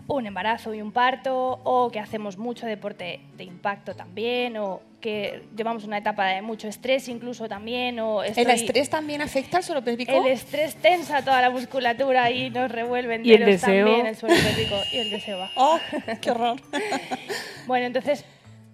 un 0.07 0.25
embarazo 0.25 0.73
y 0.73 0.81
un 0.81 0.91
parto, 0.91 1.59
o 1.63 1.91
que 1.91 1.99
hacemos 1.99 2.37
mucho 2.37 2.65
deporte 2.65 3.19
de 3.35 3.43
impacto 3.43 3.93
también, 3.95 4.57
o 4.57 4.81
que 5.01 5.43
llevamos 5.55 5.83
una 5.83 5.97
etapa 5.97 6.25
de 6.27 6.41
mucho 6.41 6.67
estrés 6.67 7.07
incluso 7.09 7.47
también, 7.49 7.99
o 7.99 8.23
¿El 8.23 8.49
estrés 8.49 8.89
también 8.89 9.21
afecta 9.21 9.57
al 9.57 9.63
suelo 9.63 9.83
pélvico? 9.83 10.11
el 10.13 10.27
estrés 10.31 10.75
tensa 10.75 11.21
toda 11.23 11.41
la 11.41 11.49
musculatura 11.49 12.31
y 12.31 12.49
nos 12.49 12.71
revuelve 12.71 13.15
Y 13.23 13.33
el 13.33 13.41
enteros 13.41 13.61
deseo. 13.61 13.85
también 13.85 14.07
el 14.07 14.15
suelo 14.15 14.35
pélvico 14.35 14.75
y 14.93 14.97
el 14.97 15.09
deseo 15.11 15.37
baja. 15.39 15.53
¡Oh, 15.57 15.79
qué 16.21 16.31
horror! 16.31 16.55
Bueno, 17.67 17.85
entonces 17.85 18.23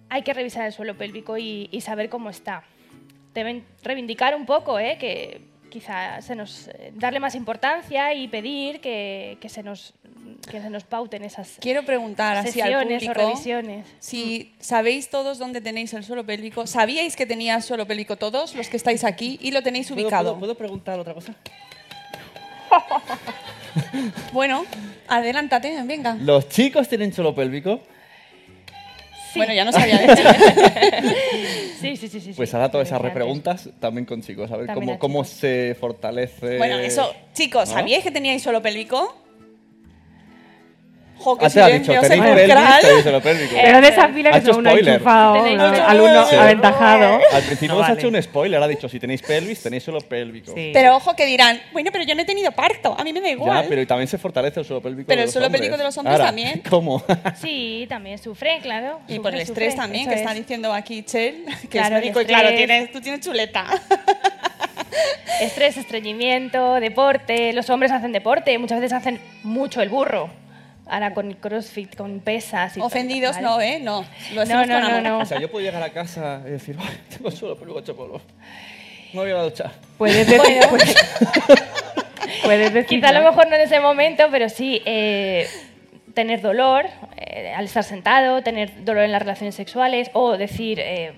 hay 0.08 0.22
que 0.22 0.32
revisar 0.32 0.66
el 0.66 0.72
suelo 0.72 0.96
pélvico 0.96 1.36
y, 1.36 1.68
y 1.72 1.80
saber 1.80 2.08
cómo 2.08 2.30
está. 2.30 2.62
Deben 3.34 3.64
reivindicar 3.82 4.36
un 4.36 4.46
poco, 4.46 4.78
¿eh? 4.78 4.96
que 5.00 5.40
quizá 5.74 6.22
se 6.22 6.36
nos 6.36 6.68
eh, 6.68 6.92
darle 6.94 7.18
más 7.18 7.34
importancia 7.34 8.14
y 8.14 8.28
pedir 8.28 8.80
que, 8.80 9.38
que 9.40 9.48
se 9.48 9.62
nos 9.64 9.92
que 10.50 10.60
se 10.60 10.70
nos 10.70 10.84
pauten 10.84 11.24
esas 11.24 11.56
Quiero 11.60 11.84
preguntar 11.84 12.36
así 12.36 12.60
al 12.60 12.74
o 12.76 12.82
público 12.82 13.12
revisiones. 13.14 13.86
si 13.98 14.54
sabéis 14.60 15.10
todos 15.10 15.38
dónde 15.38 15.60
tenéis 15.60 15.92
el 15.94 16.04
suelo 16.04 16.24
pélvico. 16.24 16.66
¿Sabíais 16.66 17.16
que 17.16 17.26
tenía 17.26 17.60
suelo 17.60 17.86
pélvico 17.86 18.16
todos 18.16 18.54
los 18.54 18.68
que 18.68 18.76
estáis 18.76 19.02
aquí 19.04 19.38
y 19.42 19.50
lo 19.50 19.62
tenéis 19.62 19.88
¿Puedo, 19.88 20.02
ubicado? 20.02 20.24
puedo- 20.30 20.38
puedo 20.40 20.54
preguntar 20.54 20.98
otra 21.00 21.12
cosa? 21.14 21.34
Bueno, 24.32 24.64
adelántate, 25.08 25.82
venga. 25.82 26.14
¿Los 26.20 26.48
chicos 26.48 26.88
tienen 26.88 27.12
suelo 27.12 27.34
pélvico? 27.34 27.80
Bueno, 29.34 29.52
ya 29.52 29.64
nos 29.64 29.74
había 29.74 29.98
dicho. 29.98 30.22
Sí, 31.84 31.96
sí, 31.96 32.08
sí, 32.08 32.20
sí. 32.20 32.32
Pues 32.34 32.54
ahora 32.54 32.70
todas 32.70 32.88
esas 32.88 33.00
repreguntas 33.00 33.68
también 33.78 34.06
con 34.06 34.22
chicos, 34.22 34.50
a 34.50 34.56
ver 34.56 34.66
También 34.66 34.96
cómo, 34.96 34.98
cómo 34.98 35.24
se 35.24 35.76
fortalece. 35.78 36.58
Bueno, 36.58 36.78
eso, 36.78 37.12
chicos, 37.34 37.68
¿no? 37.68 37.74
¿sabíais 37.74 38.02
que 38.02 38.10
teníais 38.10 38.42
suelo 38.42 38.62
pélvico? 38.62 39.23
Jo, 41.16 41.38
qué 41.38 41.46
Ah, 41.46 41.50
te 41.50 41.62
ha 41.62 41.66
dicho, 41.68 41.84
silencio 41.92 42.08
tenéis 42.08 42.52
pelvis, 42.82 43.02
suelo 43.02 43.20
pélvico. 43.22 43.54
Pero 43.62 43.80
de 43.80 43.88
esas 43.88 44.10
pilas 44.10 44.34
Ha 44.36 44.40
que 44.40 44.46
son 44.46 44.56
un 44.58 44.66
enchufado, 44.66 45.34
alumno 45.86 46.26
Sí. 46.26 46.36
aventajado. 46.36 47.20
Al 47.32 47.42
principio 47.42 47.68
No 47.74 47.80
os 47.80 47.84
ha 47.84 47.88
vale. 47.90 48.00
hecho 48.00 48.08
un 48.08 48.22
spoiler, 48.22 48.62
ha 48.62 48.66
dicho 48.68 48.88
si 48.88 48.98
tenéis 49.00 49.22
pelvis, 49.22 49.62
tenéis 49.62 49.82
suelo 49.84 50.00
pélvico. 50.00 50.52
Sí. 50.54 50.70
Pero 50.74 50.96
ojo 50.96 51.14
que 51.16 51.24
dirán, 51.26 51.60
bueno, 51.72 51.90
pero 51.92 52.04
yo 52.04 52.14
no 52.14 52.22
he 52.22 52.24
tenido 52.24 52.50
parto, 52.52 52.94
a 52.98 53.04
mí 53.04 53.12
me 53.12 53.20
da 53.20 53.30
igual. 53.30 53.62
Ya, 53.62 53.68
pero 53.68 53.86
también 53.86 54.08
se 54.08 54.18
fortalece 54.18 54.60
el 54.60 54.66
suelo 54.66 54.82
pélvico 54.82 55.06
Pero 55.06 55.18
de 55.18 55.22
el 55.22 55.26
los 55.26 55.32
suelo 55.32 55.46
hombres. 55.46 55.60
pélvico 55.62 55.78
de 55.78 55.84
los 55.84 55.96
hombres 55.98 56.12
Ahora, 56.14 56.26
también. 56.26 56.62
¿Cómo? 56.68 57.02
Sí, 57.40 57.86
también 57.88 58.18
sufren, 58.18 58.60
claro. 58.60 59.00
Y 59.08 59.18
por 59.20 59.32
el 59.34 59.40
estrés 59.40 59.72
sufren, 59.72 59.76
también, 59.76 60.08
que 60.08 60.14
está 60.16 60.32
es. 60.32 60.36
diciendo 60.38 60.72
aquí 60.74 61.02
Chel, 61.04 61.44
que 61.62 61.68
Claro, 61.68 61.86
es 61.86 61.92
el 61.92 62.00
médico 62.00 62.20
y 62.20 62.24
claro, 62.26 62.48
tienes, 62.54 62.90
tú 62.92 63.00
tienes 63.00 63.20
chuleta. 63.20 63.66
Estrés, 65.40 65.76
estreñimiento, 65.76 66.74
deporte. 66.74 67.52
Los 67.52 67.68
hombres 67.70 67.90
hacen 67.92 68.12
deporte, 68.12 68.56
muchas 68.58 68.80
veces 68.80 68.92
hacen 68.96 69.20
mucho 69.42 69.80
el 69.80 69.88
burro. 69.88 70.28
Ahora 70.86 71.14
con 71.14 71.32
crossfit, 71.34 71.96
con 71.96 72.20
pesas. 72.20 72.72
Y 72.76 72.80
todo, 72.80 72.86
Ofendidos 72.88 73.36
¿vale? 73.36 73.46
no, 73.46 73.60
¿eh? 73.60 73.80
No, 73.80 74.04
lo 74.34 74.44
No, 74.44 74.66
no, 74.66 74.74
con 74.74 74.80
no, 74.82 74.86
amor. 74.88 75.02
no. 75.02 75.18
O 75.20 75.24
sea, 75.24 75.40
yo 75.40 75.50
puedo 75.50 75.64
llegar 75.64 75.82
a 75.82 75.90
casa 75.90 76.42
y 76.46 76.50
decir, 76.50 76.76
"Ay, 76.78 76.98
tengo 77.16 77.30
suelo 77.30 77.56
pélvico 77.56 77.78
hecho 77.80 77.96
polvo. 77.96 78.20
No 79.14 79.22
voy 79.22 79.30
a 79.30 79.34
la 79.34 79.42
ducha. 79.44 79.72
Puedes 79.96 80.26
decir, 80.28 80.60
puedes, 80.68 80.94
puedes 82.44 82.72
decir, 82.72 82.86
Quizá 83.00 83.08
a 83.08 83.12
lo 83.12 83.22
mejor 83.22 83.48
no 83.48 83.54
en 83.56 83.62
ese 83.62 83.80
momento, 83.80 84.24
pero 84.30 84.48
sí 84.48 84.82
eh, 84.84 85.48
tener 86.14 86.40
dolor 86.40 86.86
eh, 87.16 87.52
al 87.56 87.64
estar 87.64 87.84
sentado, 87.84 88.42
tener 88.42 88.84
dolor 88.84 89.04
en 89.04 89.12
las 89.12 89.22
relaciones 89.22 89.54
sexuales 89.54 90.10
o 90.12 90.36
decir 90.36 90.80
eh, 90.80 91.12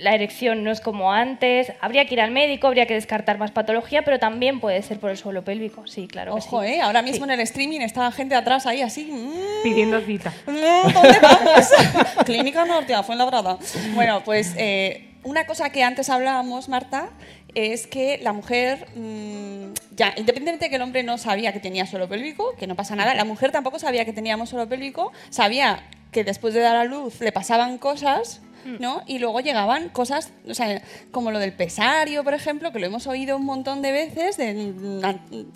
la 0.00 0.14
erección 0.14 0.64
no 0.64 0.70
es 0.70 0.80
como 0.80 1.12
antes. 1.12 1.72
Habría 1.80 2.06
que 2.06 2.14
ir 2.14 2.20
al 2.20 2.30
médico, 2.30 2.66
habría 2.66 2.86
que 2.86 2.94
descartar 2.94 3.38
más 3.38 3.50
patología, 3.50 4.02
pero 4.02 4.18
también 4.18 4.60
puede 4.60 4.82
ser 4.82 4.98
por 4.98 5.10
el 5.10 5.16
suelo 5.16 5.44
pélvico. 5.44 5.86
Sí, 5.86 6.08
claro. 6.08 6.34
que 6.34 6.40
Ojo, 6.40 6.62
sí. 6.62 6.68
¿eh? 6.68 6.80
Ahora 6.80 7.02
mismo 7.02 7.24
en 7.24 7.32
el 7.32 7.40
streaming 7.40 7.80
está 7.80 8.02
la 8.02 8.12
gente 8.12 8.34
atrás 8.34 8.66
ahí 8.66 8.82
así. 8.82 9.04
mm, 9.04 9.62
pidiendo 9.62 10.00
cita. 10.00 10.32
¿Dónde 10.46 11.18
vamos? 11.20 11.70
Clínica 12.24 12.64
Norte, 12.64 12.94
a 12.94 13.02
Fuenlabrada. 13.02 13.58
Bueno, 13.94 14.22
pues 14.24 14.54
eh, 14.56 15.08
una 15.22 15.46
cosa 15.46 15.70
que 15.70 15.82
antes 15.82 16.10
hablábamos, 16.10 16.68
Marta, 16.68 17.10
es 17.54 17.86
que 17.86 18.18
la 18.22 18.32
mujer, 18.32 18.86
mm, 18.94 19.72
ya, 19.96 20.14
independientemente 20.16 20.66
de 20.66 20.70
que 20.70 20.76
el 20.76 20.82
hombre 20.82 21.02
no 21.02 21.18
sabía 21.18 21.52
que 21.52 21.60
tenía 21.60 21.86
suelo 21.86 22.08
pélvico, 22.08 22.54
que 22.56 22.66
no 22.66 22.76
pasa 22.76 22.94
nada, 22.94 23.14
la 23.14 23.24
mujer 23.24 23.50
tampoco 23.50 23.78
sabía 23.78 24.04
que 24.04 24.12
teníamos 24.12 24.50
suelo 24.50 24.68
pélvico, 24.68 25.12
sabía 25.30 25.82
que 26.12 26.24
después 26.24 26.54
de 26.54 26.60
dar 26.60 26.76
a 26.76 26.84
luz 26.84 27.20
le 27.20 27.32
pasaban 27.32 27.78
cosas. 27.78 28.40
¿No? 28.64 29.02
Y 29.06 29.18
luego 29.18 29.40
llegaban 29.40 29.88
cosas, 29.88 30.32
o 30.48 30.54
sea, 30.54 30.82
como 31.10 31.30
lo 31.30 31.38
del 31.38 31.52
pesario, 31.52 32.24
por 32.24 32.34
ejemplo, 32.34 32.72
que 32.72 32.78
lo 32.78 32.86
hemos 32.86 33.06
oído 33.06 33.36
un 33.36 33.44
montón 33.44 33.82
de 33.82 33.92
veces, 33.92 34.36
de- 34.36 34.72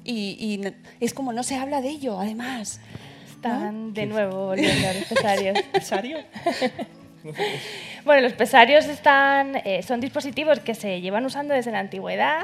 y, 0.04 0.12
y 0.38 0.74
es 1.00 1.14
como 1.14 1.32
no 1.32 1.42
se 1.42 1.56
habla 1.56 1.80
de 1.80 1.88
ello, 1.90 2.18
además. 2.20 2.80
Están 3.28 3.92
de 3.92 4.06
nuevo 4.06 4.46
volviendo 4.46 4.88
a 4.88 4.92
los 4.94 5.04
pesarios. 5.04 5.58
¿Pesario? 5.72 6.18
Bueno, 8.04 8.22
los 8.22 8.32
pesarios 8.32 8.86
están, 8.86 9.54
eh, 9.64 9.82
son 9.86 10.00
dispositivos 10.00 10.58
que 10.58 10.74
se 10.74 11.00
llevan 11.00 11.24
usando 11.24 11.54
desde 11.54 11.70
la 11.70 11.78
antigüedad 11.78 12.42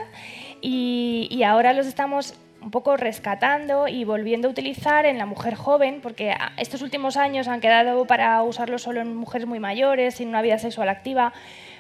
y, 0.63 1.27
y 1.33 1.43
ahora 1.43 1.73
los 1.73 1.87
estamos 1.89 2.35
un 2.69 2.71
poco 2.71 2.99
rescatando 2.99 3.89
y 3.89 4.05
volviendo 4.05 4.47
a 4.47 4.51
utilizar 4.51 5.07
en 5.07 5.17
la 5.17 5.25
mujer 5.25 5.55
joven, 5.55 6.01
porque 6.03 6.35
estos 6.59 6.83
últimos 6.83 7.17
años 7.17 7.49
han 7.49 7.63
quedado 7.63 8.05
para 8.05 8.43
usarlos 8.43 8.83
solo 8.83 9.01
en 9.01 9.17
mujeres 9.17 9.49
muy 9.49 9.59
mayores, 9.59 10.17
sin 10.17 10.29
una 10.29 10.43
vida 10.43 10.59
sexual 10.59 10.91
activa, 10.91 11.33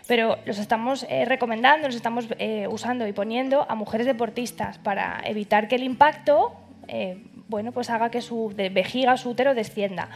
pero 0.06 0.38
los 0.46 0.58
estamos 0.58 1.04
eh, 1.10 1.26
recomendando, 1.26 1.88
los 1.88 1.94
estamos 1.94 2.26
eh, 2.38 2.66
usando 2.70 3.06
y 3.06 3.12
poniendo 3.12 3.66
a 3.68 3.74
mujeres 3.74 4.06
deportistas 4.06 4.78
para 4.78 5.20
evitar 5.26 5.68
que 5.68 5.74
el 5.74 5.82
impacto 5.82 6.54
eh, 6.86 7.22
bueno, 7.48 7.72
pues 7.72 7.90
haga 7.90 8.10
que 8.10 8.22
su 8.22 8.50
vejiga, 8.56 9.18
su 9.18 9.28
útero 9.28 9.54
descienda 9.54 10.08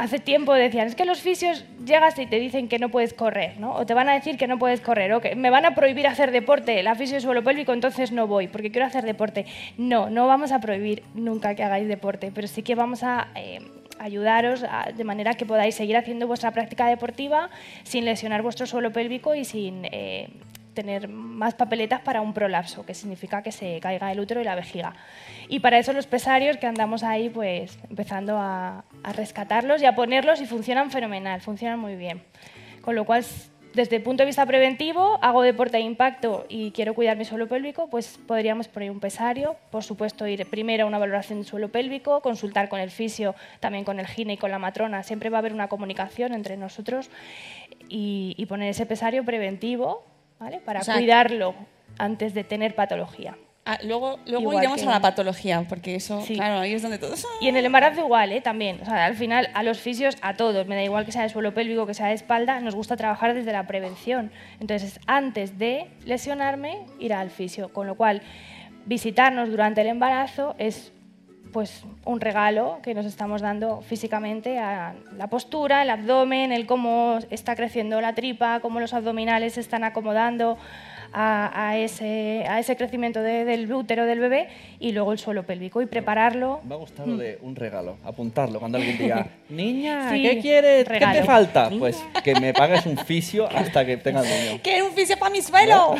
hace 0.00 0.18
tiempo 0.18 0.54
decían, 0.54 0.86
es 0.86 0.94
que 0.94 1.04
los 1.04 1.20
fisios 1.20 1.64
llegas 1.84 2.18
y 2.18 2.26
te 2.26 2.40
dicen 2.40 2.68
que 2.68 2.78
no 2.78 2.88
puedes 2.88 3.12
correr, 3.12 3.60
¿no? 3.60 3.74
O 3.74 3.84
te 3.84 3.92
van 3.92 4.08
a 4.08 4.14
decir 4.14 4.38
que 4.38 4.46
no 4.46 4.58
puedes 4.58 4.80
correr, 4.80 5.12
o 5.12 5.20
que 5.20 5.34
me 5.36 5.50
van 5.50 5.66
a 5.66 5.74
prohibir 5.74 6.06
hacer 6.06 6.30
deporte, 6.30 6.82
la 6.82 6.94
fisio 6.94 7.18
es 7.18 7.22
suelo 7.22 7.44
pélvico, 7.44 7.74
entonces 7.74 8.10
no 8.10 8.26
voy, 8.26 8.48
porque 8.48 8.70
quiero 8.70 8.86
hacer 8.86 9.04
deporte. 9.04 9.44
No, 9.76 10.08
no 10.08 10.26
vamos 10.26 10.52
a 10.52 10.60
prohibir 10.60 11.02
nunca 11.14 11.54
que 11.54 11.62
hagáis 11.62 11.86
deporte, 11.86 12.32
pero 12.34 12.48
sí 12.48 12.62
que 12.62 12.74
vamos 12.74 13.02
a 13.02 13.28
eh, 13.34 13.60
ayudaros 13.98 14.64
de 14.96 15.04
manera 15.04 15.34
que 15.34 15.44
podáis 15.44 15.74
seguir 15.74 15.98
haciendo 15.98 16.26
vuestra 16.26 16.50
práctica 16.50 16.86
deportiva 16.86 17.50
sin 17.82 18.06
lesionar 18.06 18.40
vuestro 18.40 18.66
suelo 18.66 18.92
pélvico 18.92 19.34
y 19.34 19.44
sin... 19.44 19.84
eh, 19.84 20.28
tener 20.74 21.08
más 21.08 21.54
papeletas 21.54 22.00
para 22.00 22.20
un 22.20 22.32
prolapso, 22.32 22.84
que 22.86 22.94
significa 22.94 23.42
que 23.42 23.52
se 23.52 23.80
caiga 23.80 24.12
el 24.12 24.20
útero 24.20 24.40
y 24.40 24.44
la 24.44 24.54
vejiga. 24.54 24.94
Y 25.48 25.60
para 25.60 25.78
eso 25.78 25.92
los 25.92 26.06
pesarios 26.06 26.56
que 26.56 26.66
andamos 26.66 27.02
ahí 27.02 27.28
pues 27.28 27.78
empezando 27.88 28.36
a, 28.38 28.84
a 29.02 29.12
rescatarlos 29.12 29.82
y 29.82 29.86
a 29.86 29.94
ponerlos 29.94 30.40
y 30.40 30.46
funcionan 30.46 30.90
fenomenal, 30.90 31.40
funcionan 31.40 31.78
muy 31.78 31.96
bien. 31.96 32.22
Con 32.82 32.94
lo 32.94 33.04
cual 33.04 33.24
desde 33.74 33.96
el 33.96 34.02
punto 34.02 34.22
de 34.22 34.26
vista 34.26 34.44
preventivo, 34.46 35.18
hago 35.22 35.42
deporte 35.42 35.76
de 35.76 35.84
impacto 35.84 36.44
y 36.48 36.72
quiero 36.72 36.94
cuidar 36.94 37.16
mi 37.16 37.24
suelo 37.24 37.46
pélvico, 37.46 37.88
pues 37.88 38.18
podríamos 38.26 38.66
poner 38.66 38.90
un 38.90 38.98
pesario, 38.98 39.56
por 39.70 39.84
supuesto 39.84 40.26
ir 40.26 40.44
primero 40.46 40.84
a 40.84 40.86
una 40.88 40.98
valoración 40.98 41.38
del 41.38 41.46
suelo 41.46 41.68
pélvico, 41.68 42.20
consultar 42.20 42.68
con 42.68 42.80
el 42.80 42.90
fisio, 42.90 43.36
también 43.60 43.84
con 43.84 44.00
el 44.00 44.08
gine 44.08 44.32
y 44.32 44.36
con 44.36 44.50
la 44.50 44.58
matrona, 44.58 45.04
siempre 45.04 45.30
va 45.30 45.38
a 45.38 45.40
haber 45.40 45.52
una 45.52 45.68
comunicación 45.68 46.34
entre 46.34 46.56
nosotros 46.56 47.10
y, 47.88 48.34
y 48.36 48.46
poner 48.46 48.70
ese 48.70 48.86
pesario 48.86 49.24
preventivo, 49.24 50.04
¿vale? 50.40 50.58
Para 50.58 50.80
O 50.80 50.82
sea, 50.82 50.94
cuidarlo 50.94 51.54
antes 51.98 52.34
de 52.34 52.42
tener 52.42 52.74
patología. 52.74 53.36
Ah, 53.66 53.78
luego 53.84 54.18
iremos 54.26 54.80
que- 54.80 54.86
a 54.88 54.90
la 54.90 55.00
patología, 55.00 55.64
porque 55.68 55.94
eso, 55.94 56.22
Sí. 56.22 56.34
claro, 56.34 56.58
ahí 56.60 56.72
es 56.72 56.80
donde 56.82 56.98
todo... 56.98 57.14
Y 57.42 57.48
en 57.48 57.56
el 57.56 57.66
embarazo 57.66 58.00
igual, 58.00 58.32
¿eh? 58.32 58.40
también. 58.40 58.80
O 58.80 58.84
sea, 58.86 59.04
al 59.04 59.14
final, 59.14 59.50
a 59.54 59.62
los 59.62 59.78
fisios, 59.78 60.16
a 60.22 60.34
todos, 60.34 60.66
me 60.66 60.74
da 60.74 60.82
igual 60.82 61.04
que 61.04 61.12
sea 61.12 61.22
de 61.22 61.28
suelo 61.28 61.52
pélvico, 61.54 61.86
que 61.86 61.92
sea 61.94 62.06
de 62.06 62.14
espalda, 62.14 62.58
nos 62.60 62.74
gusta 62.74 62.96
trabajar 62.96 63.34
desde 63.34 63.52
la 63.52 63.66
prevención. 63.66 64.32
Entonces, 64.60 64.98
antes 65.06 65.58
de 65.58 65.88
lesionarme, 66.06 66.78
ir 66.98 67.12
al 67.12 67.30
fisio. 67.30 67.68
Con 67.72 67.86
lo 67.86 67.94
cual, 67.96 68.22
visitarnos 68.86 69.50
durante 69.50 69.82
el 69.82 69.88
embarazo 69.88 70.54
es 70.58 70.92
pues 71.52 71.84
un 72.04 72.20
regalo 72.20 72.78
que 72.82 72.94
nos 72.94 73.06
estamos 73.06 73.42
dando 73.42 73.80
físicamente 73.82 74.58
a 74.58 74.94
la 75.16 75.28
postura, 75.28 75.82
el 75.82 75.90
abdomen, 75.90 76.52
el 76.52 76.66
cómo 76.66 77.18
está 77.30 77.56
creciendo 77.56 78.00
la 78.00 78.14
tripa, 78.14 78.60
cómo 78.60 78.80
los 78.80 78.94
abdominales 78.94 79.54
se 79.54 79.60
están 79.60 79.84
acomodando 79.84 80.58
a, 81.12 81.68
a 81.68 81.76
ese, 81.78 82.44
a 82.48 82.58
ese 82.60 82.76
crecimiento 82.76 83.22
de- 83.22 83.44
del 83.44 83.72
útero 83.72 84.06
del 84.06 84.20
bebé 84.20 84.48
y 84.78 84.92
luego 84.92 85.12
el 85.12 85.18
suelo 85.18 85.42
pélvico 85.44 85.82
y 85.82 85.86
prepararlo 85.86 86.60
Me 86.64 86.74
ha 86.74 86.78
gustado 86.78 87.16
de 87.16 87.38
un 87.42 87.56
regalo, 87.56 87.96
apuntarlo. 88.04 88.58
Cuando 88.60 88.78
alguien 88.78 88.98
diga, 88.98 89.26
niña, 89.48 90.10
Sí, 90.12 90.22
¿qué 90.22 90.38
quieres? 90.40 90.88
¿Qué 90.88 90.98
te 90.98 91.24
falta? 91.24 91.68
Niña. 91.68 91.80
Pues 91.80 92.02
que 92.22 92.34
me 92.38 92.52
pagues 92.52 92.86
un 92.86 92.96
fisio 92.98 93.48
hasta 93.54 93.84
que 93.84 93.96
tenga 93.96 94.20
el 94.20 94.28
niño. 94.46 94.60
¡Quiero 94.62 94.86
un 94.86 94.92
fisio 94.92 95.16
para 95.18 95.30
mi 95.30 95.42
suelo! 95.42 95.94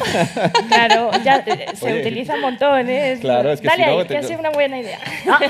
Claro, 0.68 1.11
ya 1.24 1.42
eh, 1.46 1.66
se 1.74 1.86
Oye. 1.92 2.00
utiliza 2.00 2.34
un 2.34 2.40
montón, 2.42 2.88
¿eh? 2.88 3.12
Es- 3.12 3.20
Claro, 3.20 3.52
es 3.52 3.61
que 3.61 3.66
Dale 3.66 3.84
si 3.84 3.90
ahí, 3.90 3.98
te- 4.02 4.06
que 4.08 4.16
ha 4.18 4.22
sido 4.22 4.40
una 4.40 4.50
buena 4.50 4.78
idea. 4.78 4.98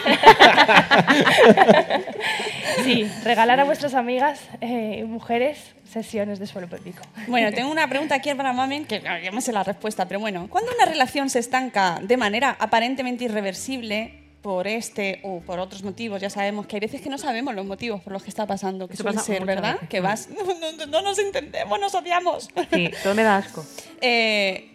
sí, 2.84 3.10
regalar 3.24 3.60
a 3.60 3.64
vuestras 3.64 3.94
amigas 3.94 4.40
eh, 4.60 5.04
mujeres 5.06 5.74
sesiones 5.90 6.38
de 6.38 6.46
suelo 6.46 6.68
pélvico. 6.68 7.02
Bueno, 7.26 7.52
tengo 7.52 7.70
una 7.70 7.88
pregunta 7.88 8.14
aquí 8.14 8.32
para 8.34 8.52
Mamen, 8.52 8.84
que 8.84 9.00
ya 9.00 9.30
me 9.32 9.40
sé 9.40 9.52
la 9.52 9.62
respuesta, 9.64 10.06
pero 10.06 10.20
bueno, 10.20 10.46
¿cuándo 10.48 10.70
una 10.76 10.86
relación 10.86 11.28
se 11.30 11.38
estanca 11.40 11.98
de 12.02 12.16
manera 12.16 12.56
aparentemente 12.60 13.24
irreversible 13.24 14.14
por 14.42 14.66
este 14.66 15.20
o 15.24 15.40
por 15.40 15.58
otros 15.58 15.82
motivos? 15.82 16.20
Ya 16.20 16.30
sabemos 16.30 16.66
que 16.66 16.76
hay 16.76 16.80
veces 16.80 17.00
que 17.00 17.10
no 17.10 17.18
sabemos 17.18 17.54
los 17.54 17.66
motivos 17.66 18.00
por 18.02 18.12
los 18.12 18.22
que 18.22 18.30
está 18.30 18.46
pasando, 18.46 18.86
que 18.88 18.94
Eso 18.94 19.02
suele 19.02 19.16
pasa 19.16 19.26
ser, 19.26 19.44
¿verdad? 19.44 19.74
veces. 19.74 19.88
Que 19.88 20.00
vas, 20.00 20.28
no, 20.30 20.44
no- 20.44 20.86
no 20.86 21.02
nos 21.02 21.18
entendemos, 21.18 21.78
nos 21.80 21.94
odiamos. 21.94 22.48
Sí, 22.72 22.90
todo 23.02 23.14
me 23.14 23.22
da 23.22 23.36
asco. 23.36 23.64
Eh, 24.02 24.70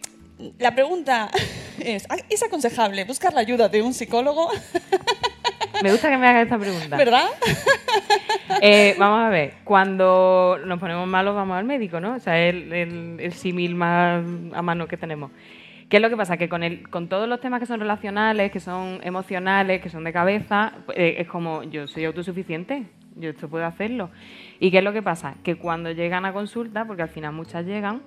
la 0.59 0.75
pregunta 0.75 1.31
es, 1.79 2.05
¿es 2.29 2.43
aconsejable 2.43 3.05
buscar 3.05 3.33
la 3.33 3.39
ayuda 3.39 3.69
de 3.69 3.81
un 3.81 3.93
psicólogo? 3.93 4.51
Me 5.83 5.91
gusta 5.91 6.09
que 6.09 6.17
me 6.17 6.27
hagas 6.27 6.43
esta 6.43 6.57
pregunta. 6.57 6.97
¿Verdad? 6.97 7.25
Eh, 8.61 8.95
vamos 8.97 9.19
a 9.19 9.29
ver, 9.29 9.55
cuando 9.63 10.57
nos 10.65 10.79
ponemos 10.79 11.07
malos 11.07 11.35
vamos 11.35 11.57
al 11.57 11.65
médico, 11.65 11.99
¿no? 11.99 12.15
O 12.15 12.19
sea, 12.19 12.39
el, 12.39 12.71
el, 12.71 13.17
el 13.19 13.33
símil 13.33 13.75
más 13.75 14.23
a 14.53 14.61
mano 14.61 14.87
que 14.87 14.97
tenemos. 14.97 15.31
¿Qué 15.89 15.97
es 15.97 16.01
lo 16.01 16.09
que 16.09 16.17
pasa? 16.17 16.37
Que 16.37 16.49
con, 16.49 16.63
el, 16.63 16.89
con 16.89 17.07
todos 17.09 17.27
los 17.27 17.39
temas 17.39 17.59
que 17.59 17.65
son 17.65 17.79
relacionales, 17.79 18.51
que 18.51 18.59
son 18.59 18.99
emocionales, 19.03 19.81
que 19.81 19.89
son 19.89 20.03
de 20.03 20.13
cabeza, 20.13 20.73
eh, 20.95 21.17
es 21.19 21.27
como 21.27 21.63
yo 21.63 21.87
soy 21.87 22.05
autosuficiente, 22.05 22.85
yo 23.15 23.29
esto 23.29 23.47
puedo 23.49 23.65
hacerlo. 23.65 24.09
¿Y 24.59 24.71
qué 24.71 24.79
es 24.79 24.83
lo 24.83 24.93
que 24.93 25.03
pasa? 25.03 25.35
Que 25.43 25.55
cuando 25.55 25.91
llegan 25.91 26.25
a 26.25 26.33
consulta, 26.33 26.85
porque 26.85 27.03
al 27.03 27.09
final 27.09 27.33
muchas 27.33 27.65
llegan, 27.65 28.01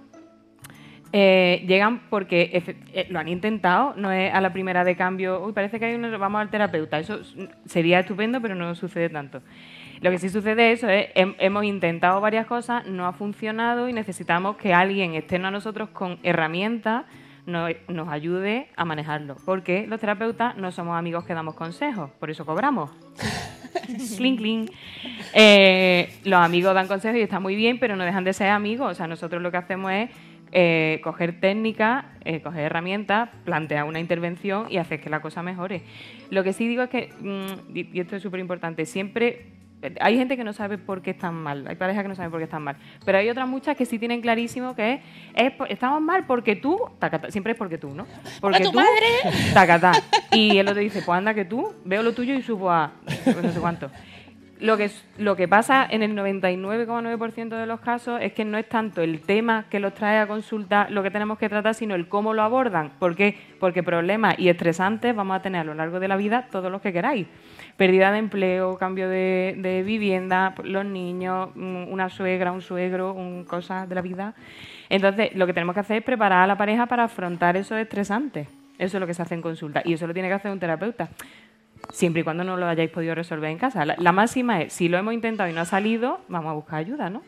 eh, 1.13 1.65
llegan 1.67 2.01
porque 2.11 2.51
eh, 2.93 3.07
lo 3.11 3.19
han 3.19 3.29
intentado, 3.29 3.95
no 3.97 4.13
es 4.13 4.33
a 4.33 4.41
la 4.41 4.53
primera 4.53 4.85
de 4.85 4.97
cambio, 4.97 5.43
uy, 5.45 5.53
parece 5.53 5.79
que 5.79 5.87
hay 5.87 5.95
un, 5.95 6.03
vamos 6.19 6.41
al 6.41 6.51
terapeuta, 6.51 6.99
eso 6.99 7.21
sería 7.65 8.01
estupendo, 8.01 8.41
pero 8.41 8.55
no 8.55 8.75
sucede 8.75 9.09
tanto. 9.09 9.41
Lo 10.01 10.11
que 10.11 10.19
sí 10.19 10.29
sucede 10.29 10.71
eso 10.73 10.89
es, 10.89 11.13
hem- 11.15 11.35
hemos 11.39 11.65
intentado 11.65 12.21
varias 12.21 12.47
cosas, 12.47 12.87
no 12.87 13.07
ha 13.07 13.13
funcionado 13.13 13.89
y 13.89 13.93
necesitamos 13.93 14.57
que 14.57 14.73
alguien 14.75 15.15
externo 15.15 15.49
a 15.49 15.51
nosotros 15.51 15.89
con 15.89 16.19
herramientas 16.23 17.05
nos, 17.47 17.71
nos 17.89 18.09
ayude 18.09 18.69
a 18.77 18.85
manejarlo, 18.85 19.37
porque 19.45 19.87
los 19.89 19.99
terapeutas 19.99 20.57
no 20.57 20.71
somos 20.71 20.97
amigos 20.99 21.25
que 21.25 21.35
damos 21.35 21.55
consejos, 21.55 22.11
por 22.21 22.31
eso 22.31 22.45
cobramos. 22.47 22.91
clink. 24.19 24.71
Eh, 25.35 26.13
los 26.25 26.41
amigos 26.41 26.75
dan 26.75 26.87
consejos 26.89 27.19
y 27.19 27.23
está 27.23 27.41
muy 27.41 27.57
bien, 27.57 27.79
pero 27.79 27.97
no 27.97 28.05
dejan 28.05 28.25
de 28.25 28.33
ser 28.33 28.51
amigos. 28.51 28.91
O 28.93 28.95
sea, 28.95 29.07
nosotros 29.07 29.41
lo 29.43 29.51
que 29.51 29.57
hacemos 29.57 29.91
es 29.93 30.11
eh, 30.53 31.01
coger 31.03 31.41
técnicas, 31.41 32.05
eh, 32.25 32.41
coger 32.41 32.65
herramientas, 32.65 33.29
plantear 33.45 33.85
una 33.85 34.01
intervención 34.01 34.67
y 34.71 34.79
hacer 34.79 35.01
que 35.01 35.11
la 35.11 35.21
cosa 35.21 35.43
mejore. 35.43 35.83
Lo 36.31 36.45
que 36.45 36.53
sí 36.53 36.67
digo 36.67 36.83
es 36.83 36.91
que, 36.91 37.13
mm, 37.21 37.77
y 37.77 38.01
esto 38.01 38.17
es 38.17 38.23
súper 38.23 38.41
importante, 38.41 38.87
siempre 38.87 39.59
hay 40.01 40.17
gente 40.17 40.37
que 40.37 40.45
no 40.45 40.53
sabe 40.53 40.79
por 40.79 41.03
qué 41.03 41.11
están 41.11 41.35
mal, 41.35 41.67
hay 41.69 41.77
parejas 41.77 42.03
que 42.03 42.09
no 42.09 42.15
saben 42.15 42.31
por 42.31 42.41
qué 42.41 42.45
están 42.45 42.63
mal, 42.63 42.77
pero 43.05 43.19
hay 43.19 43.29
otras 43.29 43.49
muchas 43.49 43.77
que 43.77 43.87
sí 43.87 43.99
tienen 43.99 44.21
clarísimo 44.21 44.75
que 44.75 45.01
es, 45.35 45.53
estamos 45.69 46.01
mal 46.01 46.27
porque 46.27 46.57
tú, 46.57 46.79
tacata, 46.99 47.31
siempre 47.31 47.53
es 47.53 47.59
porque 47.59 47.79
tú, 47.79 47.91
¿no? 47.91 48.07
Porque 48.41 48.61
tu 48.61 48.73
tú, 48.73 48.79
madre! 48.79 49.53
tacatá. 49.55 49.93
Y 50.33 50.59
el 50.59 50.69
otro 50.69 50.81
dice, 50.81 51.03
pues 51.03 51.17
anda 51.17 51.35
que 51.35 51.45
tú, 51.45 51.73
veo 51.85 52.03
lo 52.03 52.13
tuyo 52.13 52.35
y 52.35 52.43
subo 52.43 52.71
a 52.71 52.93
pues 53.25 53.43
no 53.43 53.53
sé 53.53 53.61
cuánto. 53.61 53.91
Lo 54.61 54.77
que, 54.77 54.91
lo 55.19 55.37
que 55.37 55.47
pasa 55.47 55.87
en 55.89 56.03
el 56.03 56.17
99,9% 56.17 57.49
de 57.57 57.67
los 57.67 57.79
casos 57.79 58.19
es 58.21 58.33
que 58.33 58.45
no 58.45 58.59
es 58.59 58.69
tanto 58.69 59.03
el 59.03 59.21
tema 59.21 59.67
que 59.71 59.79
los 59.79 59.95
trae 59.95 60.19
a 60.19 60.27
consulta 60.27 60.89
lo 60.91 61.05
que 61.05 61.13
tenemos 61.13 61.39
que 61.39 61.49
tratar, 61.49 61.75
sino 61.75 61.95
el 61.95 62.09
cómo 62.09 62.35
lo 62.35 62.43
abordan. 62.43 62.91
¿Por 62.99 63.15
qué? 63.15 63.39
Porque 63.61 63.85
problemas 63.85 64.37
y 64.37 64.49
estresantes 64.49 65.15
vamos 65.15 65.37
a 65.37 65.43
tener 65.43 65.61
a 65.61 65.65
lo 65.65 65.75
largo 65.75 66.01
de 66.01 66.09
la 66.09 66.17
vida 66.17 66.49
todos 66.51 66.73
los 66.73 66.83
que 66.83 66.93
queráis. 66.93 67.29
Pérdida 67.77 68.11
de 68.11 68.19
empleo, 68.19 68.77
cambio 68.79 69.09
de, 69.09 69.55
de 69.59 69.85
vivienda, 69.85 70.53
los 70.65 70.85
niños, 70.85 71.51
mm, 71.55 71.93
una 71.93 72.09
suegra, 72.09 72.51
un 72.51 72.61
suegro, 72.61 73.13
un, 73.13 73.45
cosas 73.45 73.89
de 73.89 73.95
la 73.95 74.03
vida. 74.03 74.35
Entonces, 74.89 75.37
lo 75.37 75.47
que 75.47 75.53
tenemos 75.53 75.75
que 75.75 75.81
hacer 75.81 75.99
es 75.99 76.03
preparar 76.03 76.43
a 76.43 76.47
la 76.49 76.57
pareja 76.57 76.87
para 76.87 77.05
afrontar 77.05 77.57
esos 77.57 77.79
estresantes. 77.79 78.49
Eso 78.77 78.97
es 78.97 79.01
lo 79.01 79.07
que 79.07 79.15
se 79.15 79.23
hace 79.23 79.35
en 79.35 79.43
consulta. 79.43 79.83
Y 79.85 79.93
eso 79.93 80.07
lo 80.09 80.15
tiene 80.15 80.29
que 80.29 80.35
hacer 80.35 80.51
un 80.51 80.59
terapeuta 80.59 81.11
siempre 81.93 82.21
y 82.21 82.25
cuando 82.25 82.45
no 82.45 82.57
lo 82.57 82.67
hayáis 82.67 82.91
podido 82.91 83.15
resolver 83.15 83.51
en 83.51 83.59
casa. 83.59 83.85
La, 83.85 83.97
la 83.99 84.13
máxima 84.13 84.63
es, 84.63 84.73
si 84.73 84.89
lo 84.89 84.99
hemos 84.99 85.15
intentado 85.15 85.49
y 85.49 85.53
no 85.53 85.61
ha 85.61 85.65
salido, 85.65 86.21
vamos 86.29 86.51
a 86.51 86.55
buscar 86.55 86.79
ayuda, 86.81 87.11
¿no? 87.11 87.23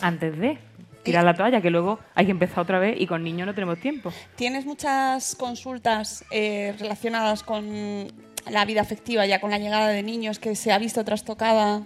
Antes 0.00 0.38
de 0.38 0.58
tirar 1.02 1.24
la 1.24 1.34
toalla, 1.34 1.60
que 1.60 1.70
luego 1.70 1.98
hay 2.14 2.24
que 2.26 2.30
empezar 2.32 2.60
otra 2.60 2.78
vez 2.78 2.98
y 3.00 3.06
con 3.06 3.22
niños 3.22 3.46
no 3.46 3.54
tenemos 3.54 3.78
tiempo. 3.78 4.12
¿Tienes 4.36 4.64
muchas 4.64 5.36
consultas 5.36 6.24
eh, 6.30 6.74
relacionadas 6.78 7.42
con 7.42 8.06
la 8.50 8.64
vida 8.64 8.80
afectiva, 8.80 9.26
ya 9.26 9.40
con 9.40 9.50
la 9.50 9.58
llegada 9.58 9.88
de 9.88 10.02
niños 10.02 10.38
que 10.38 10.54
se 10.56 10.72
ha 10.72 10.78
visto 10.78 11.04
trastocada? 11.04 11.82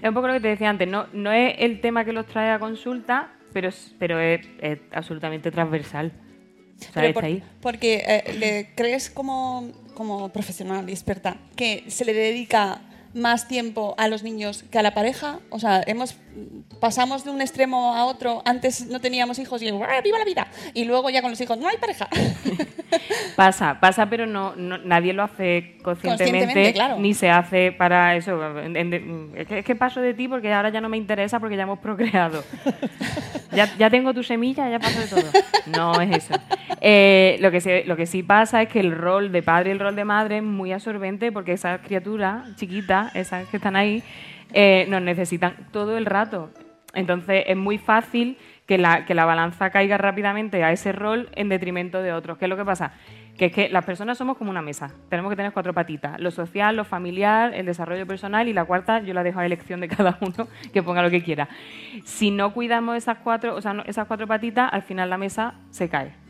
Es 0.00 0.08
un 0.08 0.14
poco 0.14 0.28
lo 0.28 0.34
que 0.34 0.40
te 0.40 0.48
decía 0.48 0.70
antes, 0.70 0.88
no, 0.88 1.06
no 1.12 1.32
es 1.32 1.54
el 1.58 1.80
tema 1.80 2.04
que 2.04 2.12
los 2.12 2.26
trae 2.26 2.50
a 2.50 2.58
consulta, 2.58 3.32
pero 3.52 3.68
es, 3.68 3.94
pero 3.98 4.18
es, 4.20 4.46
es 4.60 4.78
absolutamente 4.92 5.50
transversal. 5.50 6.12
O 6.88 6.92
sea, 6.92 7.12
por- 7.12 7.24
ahí. 7.24 7.42
Porque 7.60 8.02
eh, 8.06 8.34
le 8.38 8.74
crees 8.74 9.10
como, 9.10 9.70
como 9.94 10.30
profesional 10.30 10.88
y 10.88 10.92
experta 10.92 11.36
que 11.56 11.84
se 11.88 12.04
le 12.04 12.12
dedica 12.12 12.80
más 13.14 13.48
tiempo 13.48 13.94
a 13.98 14.08
los 14.08 14.22
niños 14.22 14.64
que 14.70 14.78
a 14.78 14.82
la 14.82 14.94
pareja. 14.94 15.40
O 15.50 15.58
sea, 15.58 15.82
hemos 15.86 16.14
pasamos 16.80 17.24
de 17.24 17.30
un 17.30 17.40
extremo 17.40 17.94
a 17.94 18.04
otro. 18.06 18.42
Antes 18.44 18.86
no 18.86 19.00
teníamos 19.00 19.38
hijos 19.38 19.62
y 19.62 19.68
¡ah, 19.68 20.00
viva 20.02 20.18
la 20.18 20.24
vida. 20.24 20.46
Y 20.74 20.84
luego 20.84 21.10
ya 21.10 21.22
con 21.22 21.30
los 21.30 21.40
hijos 21.40 21.58
no 21.58 21.68
hay 21.68 21.76
pareja. 21.78 22.08
Pasa, 23.36 23.80
pasa, 23.80 24.06
pero 24.10 24.26
no, 24.26 24.54
no- 24.56 24.76
nadie 24.76 25.14
lo 25.14 25.22
hace 25.22 25.76
conscientemente, 25.82 26.34
Conscientemente, 26.44 26.72
claro. 26.74 26.98
ni 26.98 27.14
se 27.14 27.30
hace 27.30 27.72
para 27.72 28.14
eso. 28.16 28.38
Es, 29.34 29.64
que, 29.64 29.74
paso 29.74 30.02
de 30.02 30.12
ti 30.12 30.28
porque 30.28 30.52
ahora 30.52 30.68
ya 30.68 30.82
no 30.82 30.90
me 30.90 30.98
interesa 30.98 31.40
porque 31.40 31.56
ya 31.56 31.62
hemos 31.62 31.78
procreado. 31.78 32.44
ya, 33.52 33.74
ya 33.78 33.88
tengo 33.88 34.12
tu 34.12 34.22
semilla, 34.22 34.68
ya 34.68 34.78
paso 34.78 35.00
de 35.00 35.06
todo. 35.06 35.30
No 35.68 35.98
es 36.02 36.18
eso. 36.18 36.34
Eh, 36.82 37.38
lo, 37.40 37.50
que 37.50 37.62
se- 37.62 37.84
lo 37.84 37.96
que 37.96 38.04
sí 38.06 38.22
pasa 38.22 38.60
es 38.60 38.68
que 38.68 38.80
el 38.80 38.92
rol 38.94 39.32
de 39.32 39.42
padre 39.42 39.70
y 39.70 39.72
el 39.72 39.78
rol 39.80 39.96
de 39.96 40.04
madre 40.04 40.36
es 40.38 40.42
muy 40.42 40.72
absorbente 40.72 41.32
porque 41.32 41.52
esas 41.52 41.80
criaturas 41.80 42.54
chiquitas, 42.56 43.14
esas 43.16 43.48
que 43.48 43.56
están 43.56 43.76
ahí, 43.76 44.02
eh, 44.52 44.86
nos 44.88 45.02
necesitan 45.02 45.68
todo 45.72 45.96
el 45.96 46.06
rato. 46.06 46.50
Entonces 46.94 47.44
es 47.46 47.56
muy 47.56 47.78
fácil 47.78 48.36
que 48.66 48.78
la, 48.78 49.04
que 49.04 49.14
la 49.14 49.24
balanza 49.24 49.70
caiga 49.70 49.98
rápidamente 49.98 50.62
a 50.62 50.72
ese 50.72 50.92
rol 50.92 51.28
en 51.34 51.48
detrimento 51.48 52.02
de 52.02 52.12
otros. 52.12 52.38
¿Qué 52.38 52.44
es 52.44 52.48
lo 52.48 52.56
que 52.56 52.64
pasa? 52.64 52.92
Que 53.36 53.46
es 53.46 53.52
que 53.52 53.68
las 53.70 53.84
personas 53.84 54.18
somos 54.18 54.36
como 54.36 54.50
una 54.50 54.62
mesa. 54.62 54.92
Tenemos 55.08 55.30
que 55.30 55.36
tener 55.36 55.52
cuatro 55.52 55.72
patitas. 55.72 56.20
Lo 56.20 56.30
social, 56.30 56.76
lo 56.76 56.84
familiar, 56.84 57.54
el 57.54 57.66
desarrollo 57.66 58.06
personal 58.06 58.46
y 58.48 58.52
la 58.52 58.64
cuarta 58.64 59.00
yo 59.00 59.14
la 59.14 59.22
dejo 59.22 59.40
a 59.40 59.46
elección 59.46 59.80
de 59.80 59.88
cada 59.88 60.18
uno 60.20 60.48
que 60.72 60.82
ponga 60.82 61.02
lo 61.02 61.10
que 61.10 61.22
quiera. 61.22 61.48
Si 62.04 62.30
no 62.30 62.52
cuidamos 62.52 62.96
esas 62.96 63.18
cuatro, 63.18 63.54
o 63.56 63.60
sea, 63.60 63.82
esas 63.86 64.06
cuatro 64.06 64.26
patitas, 64.26 64.72
al 64.72 64.82
final 64.82 65.08
la 65.08 65.18
mesa 65.18 65.54
se 65.70 65.88
cae. 65.88 66.21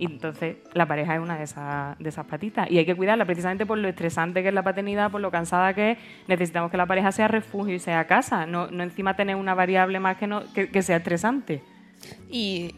Y 0.00 0.06
entonces 0.06 0.56
la 0.72 0.86
pareja 0.86 1.14
es 1.14 1.20
una 1.20 1.36
de 1.36 1.44
esas, 1.44 1.98
de 1.98 2.08
esas 2.08 2.24
patitas. 2.24 2.70
Y 2.70 2.78
hay 2.78 2.86
que 2.86 2.96
cuidarla 2.96 3.26
precisamente 3.26 3.66
por 3.66 3.76
lo 3.76 3.86
estresante 3.86 4.40
que 4.40 4.48
es 4.48 4.54
la 4.54 4.62
paternidad, 4.62 5.10
por 5.10 5.20
lo 5.20 5.30
cansada 5.30 5.74
que 5.74 5.90
es. 5.92 5.98
Necesitamos 6.26 6.70
que 6.70 6.78
la 6.78 6.86
pareja 6.86 7.12
sea 7.12 7.28
refugio 7.28 7.74
y 7.74 7.78
sea 7.78 8.06
casa, 8.06 8.46
no, 8.46 8.70
no 8.70 8.82
encima 8.82 9.14
tener 9.14 9.36
una 9.36 9.54
variable 9.54 10.00
más 10.00 10.16
que, 10.16 10.26
no, 10.26 10.50
que, 10.54 10.70
que 10.70 10.80
sea 10.80 10.96
estresante. 10.96 11.62
Y 12.30 12.74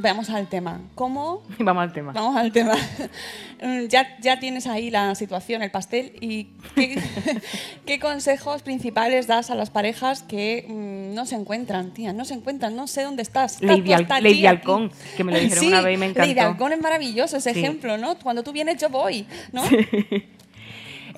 veamos 0.00 0.30
al 0.30 0.48
tema. 0.48 0.80
¿Cómo? 0.94 1.42
Vamos 1.58 1.82
al 1.82 1.92
tema. 1.92 2.12
Vamos 2.12 2.36
al 2.36 2.52
tema. 2.52 2.74
Mm, 3.62 3.88
ya, 3.88 4.16
ya 4.22 4.40
tienes 4.40 4.66
ahí 4.66 4.90
la 4.90 5.14
situación, 5.14 5.60
el 5.60 5.70
pastel. 5.70 6.12
¿Y 6.22 6.44
qué, 6.74 6.98
qué 7.84 8.00
consejos 8.00 8.62
principales 8.62 9.26
das 9.26 9.50
a 9.50 9.54
las 9.54 9.68
parejas 9.68 10.22
que 10.22 10.64
mm, 10.66 11.14
no 11.14 11.26
se 11.26 11.34
encuentran, 11.34 11.92
tía? 11.92 12.14
No 12.14 12.24
se 12.24 12.32
encuentran, 12.32 12.74
no 12.74 12.86
sé 12.86 13.02
dónde 13.02 13.20
estás. 13.20 13.56
Estás 13.60 13.76
Lady, 13.78 13.92
Al- 13.92 14.06
allí, 14.08 14.22
Lady 14.24 14.46
aquí. 14.46 14.46
Halcón, 14.46 14.90
que 15.14 15.24
me 15.24 15.32
lo 15.32 15.38
dijeron 15.40 15.62
Sí, 15.62 15.68
una 15.68 15.82
vez 15.82 15.94
y 15.94 15.98
me 15.98 16.06
encantó. 16.06 16.26
Lady 16.26 16.38
Halcón 16.40 16.72
es 16.72 16.80
maravilloso 16.80 17.36
ese 17.36 17.52
Sí. 17.52 17.60
ejemplo, 17.60 17.98
¿no? 17.98 18.18
Cuando 18.18 18.42
tú 18.42 18.50
vienes, 18.50 18.78
yo 18.78 18.88
voy, 18.88 19.26
¿no? 19.52 19.62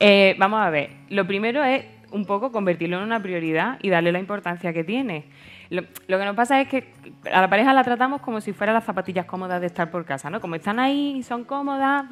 Eh, 0.01 0.35
vamos 0.39 0.61
a 0.61 0.71
ver, 0.71 0.91
lo 1.11 1.27
primero 1.27 1.63
es 1.63 1.85
un 2.11 2.25
poco 2.27 2.51
convertirlo 2.51 2.97
en 2.99 3.05
una 3.05 3.23
prioridad 3.23 3.79
y 3.83 3.89
darle 3.91 4.11
la 4.13 4.19
importancia 4.19 4.73
que 4.73 4.83
tiene. 4.85 5.27
Lo, 5.73 5.81
lo 6.07 6.19
que 6.19 6.25
nos 6.27 6.37
pasa 6.37 6.61
es 6.61 6.69
que 6.69 6.93
a 7.33 7.41
la 7.41 7.49
pareja 7.49 7.73
la 7.73 7.83
tratamos 7.83 8.21
como 8.21 8.43
si 8.43 8.53
fueran 8.53 8.75
las 8.75 8.85
zapatillas 8.85 9.25
cómodas 9.25 9.59
de 9.59 9.69
estar 9.69 9.91
por 9.91 10.05
casa, 10.05 10.29
¿no? 10.29 10.39
Como 10.39 10.55
están 10.55 10.79
ahí 10.79 11.17
y 11.17 11.23
son 11.23 11.45
cómodas, 11.45 12.05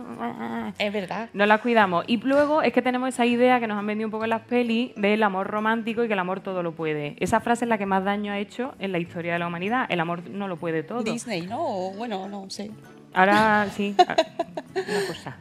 Es 0.79 0.91
verdad. 0.91 1.29
no 1.35 1.45
las 1.45 1.61
cuidamos. 1.61 2.05
Y 2.07 2.17
luego 2.17 2.63
es 2.63 2.73
que 2.73 2.81
tenemos 2.81 3.11
esa 3.11 3.27
idea 3.27 3.61
que 3.61 3.67
nos 3.67 3.77
han 3.79 3.87
vendido 3.87 4.07
un 4.07 4.13
poco 4.13 4.25
en 4.25 4.31
las 4.31 4.41
pelis 4.43 4.93
del 4.97 5.23
amor 5.23 5.47
romántico 5.49 6.03
y 6.03 6.07
que 6.07 6.15
el 6.15 6.19
amor 6.19 6.41
todo 6.41 6.63
lo 6.63 6.73
puede. 6.73 7.17
Esa 7.21 7.41
frase 7.41 7.67
es 7.67 7.69
la 7.69 7.77
que 7.77 7.85
más 7.85 8.03
daño 8.03 8.33
ha 8.33 8.39
hecho 8.39 8.75
en 8.79 8.93
la 8.93 8.99
historia 8.99 9.35
de 9.35 9.39
la 9.39 9.47
humanidad. 9.47 9.85
El 9.91 10.01
amor 10.01 10.23
no 10.31 10.49
lo 10.49 10.57
puede 10.57 10.83
todo. 10.83 11.03
Disney, 11.03 11.43
¿no? 11.43 11.59
O, 11.61 11.93
bueno, 11.93 12.29
no 12.29 12.49
sé. 12.49 12.71
Ahora 13.13 13.67
sí, 13.77 13.95
una 13.99 15.07
cosa. 15.07 15.37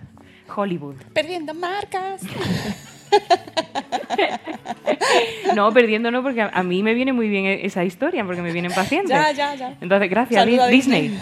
Hollywood. 0.53 0.95
Perdiendo 1.13 1.53
marcas. 1.53 2.21
No, 5.55 5.73
perdiendo 5.73 6.11
no, 6.11 6.21
porque 6.21 6.41
a, 6.41 6.63
mí 6.63 6.83
me 6.83 6.93
viene 6.93 7.13
muy 7.13 7.27
bien 7.27 7.45
e- 7.45 7.65
esa 7.65 7.83
historia, 7.83 8.23
porque 8.25 8.41
me 8.41 8.51
vienen 8.51 8.71
pacientes. 8.71 9.09
Ya, 9.09 9.31
ya, 9.31 9.55
ya. 9.55 9.73
Entonces, 9.81 10.09
gracias, 10.09 10.43
Saluda 10.43 10.67
Disney. 10.67 11.09
Disney. 11.09 11.19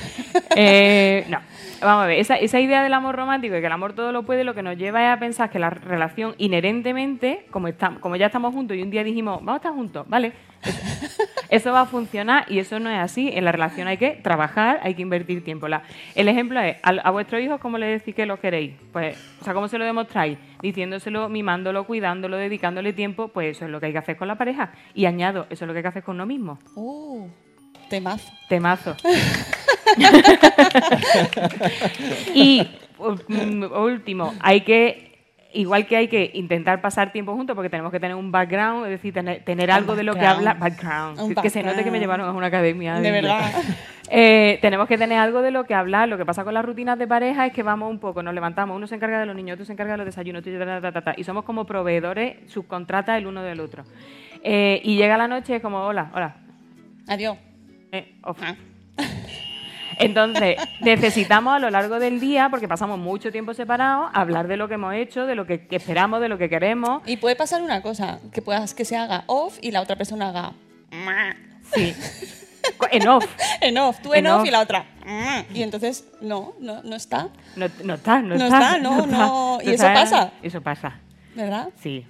Eh, 0.56 1.26
no, 1.30 1.40
vamos 1.82 2.04
a 2.04 2.08
ver, 2.08 2.20
esa, 2.20 2.36
esa 2.36 2.60
idea 2.60 2.84
del 2.84 2.94
amor 2.94 3.16
romántico 3.16 3.56
y 3.56 3.60
que 3.60 3.66
el 3.66 3.72
amor 3.72 3.94
todo 3.94 4.12
lo 4.12 4.24
puede, 4.24 4.44
lo 4.44 4.54
que 4.54 4.64
nos 4.64 4.78
lleva 4.78 5.04
es 5.06 5.16
a 5.16 5.20
pensar 5.20 5.50
que 5.50 5.60
la 5.60 5.70
relación 5.70 6.36
inherentemente, 6.38 7.46
como, 7.52 7.68
está, 7.68 7.92
como 8.00 8.16
ya 8.16 8.28
estamos 8.28 8.54
juntos 8.54 8.78
y 8.78 8.82
un 8.82 8.90
día 8.90 9.04
dijimos, 9.04 9.38
vamos 9.38 9.54
a 9.54 9.58
estar 9.58 9.74
juntos, 9.74 10.06
¿vale? 10.08 10.34
Eso, 11.50 11.72
va 11.72 11.82
a 11.82 11.86
funcionar 11.86 12.46
y 12.50 12.60
eso 12.60 12.78
no 12.80 12.90
es 12.90 13.00
así. 13.00 13.30
En 13.34 13.46
la 13.46 13.54
relación 13.54 13.88
hay 13.88 13.96
que 13.98 14.12
trabajar, 14.12 14.80
hay 14.84 14.96
que 14.96 15.02
invertir 15.02 15.42
tiempo. 15.44 15.68
La- 15.70 15.84
el 16.16 16.28
ejemplo 16.28 16.60
es, 16.60 16.76
a, 16.84 16.90
a 16.90 17.12
vuestros 17.12 17.42
hijos, 17.42 17.60
¿cómo 17.62 17.78
le 17.78 17.86
decís 17.86 18.14
que 18.14 18.26
los 18.26 18.40
queréis? 18.40 18.74
Pues, 18.92 19.18
o 19.40 19.46
sea, 19.46 19.54
¿cómo 19.54 19.68
se 19.70 19.78
lo 19.78 19.86
demostráis? 19.86 20.38
Diciéndoselo, 20.62 21.30
mimándolo, 21.30 21.86
cuidándolo, 21.86 22.36
dedicándole 22.36 22.92
tiempo, 22.92 23.30
pues 23.30 23.56
eso 23.56 23.66
es 23.66 23.72
lo 23.72 23.80
que 23.80 23.86
hay 23.86 23.92
que 23.94 23.98
hacer 24.00 24.18
con 24.18 24.28
la 24.28 24.36
pareja. 24.36 24.74
Y 24.94 25.06
añado, 25.06 25.46
eso 25.50 25.64
es 25.64 25.68
lo 25.68 25.74
que 25.74 25.78
hay 25.78 25.84
que 25.84 25.90
hacer 25.90 26.04
con 26.04 26.16
uno 26.16 26.26
mismo. 26.26 26.60
Uh, 26.76 27.28
temazo. 27.90 28.32
Temazo. 28.48 28.96
y 32.34 32.68
mm, 33.28 33.64
último, 33.64 34.34
hay 34.40 34.62
que, 34.62 35.18
igual 35.54 35.88
que 35.88 35.98
hay 35.98 36.08
que 36.08 36.32
intentar 36.34 36.82
pasar 36.82 37.12
tiempo 37.12 37.34
juntos 37.34 37.56
porque 37.56 37.70
tenemos 37.70 37.92
que 37.92 38.00
tener 38.00 38.16
un 38.16 38.32
background, 38.32 38.86
es 38.86 38.92
decir, 38.92 39.14
tener, 39.14 39.44
tener 39.44 39.72
algo 39.72 39.96
de 39.96 40.04
lo 40.04 40.16
que 40.16 40.26
habla, 40.26 40.54
background, 40.54 41.20
Un 41.20 41.36
que, 41.36 41.50
se 41.50 41.64
note 41.64 41.84
que 41.84 41.92
me 41.92 42.00
llevaron 42.00 42.28
a 42.28 42.32
una 42.32 42.48
academia. 42.48 43.00
De 43.00 43.12
verdad. 43.12 43.52
Eh, 44.10 44.60
tenemos 44.62 44.88
que 44.88 44.98
tener 44.98 45.20
algo 45.20 45.42
de 45.42 45.52
lo 45.52 45.66
que 45.66 45.74
hablar. 45.74 46.08
Lo 46.08 46.18
que 46.18 46.26
pasa 46.26 46.46
con 46.46 46.54
las 46.54 46.64
rutinas 46.64 46.98
de 46.98 47.08
pareja 47.08 47.46
es 47.46 47.52
que 47.52 47.62
vamos 47.62 47.92
un 47.92 48.00
poco, 48.00 48.24
nos 48.24 48.34
levantamos, 48.34 48.78
uno 48.78 48.88
se 48.88 48.96
encarga 48.96 49.20
de 49.20 49.26
los 49.26 49.36
niños, 49.36 49.56
otro 49.56 49.66
se 49.66 49.74
encarga 49.74 49.94
de 49.94 49.98
los 49.98 50.06
desayunos, 50.06 50.44
ta, 50.44 50.92
ta, 50.94 51.02
ta, 51.02 51.14
y 51.18 51.26
somos 51.26 51.44
como 51.44 51.66
proveedores, 51.66 52.38
subcontratas 52.50 53.18
el 53.18 53.28
uno 53.28 53.44
del 53.44 53.60
otro. 53.60 53.84
Eh, 54.44 54.80
y 54.84 54.96
llega 54.96 55.18
la 55.18 55.28
noche 55.28 55.58
es 55.58 55.62
como, 55.62 55.80
hola, 55.80 56.10
hola, 56.14 56.36
Adiós. 57.08 57.38
Eh. 57.92 58.16
Entonces, 60.00 60.58
necesitamos 60.82 61.56
a 61.56 61.60
lo 61.60 61.70
largo 61.70 62.00
del 62.00 62.20
día, 62.20 62.50
porque 62.50 62.68
pasamos 62.68 63.00
mucho 63.00 63.32
tiempo 63.32 63.54
separados, 63.54 64.12
hablar 64.14 64.48
de 64.48 64.58
lo 64.58 64.68
que 64.68 64.76
hemos 64.76 64.94
hecho, 64.94 65.26
de 65.26 65.36
lo 65.36 65.46
que, 65.48 65.68
esperamos, 65.72 66.22
de 66.22 66.30
lo 66.30 66.38
que 66.38 66.50
queremos. 66.50 67.02
Y 67.08 67.18
puede 67.18 67.36
pasar 67.36 67.62
una 67.62 67.82
cosa, 67.82 68.20
que 68.32 68.42
puedas 68.42 68.74
que 68.74 68.86
se 68.86 68.96
haga 68.96 69.24
off 69.28 69.58
y 69.62 69.72
la 69.72 69.82
otra 69.82 69.96
persona 69.96 70.30
haga 70.30 70.54
Sí. 71.74 71.96
En 72.92 73.08
off. 73.08 73.26
en 73.62 73.78
off, 73.78 74.00
tú 74.02 74.14
en, 74.14 74.26
En 74.26 74.32
off, 74.32 74.42
off. 74.42 74.48
y 74.48 74.52
la 74.52 74.60
otra. 74.60 74.86
Y 75.54 75.64
entonces, 75.64 76.06
no, 76.22 76.54
no, 76.60 76.84
no 76.84 76.96
está. 76.96 77.30
No, 77.56 77.68
no 77.84 77.96
está, 77.96 78.22
no, 78.22 78.36
No 78.36 78.46
está. 78.46 78.58
está, 78.58 78.78
no, 78.78 79.06
no. 79.08 79.60
¿Y 79.64 79.72
eso 79.72 79.88
pasa? 79.88 80.32
Eso 80.44 80.62
pasa, 80.62 81.00
¿Verdad? 81.36 81.70
sí. 81.82 82.06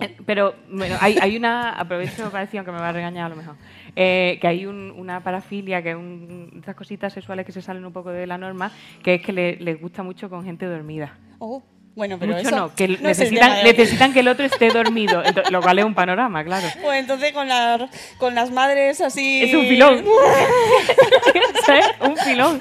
Eh, 0.00 0.16
Pero 0.26 0.56
bueno, 0.68 0.96
hay, 1.00 1.16
hay 1.20 1.36
una, 1.36 1.70
aprovecho 1.70 2.28
para 2.30 2.44
decir, 2.44 2.58
aunque 2.58 2.72
me 2.72 2.78
va 2.80 2.88
a 2.88 2.92
regañar 2.92 3.26
a 3.26 3.28
lo 3.28 3.36
mejor, 3.36 3.54
eh, 3.96 4.38
que 4.40 4.46
hay 4.46 4.66
un- 4.66 4.92
una 4.96 5.22
parafilia, 5.24 5.82
que 5.82 5.90
es 5.90 5.96
un, 5.96 6.52
estas 6.58 6.76
cositas 6.76 7.12
sexuales 7.12 7.44
que 7.46 7.52
se 7.52 7.62
salen 7.62 7.84
un 7.84 7.92
poco 7.92 8.10
de 8.10 8.26
la 8.26 8.36
norma, 8.38 8.70
que 9.02 9.14
es 9.14 9.22
que 9.22 9.32
le- 9.32 9.56
les 9.56 9.80
gusta 9.80 10.02
mucho 10.02 10.28
con 10.30 10.44
gente 10.44 10.66
dormida. 10.66 11.16
Oh, 11.38 11.62
bueno, 11.94 12.18
pero 12.20 12.34
Mucho 12.36 12.48
eso 12.48 12.56
no, 12.56 12.74
que 12.74 12.88
no 12.88 12.94
es 12.94 13.00
necesitan, 13.02 13.64
necesitan 13.64 14.12
que 14.12 14.20
el 14.20 14.28
otro 14.28 14.44
esté 14.44 14.68
dormido, 14.68 15.22
lo 15.50 15.62
cual 15.62 15.78
es 15.78 15.84
un 15.86 15.94
panorama, 15.94 16.44
claro. 16.44 16.66
Pues 16.82 17.00
entonces 17.00 17.32
con, 17.32 17.48
la- 17.48 17.88
con 18.18 18.34
las 18.34 18.50
madres 18.50 19.00
así... 19.00 19.42
Es 19.44 19.54
un 19.54 19.64
filón. 19.66 20.04
¿Sabes? 21.64 21.86
Un 22.00 22.16
filón. 22.18 22.60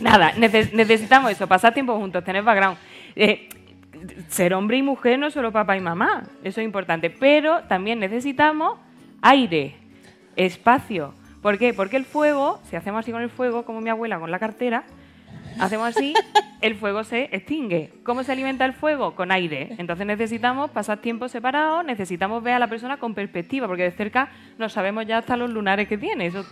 Nada, 0.00 0.32
nece- 0.34 0.72
necesitamos 0.72 1.30
eso, 1.32 1.46
pasar 1.46 1.74
tiempo 1.74 1.94
juntos, 1.96 2.24
tener 2.24 2.42
background. 2.42 2.78
Eh, 3.14 3.48
ser 4.28 4.54
hombre 4.54 4.78
y 4.78 4.82
mujer 4.82 5.18
no 5.18 5.30
solo 5.30 5.52
papá 5.52 5.76
y 5.76 5.80
mamá, 5.80 6.24
eso 6.42 6.60
es 6.60 6.64
importante, 6.64 7.10
pero 7.10 7.60
también 7.64 8.00
necesitamos 8.00 8.78
aire, 9.20 9.76
espacio. 10.36 11.14
¿Por 11.42 11.58
qué? 11.58 11.74
Porque 11.74 11.96
el 11.96 12.04
fuego, 12.04 12.60
si 12.70 12.76
hacemos 12.76 13.00
así 13.00 13.10
con 13.12 13.22
el 13.22 13.30
fuego, 13.30 13.64
como 13.64 13.80
mi 13.80 13.90
abuela 13.90 14.18
con 14.20 14.30
la 14.30 14.38
cartera, 14.38 14.84
hacemos 15.58 15.88
así, 15.88 16.14
el 16.60 16.76
fuego 16.76 17.02
se 17.04 17.24
extingue. 17.34 17.92
¿Cómo 18.04 18.22
se 18.22 18.30
alimenta 18.32 18.64
el 18.64 18.72
fuego? 18.74 19.14
Con 19.16 19.32
aire. 19.32 19.74
Entonces 19.78 20.06
necesitamos 20.06 20.70
pasar 20.70 20.98
tiempo 21.00 21.28
separados, 21.28 21.84
necesitamos 21.84 22.42
ver 22.42 22.54
a 22.54 22.58
la 22.60 22.68
persona 22.68 22.98
con 22.98 23.14
perspectiva, 23.14 23.66
porque 23.66 23.82
de 23.84 23.90
cerca 23.90 24.30
no 24.58 24.68
sabemos 24.68 25.04
ya 25.06 25.18
hasta 25.18 25.36
los 25.36 25.50
lunares 25.50 25.88
que 25.88 25.98
tiene. 25.98 26.26
Eso 26.26 26.44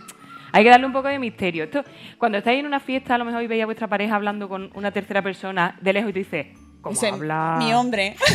hay 0.51 0.65
que 0.65 0.69
darle 0.69 0.85
un 0.87 0.91
poco 0.93 1.07
de 1.07 1.17
misterio. 1.19 1.63
Esto, 1.63 1.85
cuando 2.17 2.37
estáis 2.39 2.59
en 2.59 2.65
una 2.65 2.81
fiesta, 2.81 3.15
a 3.15 3.17
lo 3.17 3.23
mejor 3.23 3.47
veis 3.47 3.63
a 3.63 3.65
vuestra 3.65 3.87
pareja 3.87 4.15
hablando 4.15 4.49
con 4.49 4.69
una 4.73 4.91
tercera 4.91 5.21
persona 5.21 5.77
de 5.79 5.93
lejos 5.93 6.09
y 6.09 6.13
tú 6.13 6.19
dices, 6.19 6.47
¿cómo 6.81 6.93
Ese- 6.93 7.07
habla? 7.07 7.55
Mi 7.59 7.73
hombre. 7.73 8.17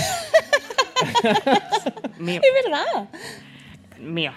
Mío. 2.19 2.41
es 2.43 2.65
verdad. 2.65 3.09
mío. 4.01 4.33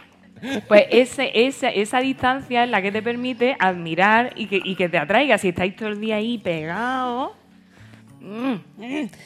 Pues 0.67 0.85
ese, 0.91 1.31
esa, 1.33 1.69
esa 1.69 1.99
distancia 1.99 2.63
es 2.63 2.69
la 2.69 2.81
que 2.81 2.91
te 2.91 3.01
permite 3.01 3.55
admirar 3.59 4.33
y 4.35 4.47
que, 4.47 4.61
y 4.63 4.75
que 4.75 4.87
te 4.87 4.97
atraiga. 4.97 5.37
Si 5.37 5.49
estáis 5.49 5.75
todo 5.75 5.89
el 5.89 5.99
día 5.99 6.15
ahí 6.15 6.37
pegados. 6.37 7.31
mm. 8.21 8.55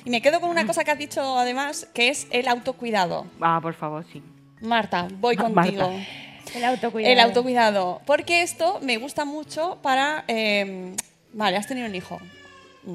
Y 0.06 0.10
me 0.10 0.22
quedo 0.22 0.42
con 0.42 0.50
una 0.50 0.66
cosa 0.66 0.84
que 0.84 0.92
has 0.92 0.98
dicho 0.98 1.38
además, 1.38 1.88
que 1.94 2.10
es 2.10 2.28
el 2.32 2.48
autocuidado. 2.48 3.28
Ah, 3.40 3.60
por 3.62 3.74
favor, 3.74 4.06
sí. 4.12 4.22
Marta, 4.62 5.08
voy 5.20 5.36
contigo. 5.36 5.90
Marta. 5.90 6.08
El 6.56 6.64
autocuidado. 6.66 7.14
El 7.14 7.20
autocuidado. 7.20 8.02
Porque 8.06 8.42
esto 8.42 8.80
me 8.82 8.98
gusta 8.98 9.26
mucho 9.26 9.80
para... 9.82 10.24
eh, 10.28 10.96
vale, 11.34 11.58
has 11.58 11.68
tenido 11.68 11.88
un 11.88 11.96
hijo. 11.96 12.20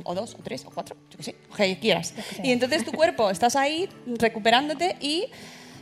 O 0.05 0.15
dos, 0.15 0.35
o 0.35 0.43
tres, 0.43 0.67
o 0.67 0.71
cuatro, 0.71 0.97
yo 1.11 1.17
qué 1.17 1.23
sé, 1.23 1.37
o 1.51 1.55
que 1.55 1.79
quieras. 1.79 2.15
Y 2.43 2.53
entonces 2.53 2.85
tu 2.85 2.93
cuerpo, 2.93 3.31
estás 3.31 3.57
ahí 3.57 3.89
recuperándote 4.07 4.97
y... 5.01 5.27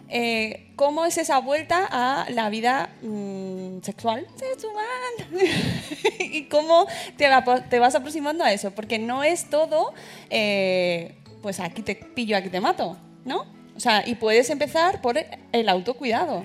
eh, 0.08 0.72
¿Cómo 0.76 1.04
es 1.04 1.16
esa 1.18 1.38
vuelta 1.38 1.88
a 1.90 2.28
la 2.30 2.48
vida 2.50 2.90
mm, 3.02 3.80
sexual? 3.82 4.26
Sexual. 4.36 4.84
¿Y 6.20 6.44
cómo 6.44 6.86
te, 7.16 7.28
va- 7.28 7.68
te 7.68 7.78
vas 7.78 7.94
aproximando 7.94 8.44
a 8.44 8.52
eso? 8.52 8.70
Porque 8.72 8.98
no 8.98 9.24
es 9.24 9.48
todo, 9.50 9.92
eh, 10.30 11.14
pues 11.42 11.60
aquí 11.60 11.82
te 11.82 11.94
pillo, 11.94 12.36
aquí 12.36 12.48
te 12.50 12.60
mato, 12.60 12.96
¿no? 13.24 13.46
O 13.76 13.80
sea, 13.80 14.06
y 14.06 14.14
puedes 14.16 14.50
empezar 14.50 15.00
por 15.00 15.16
el 15.52 15.68
autocuidado. 15.68 16.44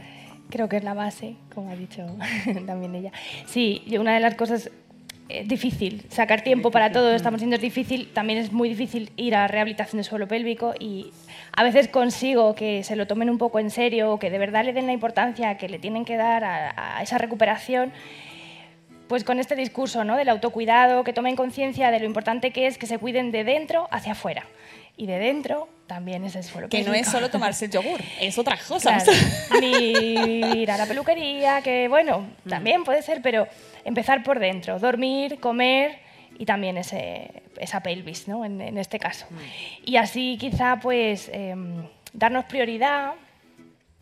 Creo 0.50 0.68
que 0.68 0.78
es 0.78 0.84
la 0.84 0.94
base, 0.94 1.36
como 1.56 1.70
ha 1.72 1.76
dicho 1.76 2.06
también 2.66 2.94
ella. 2.96 3.12
Sí, 3.48 3.84
una 3.98 4.14
de 4.14 4.20
las 4.20 4.36
cosas 4.36 4.70
es 5.40 5.48
difícil 5.48 6.04
sacar 6.10 6.42
tiempo 6.42 6.72
para 6.72 6.92
todo, 6.92 7.14
estamos 7.14 7.42
siendo 7.42 7.58
difícil, 7.58 8.10
también 8.14 8.40
es 8.40 8.52
muy 8.52 8.70
difícil 8.70 9.12
ir 9.16 9.36
a 9.36 9.48
rehabilitación 9.48 9.98
de 9.98 10.04
suelo 10.04 10.28
pélvico 10.28 10.74
y 10.80 11.12
a 11.54 11.64
veces 11.64 11.88
consigo 11.88 12.56
que 12.56 12.84
se 12.84 12.96
lo 12.96 13.08
tomen 13.08 13.30
un 13.30 13.38
poco 13.38 13.60
en 13.60 13.70
serio, 13.70 14.20
que 14.20 14.30
de 14.30 14.38
verdad 14.38 14.66
le 14.66 14.74
den 14.74 14.88
la 14.88 14.94
importancia 14.94 15.58
que 15.58 15.70
le 15.70 15.80
tienen 15.80 16.06
que 16.06 16.18
dar 16.18 16.44
a, 16.44 16.98
a 16.98 17.04
esa 17.04 17.18
recuperación 17.18 17.92
pues 19.12 19.26
con 19.26 19.40
este 19.40 19.58
discurso 19.58 20.06
¿no? 20.06 20.16
del 20.16 20.30
autocuidado, 20.30 21.04
que 21.04 21.12
tomen 21.12 21.36
conciencia 21.36 21.92
de 21.92 22.00
lo 22.00 22.06
importante 22.06 22.52
que 22.52 22.66
es 22.66 22.78
que 22.78 22.86
se 22.86 22.98
cuiden 22.98 23.32
de 23.32 23.44
dentro 23.44 23.90
hacia 23.92 24.14
afuera. 24.14 24.46
Y 24.96 25.06
de 25.06 25.20
dentro 25.20 25.68
también 25.92 26.24
es 26.24 26.38
el 26.38 26.46
suelo 26.46 26.70
Que 26.70 26.84
no 26.84 26.94
es 26.94 27.06
solo 27.06 27.30
tomarse 27.30 27.66
el 27.66 27.72
yogur, 27.72 28.00
es 28.22 28.38
otras 28.38 28.64
cosas. 28.64 29.04
Claro. 29.04 29.20
Ni 29.62 30.62
ir 30.62 30.72
a 30.72 30.78
la 30.78 30.86
peluquería, 30.86 31.62
que 31.62 31.90
bueno, 31.90 32.28
también 32.48 32.86
puede 32.86 33.02
ser, 33.02 33.22
pero 33.22 33.46
empezar 33.84 34.24
por 34.24 34.40
dentro, 34.40 34.80
dormir, 34.80 35.42
comer 35.42 36.00
y 36.40 36.46
también 36.46 36.78
ese, 36.78 37.44
esa 37.58 37.84
pelvis, 37.84 38.30
¿no? 38.30 38.46
en, 38.46 38.62
en 38.62 38.78
este 38.78 39.00
caso. 39.00 39.26
Y 39.84 39.98
así 39.98 40.38
quizá 40.40 40.80
pues 40.82 41.30
em, 41.34 41.86
darnos 42.14 42.46
prioridad 42.46 43.16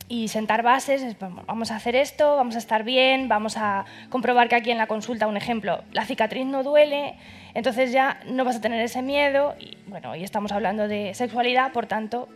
y 0.08 0.28
sentar 0.28 0.62
bases, 0.62 1.02
es, 1.02 1.18
vamos 1.18 1.44
vamos 1.48 1.72
a 1.72 1.78
hacer 1.78 1.96
esto, 1.96 2.36
vamos 2.36 2.54
a 2.54 2.60
estar 2.60 2.84
bien, 2.84 3.28
vamos 3.28 3.58
a 3.58 3.86
comprobar 4.12 4.48
que 4.48 4.56
aquí 4.56 4.70
en 4.70 4.78
la 4.78 4.86
consulta, 4.86 5.26
un 5.26 5.38
ejemplo, 5.38 5.84
la 5.92 6.06
cicatriz 6.06 6.46
no 6.46 6.62
duele, 6.62 7.16
entonces 7.54 7.92
ya 7.92 8.20
no 8.26 8.46
vas 8.46 8.58
a 8.58 8.62
tener 8.62 8.82
ese 8.82 9.02
miedo 9.02 9.56
y 9.60 9.78
bueno, 9.88 10.16
y 10.16 10.24
estamos 10.24 10.52
hablando 10.52 10.88
de 10.88 11.14
sexualidad, 11.14 11.72
por 11.72 11.86
tanto 11.86 12.28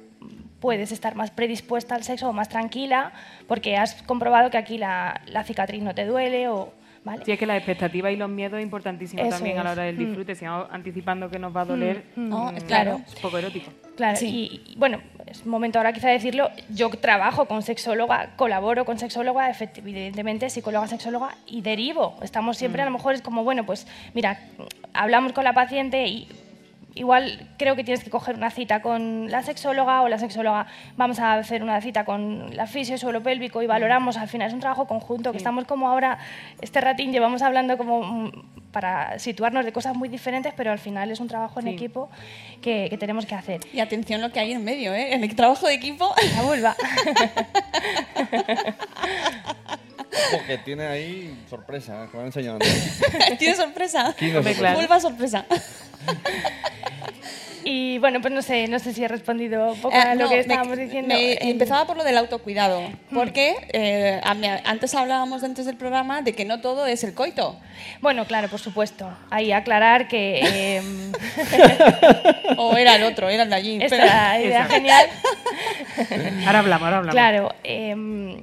puedes 0.59 0.91
estar 0.91 1.15
más 1.15 1.29
predispuesta 1.29 1.95
al 1.95 2.03
sexo 2.03 2.29
o 2.29 2.33
más 2.33 2.47
tranquila 2.47 3.11
porque 3.47 3.75
has 3.75 4.01
comprobado 4.03 4.49
que 4.49 4.57
aquí 4.57 4.77
la, 4.77 5.21
la 5.27 5.43
cicatriz 5.43 5.83
no 5.83 5.93
te 5.93 6.05
duele 6.05 6.47
o... 6.47 6.73
¿vale? 7.03 7.23
Sí, 7.25 7.31
es 7.31 7.39
que 7.39 7.45
la 7.45 7.57
expectativa 7.57 8.11
y 8.11 8.15
los 8.15 8.29
miedos 8.29 8.57
es 8.59 8.63
importantísimo 8.63 9.21
Eso 9.21 9.31
también 9.31 9.57
a 9.59 9.63
la 9.63 9.71
hora 9.73 9.83
del 9.83 9.95
Mm. 9.95 9.99
disfrute. 9.99 10.35
Si 10.35 10.45
vamos 10.45 10.67
anticipando 10.71 11.29
que 11.29 11.39
nos 11.39 11.55
va 11.55 11.61
a 11.61 11.65
doler, 11.65 12.03
Mm, 12.15 12.21
mm. 12.21 12.25
mm, 12.25 12.29
No, 12.29 12.53
claro. 12.67 13.01
es 13.07 13.15
un 13.15 13.21
poco 13.21 13.37
erótico. 13.37 13.71
Claro, 13.95 14.17
y, 14.21 14.61
y, 14.67 14.75
bueno, 14.77 15.01
es 15.27 15.45
momento 15.45 15.77
ahora 15.79 15.93
quizá 15.93 16.09
decirlo, 16.09 16.49
yo 16.69 16.89
trabajo 16.89 17.45
con 17.45 17.61
sexóloga, 17.61 18.31
colaboro 18.35 18.85
con 18.85 18.97
sexóloga, 18.97 19.51
evidentemente 19.77 20.49
psicóloga, 20.49 20.87
sexóloga 20.87 21.35
y 21.45 21.61
derivo. 21.61 22.17
Estamos 22.23 22.57
siempre, 22.57 22.81
a 22.81 22.85
lo 22.85 22.91
mejor 22.91 23.13
es 23.13 23.21
como, 23.21 23.43
bueno, 23.43 23.65
pues 23.65 23.85
mira, 24.13 24.39
hablamos 24.93 25.33
con 25.33 25.43
la 25.43 25.53
paciente 25.53 26.07
y 26.07 26.27
igual 26.95 27.47
creo 27.57 27.75
que 27.75 27.83
tienes 27.83 28.03
que 28.03 28.09
coger 28.09 28.35
una 28.35 28.51
cita 28.51 28.81
con 28.81 29.29
la 29.31 29.43
sexóloga 29.43 30.01
o 30.01 30.09
la 30.09 30.17
sexóloga, 30.19 30.67
vamos 30.97 31.19
a 31.19 31.33
hacer 31.33 31.63
una 31.63 31.79
cita 31.81 32.05
con 32.05 32.55
la 32.55 32.67
fisio, 32.67 32.97
suelo 32.97 33.21
pélvico 33.23 33.61
y 33.61 33.67
valoramos, 33.67 34.17
al 34.17 34.27
final 34.27 34.47
es 34.47 34.53
un 34.53 34.59
trabajo 34.59 34.87
conjunto, 34.87 35.31
que 35.31 35.37
estamos 35.37 35.65
como 35.65 35.87
ahora, 35.89 36.19
este 36.61 36.81
ratín 36.81 37.11
llevamos 37.11 37.41
hablando 37.41 37.77
como 37.77 38.03
mm, 38.03 38.31
para 38.71 39.19
situarnos 39.19 39.65
de 39.65 39.71
cosas 39.71 39.95
muy 39.95 40.09
diferentes, 40.09 40.53
pero 40.55 40.71
al 40.71 40.79
final 40.79 41.11
es 41.11 41.19
un 41.19 41.27
trabajo 41.27 41.59
en 41.59 41.67
Sí. 41.67 41.73
equipo 41.73 42.09
que, 42.61 42.87
que 42.89 42.97
tenemos 42.97 43.25
que 43.25 43.35
hacer. 43.35 43.61
Y 43.71 43.79
atención 43.79 44.21
lo 44.21 44.31
que 44.31 44.39
hay 44.39 44.51
en 44.53 44.63
medio, 44.63 44.93
¿eh? 44.93 45.13
En 45.13 45.23
el 45.23 45.35
trabajo 45.35 45.67
de 45.67 45.73
equipo. 45.75 46.13
La 46.35 46.41
vulva. 46.41 46.75
Porque 50.31 50.57
tiene 50.59 50.85
ahí 50.85 51.37
sorpresa, 51.49 52.07
que 52.11 52.17
me 52.17 52.21
han 52.23 52.27
enseñado. 52.27 52.59
¿Tienes 53.39 53.57
sorpresa? 53.57 54.13
Tiene 54.17 54.37
Hombre, 54.37 54.53
sorpresa. 54.53 54.59
claro. 54.59 54.79
Vulva 54.79 54.99
sorpresa. 54.99 55.45
Y 57.65 57.97
bueno, 57.99 58.19
pues 58.19 58.33
no 58.33 58.41
sé, 58.41 58.67
no 58.67 58.77
sé 58.77 58.93
si 58.93 59.05
he 59.05 59.07
respondido 59.07 59.71
un 59.71 59.79
poco 59.81 59.95
Eh, 59.95 59.99
a 60.01 60.15
lo 60.15 60.23
no, 60.23 60.29
que 60.29 60.35
me- 60.35 60.41
estábamos 60.41 60.77
diciendo. 60.77 61.15
me- 61.15 61.33
En- 61.33 61.47
empezaba 61.51 61.87
por 61.87 61.95
lo 61.95 62.03
del 62.03 62.17
autocuidado, 62.17 62.81
porque 63.13 63.55
eh, 63.71 64.19
a 64.21 64.33
mí- 64.33 64.47
antes 64.65 64.93
hablábamos 64.95 65.45
antes 65.45 65.65
del 65.65 65.77
programa 65.77 66.21
de 66.21 66.33
que 66.33 66.43
no 66.43 66.59
todo 66.59 66.85
es 66.87 67.05
el 67.05 67.13
coito. 67.13 67.57
Bueno, 68.01 68.25
claro, 68.25 68.49
por 68.49 68.59
supuesto. 68.59 69.09
Ahí 69.29 69.53
aclarar 69.53 70.09
que... 70.09 70.75
em, 70.75 71.13
o 72.57 72.75
era 72.75 72.97
el 72.97 73.03
otro, 73.03 73.29
era 73.29 73.43
el 73.43 73.49
de 73.49 73.55
allí. 73.55 73.79
Esta 73.81 73.95
pero- 74.33 74.45
idea 74.45 74.65
genial. 74.65 75.07
Ahora 76.45 76.59
hablamos, 76.59 76.83
ahora 76.85 76.97
hablamos. 76.97 77.13
Claro, 77.13 77.55
em, 77.63 78.41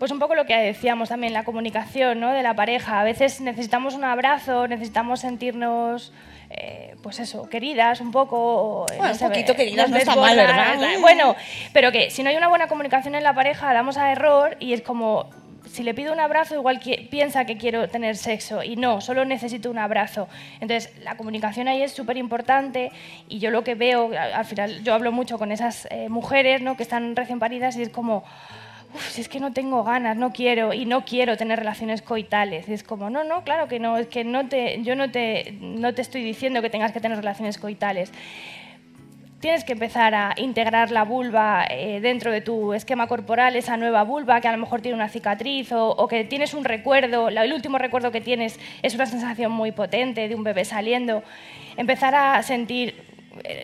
pues 0.00 0.10
un 0.10 0.18
poco 0.18 0.34
lo 0.34 0.46
que 0.46 0.56
decíamos 0.56 1.10
también, 1.10 1.32
la 1.32 1.44
comunicación 1.44 2.18
¿no? 2.18 2.32
de 2.32 2.42
la 2.42 2.54
pareja. 2.54 2.98
A 3.00 3.04
veces 3.04 3.40
necesitamos 3.40 3.94
un 3.94 4.02
abrazo, 4.02 4.66
necesitamos 4.66 5.20
sentirnos, 5.20 6.12
eh, 6.50 6.96
pues 7.02 7.20
eso, 7.20 7.48
queridas 7.48 8.00
un 8.00 8.10
poco. 8.10 8.86
eh, 8.92 8.96
Bueno, 8.96 9.14
no 9.14 9.26
un 9.26 9.30
poquito 9.32 9.54
queridas 9.54 9.90
no 9.90 9.96
está 9.98 10.16
mal, 10.16 10.36
¿verdad? 10.36 10.76
Bueno, 11.00 11.36
pero 11.72 11.92
que 11.92 12.10
si 12.10 12.22
no 12.24 12.30
hay 12.30 12.36
una 12.36 12.48
buena 12.48 12.66
comunicación 12.66 13.14
en 13.14 13.22
la 13.22 13.34
pareja, 13.34 13.72
damos 13.74 13.96
a 13.98 14.10
error 14.10 14.56
y 14.58 14.72
es 14.72 14.82
como... 14.82 15.28
Si 15.70 15.82
le 15.84 15.92
pido 15.94 16.12
un 16.12 16.18
abrazo, 16.18 16.54
igual 16.54 16.80
que- 16.80 17.06
piensa 17.10 17.44
que 17.44 17.56
quiero 17.58 17.86
tener 17.88 18.16
sexo 18.16 18.64
y 18.64 18.74
no, 18.76 19.00
solo 19.02 19.24
necesito 19.26 19.70
un 19.70 19.78
abrazo. 19.78 20.26
Entonces, 20.54 20.90
la 21.04 21.16
comunicación 21.16 21.68
ahí 21.68 21.82
es 21.82 21.92
súper 21.92 22.16
importante 22.16 22.90
y 23.28 23.38
yo 23.38 23.50
lo 23.50 23.62
que 23.62 23.74
veo, 23.76 24.06
al 24.06 24.32
al 24.32 24.44
final, 24.46 24.82
yo 24.82 24.94
hablo 24.94 25.12
mucho 25.12 25.38
con 25.38 25.52
esas 25.52 25.86
eh, 25.90 26.08
mujeres 26.08 26.62
¿no? 26.62 26.76
que 26.76 26.82
están 26.82 27.14
recién 27.14 27.38
paridas 27.38 27.76
y 27.76 27.82
es 27.82 27.90
como, 27.90 28.24
"Uf, 28.94 29.18
es 29.18 29.28
que 29.28 29.40
no 29.40 29.52
tengo 29.52 29.84
ganas, 29.84 30.16
no 30.16 30.32
quiero 30.32 30.72
y 30.72 30.84
no 30.84 31.04
quiero 31.04 31.36
tener 31.36 31.58
relaciones 31.58 32.02
coitales. 32.02 32.68
Y 32.68 32.72
es 32.72 32.82
como, 32.82 33.10
no, 33.10 33.24
no, 33.24 33.44
claro 33.44 33.68
que 33.68 33.78
no, 33.78 33.96
es 33.98 34.06
que 34.08 34.24
no 34.24 34.48
te, 34.48 34.82
yo 34.82 34.96
no 34.96 35.10
te, 35.10 35.56
no 35.60 35.94
te 35.94 36.02
estoy 36.02 36.22
diciendo 36.22 36.62
que 36.62 36.70
tengas 36.70 36.92
que 36.92 37.00
tener 37.00 37.16
relaciones 37.16 37.58
coitales. 37.58 38.12
Tienes 39.40 39.64
que 39.64 39.72
empezar 39.72 40.14
a 40.14 40.34
integrar 40.36 40.90
la 40.90 41.02
vulva 41.04 41.64
eh, 41.70 42.00
dentro 42.02 42.30
de 42.30 42.42
tu 42.42 42.74
esquema 42.74 43.06
corporal, 43.06 43.56
esa 43.56 43.78
nueva 43.78 44.02
vulva 44.02 44.38
que 44.42 44.48
a 44.48 44.52
lo 44.52 44.58
mejor 44.58 44.82
tiene 44.82 44.96
una 44.96 45.08
cicatriz 45.08 45.72
o, 45.72 45.88
o 45.88 46.08
que 46.08 46.24
tienes 46.24 46.52
un 46.52 46.62
recuerdo, 46.62 47.28
el 47.28 47.52
último 47.52 47.78
recuerdo 47.78 48.10
que 48.10 48.20
tienes 48.20 48.60
es 48.82 48.94
una 48.94 49.06
sensación 49.06 49.50
muy 49.50 49.72
potente 49.72 50.28
de 50.28 50.34
un 50.34 50.44
bebé 50.44 50.66
saliendo. 50.66 51.22
Empezar 51.78 52.14
a 52.14 52.42
sentir 52.42 53.09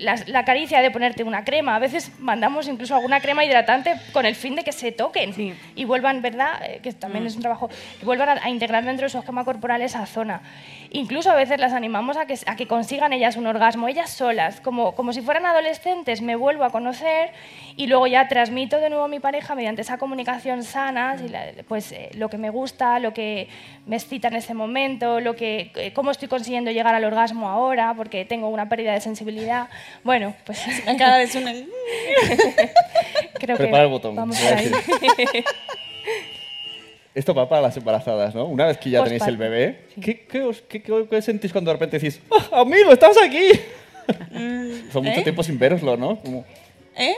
la, 0.01 0.16
la 0.27 0.45
caricia 0.45 0.81
de 0.81 0.91
ponerte 0.91 1.22
una 1.24 1.45
crema. 1.45 1.77
A 1.77 1.79
veces 1.79 2.12
mandamos 2.18 2.68
incluso 2.68 2.95
alguna 2.95 3.20
crema 3.20 3.45
hidratante 3.45 3.95
con 4.12 4.27
el 4.27 4.35
fin 4.35 4.55
de 4.57 4.64
que 4.64 4.72
se 4.72 4.93
toquen 4.93 5.57
y 5.74 5.85
vuelvan, 5.85 6.22
¿verdad? 6.22 6.61
Eh, 6.64 6.81
que 6.83 6.93
también 6.93 7.24
Mm. 7.24 7.27
es 7.29 7.37
un 7.37 7.43
trabajo, 7.43 7.68
y 8.01 8.05
vuelvan 8.05 8.29
a, 8.31 8.45
a 8.45 8.49
integrar 8.51 8.85
dentro 8.85 9.05
de 9.07 9.11
su 9.11 9.18
esquema 9.18 9.45
corporal 9.45 9.83
esa 9.83 10.05
zona. 10.07 10.41
Incluso 10.91 11.31
a 11.31 11.35
veces 11.35 11.59
las 11.61 11.72
animamos 11.72 12.16
a 12.16 12.27
que, 12.27 12.39
a 12.47 12.57
que 12.57 12.66
consigan 12.66 13.12
ellas 13.12 13.37
un 13.37 13.47
orgasmo, 13.47 13.89
ellas 13.89 14.11
solas, 14.11 14.61
como, 14.61 14.95
como 14.95 15.12
si 15.12 15.20
fueran 15.20 15.45
adolescentes, 15.45 16.22
me 16.22 16.37
vuelvo 16.37 16.64
a 16.64 16.70
conocer 16.70 17.31
y 17.77 17.87
luego 17.89 18.07
ya 18.07 18.29
transmito 18.29 18.79
de 18.79 18.89
nuevo 18.89 19.05
a 19.05 19.09
mi 19.09 19.18
pareja 19.20 19.55
mediante 19.55 19.83
esa 19.83 19.99
comunicación 19.99 20.62
sana, 20.62 21.18
si 21.18 21.29
la- 21.29 21.47
pues 21.68 21.93
eh, 21.93 22.11
lo 22.14 22.29
que 22.31 22.39
me 22.39 22.51
gusta, 22.51 22.99
lo 23.01 23.12
que 23.12 23.49
me 23.85 23.97
excita 23.97 24.29
en 24.29 24.37
ese 24.37 24.55
momento, 24.55 25.20
lo 25.20 25.35
que, 25.37 25.72
eh, 25.77 25.93
cómo 25.93 26.11
estoy 26.12 26.29
consiguiendo 26.29 26.70
llegar 26.70 26.95
al 26.95 27.05
orgasmo 27.05 27.49
ahora, 27.49 27.93
porque 27.95 28.24
tengo 28.24 28.49
una 28.49 28.68
pérdida 28.68 28.93
de 28.93 29.01
sensibilidad. 29.01 29.65
Bueno, 30.04 30.34
pues 30.44 30.58
La 30.84 30.96
cara 30.96 31.16
de 31.18 31.26
Sune. 31.26 31.66
creo 33.34 33.56
Prepara 33.56 33.78
que 33.78 33.84
el 33.84 33.88
botón, 33.88 34.14
vamos 34.16 34.40
a 34.42 34.54
decir. 34.56 34.72
Esto 37.14 37.34
va 37.34 37.48
para 37.48 37.62
las 37.62 37.76
embarazadas, 37.76 38.34
¿no? 38.34 38.44
Una 38.44 38.66
vez 38.66 38.76
que 38.76 38.90
ya 38.90 39.02
tenéis 39.02 39.22
el 39.26 39.38
bebé, 39.38 39.86
¿qué, 40.02 40.26
qué, 40.26 40.42
os- 40.42 40.60
qué- 40.62 40.82
qué- 40.82 41.06
qué 41.08 41.22
sentís 41.22 41.50
cuando 41.50 41.70
de 41.70 41.74
repente 41.78 41.98
decís, 41.98 42.20
"Ah, 42.52 42.60
amigo, 42.60 42.92
estás 42.92 43.16
aquí? 43.16 43.52
Son 44.92 45.02
mucho 45.02 45.20
¿eh? 45.20 45.22
tiempo 45.22 45.42
sin 45.42 45.58
veroslo, 45.58 45.96
¿no? 45.96 46.18
Como- 46.20 46.44
¿Eh? 46.94 47.14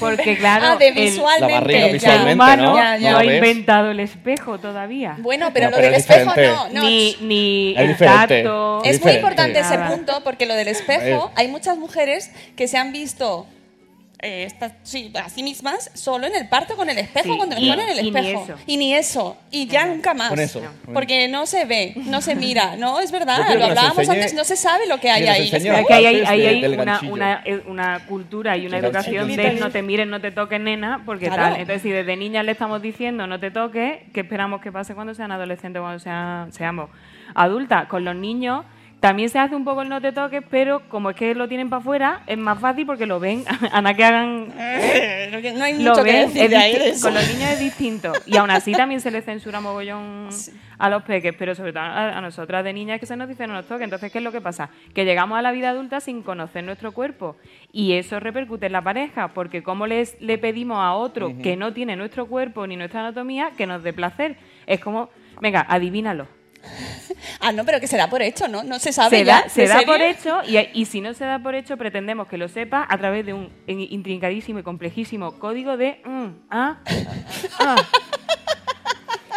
Porque 0.00 0.36
claro, 0.38 0.66
Ah, 0.72 0.76
de 0.76 0.88
el- 0.88 0.94
visualmente. 0.94 1.54
La 1.54 1.60
barriga 1.60 1.86
ya. 1.86 1.92
visualmente, 1.92 2.30
el 2.30 2.34
humano 2.34 2.62
¿no? 2.62 2.76
Ya, 2.76 2.96
ya. 2.98 3.10
no 3.12 3.22
lo 3.22 3.30
ha 3.30 3.34
inventado 3.34 3.90
el 3.90 4.00
espejo 4.00 4.58
todavía. 4.58 5.16
Bueno, 5.18 5.50
pero 5.52 5.70
No, 5.70 5.76
lo 5.76 5.82
del 5.82 5.94
es 5.94 6.00
espejo 6.08 6.32
no. 6.36 6.68
no. 6.70 6.82
ni 6.82 7.16
ni 7.20 7.74
Es 7.76 7.90
el 7.90 7.96
tacto. 7.96 8.82
Es 8.84 9.02
muy 9.02 9.12
importante 9.12 9.58
ese 9.60 9.76
Nada. 9.76 9.90
punto 9.94 10.22
porque 10.24 10.46
lo 10.46 10.54
del 10.54 10.68
espejo, 10.68 11.30
hay 11.34 11.48
muchas 11.48 11.76
mujeres 11.78 12.30
que 12.56 12.68
se 12.68 12.76
han 12.78 12.92
visto 12.92 13.46
eh, 14.24 14.44
estas- 14.44 14.72
sí, 14.84 15.12
a 15.20 15.28
sí 15.28 15.42
mismas 15.42 15.90
solo 15.94 16.26
en 16.28 16.34
el 16.36 16.48
parto 16.48 16.76
con 16.76 16.88
el 16.88 16.96
espejo 16.96 17.32
Sí, 17.32 17.36
cuando 17.36 17.56
y- 17.58 17.64
le 17.66 17.72
ponen 17.72 17.88
el 17.88 17.98
y 18.06 18.10
ni 18.10 18.18
espejo. 18.20 18.44
eso. 18.44 18.54
Y 18.68 18.76
ni 18.76 18.94
eso. 18.94 19.36
Y 19.50 19.66
ya 19.66 19.84
nunca 19.84 20.14
más. 20.14 20.28
Con 20.30 20.38
eso. 20.38 20.62
Porque 20.94 21.26
no 21.28 21.44
se 21.46 21.64
ve, 21.64 21.92
no 21.96 22.20
se 22.20 22.34
mira. 22.36 22.76
No, 22.76 23.00
es 23.00 23.10
verdad. 23.10 23.38
Lo 23.58 23.64
hablábamos 23.66 23.98
enseñe- 23.98 24.12
antes, 24.14 24.34
no 24.34 24.44
se 24.44 24.56
sabe 24.56 24.86
lo 24.86 24.98
que 25.00 25.10
hay 25.10 25.26
ahí. 25.26 25.50
que 25.50 25.56
hay, 25.92 26.02
de- 26.20 26.26
hay 26.26 26.64
una, 26.78 27.00
una, 27.10 27.42
eh, 27.44 27.62
una 27.66 28.06
cultura 28.06 28.56
y 28.56 28.66
una 28.66 28.78
El 28.78 28.84
educación 28.84 29.26
ganchillo. 29.28 29.42
de 29.54 29.60
no 29.60 29.70
te 29.70 29.82
mires, 29.82 30.06
no 30.06 30.20
te 30.20 30.30
toques, 30.30 30.60
nena, 30.60 31.02
porque 31.04 31.26
Claro. 31.26 31.42
tal. 31.42 31.52
Entonces, 31.60 31.82
si 31.82 31.90
desde 31.90 32.16
niñas 32.16 32.44
le 32.44 32.52
estamos 32.52 32.80
diciendo 32.80 33.26
no 33.26 33.40
te 33.40 33.50
toques, 33.50 33.98
¿qué 34.14 34.20
esperamos 34.20 34.60
que 34.60 34.70
pase 34.70 34.94
cuando 34.94 35.14
sean 35.14 35.32
adolescentes 35.32 35.80
o 35.80 35.82
cuando 35.82 35.98
sean, 35.98 36.52
seamos 36.52 36.90
adultas? 37.34 37.86
Con 37.88 38.04
los 38.04 38.14
niños 38.14 38.64
también 39.02 39.28
se 39.28 39.38
hace 39.38 39.54
un 39.56 39.64
poco 39.64 39.82
el 39.82 39.88
no 39.88 40.00
te 40.00 40.12
toques, 40.12 40.42
pero 40.48 40.88
como 40.88 41.10
es 41.10 41.16
que 41.16 41.34
lo 41.34 41.48
tienen 41.48 41.68
para 41.68 41.80
afuera, 41.80 42.22
es 42.26 42.38
más 42.38 42.58
fácil 42.60 42.86
porque 42.86 43.04
lo 43.04 43.18
ven. 43.20 43.44
Ana, 43.72 43.92
que 43.94 44.04
hagan 44.04 44.46
Eh, 44.56 45.52
No 45.56 45.64
hay 45.64 45.82
lo 45.82 45.90
mucho 45.90 46.04
que 46.04 46.12
ven, 46.12 46.28
decir 46.32 46.48
de 46.48 46.56
ahí 46.56 46.72
de 46.72 46.78
disti- 46.78 46.88
eso. 46.92 47.06
con 47.08 47.14
los 47.14 47.28
niños 47.28 47.50
es 47.50 47.58
distinto. 47.60 48.12
Y 48.26 48.36
aún 48.36 48.50
así 48.50 48.72
también 48.72 49.00
se 49.00 49.10
les 49.10 49.24
censura 49.24 49.60
mogollón 49.60 50.28
a 50.78 50.88
los 50.88 51.02
peques, 51.02 51.34
pero 51.36 51.54
sobre 51.54 51.72
todo 51.72 51.82
a, 51.82 52.16
a 52.16 52.20
nosotras 52.20 52.62
de 52.64 52.72
niñas 52.72 53.00
que 53.00 53.06
se 53.06 53.16
nos 53.16 53.28
dice 53.28 53.46
no 53.46 53.54
nos 53.54 53.66
toque. 53.66 53.84
Entonces, 53.84 54.10
¿qué 54.12 54.18
es 54.18 54.24
lo 54.24 54.30
que 54.32 54.40
pasa? 54.40 54.70
Que 54.94 55.04
llegamos 55.04 55.36
a 55.36 55.42
la 55.42 55.50
vida 55.52 55.70
adulta 55.70 56.00
sin 56.00 56.22
conocer 56.22 56.62
nuestro 56.64 56.92
cuerpo. 56.92 57.36
Y 57.72 57.94
eso 57.94 58.20
repercute 58.20 58.66
en 58.66 58.72
la 58.72 58.82
pareja, 58.82 59.28
porque 59.34 59.62
¿cómo 59.64 59.86
les, 59.88 60.16
le 60.20 60.38
pedimos 60.38 60.78
a 60.78 60.94
otro 60.94 61.32
que 61.42 61.56
no 61.56 61.72
tiene 61.72 61.96
nuestro 61.96 62.26
cuerpo 62.26 62.66
ni 62.68 62.76
nuestra 62.76 63.00
anatomía 63.00 63.50
que 63.56 63.66
nos 63.66 63.82
dé 63.82 63.92
placer? 63.92 64.36
Es 64.66 64.78
como, 64.80 65.10
venga, 65.40 65.66
adivínalo. 65.68 66.26
Ah, 67.40 67.50
no, 67.52 67.64
pero 67.64 67.80
que 67.80 67.86
se 67.88 67.96
da 67.96 68.08
por 68.08 68.22
hecho, 68.22 68.46
¿no? 68.48 68.62
No 68.62 68.78
se 68.78 68.92
sabe 68.92 69.18
Se 69.20 69.24
ya. 69.24 69.42
da, 69.42 69.48
se 69.48 69.62
¿En 69.64 69.68
da 69.68 69.78
serio? 69.78 69.92
por 69.92 70.00
hecho 70.00 70.40
y, 70.46 70.58
y 70.80 70.84
si 70.86 71.00
no 71.00 71.12
se 71.14 71.24
da 71.24 71.38
por 71.40 71.54
hecho 71.54 71.76
pretendemos 71.76 72.28
que 72.28 72.36
lo 72.38 72.48
sepa 72.48 72.86
a 72.88 72.98
través 72.98 73.26
de 73.26 73.32
un 73.34 73.50
intrincadísimo 73.66 74.58
y 74.60 74.62
complejísimo 74.62 75.38
código 75.38 75.76
de 75.76 76.00
mm, 76.04 76.26
ah, 76.50 76.78
ah. 77.58 77.76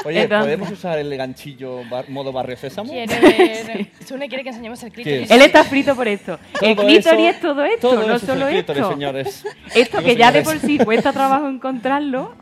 Oye, 0.06 0.22
Entonces- 0.22 0.44
¿podemos 0.46 0.72
usar 0.72 1.00
el 1.00 1.18
ganchillo 1.18 1.82
bar- 1.90 2.08
modo 2.10 2.32
barrio 2.32 2.56
sésamo? 2.58 2.92
Quiere 2.92 3.20
ver. 3.22 3.88
Sune 4.06 4.28
quiere 4.30 4.44
que 4.44 4.50
enseñemos 4.50 4.84
el 4.84 4.92
clítoris. 4.92 5.32
Él 5.32 5.42
está 5.42 5.64
frito 5.64 5.96
por 5.96 6.08
esto. 6.08 6.38
el 6.62 6.76
clítoris 6.76 7.06
eso- 7.08 7.28
es 7.30 7.40
todo 7.42 7.64
esto, 7.64 7.90
todo 7.90 7.96
no 8.02 8.16
eso 8.16 8.16
es 8.18 8.22
solo 8.22 8.48
el 8.48 8.54
clítoris, 8.54 8.82
esto. 8.84 8.94
señores. 8.94 9.46
Esto 9.74 10.04
que 10.04 10.16
ya 10.16 10.32
de 10.32 10.44
por 10.44 10.60
sí 10.60 10.78
cuesta 10.78 11.12
trabajo 11.12 11.48
encontrarlo, 11.50 12.36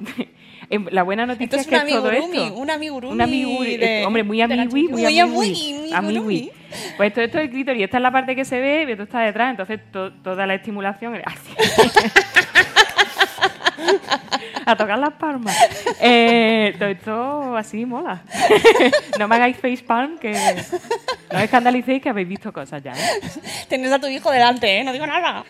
La 0.92 1.04
buena 1.04 1.26
noticia 1.26 1.56
es 1.60 1.68
es 1.68 1.68
un 1.74 1.86
que 1.88 1.94
todo 1.94 2.12
esto... 2.12 2.54
un 2.56 2.70
amigurumi 2.70 3.14
Un 3.14 3.22
amigurumi, 3.22 3.78
de- 3.78 4.02
eh, 4.02 4.06
hombre, 4.06 4.24
muy 4.24 4.42
amigui, 4.42 4.84
muy 4.88 4.92
Muy 4.92 5.20
amigui. 5.20 5.94
amigui. 5.94 6.52
Pues 6.98 7.14
todo 7.14 7.24
esto 7.26 7.38
es 7.38 7.44
el 7.46 7.50
clítoris, 7.52 7.84
esta 7.84 7.98
es 7.98 8.04
la 8.04 8.12
parte 8.12 8.36
que 8.36 8.46
se 8.46 8.60
ve 8.60 8.86
y 8.88 8.92
esto 8.92 9.04
está 9.04 9.20
detrás, 9.22 9.52
entonces 9.52 9.80
to- 9.92 10.12
toda 10.24 10.46
la 10.48 10.56
estimulación... 10.56 11.16
así. 11.26 11.54
A 14.66 14.76
tocar 14.76 14.98
las 15.00 15.14
palmas. 15.14 15.56
Eh, 16.00 16.76
todo 16.78 16.90
esto 16.90 17.58
así 17.58 17.86
mola. 17.86 18.24
no 19.20 19.28
me 19.28 19.36
hagáis 19.36 19.58
facepalm, 19.58 20.18
que 20.18 20.32
no 21.32 21.38
os 21.38 21.44
escandalicéis 21.44 22.02
que 22.02 22.10
habéis 22.10 22.28
visto 22.28 22.54
cosas 22.54 22.82
ya. 22.84 22.94
¿eh? 22.94 23.94
A 23.94 24.00
tu 24.00 24.08
hijo 24.08 24.32
delante, 24.32 24.80
¿eh? 24.80 24.84
No 24.84 24.94
digo 24.94 25.06
nada. 25.06 25.44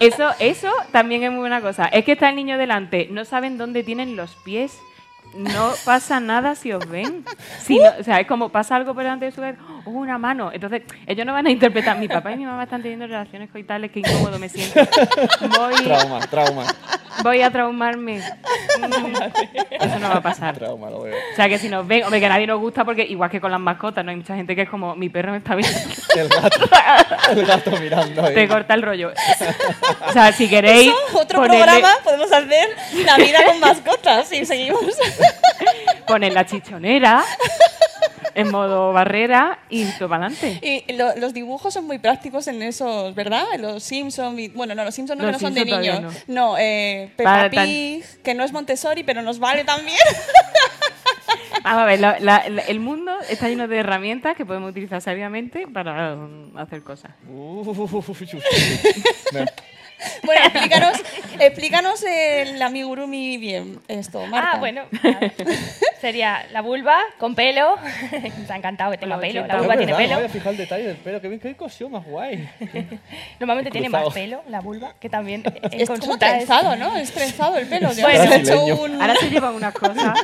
Eso, 0.00 0.30
eso 0.38 0.72
también 0.90 1.22
es 1.22 1.30
muy 1.30 1.40
buena 1.40 1.60
cosa. 1.60 1.86
Es 1.86 2.04
que 2.04 2.12
está 2.12 2.30
el 2.30 2.36
niño 2.36 2.58
delante, 2.58 3.08
no 3.10 3.24
saben 3.24 3.58
dónde 3.58 3.82
tienen 3.82 4.16
los 4.16 4.34
pies. 4.44 4.78
No 5.34 5.72
pasa 5.84 6.20
nada 6.20 6.54
si 6.54 6.72
os 6.72 6.86
ven. 6.88 7.24
Si 7.62 7.78
no- 7.78 7.90
o 7.98 8.02
sea, 8.02 8.20
es 8.20 8.26
como 8.26 8.50
pasa 8.50 8.76
algo 8.76 8.92
por 8.94 9.02
delante 9.02 9.24
de 9.26 9.32
su 9.32 9.40
vez, 9.40 9.56
oh, 9.86 9.90
una 9.90 10.18
mano. 10.18 10.50
Entonces, 10.52 10.82
ellos 11.06 11.24
no 11.26 11.32
van 11.32 11.46
a 11.46 11.50
interpretar. 11.50 11.96
Mi 11.98 12.08
papá 12.08 12.32
y 12.32 12.36
mi 12.36 12.44
mamá 12.44 12.64
están 12.64 12.82
teniendo 12.82 13.06
relaciones 13.06 13.50
coitales, 13.50 13.90
qué 13.90 14.00
incómodo 14.00 14.38
me 14.38 14.48
siento. 14.48 14.80
Voy, 15.56 15.74
Trauma, 15.84 16.20
trauma. 16.28 16.64
voy 17.22 17.40
a 17.42 17.50
traumarme. 17.50 18.18
Eso 18.18 19.98
no 19.98 20.08
va 20.08 20.16
a 20.16 20.22
pasar. 20.22 20.56
Trauma, 20.56 20.90
lo 20.90 21.02
veo. 21.02 21.14
O 21.32 21.36
sea, 21.36 21.48
que 21.48 21.58
si 21.58 21.68
nos 21.68 21.86
ven, 21.86 22.04
hombre, 22.04 22.20
que 22.20 22.26
a 22.26 22.28
nadie 22.30 22.46
nos 22.46 22.60
gusta 22.60 22.84
porque 22.84 23.02
igual 23.04 23.30
que 23.30 23.40
con 23.40 23.50
las 23.50 23.60
mascotas, 23.60 24.04
no 24.04 24.10
hay 24.10 24.16
mucha 24.16 24.34
gente 24.36 24.54
que 24.54 24.62
es 24.62 24.68
como, 24.68 24.94
mi 24.96 25.08
perro 25.08 25.32
me 25.32 25.38
está 25.38 25.54
viendo. 25.54 25.78
El 26.16 26.28
gato, 26.28 26.68
el 27.30 27.46
gato 27.46 27.70
mirando 27.80 28.24
ahí. 28.26 28.34
Te 28.34 28.48
corta 28.48 28.74
el 28.74 28.82
rollo. 28.82 29.12
O 30.08 30.12
sea, 30.12 30.30
si 30.32 30.48
queréis. 30.48 30.88
Eso, 30.88 31.18
otro 31.20 31.40
ponerle- 31.40 31.62
programa 31.64 31.88
podemos 32.04 32.30
hacer 32.32 32.68
la 33.04 33.16
vida 33.16 33.38
con 33.46 33.60
mascotas 33.60 34.30
y 34.32 34.44
seguimos. 34.44 34.82
poner 36.06 36.32
la 36.32 36.44
chichonera 36.46 37.24
en 38.34 38.50
modo 38.50 38.92
barrera 38.94 39.58
y 39.68 39.84
todo 39.92 40.08
para 40.08 40.26
adelante. 40.26 40.58
Y 40.88 40.92
lo- 40.94 41.14
los 41.16 41.34
dibujos 41.34 41.74
son 41.74 41.86
muy 41.86 41.98
prácticos 41.98 42.46
en 42.48 42.62
esos, 42.62 43.14
¿verdad? 43.14 43.44
En 43.52 43.62
Los 43.62 43.82
Simpsons. 43.82 44.52
Bueno, 44.54 44.74
no, 44.74 44.84
los 44.84 44.94
Simpsons 44.94 45.18
no, 45.20 45.26
Los 45.26 45.36
que 45.36 45.42
no 45.42 45.48
son 45.48 45.54
de 45.54 45.64
niños. 45.64 46.14
No, 46.28 46.56
eh, 46.58 47.12
Peppa 47.16 47.50
tan- 47.50 47.66
Pig, 47.66 48.04
que 48.22 48.34
no 48.34 48.42
es 48.44 48.52
Montessori, 48.52 49.02
pero 49.02 49.20
nos 49.22 49.38
vale 49.38 49.64
también. 49.64 49.98
Vamos 51.64 51.82
a 51.82 51.84
ver, 51.84 52.00
la- 52.00 52.18
la- 52.20 52.48
la- 52.48 52.62
el 52.62 52.80
mundo 52.80 53.12
está 53.28 53.48
lleno 53.48 53.68
de 53.68 53.78
herramientas 53.78 54.34
que 54.36 54.44
podemos 54.46 54.70
utilizar 54.70 55.00
sabiamente 55.02 55.66
para 55.68 56.14
um, 56.14 56.56
hacer 56.56 56.82
cosas. 56.82 57.12
bueno, 60.24 60.44
explícanos, 60.46 60.98
explícanos 61.38 62.02
el 62.02 62.60
amigurumi 62.60 63.36
bien, 63.38 63.80
esto, 63.88 64.26
Marta. 64.26 64.52
Ah, 64.54 64.58
bueno. 64.58 64.82
Sería 66.00 66.46
la 66.50 66.62
vulva 66.62 66.98
con 67.18 67.34
pelo. 67.34 67.76
Nos 68.38 68.50
ha 68.50 68.56
encantado 68.56 68.90
que 68.90 68.98
tenga 68.98 69.18
pelo. 69.20 69.40
80. 69.40 69.54
La 69.54 69.60
vulva 69.60 69.76
tiene 69.76 69.94
pelo. 69.94 70.16
Voy 70.16 70.24
a 70.24 70.28
fijar 70.28 70.52
el 70.52 70.58
detalle 70.58 70.84
del 70.84 70.96
pelo. 70.96 71.20
Qué 71.20 71.28
bien, 71.28 71.40
qué 71.40 71.54
cosión 71.54 71.92
más 71.92 72.04
guay. 72.04 72.48
Normalmente 73.38 73.70
tiene 73.70 73.88
más 73.88 74.12
pelo 74.12 74.42
la 74.48 74.60
vulva, 74.60 74.94
que 74.98 75.08
también 75.08 75.42
en 75.46 75.80
Es 75.80 75.88
como 75.88 76.14
es- 76.14 76.18
trenzado, 76.18 76.76
¿no? 76.76 76.96
Es 76.96 77.12
trenzado 77.12 77.56
el 77.56 77.66
pelo. 77.68 77.90
Bueno. 77.94 78.08
he 78.32 78.36
hecho 78.36 78.64
un... 78.64 79.00
Ahora 79.00 79.14
se 79.16 79.30
llevan 79.30 79.54
unas 79.54 79.74
cosas 79.74 80.18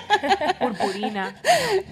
purpurina. 0.59 1.35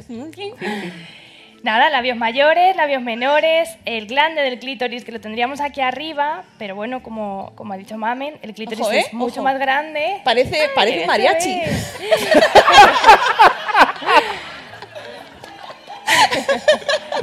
Nada, 1.67 1.91
labios 1.91 2.17
mayores, 2.17 2.77
labios 2.77 3.03
menores, 3.03 3.69
el 3.87 4.07
glande 4.07 4.41
del 4.41 4.61
clítoris 4.61 5.05
que 5.05 5.11
lo 5.11 5.21
tendríamos 5.21 5.61
aquí 5.61 5.81
arriba, 5.81 6.45
pero 6.61 6.77
bueno, 6.77 7.03
como, 7.03 7.51
como 7.57 7.73
ha 7.73 7.77
dicho 7.77 7.99
Mamen, 7.99 8.39
el 8.43 8.55
clítoris 8.55 8.83
Ojo, 8.83 8.93
¿eh? 8.93 9.01
es 9.01 9.12
mucho 9.12 9.41
Ojo. 9.41 9.43
más 9.43 9.59
grande. 9.59 10.21
Parece, 10.23 10.71
parece 10.77 11.01
un 11.01 11.07
mariachi. 11.09 11.61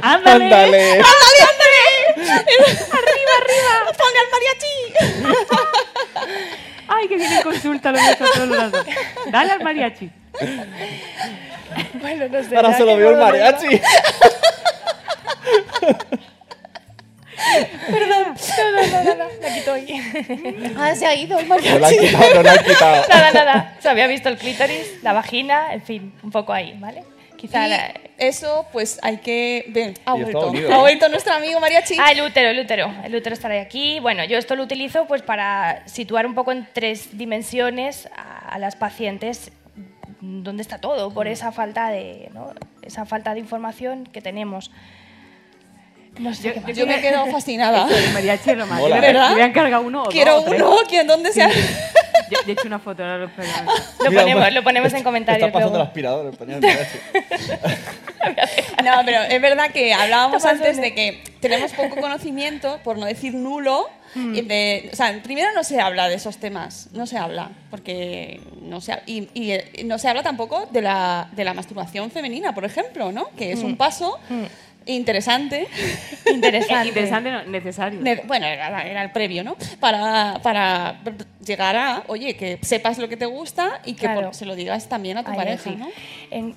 ¡Ándale! 0.02 0.44
¡Ándale! 0.44 0.92
¡Ándale, 0.92 1.40
ándale! 1.48 1.80
¡Arriba, 2.92 3.32
arriba! 3.40 3.72
¡Ponle 3.96 4.18
al 4.20 4.28
mariachi! 4.30 4.76
¡Ay, 6.88 7.08
que 7.08 7.16
viene 7.16 7.42
consulta 7.42 7.92
lo 7.92 7.98
todos 8.18 8.36
los 8.46 8.58
rato! 8.58 8.84
Dale 9.30 9.52
al 9.52 9.62
mariachi. 9.62 10.10
Bueno, 11.94 12.28
no 12.28 12.42
sé. 12.42 12.56
Ahora 12.56 12.76
se 12.76 12.84
lo 12.84 12.96
veo 12.96 13.10
el 13.10 13.16
mariachi. 13.18 13.80
Perdón. 17.90 18.34
No, 18.34 18.70
no, 18.70 18.86
no, 18.86 19.04
no, 19.04 19.14
no, 19.14 19.24
la 19.40 19.54
quito 19.54 19.72
ahí. 19.72 20.72
Ah, 20.78 20.94
se 20.94 21.06
ha 21.06 21.14
ido 21.14 21.38
el 21.38 21.48
No 21.48 21.56
lo 21.58 21.64
han 21.74 21.80
mariachi. 21.80 22.06
quitado, 22.06 22.34
no 22.34 22.42
lo 22.42 22.50
han 22.50 22.64
quitado. 22.64 23.08
Nada, 23.08 23.30
nada. 23.32 23.76
Se 23.80 23.88
había 23.88 24.06
visto 24.06 24.28
el 24.28 24.38
clítoris, 24.38 25.02
la 25.02 25.12
vagina, 25.12 25.72
en 25.74 25.82
fin, 25.82 26.14
un 26.22 26.30
poco 26.30 26.52
ahí, 26.52 26.74
¿vale? 26.78 27.04
Quizá 27.36 27.66
Y 27.66 27.70
la... 27.70 27.92
eso, 28.16 28.66
pues 28.72 28.98
hay 29.02 29.18
que... 29.18 29.64
Ven, 29.68 29.94
ha 30.06 30.14
vuelto. 30.14 30.52
Ha 30.72 30.78
vuelto 30.78 31.08
nuestro 31.10 31.34
amigo 31.34 31.60
mariachi. 31.60 31.96
Ah, 32.00 32.12
el 32.12 32.22
útero, 32.22 32.48
el 32.48 32.60
útero. 32.60 32.92
El 33.04 33.14
útero 33.14 33.34
estará 33.34 33.60
aquí. 33.60 34.00
Bueno, 34.00 34.24
yo 34.24 34.38
esto 34.38 34.56
lo 34.56 34.62
utilizo 34.62 35.06
pues 35.06 35.20
para 35.22 35.86
situar 35.86 36.26
un 36.26 36.34
poco 36.34 36.52
en 36.52 36.66
tres 36.72 37.18
dimensiones 37.18 38.08
a, 38.16 38.48
a 38.54 38.58
las 38.58 38.76
pacientes 38.76 39.50
dónde 40.42 40.62
está 40.62 40.78
todo 40.78 41.10
por 41.12 41.26
esa 41.28 41.52
falta 41.52 41.88
de 41.88 42.30
¿no? 42.32 42.52
esa 42.82 43.04
falta 43.06 43.34
de 43.34 43.40
información 43.40 44.04
que 44.04 44.20
tenemos. 44.22 44.70
No 46.18 46.32
sé 46.32 46.52
qué 46.52 46.60
más. 46.60 46.76
Yo 46.76 46.86
me 46.86 46.96
he 46.98 47.00
quedado 47.00 47.26
fascinada. 47.26 47.86
Eso 47.90 47.94
del 47.96 48.12
mariachi 48.12 48.54
lo 48.54 48.66
más. 48.66 48.78
Mola, 48.78 48.96
Yo 48.96 49.00
me- 49.00 49.06
¿verdad? 49.08 49.28
yo 49.30 49.34
voy 49.34 49.42
a 49.42 49.46
encargar 49.46 49.80
uno 49.80 50.00
o 50.02 50.04
dos 50.04 50.12
Quiero 50.14 50.42
tres. 50.44 50.62
uno, 50.62 50.76
¿quién, 50.88 51.06
¿dónde 51.06 51.32
se 51.32 51.42
ha...? 51.42 51.50
Yo, 52.30 52.38
yo 52.40 52.48
he 52.48 52.52
hecho 52.52 52.66
una 52.68 52.78
foto, 52.78 53.02
ahora 53.02 53.18
lo. 53.18 53.26
Lo 53.26 54.10
ponemos, 54.10 54.52
lo 54.52 54.62
ponemos 54.64 54.90
en 54.92 54.96
Está 54.96 55.04
comentarios 55.04 55.50
pasando 55.50 55.66
el 55.66 55.72
luego. 55.74 55.88
aspirador, 55.88 56.26
el 56.26 56.32
pañal 56.36 56.60
del 56.60 56.70
mariachi. 56.70 56.98
No, 58.84 58.92
pero 59.04 59.22
es 59.22 59.40
verdad 59.40 59.70
que 59.70 59.92
hablábamos 59.94 60.44
antes 60.44 60.76
de 60.76 60.94
que 60.94 61.22
tenemos 61.40 61.72
poco 61.72 61.96
conocimiento, 61.96 62.80
por 62.84 62.98
no 62.98 63.06
decir 63.06 63.34
nulo. 63.34 63.88
Y 64.16 64.42
de- 64.42 64.90
o 64.92 64.96
sea, 64.96 65.20
primero 65.24 65.48
no 65.56 65.64
se 65.64 65.80
habla 65.80 66.08
de 66.08 66.14
esos 66.14 66.36
temas, 66.38 66.88
no 66.92 67.04
se 67.04 67.18
habla, 67.18 67.50
porque 67.68 68.40
no 68.62 68.80
se, 68.80 68.96
y, 69.06 69.28
y, 69.34 69.58
no 69.84 69.98
se 69.98 70.06
habla 70.06 70.22
tampoco 70.22 70.66
de 70.70 70.82
la, 70.82 71.28
de 71.32 71.42
la 71.44 71.52
masturbación 71.52 72.12
femenina, 72.12 72.54
por 72.54 72.64
ejemplo, 72.64 73.10
¿no? 73.10 73.30
Que 73.36 73.50
es 73.50 73.58
un 73.64 73.76
paso 73.76 74.20
interesante. 74.86 75.66
Interesante. 76.32 76.88
Interesante, 76.88 77.30
no, 77.30 77.42
necesario. 77.44 78.00
Ne- 78.00 78.22
Bueno, 78.24 78.46
era, 78.46 78.82
era 78.86 79.02
el 79.02 79.10
previo, 79.10 79.42
¿no? 79.42 79.56
Para, 79.80 80.38
para 80.42 81.00
llegar 81.44 81.74
a, 81.76 82.02
oye, 82.06 82.36
que 82.36 82.58
sepas 82.62 82.98
lo 82.98 83.08
que 83.08 83.16
te 83.16 83.26
gusta 83.26 83.80
y 83.84 83.94
que 83.94 84.02
Claro. 84.02 84.22
por- 84.26 84.34
se 84.34 84.46
lo 84.46 84.54
digas 84.54 84.88
también 84.88 85.18
a 85.18 85.24
tu 85.24 85.30
Ahí, 85.32 85.36
pareja, 85.36 85.70
sí. 85.70 85.76
¿no? 85.76 85.88
En- 86.30 86.54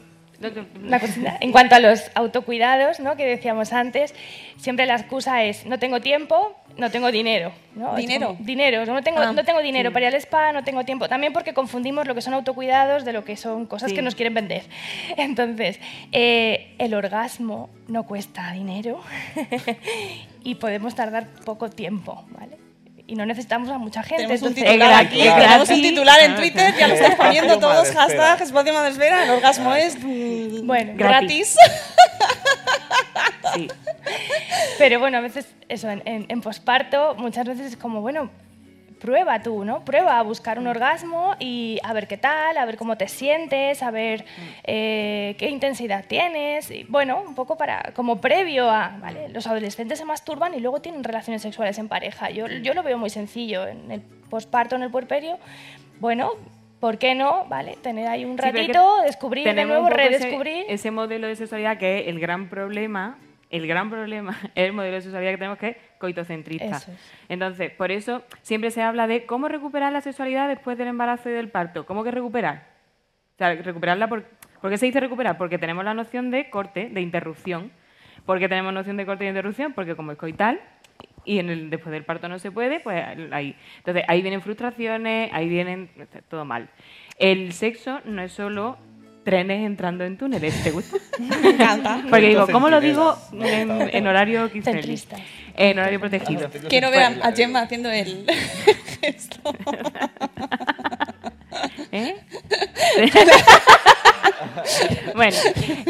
En 1.42 1.52
cuanto 1.52 1.76
a 1.76 1.80
los 1.80 2.12
autocuidados, 2.14 3.00
¿no? 3.00 3.16
que 3.16 3.26
decíamos 3.26 3.74
antes, 3.74 4.14
siempre 4.58 4.86
la 4.86 4.96
excusa 4.96 5.44
es 5.44 5.66
no 5.66 5.80
tengo 5.80 6.00
tiempo, 6.00 6.56
no 6.78 6.92
tengo 6.92 7.12
dinero. 7.12 7.52
¿no? 7.76 7.96
¿Dinero? 7.96 8.28
como, 8.28 8.46
dinero. 8.46 8.86
No 8.86 9.02
tengo, 9.02 9.20
Ah, 9.20 9.32
no 9.34 9.44
tengo 9.44 9.62
dinero 9.62 9.92
para 9.92 10.08
ir 10.08 10.14
al 10.14 10.22
spa, 10.22 10.52
no 10.52 10.64
tengo 10.64 10.86
tiempo. 10.86 11.10
También 11.10 11.34
porque 11.34 11.54
confundimos 11.54 12.08
lo 12.08 12.14
que 12.14 12.22
son 12.22 12.36
autocuidados 12.36 13.04
de 13.04 13.14
lo 13.14 13.24
que 13.24 13.36
son 13.36 13.66
cosas 13.66 13.90
Sí. 13.90 13.96
que 13.96 14.02
nos 14.04 14.14
quieren 14.16 14.34
vender. 14.36 14.64
Entonces, 15.18 15.80
eh, 16.12 16.76
el 16.78 16.94
orgasmo 16.94 17.70
no 17.88 18.04
cuesta 18.04 18.52
dinero 18.52 19.02
y 20.44 20.56
podemos 20.56 20.94
tardar 20.94 21.28
poco 21.46 21.70
tiempo. 21.70 22.26
¿vale? 22.30 22.67
Y 23.10 23.16
no 23.16 23.26
necesitamos 23.26 23.70
a 23.70 23.78
mucha 23.78 24.04
gente. 24.04 24.24
Tenemos 24.24 24.42
un 24.42 24.54
titular 24.54 25.06
aquí, 25.06 25.24
gratis. 25.24 25.44
tenemos 25.44 25.70
un 25.70 25.82
titular 25.82 26.20
en 26.20 26.36
Twitter, 26.36 26.76
ya 26.78 26.88
lo 26.90 26.94
estás 26.94 27.16
poniendo 27.16 27.58
todos, 27.58 27.90
hashtag 27.92 28.42
espacio 28.42 28.74
madresfera, 28.74 29.24
el 29.24 29.30
orgasmo 29.30 29.74
es 29.74 29.98
mm, 29.98 30.68
Bueno, 30.68 30.94
gratis. 30.96 31.56
Sí. 33.56 33.68
Pero 34.78 35.00
bueno, 35.00 35.20
a 35.20 35.22
veces 35.22 35.48
eso, 35.70 35.90
en, 35.90 36.02
en, 36.06 36.26
en 36.28 36.42
posparto, 36.42 37.16
muchas 37.16 37.46
veces 37.46 37.68
es 37.68 37.78
como, 37.78 38.02
bueno, 38.02 38.30
prueba 39.00 39.42
tú, 39.42 39.64
¿no? 39.64 39.84
Prueba 39.86 40.20
a 40.20 40.24
buscar 40.24 40.60
un 40.60 40.68
orgasmo 40.68 41.36
y 41.40 41.80
a 41.84 41.94
ver 41.94 42.08
qué 42.08 42.18
tal, 42.18 42.58
a 42.58 42.66
ver 42.66 42.78
cómo 42.78 42.98
te 42.98 43.08
sientes, 43.08 43.84
a 43.84 43.92
ver 43.92 44.26
eh, 44.64 45.36
qué 45.38 45.50
intensidad 45.50 46.06
tienes. 46.08 46.70
Y, 46.72 46.84
bueno, 46.90 47.22
un 47.26 47.36
poco 47.36 47.58
para, 47.58 47.92
como 47.94 48.20
previo 48.22 48.70
a, 48.70 48.98
¿vale? 49.00 49.30
Los 49.30 49.48
adolescentes 49.48 50.00
se 50.00 50.06
masturban 50.06 50.54
y 50.54 50.60
luego 50.60 50.82
tienen 50.82 51.04
relaciones 51.04 51.42
sexuales 51.42 51.78
en 51.78 51.88
pareja. 51.88 52.30
Yo, 52.30 52.48
yo 52.48 52.74
lo 52.74 52.84
veo 52.84 52.98
muy 52.98 53.10
sencillo. 53.10 53.68
En 53.68 53.92
el 53.92 54.02
posparto, 54.02 54.76
en 54.76 54.84
el 54.84 54.92
puerperio, 54.92 55.38
bueno... 56.00 56.32
¿Por 56.80 57.00
qué 57.00 57.16
no? 57.16 57.46
¿Vale? 57.50 57.76
Tener 57.82 58.08
ahí 58.08 58.24
un 58.24 58.38
Sí, 58.38 58.44
ratito, 58.44 59.02
descubrir 59.04 59.46
de 59.52 59.66
nuevo, 59.66 59.88
poco 59.88 59.96
ese- 60.00 60.10
redescubrir. 60.20 60.66
Ese, 60.70 60.92
modelo 60.92 61.26
de 61.26 61.36
sexualidad 61.36 61.80
que 61.80 62.02
es 62.02 62.08
el 62.08 62.20
gran 62.20 62.50
problema, 62.50 63.18
el 63.50 63.68
gran 63.68 63.90
problema 63.90 64.38
es 64.56 64.66
el 64.66 64.74
modelo 64.74 64.96
de 64.96 65.02
sexualidad 65.02 65.32
que 65.32 65.38
tenemos 65.38 65.58
que 65.58 65.68
es 65.70 65.78
coitocentrista. 65.98 66.78
Es. 66.78 66.90
Entonces, 67.30 67.72
por 67.72 67.92
eso 67.92 68.24
siempre 68.42 68.72
se 68.72 68.82
habla 68.82 69.08
de 69.08 69.26
cómo 69.26 69.48
recuperar 69.48 69.92
la 69.94 70.02
sexualidad 70.02 70.48
después 70.48 70.78
del 70.78 70.88
embarazo 70.88 71.30
y 71.30 71.34
del 71.34 71.50
parto. 71.50 71.86
¿Cómo 71.86 72.04
que 72.04 72.12
recuperar? 72.12 72.68
O 73.36 73.38
sea, 73.38 73.56
recuperarla 73.56 74.08
por... 74.08 74.26
¿Por 74.62 74.72
qué 74.72 74.78
se 74.78 74.88
dice 74.88 75.00
recuperar? 75.00 75.38
Porque 75.38 75.60
tenemos 75.60 75.86
la 75.86 75.94
noción 75.94 76.32
de 76.32 76.50
corte, 76.50 76.90
de 76.90 77.02
interrupción. 77.02 77.72
¿Por 78.26 78.40
qué 78.40 78.50
tenemos 78.50 78.74
noción 78.74 78.98
de 78.98 79.06
corte 79.06 79.26
y 79.26 79.28
interrupción? 79.28 79.74
Porque 79.74 79.96
como 79.96 80.12
es 80.12 80.18
coital 80.18 80.60
y 81.24 81.40
en 81.40 81.50
el, 81.50 81.70
después 81.70 81.92
del 81.92 82.04
parto 82.04 82.28
no 82.28 82.40
se 82.40 82.52
puede, 82.52 82.80
pues 82.80 83.06
ahí. 83.32 83.56
Entonces, 83.78 84.04
ahí 84.08 84.22
vienen 84.22 84.42
frustraciones, 84.42 85.30
ahí 85.34 85.48
vienen 85.48 85.90
todo 86.30 86.46
mal. 86.46 86.70
El 87.20 87.52
sexo 87.52 88.00
no 88.06 88.22
es 88.22 88.32
solo 88.32 88.78
trenes 89.28 89.66
entrando 89.66 90.06
en 90.06 90.16
túneles, 90.16 90.64
¿te 90.64 90.72
gusta? 90.72 90.96
Me 91.20 91.50
encanta. 91.50 92.02
Porque 92.10 92.30
digo, 92.30 92.48
¿cómo 92.50 92.70
lo 92.70 92.80
digo 92.80 93.18
en, 93.34 93.90
en 93.94 94.08
horario 94.08 94.50
Kirchnerli? 94.50 95.02
En 95.58 95.78
horario 95.78 96.00
protegido. 96.00 96.50
Quiero 96.70 96.90
ver 96.92 97.02
a, 97.02 97.08
a 97.28 97.34
Gemma 97.34 97.60
haciendo 97.60 97.92
el 97.92 98.26
gesto. 99.02 99.54
¿Eh? 101.92 102.16
bueno, 105.16 105.36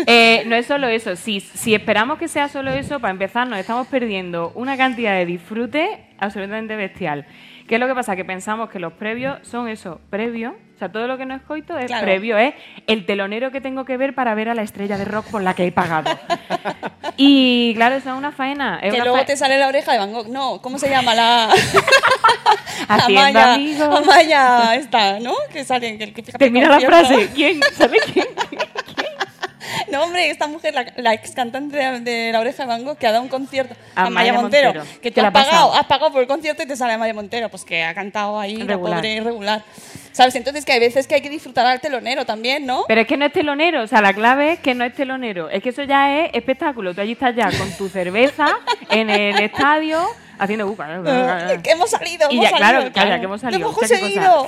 eh, 0.07 0.41
no 0.47 0.55
es 0.55 0.65
solo 0.65 0.87
eso. 0.87 1.15
Si, 1.15 1.39
si 1.39 1.75
esperamos 1.75 2.17
que 2.17 2.27
sea 2.27 2.47
solo 2.47 2.71
eso, 2.71 2.99
para 2.99 3.11
empezar, 3.11 3.47
nos 3.47 3.59
estamos 3.59 3.85
perdiendo 3.85 4.51
una 4.55 4.77
cantidad 4.77 5.13
de 5.13 5.27
disfrute 5.27 6.07
absolutamente 6.17 6.75
bestial. 6.75 7.27
¿Qué 7.67 7.75
es 7.75 7.79
lo 7.79 7.85
que 7.85 7.93
pasa? 7.93 8.15
Que 8.15 8.25
pensamos 8.25 8.71
que 8.71 8.79
los 8.79 8.93
previos 8.93 9.47
son 9.47 9.67
eso, 9.67 10.01
previo. 10.09 10.55
O 10.77 10.79
sea, 10.79 10.91
todo 10.91 11.07
lo 11.07 11.17
que 11.17 11.25
no 11.25 11.33
es 11.33 11.41
coito 11.41 11.75
es 11.75 11.87
Claro. 11.87 12.05
previo, 12.05 12.37
es 12.37 12.53
el 12.85 13.07
telonero 13.07 13.49
que 13.51 13.61
tengo 13.61 13.83
que 13.83 13.97
ver 13.97 14.13
para 14.13 14.35
ver 14.35 14.47
a 14.49 14.53
la 14.53 14.61
estrella 14.61 14.95
de 14.95 15.05
rock 15.05 15.25
por 15.31 15.41
la 15.41 15.55
que 15.55 15.65
he 15.65 15.71
pagado. 15.71 16.11
y 17.17 17.73
claro, 17.73 17.95
eso 17.95 18.11
es 18.11 18.15
una 18.15 18.31
faena. 18.31 18.75
Es 18.83 18.91
Que 18.91 18.97
una 18.97 19.05
luego 19.05 19.17
fa- 19.17 19.25
te 19.25 19.35
sale 19.37 19.57
la 19.57 19.69
oreja 19.69 19.93
de 19.93 19.97
Van 19.97 20.13
Gogh. 20.13 20.27
No, 20.29 20.61
¿cómo 20.61 20.77
se 20.77 20.87
llama 20.87 21.15
la 21.15 21.49
Haciendo 22.87 23.21
Amaya, 23.21 23.53
amigos. 23.55 23.99
Amaya 24.03 24.75
esta, 24.75 25.19
¿no? 25.19 25.33
Que 25.51 25.63
sale 25.65 25.97
que, 25.97 26.13
que 26.13 26.21
Termina 26.23 26.69
la 26.69 26.79
frase. 26.79 27.29
¿Quién? 27.33 27.59
¿Sabe 27.73 27.97
quién? 28.13 28.27
No, 29.91 30.03
hombre, 30.03 30.29
esta 30.29 30.47
mujer, 30.47 30.73
la, 30.73 30.85
la 30.97 31.13
ex 31.13 31.31
cantante 31.31 31.77
de, 31.77 31.99
de 32.01 32.31
La 32.31 32.39
Oreja 32.41 32.63
de 32.63 32.67
Van 32.67 32.83
Gogh, 32.83 32.97
que 32.97 33.07
ha 33.07 33.11
dado 33.11 33.23
un 33.23 33.29
concierto, 33.29 33.73
Amaya 33.95 34.07
Amaya 34.31 34.33
Montero, 34.33 34.73
Montero. 34.73 34.85
que 34.95 34.99
¿Qué 35.01 35.11
tú 35.11 35.21
le 35.21 35.27
has 35.27 35.33
pagado, 35.33 35.73
has 35.73 35.85
pagado 35.85 36.11
por 36.11 36.21
el 36.21 36.27
concierto 36.27 36.63
y 36.63 36.65
te 36.67 36.75
sale 36.75 36.93
Amaya 36.93 37.13
Montero, 37.13 37.49
pues 37.49 37.63
que 37.63 37.83
ha 37.83 37.93
cantado 37.93 38.39
ahí, 38.39 38.57
la 38.57 38.65
Regular. 38.65 38.97
pobre 38.97 39.13
irregular. 39.13 39.61
¿Sabes? 40.11 40.33
Entonces 40.35 40.65
que 40.65 40.71
hay 40.71 40.79
veces 40.79 41.05
que 41.05 41.13
hay 41.15 41.21
que 41.21 41.29
disfrutar 41.29 41.65
al 41.67 41.79
telonero 41.79 42.25
también, 42.25 42.65
¿no? 42.65 42.85
Pero 42.87 43.01
es 43.01 43.07
que 43.07 43.17
no 43.17 43.25
es 43.25 43.31
telonero, 43.33 43.83
o 43.83 43.87
sea, 43.87 44.01
la 44.01 44.13
clave 44.13 44.53
es 44.53 44.59
que 44.59 44.73
no 44.73 44.83
es 44.83 44.93
telonero. 44.95 45.47
Es 45.49 45.61
que 45.61 45.69
eso 45.69 45.83
ya 45.83 46.19
es 46.21 46.31
espectáculo. 46.33 46.95
Tú 46.95 47.01
allí 47.01 47.11
estás 47.11 47.35
ya 47.35 47.51
con 47.55 47.71
tu 47.77 47.87
cerveza 47.87 48.47
en 48.89 49.11
el 49.11 49.39
estadio 49.39 50.03
haciendo... 50.39 50.67
uh, 50.67 50.75
Eh, 51.05 51.59
que 51.63 51.69
hemos 51.71 51.89
salido, 51.91 52.27
Y 52.31 52.37
hemos 52.39 52.49
ya, 52.49 52.57
claro, 52.57 52.91
calla, 52.93 53.19
que 53.19 53.25
hemos 53.25 53.41
salido. 53.41 53.61
hemos 53.69 53.75
qué 53.75 53.87
conseguido. 53.87 54.47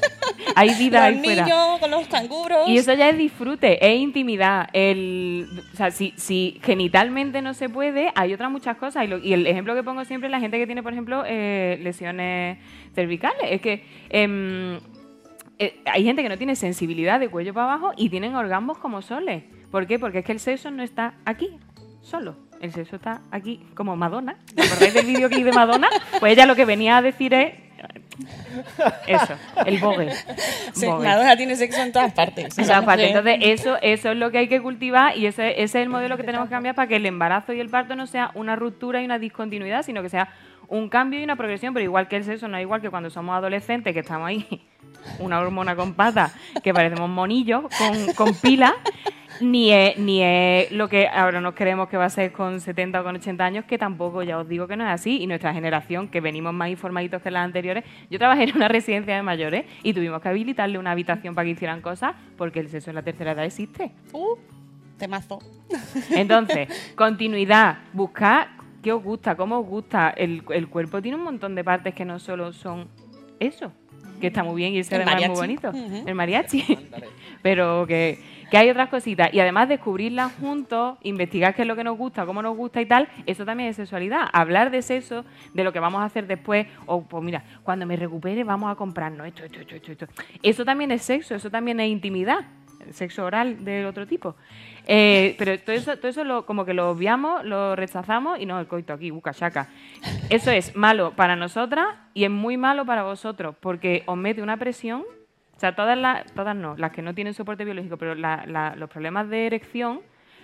Hay 0.54 0.74
vida 0.74 1.10
Los 1.10 1.18
ahí 1.18 1.24
fuera. 1.24 1.44
niños 1.44 1.78
con 1.80 1.90
los 1.90 2.06
canguros. 2.08 2.68
Y 2.68 2.78
eso 2.78 2.94
ya 2.94 3.08
es 3.10 3.18
disfrute, 3.18 3.84
es 3.86 3.98
intimidad. 4.00 4.68
El, 4.72 5.46
o 5.72 5.76
sea, 5.76 5.90
si, 5.90 6.14
si 6.16 6.58
genitalmente 6.62 7.42
no 7.42 7.52
se 7.52 7.68
puede, 7.68 8.10
hay 8.14 8.32
otras 8.32 8.50
muchas 8.50 8.76
cosas. 8.78 9.04
Y, 9.04 9.08
lo- 9.08 9.18
y 9.18 9.32
el 9.34 9.46
ejemplo 9.46 9.74
que 9.74 9.82
pongo 9.82 10.04
siempre 10.04 10.28
es 10.28 10.30
la 10.30 10.40
gente 10.40 10.56
que 10.58 10.66
tiene, 10.66 10.82
por 10.82 10.92
ejemplo, 10.92 11.24
eh, 11.26 11.78
lesiones 11.82 12.58
cervicales. 12.94 13.42
Es 13.50 13.60
que 13.60 13.84
em, 14.08 14.78
eh, 15.58 15.80
hay 15.84 16.04
gente 16.04 16.22
que 16.22 16.28
no 16.28 16.38
tiene 16.38 16.56
sensibilidad 16.56 17.20
de 17.20 17.28
cuello 17.28 17.52
para 17.52 17.72
abajo 17.74 17.92
y 17.96 18.08
tienen 18.08 18.34
orgasmos 18.34 18.78
como 18.78 19.02
soles. 19.02 19.42
¿Por 19.70 19.86
qué? 19.86 19.98
Porque 19.98 20.20
es 20.20 20.24
que 20.24 20.32
el 20.32 20.40
sexo 20.40 20.70
no 20.70 20.82
está 20.82 21.14
aquí, 21.26 21.50
solo. 22.00 22.36
El 22.60 22.72
sexo 22.72 22.96
está 22.96 23.20
aquí 23.30 23.64
como 23.74 23.96
Madonna. 23.96 24.36
¿Os 24.58 24.66
acordáis 24.66 24.94
del 24.94 25.06
videoclip 25.06 25.44
de 25.44 25.52
Madonna? 25.52 25.88
Pues 26.18 26.32
ella 26.32 26.46
lo 26.46 26.56
que 26.56 26.64
venía 26.64 26.96
a 26.96 27.02
decir 27.02 27.34
es... 27.34 27.54
Eso, 29.06 29.34
el 29.66 29.78
bogue. 29.78 30.10
Sí. 30.72 30.86
Madonna 30.86 31.36
tiene 31.36 31.54
sexo 31.56 31.82
en 31.82 31.92
todas 31.92 32.12
partes. 32.12 32.58
En 32.58 32.66
todas 32.66 32.84
partes. 32.84 33.08
Entonces, 33.08 33.38
eso, 33.42 33.76
eso 33.82 34.10
es 34.10 34.16
lo 34.16 34.30
que 34.30 34.38
hay 34.38 34.48
que 34.48 34.62
cultivar 34.62 35.16
y 35.16 35.26
ese, 35.26 35.50
ese 35.50 35.62
es 35.62 35.74
el 35.74 35.88
modelo 35.90 36.16
que 36.16 36.24
tenemos 36.24 36.48
que 36.48 36.54
cambiar 36.54 36.74
para 36.74 36.88
que 36.88 36.96
el 36.96 37.06
embarazo 37.06 37.52
y 37.52 37.60
el 37.60 37.68
parto 37.68 37.94
no 37.94 38.06
sea 38.06 38.30
una 38.34 38.56
ruptura 38.56 39.02
y 39.02 39.04
una 39.04 39.18
discontinuidad, 39.18 39.82
sino 39.82 40.02
que 40.02 40.08
sea 40.08 40.30
un 40.68 40.88
cambio 40.88 41.20
y 41.20 41.24
una 41.24 41.36
progresión. 41.36 41.74
Pero 41.74 41.84
igual 41.84 42.08
que 42.08 42.16
el 42.16 42.24
sexo, 42.24 42.48
no 42.48 42.56
es 42.56 42.62
igual 42.62 42.80
que 42.80 42.88
cuando 42.88 43.10
somos 43.10 43.36
adolescentes, 43.36 43.92
que 43.92 44.00
estamos 44.00 44.28
ahí, 44.28 44.46
una 45.18 45.38
hormona 45.40 45.76
con 45.76 45.94
patas, 45.94 46.34
que 46.62 46.72
parecemos 46.72 47.10
monillos 47.10 47.64
con, 47.76 48.14
con 48.14 48.34
pilas. 48.34 48.72
Ni 49.40 49.72
es, 49.72 49.98
ni 49.98 50.22
es 50.22 50.70
lo 50.72 50.88
que 50.88 51.08
ahora 51.08 51.40
nos 51.40 51.54
creemos 51.54 51.88
que 51.88 51.96
va 51.96 52.06
a 52.06 52.10
ser 52.10 52.32
con 52.32 52.60
70 52.60 53.00
o 53.00 53.04
con 53.04 53.16
80 53.16 53.44
años, 53.44 53.64
que 53.64 53.78
tampoco, 53.78 54.22
ya 54.22 54.38
os 54.38 54.48
digo 54.48 54.66
que 54.66 54.76
no 54.76 54.84
es 54.84 54.90
así. 54.90 55.22
Y 55.22 55.26
nuestra 55.26 55.52
generación, 55.52 56.08
que 56.08 56.20
venimos 56.20 56.52
más 56.52 56.68
informaditos 56.68 57.22
que 57.22 57.30
las 57.30 57.44
anteriores, 57.44 57.84
yo 58.10 58.18
trabajé 58.18 58.44
en 58.44 58.56
una 58.56 58.68
residencia 58.68 59.14
de 59.16 59.22
mayores 59.22 59.64
y 59.82 59.92
tuvimos 59.92 60.20
que 60.20 60.28
habilitarle 60.28 60.78
una 60.78 60.92
habitación 60.92 61.34
para 61.34 61.46
que 61.46 61.52
hicieran 61.52 61.80
cosas 61.80 62.14
porque 62.36 62.60
el 62.60 62.68
sexo 62.68 62.90
en 62.90 62.96
la 62.96 63.02
tercera 63.02 63.32
edad 63.32 63.44
existe. 63.44 63.92
Uh, 64.12 64.36
temazo. 64.98 65.40
Entonces, 66.10 66.68
continuidad, 66.94 67.78
buscar 67.92 68.48
qué 68.82 68.92
os 68.92 69.02
gusta, 69.02 69.36
cómo 69.36 69.58
os 69.58 69.66
gusta. 69.66 70.10
El, 70.10 70.42
el 70.50 70.68
cuerpo 70.68 71.02
tiene 71.02 71.16
un 71.16 71.24
montón 71.24 71.54
de 71.54 71.64
partes 71.64 71.94
que 71.94 72.04
no 72.04 72.18
solo 72.18 72.52
son 72.52 72.88
eso, 73.40 73.72
que 74.20 74.28
está 74.28 74.42
muy 74.42 74.56
bien 74.56 74.74
y 74.74 74.78
ese 74.78 74.96
es 74.96 75.28
muy 75.28 75.36
bonito. 75.36 75.72
El 76.06 76.14
mariachi. 76.14 76.64
Pero 77.42 77.86
que, 77.86 78.18
que 78.50 78.58
hay 78.58 78.70
otras 78.70 78.88
cositas. 78.88 79.32
Y 79.32 79.40
además 79.40 79.68
descubrirlas 79.68 80.32
juntos, 80.34 80.98
investigar 81.02 81.54
qué 81.54 81.62
es 81.62 81.68
lo 81.68 81.76
que 81.76 81.84
nos 81.84 81.96
gusta, 81.96 82.26
cómo 82.26 82.42
nos 82.42 82.56
gusta 82.56 82.80
y 82.80 82.86
tal, 82.86 83.08
eso 83.26 83.44
también 83.44 83.70
es 83.70 83.76
sexualidad. 83.76 84.28
Hablar 84.32 84.70
de 84.70 84.82
sexo, 84.82 85.24
de 85.54 85.64
lo 85.64 85.72
que 85.72 85.80
vamos 85.80 86.00
a 86.00 86.04
hacer 86.04 86.26
después, 86.26 86.66
o 86.86 87.02
pues 87.02 87.22
mira, 87.22 87.44
cuando 87.62 87.86
me 87.86 87.96
recupere 87.96 88.44
vamos 88.44 88.70
a 88.70 88.74
comprarnos 88.76 89.26
esto, 89.26 89.44
esto, 89.44 89.60
esto, 89.60 89.92
esto. 89.92 90.06
Eso 90.42 90.64
también 90.64 90.90
es 90.90 91.02
sexo, 91.02 91.34
eso 91.34 91.50
también 91.50 91.80
es 91.80 91.88
intimidad. 91.88 92.44
Sexo 92.92 93.24
oral 93.24 93.64
de 93.64 93.84
otro 93.84 94.06
tipo. 94.06 94.36
Eh, 94.86 95.34
pero 95.38 95.58
todo 95.58 95.74
eso, 95.74 95.96
todo 95.96 96.08
eso 96.08 96.22
lo, 96.22 96.46
como 96.46 96.64
que 96.64 96.72
lo 96.72 96.90
obviamos, 96.90 97.44
lo 97.44 97.74
rechazamos 97.74 98.38
y 98.38 98.46
no, 98.46 98.60
el 98.60 98.68
coito 98.68 98.92
aquí, 98.92 99.10
busca 99.10 99.34
chaca. 99.34 99.68
Eso 100.30 100.52
es 100.52 100.76
malo 100.76 101.12
para 101.16 101.34
nosotras 101.34 101.88
y 102.14 102.24
es 102.24 102.30
muy 102.30 102.56
malo 102.56 102.86
para 102.86 103.02
vosotros 103.02 103.56
porque 103.58 104.04
os 104.06 104.16
mete 104.16 104.42
una 104.42 104.56
presión. 104.56 105.02
O 105.56 105.58
sea, 105.58 105.74
todas 105.74 105.96
las, 105.96 106.30
todas 106.34 106.54
no, 106.54 106.76
las 106.76 106.92
que 106.92 107.00
no 107.00 107.14
tienen 107.14 107.32
soporte 107.32 107.64
biológico, 107.64 107.96
pero 107.96 108.14
los 108.14 108.90
problemas 108.90 109.30
de 109.30 109.46
erección, 109.46 110.02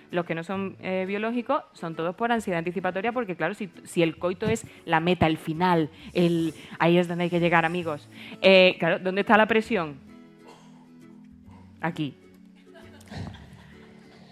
los 0.09 0.25
que 0.25 0.33
no 0.33 0.43
son 0.43 0.75
eh, 0.79 1.05
biológicos, 1.07 1.63
son 1.73 1.95
todos 1.95 2.15
por 2.15 2.31
ansiedad 2.31 2.57
anticipatoria, 2.57 3.11
porque 3.11 3.35
claro, 3.35 3.53
si, 3.53 3.69
si 3.83 4.01
el 4.01 4.17
coito 4.17 4.47
es 4.47 4.65
la 4.85 4.99
meta, 4.99 5.27
el 5.27 5.37
final, 5.37 5.89
el, 6.13 6.55
ahí 6.79 6.97
es 6.97 7.07
donde 7.07 7.25
hay 7.25 7.29
que 7.29 7.39
llegar, 7.39 7.63
amigos. 7.63 8.09
Eh, 8.41 8.75
claro, 8.79 8.97
¿dónde 8.97 9.21
está 9.21 9.37
la 9.37 9.45
presión? 9.47 9.97
Aquí. 11.79 12.15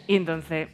Y 0.07 0.15
entonces, 0.15 0.69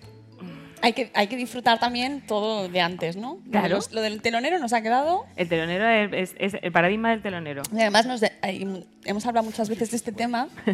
Hay 0.81 0.93
que, 0.93 1.09
hay 1.15 1.27
que 1.27 1.35
disfrutar 1.35 1.79
también 1.79 2.21
todo 2.27 2.69
de 2.69 2.81
antes, 2.81 3.15
¿no? 3.17 3.39
Claro. 3.51 3.69
Los- 3.75 3.91
lo 3.91 4.01
del 4.01 4.21
telonero 4.21 4.59
nos 4.59 4.73
ha 4.73 4.81
quedado. 4.81 5.25
el 5.35 5.49
telonero 5.49 5.87
es, 6.15 6.31
es- 6.31 6.53
es 6.53 6.61
el 6.61 6.71
paradigma 6.71 7.09
del 7.09 7.21
telonero. 7.21 7.63
Y 7.75 7.81
además 7.81 8.05
nos 8.05 8.21
de- 8.21 8.31
hay- 8.41 8.85
hemos 9.05 9.25
hablado 9.25 9.45
muchas 9.45 9.69
veces 9.69 9.89
de 9.91 9.97
este 9.97 10.11
tema. 10.11 10.47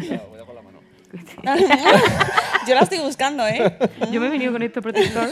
Yo 2.66 2.74
la 2.74 2.80
estoy 2.82 2.98
buscando, 2.98 3.46
¿eh? 3.46 3.76
Yo 4.10 4.20
me 4.20 4.26
he 4.26 4.30
venido 4.30 4.52
con 4.52 4.62
esto 4.62 4.80
protector. 4.82 5.30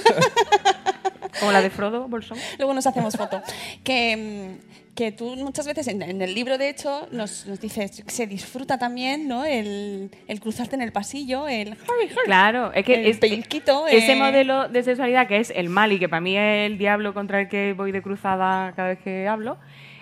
Como 1.41 1.51
la 1.53 1.63
de 1.63 1.71
Frodo 1.71 2.09
Bolsón. 2.09 2.39
Luego 2.59 2.75
nos 2.75 2.87
hacemos 2.87 3.17
foto. 3.17 3.43
Que, 3.83 4.59
mm, 4.61 4.82
que 4.95 5.11
tú 5.11 5.37
muchas 5.37 5.67
veces 5.67 5.89
en, 5.89 6.03
en 6.03 6.21
el 6.21 6.35
libro, 6.35 6.59
de 6.59 6.69
hecho, 6.69 7.09
nos, 7.13 7.47
nos 7.47 7.61
dices 7.61 8.03
que 8.05 8.11
se 8.11 8.27
disfruta 8.27 8.79
también, 8.79 9.27
¿no? 9.27 9.45
El, 9.45 10.11
el 10.29 10.41
cruzarte 10.41 10.75
en 10.77 10.83
el 10.83 10.93
pasillo, 10.93 11.49
el... 11.49 11.77
Claro, 12.25 12.73
es 12.75 12.85
que 12.85 12.95
El 12.95 13.07
es- 13.07 13.19
pellizquito, 13.19 13.87
ese 13.87 14.13
eh. 14.13 14.17
modelo 14.17 14.69
de 14.69 14.83
sexualidad 14.83 15.27
que 15.29 15.39
es 15.39 15.51
el 15.51 15.69
mal 15.71 15.93
y 15.93 15.99
que 15.99 16.09
para 16.09 16.21
mí 16.21 16.37
es 16.37 16.71
el 16.71 16.77
diablo 16.79 17.15
contra 17.15 17.41
el 17.41 17.49
que 17.49 17.73
voy 17.73 17.91
de 17.91 18.03
cruzada 18.03 18.73
cada 18.77 18.89
vez 18.89 18.99
que 18.99 19.27
hablo, 19.27 19.57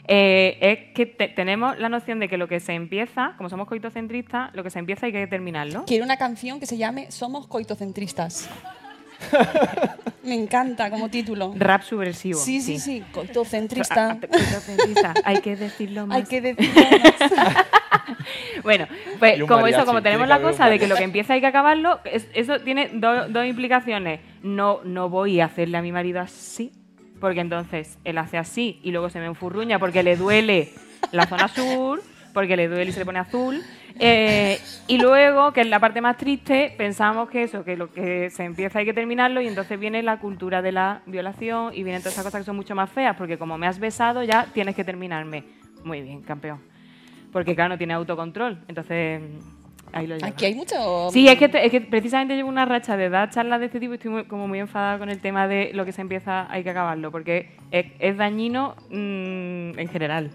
eh, 0.09 0.59
es 0.61 0.93
que 0.95 1.07
te- 1.07 1.29
tenemos 1.29 1.79
la 1.79 1.89
noción 1.89 2.19
de 2.19 2.29
que 2.29 2.37
lo 2.37 2.49
que 2.49 2.59
se 2.59 2.73
empieza, 2.73 3.35
como 3.37 3.49
somos 3.49 3.69
coitocentristas, 3.69 4.53
lo 4.55 4.65
que 4.65 4.71
se 4.71 4.81
empieza 4.81 5.07
hay 5.07 5.13
que 5.13 5.27
terminarlo. 5.29 5.85
Quiero 5.87 6.05
una 6.05 6.17
canción 6.17 6.59
que 6.59 6.67
se 6.67 6.77
llame 6.77 7.13
Somos 7.13 7.47
coitocentristas. 7.47 8.49
Me 10.23 10.35
encanta 10.35 10.91
como 10.91 11.09
título. 11.09 11.53
Rap 11.57 11.83
subversivo. 11.83 12.39
Sí, 12.39 12.61
sí, 12.61 12.79
sí, 12.79 13.03
Ah, 13.05 13.09
coitocentrista. 13.13 14.19
Coitocentrista, 14.21 15.15
hay 15.25 15.41
que 15.41 15.57
decirlo 15.57 16.07
más. 16.07 16.17
Hay 16.19 16.25
que 16.25 16.41
decirlo 16.41 16.83
más. 17.03 17.67
Bueno, 18.63 18.87
pues 19.19 19.41
como 19.41 19.63
mariachi, 19.63 19.75
eso, 19.81 19.87
como 19.87 20.03
tenemos 20.03 20.29
la 20.29 20.41
cosa 20.43 20.69
de 20.69 20.79
que 20.79 20.87
lo 20.87 20.95
que 20.95 21.05
empieza 21.05 21.33
hay 21.35 21.41
que 21.41 21.47
acabarlo, 21.47 22.01
es- 22.05 22.29
eso 22.35 22.61
tiene 22.61 22.89
do- 22.93 23.29
dos 23.29 23.47
implicaciones. 23.47 24.21
No, 24.43 24.81
no 24.85 25.09
voy 25.09 25.41
a 25.41 25.47
hacerle 25.47 25.79
a 25.79 25.83
mi 25.83 25.91
marido 25.91 26.21
así, 26.21 26.71
porque 27.21 27.41
entonces 27.41 27.99
él 28.05 28.19
hace 28.19 28.37
así 28.39 28.79
y 28.83 28.91
luego 28.91 29.09
se 29.11 29.19
me 29.19 29.27
enfurruña 29.27 29.79
porque 29.79 30.03
le 30.03 30.17
duele 30.17 30.73
la 31.13 31.27
zona 31.27 31.49
sur, 31.49 32.03
porque 32.35 32.57
le 32.57 32.69
duele 32.69 32.91
y 32.91 32.93
se 32.93 32.99
le 33.01 33.07
pone 33.07 33.19
azul. 33.19 33.63
Eh, 33.99 34.59
y 34.87 34.99
luego, 34.99 35.53
que 35.53 35.63
es 35.63 35.67
la 35.69 35.79
parte 35.81 36.01
más 36.01 36.17
triste, 36.17 36.73
pensamos 36.77 37.29
que 37.29 37.43
eso, 37.43 37.65
que 37.65 37.77
lo 37.77 37.93
que 37.93 38.31
se 38.31 38.45
empieza 38.45 38.79
hay 38.79 38.85
que 38.85 38.95
terminarlo 38.95 39.41
y 39.41 39.49
entonces 39.49 39.79
viene 39.79 40.03
la 40.03 40.19
cultura 40.19 40.63
de 40.63 40.73
la 40.73 41.03
violación 41.07 41.73
y 41.75 41.83
vienen 41.83 42.01
todas 42.03 42.15
esas 42.15 42.25
cosas 42.25 42.41
que 42.43 42.47
son 42.47 42.57
mucho 42.57 42.75
más 42.75 42.91
feas, 42.91 43.17
porque 43.17 43.39
como 43.39 43.59
me 43.59 43.67
has 43.67 43.79
besado 43.79 44.23
ya 44.23 44.47
tienes 44.53 44.75
que 44.75 44.85
terminarme. 44.85 45.45
Muy 45.85 46.03
bien, 46.03 46.23
campeón. 46.23 46.61
Porque 47.33 47.55
claro, 47.55 47.71
no 47.71 47.79
tiene 47.79 47.95
autocontrol. 47.95 48.59
Entonces, 48.69 49.21
mm, 49.21 49.97
ahí 49.97 50.07
lo. 50.07 50.17
Aquí 50.23 50.45
hay 50.47 50.55
mucho... 50.55 51.11
Sí, 51.13 51.29
es 51.29 51.37
que, 51.39 51.45
es 51.53 51.71
que 51.71 51.81
precisamente 51.81 52.35
llevo 52.37 52.49
una 52.49 52.65
racha 52.65 52.97
de 52.97 53.09
dar 53.09 53.31
charlas 53.31 53.61
de 53.61 53.67
este 53.67 53.81
tipo 53.81 53.93
y 53.93 53.97
estoy 53.97 54.11
muy- 54.11 54.25
como 54.25 54.49
muy 54.49 54.59
enfadada 54.59 54.99
con 54.99 55.09
el 55.11 55.21
tema 55.21 55.47
de 55.49 55.71
lo 55.73 55.85
que 55.85 55.93
se 55.93 56.01
empieza 56.01 56.51
hay 56.53 56.65
que 56.65 56.71
acabarlo, 56.71 57.11
porque 57.13 57.53
es, 57.71 57.87
es 57.99 58.17
dañino 58.17 58.75
mm, 58.91 59.79
en 59.79 59.89
general. 59.91 60.31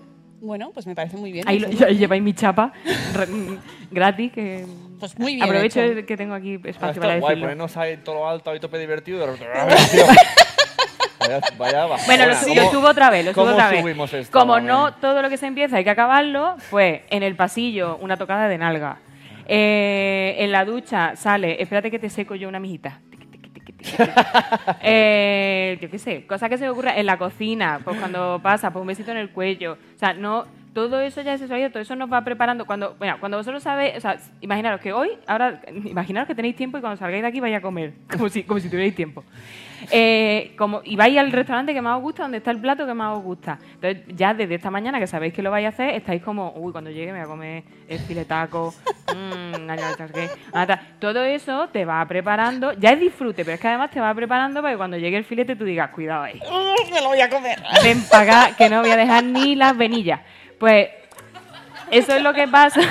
Bueno, 0.45 0.71
pues 0.73 0.85
me 0.87 0.93
parece 0.95 1.17
muy 1.17 1.31
bien. 1.31 1.47
Ahí, 1.47 1.59
lo- 1.59 1.69
lleváis 1.89 2.21
mi 2.21 2.33
chapa 2.33 2.71
gratis, 3.91 4.31
que 4.31 4.65
Pues 4.99 5.17
muy 5.19 5.33
bien 5.35 5.43
aprovecho 5.45 5.81
hecho. 5.81 6.05
que 6.05 6.17
tengo 6.17 6.33
aquí 6.35 6.53
espacio 6.63 6.89
esto 6.89 7.01
para 7.01 7.19
guay, 7.19 7.31
decirlo. 7.31 7.45
ponernos 7.45 7.77
ahí 7.77 7.97
todo 7.97 8.15
lo 8.15 8.29
alto, 8.29 8.51
ahí 8.51 8.59
tope 8.59 8.77
divertido. 8.77 9.25
vaya, 11.57 11.85
vaya. 11.87 12.03
Bueno, 12.05 12.25
lo, 12.27 12.35
¿Cómo- 12.35 12.55
lo 12.55 12.71
subo 12.71 12.87
otra 12.89 13.09
vez, 13.09 13.25
lo 13.25 13.33
subo 13.33 13.43
cómo 13.43 13.53
otra 13.55 13.69
vez. 13.71 13.81
subimos 13.81 14.13
esto? 14.13 14.37
Como 14.39 14.59
no 14.59 14.93
todo 14.95 15.21
lo 15.21 15.29
que 15.29 15.37
se 15.37 15.47
empieza 15.47 15.77
hay 15.77 15.83
que 15.83 15.89
acabarlo, 15.89 16.55
pues 16.69 17.01
en 17.09 17.23
el 17.23 17.35
pasillo 17.35 17.97
una 18.01 18.17
tocada 18.17 18.47
de 18.47 18.57
nalga. 18.57 18.97
Eh, 19.47 20.35
en 20.39 20.51
la 20.51 20.65
ducha 20.65 21.15
sale, 21.15 21.61
espérate 21.61 21.89
que 21.91 21.99
te 21.99 22.09
seco 22.09 22.35
yo 22.35 22.47
una 22.47 22.59
mijita. 22.59 22.99
Eh, 24.81 25.77
yo 25.81 25.89
qué 25.89 25.97
sé, 25.97 26.25
cosa 26.27 26.47
que 26.47 26.57
se 26.57 26.63
me 26.63 26.69
ocurra 26.69 26.97
en 26.97 27.05
la 27.05 27.17
cocina, 27.17 27.81
pues 27.83 27.97
cuando 27.97 28.39
pasa, 28.41 28.71
pues 28.71 28.81
un 28.81 28.87
besito 28.87 29.11
en 29.11 29.17
el 29.17 29.29
cuello. 29.31 29.73
O 29.73 29.97
sea, 29.97 30.13
no, 30.13 30.45
todo 30.75 30.99
eso 30.99 31.21
ya 31.21 31.33
es 31.33 31.39
sexualidad, 31.39 31.71
todo 31.71 31.81
eso 31.81 31.95
nos 31.95 32.11
va 32.11 32.21
preparando. 32.21 32.65
Cuando, 32.65 32.95
bueno, 32.95 33.15
cuando 33.21 33.37
vosotros 33.37 33.63
sabéis, 33.63 33.95
o 33.95 34.01
sea, 34.01 34.17
imaginaros 34.41 34.81
que 34.81 34.91
hoy, 34.91 35.09
ahora, 35.25 35.61
imaginaros 35.85 36.27
que 36.27 36.35
tenéis 36.35 36.57
tiempo 36.57 36.77
y 36.77 36.81
cuando 36.81 36.97
salgáis 36.97 37.21
de 37.23 37.29
aquí 37.29 37.39
vais 37.39 37.55
a 37.55 37.61
comer, 37.61 37.93
como 38.11 38.27
si, 38.27 38.43
como 38.43 38.59
si 38.59 38.69
tuvierais 38.69 38.93
tiempo. 38.93 39.23
Eh, 39.89 40.53
como, 40.57 40.81
y 40.83 40.97
vais 40.97 41.17
al 41.17 41.31
restaurante 41.31 41.73
que 41.73 41.81
más 41.81 41.95
os 41.95 42.01
gusta, 42.01 42.23
donde 42.23 42.39
está 42.39 42.51
el 42.51 42.59
plato 42.59 42.85
que 42.85 42.93
más 42.93 43.17
os 43.17 43.23
gusta. 43.23 43.57
Entonces, 43.75 44.03
ya 44.17 44.33
desde 44.33 44.55
esta 44.55 44.69
mañana 44.69 44.99
que 44.99 45.07
sabéis 45.07 45.33
que 45.33 45.41
lo 45.41 45.49
vais 45.49 45.65
a 45.65 45.69
hacer, 45.69 45.91
estáis 45.91 46.21
como, 46.21 46.51
uy, 46.57 46.73
cuando 46.73 46.89
llegue 46.89 47.13
me 47.13 47.19
voy 47.19 47.25
a 47.25 47.29
comer 47.29 47.63
el 47.87 47.99
filetaco, 47.99 48.73
mmm, 49.15 49.69
todo 50.99 51.23
eso 51.23 51.69
te 51.69 51.85
va 51.85 52.05
preparando, 52.05 52.73
ya 52.73 52.91
es 52.91 52.99
disfrute, 52.99 53.45
pero 53.45 53.55
es 53.55 53.61
que 53.61 53.67
además 53.69 53.91
te 53.91 54.01
va 54.01 54.13
preparando 54.13 54.61
para 54.61 54.73
que 54.73 54.77
cuando 54.77 54.97
llegue 54.97 55.17
el 55.17 55.23
filete 55.23 55.55
tú 55.55 55.63
digas, 55.63 55.91
cuidado 55.91 56.23
ahí, 56.23 56.41
me 56.91 57.01
lo 57.01 57.07
voy 57.07 57.21
a 57.21 57.29
comer. 57.29 57.61
ven 57.81 58.01
para 58.11 58.43
acá, 58.43 58.55
que 58.57 58.69
no 58.69 58.81
voy 58.81 58.89
a 58.89 58.97
dejar 58.97 59.23
ni 59.23 59.55
las 59.55 59.77
venillas. 59.77 60.19
Pues 60.59 60.89
eso 61.91 62.15
es 62.15 62.21
lo 62.21 62.33
que 62.33 62.47
pasa. 62.47 62.81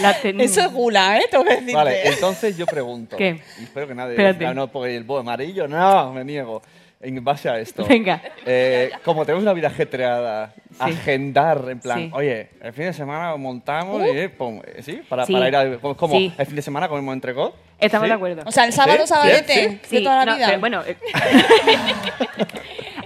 La 0.00 0.20
ten- 0.20 0.40
Eso 0.40 0.60
es 0.60 0.72
gula, 0.72 1.18
¿eh? 1.18 1.26
Tengo 1.30 1.44
que 1.44 1.50
decirte. 1.50 1.74
Vale, 1.74 2.08
entonces 2.08 2.56
yo 2.56 2.66
pregunto. 2.66 3.16
¿Qué? 3.16 3.42
Y 3.58 3.64
espero 3.64 3.86
que 3.88 3.94
nadie. 3.94 4.12
Espérate. 4.12 4.46
Ah, 4.46 4.54
no, 4.54 4.68
porque 4.68 4.94
el 4.96 5.04
bo 5.04 5.18
amarillo, 5.18 5.66
no, 5.68 6.12
me 6.12 6.24
niego. 6.24 6.62
En 7.04 7.22
base 7.22 7.48
a 7.48 7.58
esto. 7.58 7.84
Venga. 7.86 8.20
Eh, 8.46 8.90
como 9.04 9.24
tenemos 9.26 9.42
una 9.42 9.52
vida 9.52 9.68
ajetreada, 9.68 10.54
agendar, 10.78 11.62
en 11.68 11.78
plan, 11.78 11.98
Sí. 11.98 12.10
oye, 12.14 12.48
el 12.62 12.72
fin 12.72 12.86
de 12.86 12.92
semana 12.94 13.36
montamos 13.36 14.00
Uh. 14.00 14.06
y, 14.06 14.18
eh, 14.18 14.28
pum, 14.30 14.60
eh, 14.66 14.82
¿sí? 14.82 15.00
Para, 15.08 15.26
Sí. 15.26 15.32
para 15.34 15.48
ir 15.48 15.56
a. 15.56 15.78
Como 15.78 16.16
Sí. 16.16 16.32
el 16.36 16.46
fin 16.46 16.56
de 16.56 16.62
semana 16.62 16.88
comemos 16.88 17.12
entrecot. 17.12 17.54
Estamos 17.78 18.06
¿Sí? 18.06 18.08
de 18.08 18.14
acuerdo. 18.14 18.42
O 18.46 18.50
sea, 18.52 18.64
el 18.64 18.72
sábado, 18.72 19.02
Sí, 19.02 19.08
sabadete, 19.08 19.80
sí, 19.84 19.96
de 19.96 20.02
toda 20.02 20.24
la 20.24 20.24
no, 20.24 20.36
vida. 20.36 20.46
pero 20.46 20.60
bueno, 20.60 20.82
eh, 20.86 20.96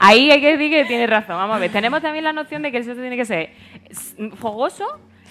ahí 0.00 0.30
hay 0.30 0.40
que 0.40 0.52
decir 0.56 0.70
que 0.70 0.84
tiene 0.84 1.06
razón. 1.06 1.36
Vamos 1.36 1.56
a 1.56 1.58
ver, 1.58 1.70
tenemos 1.72 2.00
también 2.02 2.24
la 2.24 2.32
noción 2.32 2.62
de 2.62 2.70
que 2.70 2.78
el 2.78 2.84
sexo 2.84 3.00
tiene 3.00 3.16
que 3.16 3.24
ser 3.24 3.50
fogoso, 4.36 4.84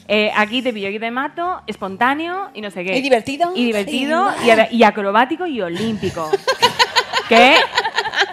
eh, 0.10 0.32
aquí 0.36 0.62
te 0.62 0.72
pillo, 0.74 0.88
aquí 0.88 1.00
te 1.00 1.12
mato, 1.12 1.62
espontáneo 1.68 2.50
y 2.54 2.62
no 2.62 2.72
sé 2.72 2.84
qué. 2.84 2.98
Y 2.98 3.02
divertido. 3.02 3.52
Y 3.56 3.66
divertido 3.66 4.30
y 4.72 4.84
acrobático 4.84 5.46
y 5.48 5.62
olímpico. 5.62 6.30
que 7.30 7.56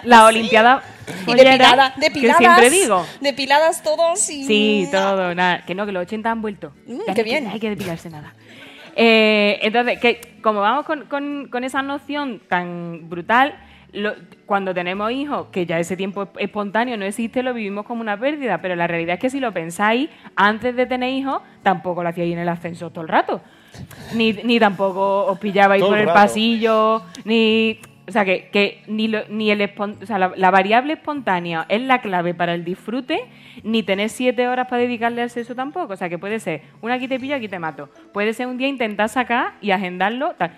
la 0.03 0.25
Olimpiada 0.25 0.81
Y 1.07 1.31
follera, 1.31 1.51
depilada, 1.51 1.93
que 1.95 2.01
depiladas. 2.01 2.37
siempre 2.37 2.69
digo. 2.69 3.05
Depiladas 3.21 3.83
todos 3.83 4.29
y... 4.29 4.45
Sí, 4.45 4.87
todo, 4.91 5.33
nada. 5.35 5.63
Que 5.65 5.75
no, 5.75 5.85
que 5.85 5.91
los 5.91 6.01
80 6.03 6.31
han 6.31 6.41
vuelto. 6.41 6.71
Mm, 6.87 6.97
qué 7.05 7.11
hay 7.11 7.15
que- 7.15 7.23
bien. 7.23 7.43
no 7.45 7.51
hay 7.51 7.59
que 7.59 7.69
depilarse 7.69 8.09
nada. 8.09 8.33
Eh, 8.95 9.59
entonces, 9.61 9.99
que 9.99 10.35
como 10.41 10.61
vamos 10.61 10.85
con, 10.85 11.05
con- 11.05 11.47
con 11.49 11.63
esa 11.63 11.81
noción 11.81 12.41
tan 12.47 13.09
brutal, 13.09 13.55
lo- 13.91 14.13
cuando 14.45 14.73
tenemos 14.73 15.11
hijos, 15.11 15.47
que 15.51 15.65
ya 15.65 15.79
ese 15.79 15.97
tiempo 15.97 16.23
es- 16.23 16.29
espontáneo 16.37 16.95
no 16.97 17.05
existe, 17.05 17.43
lo 17.43 17.53
vivimos 17.53 17.85
como 17.85 18.01
una 18.01 18.17
pérdida. 18.19 18.59
Pero 18.61 18.75
la 18.75 18.87
realidad 18.87 19.15
es 19.15 19.19
que 19.19 19.29
si 19.29 19.39
lo 19.39 19.51
pensáis, 19.53 20.09
antes 20.35 20.75
de 20.75 20.85
tener 20.85 21.09
hijos, 21.13 21.41
tampoco 21.63 22.03
lo 22.03 22.09
hacíais 22.09 22.31
en 22.33 22.39
el 22.39 22.49
ascensor 22.49 22.91
todo 22.91 23.01
el 23.03 23.09
rato. 23.09 23.41
Ni, 24.13 24.31
ni 24.31 24.57
tampoco 24.59 25.25
os 25.25 25.37
pillabais 25.39 25.81
Todo 25.81 25.89
por 25.89 25.97
el 25.97 26.03
el 26.03 26.07
rato. 26.07 26.19
pasillo, 26.19 27.01
ni... 27.25 27.79
O 28.07 28.11
sea, 28.11 28.23
que, 28.23 28.49
que 28.51 28.83
ni, 28.87 29.07
lo- 29.07 29.27
ni 29.29 29.49
el 29.49 29.61
espon- 29.61 29.97
o 30.01 30.05
sea, 30.05 30.19
la, 30.19 30.31
la 30.35 30.51
variable 30.51 30.93
espontánea 30.93 31.65
es 31.69 31.81
la 31.81 32.01
clave 32.01 32.35
para 32.35 32.53
el 32.53 32.63
disfrute, 32.63 33.19
ni 33.63 33.81
tener 33.81 34.09
siete 34.09 34.47
horas 34.47 34.67
para 34.67 34.83
dedicarle 34.83 35.23
al 35.23 35.31
sexo 35.31 35.55
tampoco. 35.55 35.93
O 35.93 35.97
sea, 35.97 36.07
que 36.07 36.19
puede 36.19 36.39
ser 36.39 36.61
una 36.81 36.93
aquí 36.95 37.07
te 37.07 37.19
pillo, 37.19 37.35
aquí 37.35 37.47
te 37.47 37.57
mato. 37.57 37.89
Puede 38.13 38.33
ser 38.33 38.45
un 38.45 38.57
día 38.57 38.67
intentar 38.67 39.09
sacar 39.09 39.53
y 39.59 39.71
agendarlo. 39.71 40.35
Tal. 40.37 40.51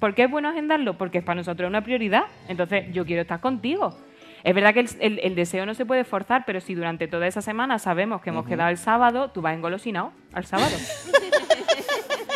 ¿Por 0.00 0.14
qué 0.14 0.24
es 0.24 0.30
bueno 0.30 0.48
agendarlo? 0.48 0.96
Porque 0.96 1.18
es 1.18 1.24
para 1.24 1.36
nosotros 1.36 1.68
una 1.68 1.82
prioridad. 1.84 2.24
Entonces, 2.48 2.86
yo 2.92 3.04
quiero 3.04 3.20
estar 3.22 3.38
contigo. 3.40 3.96
Es 4.42 4.54
verdad 4.54 4.72
que 4.72 4.80
el, 4.80 4.88
el- 5.00 5.20
el 5.22 5.34
deseo 5.34 5.66
no 5.66 5.74
se 5.74 5.84
puede 5.84 6.04
forzar, 6.04 6.44
pero 6.46 6.60
si 6.62 6.74
durante 6.74 7.06
toda 7.06 7.26
esa 7.26 7.42
semana 7.42 7.78
sabemos 7.78 8.22
que 8.22 8.30
hemos 8.30 8.46
quedado 8.46 8.70
el 8.70 8.78
sábado, 8.78 9.30
tú 9.30 9.42
vas 9.42 9.54
engolosinado 9.54 10.12
al 10.32 10.46
sábado. 10.46 10.74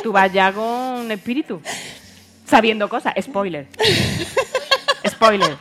tú 0.02 0.12
vas 0.12 0.30
ya 0.32 0.52
con 0.52 1.10
espíritu, 1.10 1.60
sabiendo 2.44 2.88
cosas. 2.88 3.14
Spoiler. 3.20 3.66
Spoiler. 5.06 5.56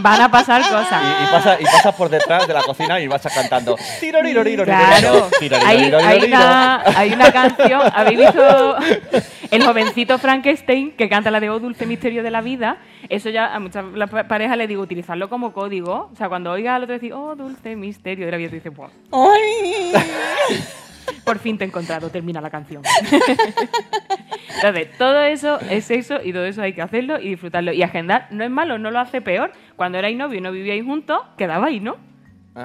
Van 0.00 0.20
a 0.20 0.30
pasar 0.30 0.62
cosas. 0.62 1.02
Y, 1.02 1.24
y 1.24 1.26
pasa, 1.28 1.56
y 1.60 1.64
pasas 1.64 1.94
por 1.94 2.08
detrás 2.10 2.46
de 2.46 2.52
la 2.54 2.62
cocina 2.62 3.00
y 3.00 3.06
vas 3.08 3.22
cantando. 3.34 3.76
Tiroriroriro, 4.00 4.64
Claro, 4.64 5.28
hay, 5.64 5.92
hay 5.92 6.24
una, 6.24 6.82
hay 6.84 7.12
una 7.12 7.32
canción, 7.32 7.80
¿habéis 7.94 8.18
visto 8.18 8.76
el 9.50 9.64
jovencito 9.64 10.18
Frankenstein 10.18 10.92
que 10.92 11.08
canta 11.08 11.30
la 11.30 11.40
de 11.40 11.48
Oh 11.48 11.58
dulce 11.58 11.86
misterio 11.86 12.22
de 12.22 12.30
la 12.30 12.42
vida? 12.42 12.76
Eso 13.08 13.30
ya 13.30 13.54
a 13.54 13.58
muchas 13.60 13.84
parejas 14.28 14.56
les 14.58 14.68
digo, 14.68 14.82
utilizarlo 14.82 15.28
como 15.30 15.52
código. 15.52 16.10
O 16.12 16.16
sea, 16.16 16.28
cuando 16.28 16.50
oiga 16.52 16.74
al 16.74 16.82
otro 16.82 16.94
decir, 16.94 17.12
oh 17.14 17.34
dulce 17.34 17.74
misterio 17.76 18.26
de 18.26 18.32
la 18.32 18.36
vida, 18.36 18.50
tú 18.50 18.56
dices, 18.56 18.74
"Buah, 18.76 18.90
¡Ay! 19.12 19.92
Por 21.26 21.40
fin 21.40 21.58
te 21.58 21.64
he 21.64 21.66
encontrado, 21.66 22.08
termina 22.08 22.40
la 22.40 22.50
canción. 22.50 22.84
Entonces, 24.54 24.96
todo 24.96 25.22
eso 25.22 25.58
es 25.68 25.84
sexo 25.84 26.20
y 26.22 26.32
todo 26.32 26.46
eso 26.46 26.62
hay 26.62 26.72
que 26.72 26.82
hacerlo 26.82 27.18
y 27.20 27.30
disfrutarlo. 27.30 27.72
Y 27.72 27.82
agendar 27.82 28.28
no 28.30 28.44
es 28.44 28.50
malo, 28.50 28.78
no 28.78 28.92
lo 28.92 29.00
hace 29.00 29.20
peor. 29.20 29.50
Cuando 29.74 29.98
erais 29.98 30.16
novio 30.16 30.38
y 30.38 30.40
no 30.40 30.52
vivíais 30.52 30.84
juntos, 30.84 31.18
quedabais, 31.36 31.82
¿no? 31.82 31.96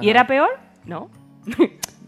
¿Y 0.00 0.10
era 0.10 0.28
peor? 0.28 0.48
No. 0.84 1.10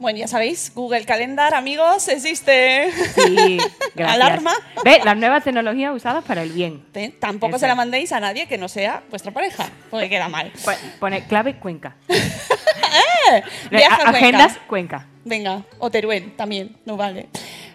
Bueno, 0.05 0.19
ya 0.19 0.29
sabéis, 0.29 0.71
Google 0.75 1.07
Calendar, 1.07 1.55
amigos, 1.55 2.09
existe. 2.09 2.93
Sí, 3.15 3.57
gracias. 3.95 4.15
Alarma. 4.23 4.53
Ve, 4.85 5.01
las 5.03 5.17
nuevas 5.17 5.43
tecnologías 5.43 5.95
usadas 5.95 6.23
para 6.25 6.43
el 6.43 6.51
bien. 6.53 6.85
Tampoco 7.19 7.53
Eso. 7.57 7.61
se 7.61 7.69
la 7.69 7.75
mandéis 7.75 8.13
a 8.13 8.21
nadie 8.21 8.47
que 8.47 8.59
no 8.59 8.69
sea 8.69 9.03
vuestra 9.09 9.33
pareja, 9.33 9.67
porque 9.91 10.11
queda 10.11 10.29
mal. 10.29 10.53
Pone- 10.63 10.77
Pone 11.01 11.25
clave 11.27 11.55
Cuenca. 11.59 11.97
¡Eh! 12.11 13.43
Viaja 13.71 13.95
A- 13.95 13.99
Cuenca. 14.11 14.19
Agendas 14.19 14.59
Cuenca. 14.67 15.07
Venga, 15.25 15.63
o 15.79 15.91
Teruel 15.91 16.37
también, 16.37 16.77
no 16.85 16.99
vale. 16.99 17.31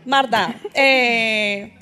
Marta, 0.06 0.54
eh, 0.76 1.79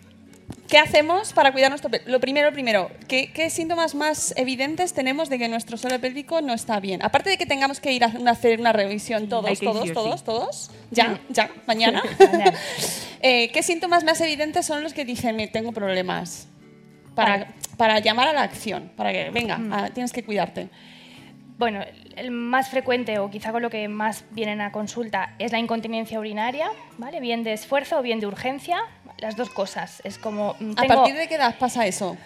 ¿qué 0.67 0.77
hacemos 0.77 1.33
para 1.33 1.51
cuidar 1.51 1.69
nuestro 1.69 1.89
pélvico? 1.89 2.11
Lo 2.11 2.19
primero, 2.19 2.51
primero, 2.51 2.91
¿qué, 3.07 3.31
qué 3.33 3.49
síntomas 3.49 3.95
más 3.95 4.33
evidentes 4.37 4.93
tenemos 4.93 5.29
de 5.29 5.39
que 5.39 5.47
nuestro 5.47 5.77
suelo 5.77 5.99
pélvico 5.99 6.41
no 6.41 6.53
está 6.53 6.79
bien? 6.79 7.03
Aparte 7.03 7.29
de 7.29 7.37
que 7.37 7.45
tengamos 7.45 7.79
que 7.79 7.93
ir 7.93 8.03
a 8.03 8.11
hacer 8.29 8.59
una 8.59 8.73
revisión 8.73 9.23
hay 9.23 9.29
todos, 9.29 9.51
ir 9.51 9.59
todos, 9.59 9.87
sí 9.87 9.93
todos, 9.93 10.23
todos, 10.23 10.71
ya, 10.91 11.19
ya, 11.29 11.49
mañana. 11.65 12.03
Eh, 13.19 13.49
¿Qué 13.51 13.63
síntomas 13.63 14.03
más 14.03 14.21
evidentes 14.21 14.63
son 14.67 14.83
los 14.83 14.93
que 14.93 15.03
dicen, 15.03 15.35
"Me 15.35 15.47
tengo 15.47 15.71
problemas? 15.71 16.47
Para, 17.15 17.47
para 17.75 17.99
llamar 17.99 18.27
a 18.27 18.33
la 18.33 18.43
acción, 18.43 18.91
para 18.95 19.11
que, 19.11 19.31
venga, 19.31 19.59
ah, 19.71 19.89
tienes 19.91 20.13
que 20.13 20.23
cuidarte. 20.23 20.69
Bueno, 21.57 21.83
el 22.15 22.29
más 22.29 22.69
frecuente 22.69 23.17
o 23.17 23.31
quizá 23.31 23.51
con 23.51 23.63
lo 23.63 23.71
que 23.71 23.87
más 23.87 24.23
vienen 24.29 24.61
a 24.61 24.71
consulta 24.71 25.33
es 25.39 25.51
la 25.51 25.57
incontinencia 25.57 26.19
urinaria, 26.19 26.69
¿vale? 26.99 27.19
Bien 27.19 27.43
de 27.43 27.53
esfuerzo 27.53 27.97
o 27.97 28.01
bien 28.03 28.19
de 28.19 28.27
urgencia, 28.27 28.77
las 29.17 29.35
dos 29.35 29.49
cosas. 29.49 30.01
Es 30.03 30.17
como 30.17 30.55
mm, 30.59 30.71
¿A 30.77 30.83
partir 30.83 31.15
de 31.15 31.27
qué 31.27 31.35
edad 31.35 31.55
pasa 31.57 31.85
eso? 31.85 32.17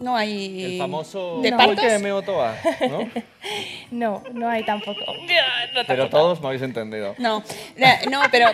No 0.00 0.14
hay... 0.16 0.74
El 0.74 0.78
famoso. 0.78 1.40
¿De 1.40 1.50
"Uy, 1.50 1.56
partos? 1.56 1.80
que 1.84 1.98
me 1.98 2.12
otoa", 2.12 2.54
¿no? 2.88 2.98
No, 3.92 4.24
no 4.32 4.48
hay 4.48 4.64
tampoco. 4.64 4.98
Pero 5.86 6.08
todos 6.08 6.40
me 6.40 6.48
habéis 6.48 6.62
entendido. 6.62 7.14
No, 7.18 7.44
no, 8.10 8.20
pero 8.32 8.48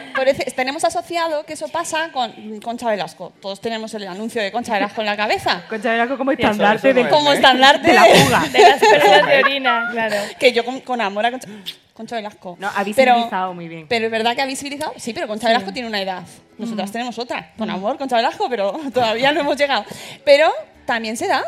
tenemos 0.54 0.84
asociado 0.84 1.44
que 1.46 1.54
eso 1.54 1.68
pasa 1.68 2.10
con 2.12 2.60
Concha 2.60 2.90
Velasco. 2.90 3.32
Todos 3.40 3.58
tenemos 3.60 3.94
el 3.94 4.06
anuncio 4.06 4.42
de 4.42 4.52
Concha 4.52 4.74
Velasco 4.74 5.00
en 5.00 5.06
la 5.06 5.16
cabeza. 5.16 5.64
Concha 5.70 5.92
Velasco 5.92 6.18
como 6.18 6.32
estandarte 6.32 6.90
eso 6.90 6.98
no 6.98 7.02
de- 7.02 7.08
es, 7.08 7.14
como 7.14 7.32
¿eh? 7.32 7.36
estandarte 7.36 7.88
de 7.88 7.94
la 7.94 8.04
fuga. 8.04 8.40
De 8.52 8.58
las 8.60 8.80
pérdidas 8.80 9.26
de 9.26 9.38
orina, 9.42 9.88
claro. 9.92 10.16
Que 10.38 10.52
yo 10.52 10.62
con, 10.64 10.80
con 10.80 11.00
amor 11.00 11.24
a 11.24 11.30
Concha, 11.30 11.48
Concha 11.94 12.16
Velasco. 12.16 12.56
No, 12.60 12.68
ha 12.68 12.72
Pero- 12.72 12.84
visibilizado 13.14 13.54
muy 13.54 13.68
bien. 13.68 13.86
Pero 13.88 14.04
es 14.06 14.10
verdad 14.10 14.34
que 14.36 14.42
ha 14.42 14.46
visibilizado. 14.46 14.92
Sí, 14.98 15.14
pero 15.14 15.26
Concha 15.26 15.48
Velasco 15.48 15.72
tiene 15.72 15.88
una 15.88 16.02
edad. 16.02 16.22
Nosotras 16.58 16.90
Mm. 16.90 16.92
tenemos 16.92 17.18
otra. 17.18 17.52
Con 17.56 17.70
amor, 17.70 17.96
Concha 17.96 18.16
Velasco, 18.16 18.46
pero 18.50 18.78
todavía 18.92 19.32
no 19.32 19.40
hemos 19.40 19.56
llegado. 19.56 19.86
Pero 20.24 20.52
también 20.86 21.16
se 21.16 21.28
da. 21.28 21.42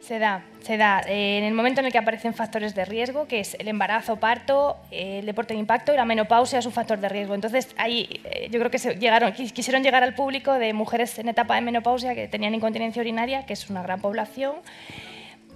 Se 0.00 0.18
da, 0.18 0.42
se 0.62 0.76
da. 0.76 1.02
Eh, 1.06 1.38
en 1.38 1.44
el 1.44 1.52
momento 1.54 1.80
en 1.80 1.86
el 1.86 1.92
que 1.92 1.98
aparecen 1.98 2.32
factores 2.32 2.74
de 2.74 2.84
riesgo, 2.84 3.26
que 3.26 3.40
es 3.40 3.54
el 3.54 3.68
embarazo, 3.68 4.16
parto, 4.16 4.76
eh, 4.90 5.18
el 5.18 5.26
deporte 5.26 5.52
de 5.54 5.60
impacto 5.60 5.92
y 5.92 5.96
la 5.96 6.04
menopausia 6.04 6.60
es 6.60 6.66
un 6.66 6.72
factor 6.72 6.98
de 7.00 7.08
riesgo. 7.08 7.34
Entonces, 7.34 7.74
ahí 7.76 8.20
eh, 8.24 8.48
yo 8.50 8.58
creo 8.58 8.70
que 8.70 8.78
se 8.78 8.94
llegaron, 8.94 9.32
quis- 9.34 9.52
quisieron 9.52 9.82
llegar 9.82 10.02
al 10.04 10.14
público 10.14 10.54
de 10.54 10.72
mujeres 10.72 11.18
en 11.18 11.28
etapa 11.28 11.56
de 11.56 11.60
menopausia 11.62 12.14
que 12.14 12.28
tenían 12.28 12.54
incontinencia 12.54 13.00
urinaria, 13.02 13.44
que 13.44 13.52
es 13.52 13.68
una 13.68 13.82
gran 13.82 14.00
población. 14.00 14.54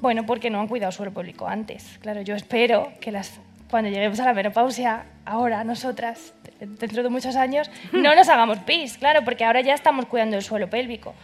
Bueno, 0.00 0.26
porque 0.26 0.50
no 0.50 0.60
han 0.60 0.66
cuidado 0.68 0.90
su 0.92 0.96
suelo 0.98 1.12
público 1.12 1.46
antes. 1.46 1.98
Claro, 2.02 2.22
yo 2.22 2.34
espero 2.34 2.92
que 3.00 3.12
las 3.12 3.40
cuando 3.70 3.88
lleguemos 3.88 4.20
a 4.20 4.26
la 4.26 4.34
menopausia, 4.34 5.04
ahora 5.24 5.64
nosotras, 5.64 6.34
dentro 6.60 7.02
de 7.02 7.08
muchos 7.08 7.36
años, 7.36 7.70
no 7.92 8.14
nos 8.14 8.28
hagamos 8.28 8.58
pis, 8.58 8.98
claro, 8.98 9.24
porque 9.24 9.44
ahora 9.44 9.62
ya 9.62 9.72
estamos 9.72 10.04
cuidando 10.06 10.36
el 10.36 10.42
suelo 10.42 10.68
pélvico. 10.68 11.14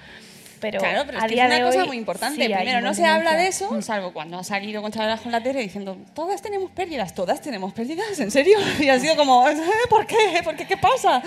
Pero, 0.60 0.78
claro, 0.80 1.02
pero 1.06 1.18
es 1.18 1.24
que 1.24 1.34
es 1.34 1.44
una 1.46 1.54
de 1.56 1.62
cosa 1.62 1.82
hoy, 1.82 1.86
muy 1.88 1.96
importante. 1.96 2.42
sí, 2.46 2.52
Primero, 2.52 2.80
no 2.80 2.94
se 2.94 3.04
habla 3.04 3.34
de 3.36 3.46
eso, 3.48 3.80
salvo 3.82 4.12
cuando 4.12 4.38
ha 4.38 4.44
salido 4.44 4.82
con 4.82 4.90
Chavales 4.92 5.20
con 5.20 5.32
la 5.32 5.42
tele 5.42 5.60
diciendo, 5.60 5.96
todas 6.14 6.42
tenemos 6.42 6.70
pérdidas, 6.72 7.14
todas 7.14 7.40
tenemos 7.40 7.72
pérdidas, 7.72 8.18
¿en 8.20 8.30
serio? 8.30 8.58
Y 8.80 8.88
ha 8.88 8.98
sido 8.98 9.16
como, 9.16 9.48
"Eh, 9.48 9.56
¿por 9.88 10.06
qué? 10.06 10.16
¿Por 10.44 10.56
qué? 10.56 10.66
¿Qué 10.66 10.76
pasa? 10.76 11.22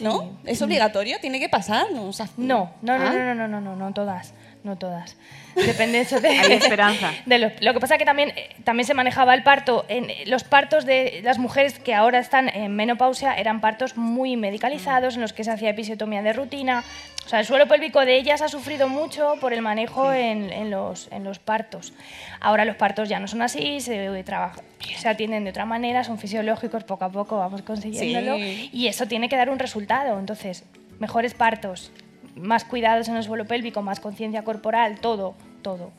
¿No? 0.00 0.38
¿Es 0.44 0.60
obligatorio? 0.62 1.18
¿Tiene 1.20 1.40
que 1.40 1.48
pasar? 1.48 1.90
No, 1.92 2.04
o 2.08 2.12
sea, 2.12 2.28
No, 2.36 2.72
no, 2.82 2.98
no, 2.98 3.04
¿Ah? 3.04 3.12
no, 3.12 3.34
no, 3.34 3.48
no, 3.48 3.60
no, 3.60 3.76
no 3.76 3.92
todas, 3.92 4.32
no 4.64 4.76
todas. 4.76 5.16
Depende 5.54 6.00
eso 6.00 6.20
de... 6.20 6.28
Hay 6.28 6.52
esperanza. 6.52 7.12
de 7.26 7.38
lo, 7.38 7.50
lo 7.60 7.74
que 7.74 7.80
pasa 7.80 7.98
que 7.98 8.04
también, 8.04 8.30
eh, 8.36 8.50
también 8.64 8.86
se 8.86 8.94
manejaba 8.94 9.34
el 9.34 9.42
parto, 9.42 9.84
en 9.88 10.10
eh, 10.10 10.24
los 10.26 10.44
partos 10.44 10.84
de 10.84 11.20
las 11.24 11.38
mujeres 11.38 11.78
que 11.78 11.94
ahora 11.94 12.18
están 12.18 12.48
en 12.48 12.74
menopausia 12.76 13.34
eran 13.34 13.60
partos 13.60 13.96
muy 13.96 14.36
medicalizados, 14.36 15.14
en 15.16 15.20
los 15.22 15.32
que 15.32 15.44
se 15.44 15.50
hacía 15.50 15.70
episiotomía 15.70 16.22
de 16.22 16.32
rutina. 16.32 16.84
O 17.26 17.28
sea, 17.28 17.40
el 17.40 17.46
suelo 17.46 17.66
pélvico 17.68 18.04
de 18.06 18.16
ellas 18.16 18.40
ha 18.40 18.48
sufrido 18.48 18.88
mucho 18.88 19.34
por 19.40 19.52
el 19.52 19.60
manejo 19.60 20.12
en, 20.12 20.50
en 20.50 20.70
los, 20.70 21.08
en 21.12 21.24
los 21.24 21.38
partos. 21.38 21.92
Ahora 22.40 22.64
los 22.64 22.76
partos 22.76 23.08
ya 23.08 23.20
no 23.20 23.28
son 23.28 23.42
así, 23.42 23.80
se, 23.80 24.22
trabaja- 24.24 24.62
se 24.96 25.08
atienden 25.08 25.44
de 25.44 25.50
otra 25.50 25.66
manera, 25.66 26.04
son 26.04 26.18
fisiológicos, 26.18 26.84
poco 26.84 27.04
a 27.04 27.10
poco 27.12 27.36
vamos 27.36 27.60
consiguiéndolo. 27.62 28.36
Sí. 28.36 28.70
Y 28.72 28.86
eso 28.86 29.06
tiene 29.06 29.28
que 29.28 29.36
dar 29.36 29.50
un 29.50 29.58
resultado. 29.58 30.18
Entonces, 30.18 30.64
mejores 31.00 31.34
partos, 31.34 31.92
más 32.40 32.64
cuidados 32.64 33.08
en 33.08 33.16
el 33.16 33.22
suelo 33.22 33.46
pélvico, 33.46 33.82
más 33.82 34.00
conciencia 34.00 34.42
corporal, 34.42 35.00
todo, 35.00 35.34
todo. 35.62 35.92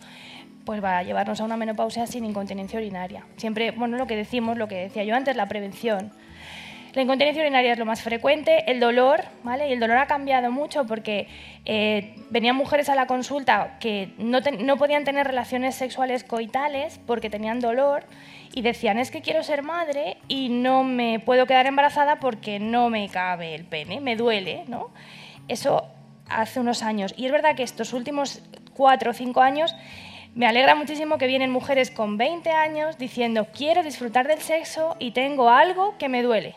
Pues 0.66 0.84
va 0.84 1.00
a 1.00 1.04
llevarnos 1.04 1.42
a 1.42 1.46
una 1.46 1.58
menopausia 1.58 2.06
sin 2.08 2.26
incontinencia 2.26 2.80
urinaria. 2.80 3.26
Siempre, 3.38 3.72
bueno, 3.72 3.98
lo 3.98 4.08
que 4.08 4.16
decimos, 4.16 4.58
lo 4.58 4.68
que 4.68 4.76
decía 4.76 5.04
yo 5.04 5.16
antes, 5.16 5.36
la 5.36 5.48
prevención. 5.48 6.12
La 6.94 7.04
incontinencia 7.04 7.44
urinaria 7.44 7.74
es 7.74 7.78
lo 7.78 7.86
más 7.86 8.02
frecuente, 8.02 8.70
el 8.72 8.80
dolor, 8.80 9.24
¿vale? 9.44 9.70
Y 9.70 9.74
el 9.74 9.80
dolor 9.80 9.98
ha 9.98 10.08
cambiado 10.08 10.52
mucho 10.52 10.86
porque 10.86 11.28
eh, 11.66 12.16
venían 12.32 12.56
mujeres 12.56 12.90
a 12.90 12.96
la 12.96 13.06
consulta 13.06 13.78
que 13.80 14.14
no, 14.18 14.40
no 14.60 14.78
podían 14.78 15.04
tener 15.04 15.28
relaciones 15.28 15.76
sexuales 15.76 16.24
coitales 16.24 17.00
porque 17.06 17.30
tenían 17.30 17.60
dolor 17.60 18.06
y 18.54 18.64
decían, 18.64 18.98
es 18.98 19.12
que 19.12 19.22
quiero 19.22 19.44
ser 19.44 19.62
madre 19.62 20.18
y 20.28 20.50
no 20.50 20.84
me 20.84 21.20
puedo 21.20 21.46
quedar 21.46 21.68
embarazada 21.68 22.16
porque 22.20 22.60
no 22.60 22.90
me 22.90 23.08
cabe 23.10 23.54
el 23.54 23.66
pene, 23.66 24.02
me 24.02 24.16
duele, 24.16 24.64
¿no? 24.68 24.90
Eso 25.48 25.86
hace 26.30 26.60
unos 26.60 26.84
años. 26.84 27.14
Y 27.18 27.26
es 27.26 27.32
verdad 27.32 27.56
que 27.56 27.64
estos 27.64 27.94
últimos 27.94 28.42
cuatro 28.74 29.12
o 29.12 29.14
cinco 29.14 29.42
años 29.42 29.76
me 30.36 30.46
alegra 30.48 30.76
muchísimo 30.76 31.18
que 31.18 31.28
vienen 31.28 31.52
mujeres 31.52 31.92
con 31.92 32.18
20 32.18 32.52
años 32.52 32.98
diciendo, 32.98 33.48
quiero 33.54 33.84
disfrutar 33.84 34.28
del 34.28 34.40
sexo 34.40 34.96
y 35.00 35.12
tengo 35.12 35.50
algo 35.50 35.98
que 35.98 36.08
me 36.08 36.22
duele. 36.24 36.56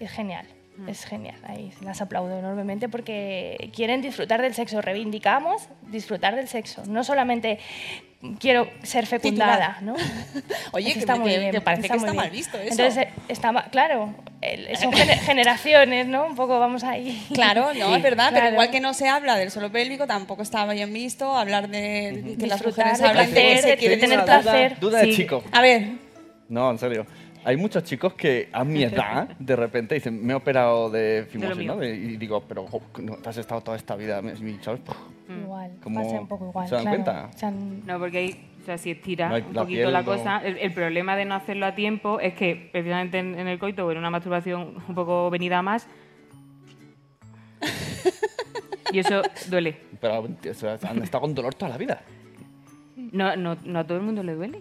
Es 0.00 0.10
genial, 0.10 0.46
es 0.86 1.04
genial. 1.04 1.36
Ahí 1.44 1.72
las 1.80 2.02
aplaudo 2.02 2.38
enormemente 2.38 2.88
porque 2.88 3.70
quieren 3.74 4.02
disfrutar 4.02 4.42
del 4.42 4.54
sexo. 4.54 4.82
Reivindicamos 4.82 5.68
disfrutar 5.82 6.34
del 6.36 6.48
sexo. 6.48 6.82
No 6.86 7.04
solamente 7.04 7.58
quiero 8.40 8.68
ser 8.82 9.06
fecundada, 9.06 9.78
¿no? 9.82 9.94
Oye, 10.72 10.92
que, 10.94 10.98
está 11.00 11.14
me- 11.14 11.20
muy 11.20 11.30
que- 11.32 11.38
bien, 11.38 11.50
que 11.52 11.60
parece 11.60 11.82
que 11.88 11.88
muy 11.90 11.98
está 11.98 12.12
bien. 12.12 12.16
mal 12.16 12.30
visto 12.30 12.56
eso. 12.58 12.70
Entonces, 12.70 12.96
eh, 13.04 13.08
está 13.28 13.52
claro, 13.70 14.14
son 14.80 14.92
gene- 14.92 15.16
generaciones, 15.24 16.06
¿no? 16.06 16.26
Un 16.26 16.34
poco 16.34 16.58
vamos 16.58 16.82
ahí. 16.84 17.26
Claro, 17.34 17.72
no, 17.74 17.94
es 17.96 18.02
verdad, 18.02 18.28
pero 18.30 18.40
Claro. 18.40 18.52
igual 18.54 18.70
que 18.70 18.80
no 18.80 18.94
se 18.94 19.08
habla 19.08 19.36
del 19.36 19.50
suelo 19.50 19.70
pélvico, 19.70 20.06
tampoco 20.06 20.42
está 20.42 20.64
bien 20.72 20.92
visto 20.92 21.36
hablar 21.36 21.68
de 21.68 22.36
que 22.38 22.46
las 22.46 22.58
Disfrutar 22.60 22.86
mujeres 22.86 22.98
de 23.00 23.06
hablan 23.08 23.26
de 23.26 23.34
que 23.34 23.40
placer, 23.42 23.62
se 23.62 23.68
de 23.70 23.76
quieren 23.76 24.00
tener 24.00 24.18
disfrutar. 24.18 24.42
placer. 24.42 24.80
Duda 24.80 24.98
de 25.00 25.04
Sí. 25.06 25.16
chico. 25.16 25.44
A 25.52 25.60
ver, 25.62 25.88
No, 26.48 26.70
en 26.70 26.78
serio. 26.78 27.06
Hay 27.46 27.56
muchos 27.56 27.84
chicos 27.84 28.14
que 28.14 28.48
a 28.52 28.64
mi 28.64 28.82
edad, 28.82 29.28
de 29.38 29.54
repente, 29.54 29.94
dicen, 29.94 30.24
me 30.26 30.32
he 30.32 30.36
operado 30.36 30.90
de 30.90 31.26
fimosis. 31.30 31.64
¿no? 31.64 31.82
Y 31.84 32.16
digo, 32.16 32.42
pero 32.48 32.66
jo, 32.66 32.82
no, 33.00 33.14
te 33.18 33.28
has 33.28 33.36
estado 33.36 33.60
toda 33.60 33.76
esta 33.76 33.94
vida, 33.94 34.20
¿sabes? 34.20 34.40
Igual, 35.28 35.76
¿Cómo 35.80 36.02
pasa 36.02 36.20
un 36.20 36.26
poco 36.26 36.48
igual. 36.48 36.68
se 36.68 36.74
dan 36.74 36.82
claro. 36.84 36.96
cuenta? 36.96 37.30
O 37.32 37.38
sea, 37.38 37.48
n- 37.50 37.82
No, 37.86 37.98
porque 38.00 38.18
hay, 38.18 38.48
o 38.62 38.64
sea, 38.66 38.78
si 38.78 38.90
estira 38.90 39.28
No 39.28 39.36
un 39.36 39.54
la 39.54 39.62
poquito 39.62 39.78
piel 39.82 39.92
la 39.92 40.00
no- 40.00 40.06
cosa, 40.06 40.38
el, 40.44 40.58
el 40.58 40.72
problema 40.72 41.14
de 41.14 41.24
no 41.24 41.36
hacerlo 41.36 41.66
a 41.66 41.74
tiempo 41.76 42.18
es 42.18 42.34
que 42.34 42.68
precisamente 42.72 43.18
en, 43.20 43.38
en 43.38 43.46
el 43.46 43.60
coito 43.60 43.86
o 43.86 43.92
en 43.92 43.98
una 43.98 44.10
masturbación 44.10 44.74
un 44.88 44.94
poco 44.96 45.30
venida 45.30 45.58
a 45.58 45.62
más, 45.62 45.86
y 48.92 48.98
eso 48.98 49.22
duele. 49.48 49.76
Pero 50.00 50.20
o 50.20 50.54
sea, 50.54 50.78
han 50.88 51.02
estado 51.02 51.22
con 51.22 51.34
dolor 51.34 51.54
toda 51.54 51.70
la 51.70 51.78
vida. 51.78 52.02
No, 52.96 53.36
no, 53.36 53.56
no 53.64 53.78
a 53.78 53.84
todo 53.84 53.98
el 53.98 54.04
mundo 54.04 54.22
le 54.24 54.34
duele. 54.34 54.60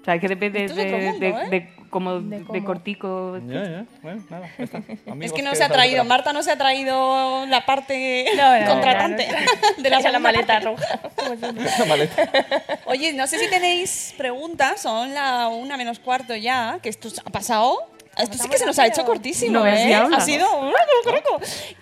O 0.00 0.04
sea, 0.04 0.14
es 0.14 0.20
que 0.20 0.28
depende 0.28 0.66
de, 0.66 0.84
mundo, 0.84 1.18
de- 1.20 1.28
¿eh? 1.28 1.48
de 1.50 1.68
como 1.90 2.20
De 2.20 2.64
cortico. 2.64 3.38
Ya, 3.46 3.64
ya. 3.64 3.84
Bueno, 4.00 4.22
nada, 4.30 4.48
ya 4.56 4.64
está. 4.64 4.78
es 5.20 5.32
que 5.32 5.42
no 5.42 5.54
se 5.54 5.64
ha 5.64 5.68
traído, 5.68 6.04
Marta 6.04 6.32
no 6.32 6.42
se 6.42 6.50
ha 6.52 6.56
traído 6.56 7.44
la 7.46 7.66
parte 7.66 8.26
No, 8.36 8.60
no, 8.60 8.66
contratante 8.66 9.26
claro, 9.26 9.46
de 9.78 10.12
la, 10.12 10.18
maleta 10.18 10.60
roja. 10.60 11.00
Maleta. 11.88 12.30
Oye, 12.86 13.12
no 13.12 13.26
sé 13.26 13.38
si 13.38 13.50
tenéis 13.50 14.14
preguntas, 14.16 14.80
son 14.80 15.12
la 15.12 15.48
una 15.48 15.76
menos 15.76 15.98
cuarto 15.98 16.34
ya, 16.34 16.78
que 16.82 16.88
esto 16.88 17.08
ha 17.24 17.30
pasado. 17.30 17.89
Esto 18.18 18.36
sí 18.38 18.48
que 18.48 18.58
se 18.58 18.66
nos 18.66 18.78
ha 18.78 18.86
hecho 18.86 19.04
cortísimo, 19.04 19.60
No, 19.60 19.66
¿eh? 19.66 19.94
Ha 19.94 20.20
sido... 20.20 20.46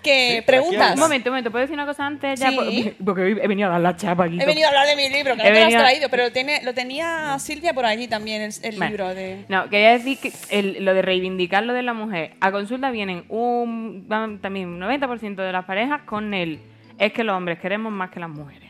Que 0.01 0.37
Sí, 0.37 0.41
preguntas. 0.45 0.93
Un 0.93 0.99
momento, 0.99 1.29
un 1.29 1.33
momento, 1.33 1.51
¿puedo 1.51 1.61
decir 1.63 1.73
una 1.73 1.85
cosa 1.85 2.05
antes? 2.05 2.39
Ya, 2.39 2.49
Sí. 2.51 2.93
porque 3.05 3.21
hoy 3.23 3.31
he 3.41 3.47
venido 3.47 3.67
a 3.67 3.71
dar 3.73 3.81
la 3.81 3.95
chapa 3.95 4.25
aquí. 4.25 4.39
He 4.41 4.45
venido 4.45 4.67
a 4.67 4.69
hablar 4.69 4.87
de 4.87 4.95
mi 4.95 5.09
libro, 5.09 5.35
que 5.35 5.41
He 5.41 5.49
no 5.49 5.53
te 5.53 5.59
lo 5.59 5.65
has 5.67 5.73
traído, 5.83 6.09
pero 6.09 6.23
lo, 6.23 6.31
tiene- 6.31 6.61
lo 6.63 6.73
tenía 6.73 7.37
Silvia 7.39 7.73
por 7.73 7.85
allí 7.85 8.07
también, 8.07 8.41
el, 8.61 8.79
libro 8.79 9.13
de... 9.13 9.45
No, 9.49 9.69
quería 9.69 9.91
decir 9.91 10.17
que 10.19 10.31
el- 10.49 10.85
lo 10.85 10.93
de 10.93 11.01
reivindicar 11.01 11.63
lo 11.63 11.73
de 11.73 11.83
la 11.83 11.93
mujer. 11.93 12.33
A 12.39 12.51
consulta 12.51 12.91
vienen 12.91 13.25
un 13.29 14.05
van 14.07 14.39
también 14.39 14.69
un 14.69 14.79
90% 14.79 15.35
de 15.35 15.51
las 15.51 15.65
parejas 15.65 16.01
con 16.03 16.33
el 16.33 16.59
es 16.97 17.11
que 17.13 17.23
los 17.23 17.35
hombres 17.35 17.59
queremos 17.59 17.91
más 17.91 18.09
que 18.11 18.19
las 18.19 18.29
mujeres. 18.29 18.69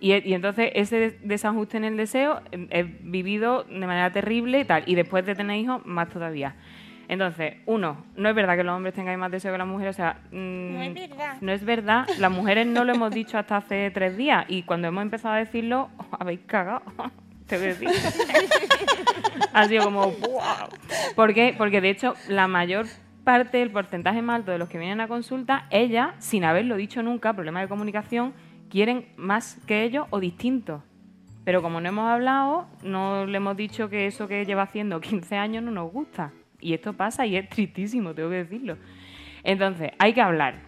Y, 0.00 0.12
y 0.28 0.34
entonces 0.34 0.70
ese 0.74 0.96
des- 0.98 1.14
desajuste 1.28 1.76
en 1.76 1.84
el 1.84 1.96
deseo 1.96 2.40
eh, 2.52 2.66
es 2.70 2.86
vivido 3.00 3.64
de 3.64 3.86
manera 3.86 4.12
terrible 4.12 4.60
y 4.60 4.64
tal. 4.64 4.84
Y 4.86 4.94
después 4.94 5.24
de 5.26 5.34
tener 5.34 5.56
hijos, 5.56 5.80
más 5.84 6.08
todavía. 6.08 6.54
Entonces, 7.08 7.54
uno, 7.64 8.04
no 8.16 8.28
es 8.28 8.34
verdad 8.34 8.56
que 8.56 8.64
los 8.64 8.76
hombres 8.76 8.94
tengan 8.94 9.18
más 9.18 9.30
deseo 9.30 9.50
que 9.50 9.58
las 9.58 9.66
mujeres. 9.66 9.96
O 9.96 9.98
sea, 9.98 10.18
mm, 10.30 10.74
No 10.74 10.82
es 10.82 10.94
verdad. 10.94 11.36
no 11.40 11.52
es 11.52 11.64
verdad. 11.64 12.06
Las 12.18 12.30
mujeres 12.30 12.66
no 12.66 12.84
lo 12.84 12.92
hemos 12.92 13.10
dicho 13.10 13.38
hasta 13.38 13.56
hace 13.56 13.90
tres 13.90 14.16
días. 14.16 14.44
Y 14.48 14.62
cuando 14.64 14.88
hemos 14.88 15.02
empezado 15.02 15.34
a 15.34 15.38
decirlo, 15.38 15.88
os 15.96 16.06
habéis 16.20 16.40
cagado. 16.46 16.82
Te 17.46 17.56
voy 17.56 17.64
a 17.64 17.68
decir. 17.68 17.88
ha 19.54 19.64
sido 19.66 19.84
como 19.84 20.10
¡buah! 20.12 20.68
¿Por 21.16 21.32
qué? 21.32 21.54
Porque 21.56 21.80
de 21.80 21.90
hecho 21.90 22.14
la 22.28 22.46
mayor 22.46 22.86
parte, 23.24 23.62
el 23.62 23.70
porcentaje 23.70 24.20
más 24.20 24.36
alto 24.36 24.52
de 24.52 24.58
los 24.58 24.68
que 24.68 24.78
vienen 24.78 25.00
a 25.00 25.08
consulta, 25.08 25.66
ellas, 25.70 26.10
sin 26.18 26.44
haberlo 26.44 26.76
dicho 26.76 27.02
nunca, 27.02 27.32
problema 27.32 27.60
de 27.60 27.68
comunicación, 27.68 28.34
quieren 28.70 29.06
más 29.16 29.58
que 29.66 29.84
ellos 29.84 30.06
o 30.10 30.20
distintos. 30.20 30.82
Pero 31.44 31.62
como 31.62 31.80
no 31.80 31.88
hemos 31.88 32.06
hablado, 32.06 32.66
no 32.82 33.24
le 33.24 33.38
hemos 33.38 33.56
dicho 33.56 33.88
que 33.88 34.06
eso 34.06 34.28
que 34.28 34.44
lleva 34.44 34.62
haciendo 34.64 35.00
15 35.00 35.36
años 35.36 35.62
no 35.64 35.70
nos 35.70 35.90
gusta. 35.90 36.32
Y 36.60 36.74
esto 36.74 36.92
pasa 36.92 37.24
y 37.26 37.36
es 37.36 37.48
tristísimo, 37.48 38.14
tengo 38.14 38.30
que 38.30 38.36
decirlo. 38.36 38.76
Entonces, 39.44 39.92
hay 39.98 40.12
que 40.12 40.20
hablar. 40.20 40.66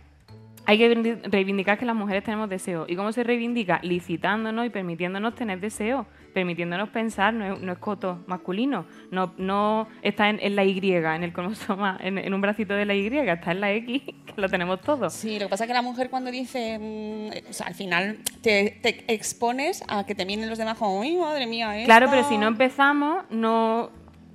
Hay 0.67 0.79
que 0.79 0.95
reivindi- 0.95 1.21
reivindicar 1.25 1.79
que 1.79 1.87
las 1.87 1.97
mujeres 1.97 2.23
tenemos 2.23 2.49
deseo. 2.49 2.85
¿Y 2.87 2.95
cómo 2.95 3.11
se 3.13 3.25
reivindica? 3.25 3.81
Licitándonos 3.83 4.67
y 4.67 4.71
permitiéndonos 4.71 5.35
tener 5.35 5.59
deseo, 5.59 6.07
permitiéndonos 6.35 6.91
pensar, 6.91 7.35
no 7.35 7.55
es, 7.55 7.61
no 7.61 7.73
es 7.73 7.79
coto 7.79 8.23
masculino, 8.29 8.85
no, 9.11 9.33
no 9.39 9.89
está 10.03 10.29
en, 10.29 10.39
en 10.41 10.55
la 10.55 10.63
Y, 10.65 10.79
en 10.93 11.25
el 11.25 11.33
cromosoma, 11.33 11.99
en, 12.01 12.19
en 12.19 12.33
un 12.35 12.41
bracito 12.41 12.75
de 12.75 12.85
la 12.85 12.95
Y, 12.95 13.07
está 13.09 13.51
en 13.53 13.61
la 13.61 13.73
X, 13.73 14.03
que 14.27 14.41
lo 14.41 14.49
tenemos 14.49 14.81
todos. 14.83 15.13
Sí, 15.13 15.41
lo 15.41 15.47
que 15.47 15.49
pasa 15.51 15.65
es 15.65 15.69
que 15.69 15.75
la 15.75 15.83
mujer 15.83 16.09
cuando 16.11 16.31
dice, 16.31 16.79
mm, 16.79 17.51
o 17.51 17.53
sea, 17.53 17.67
al 17.67 17.75
final 17.75 18.19
te, 18.43 18.79
te 18.83 19.13
expones 19.13 19.83
a 19.89 20.05
que 20.07 20.15
te 20.15 20.25
miren 20.25 20.49
los 20.49 20.59
demás 20.59 20.79
como, 20.79 21.01
uy, 21.01 21.17
madre 21.17 21.47
mía, 21.47 21.77
esta". 21.79 21.87
Claro, 21.87 22.07
pero 22.11 22.23
si 22.29 22.37
no 22.39 22.47
empezamos, 22.47 23.25
no 23.31 23.91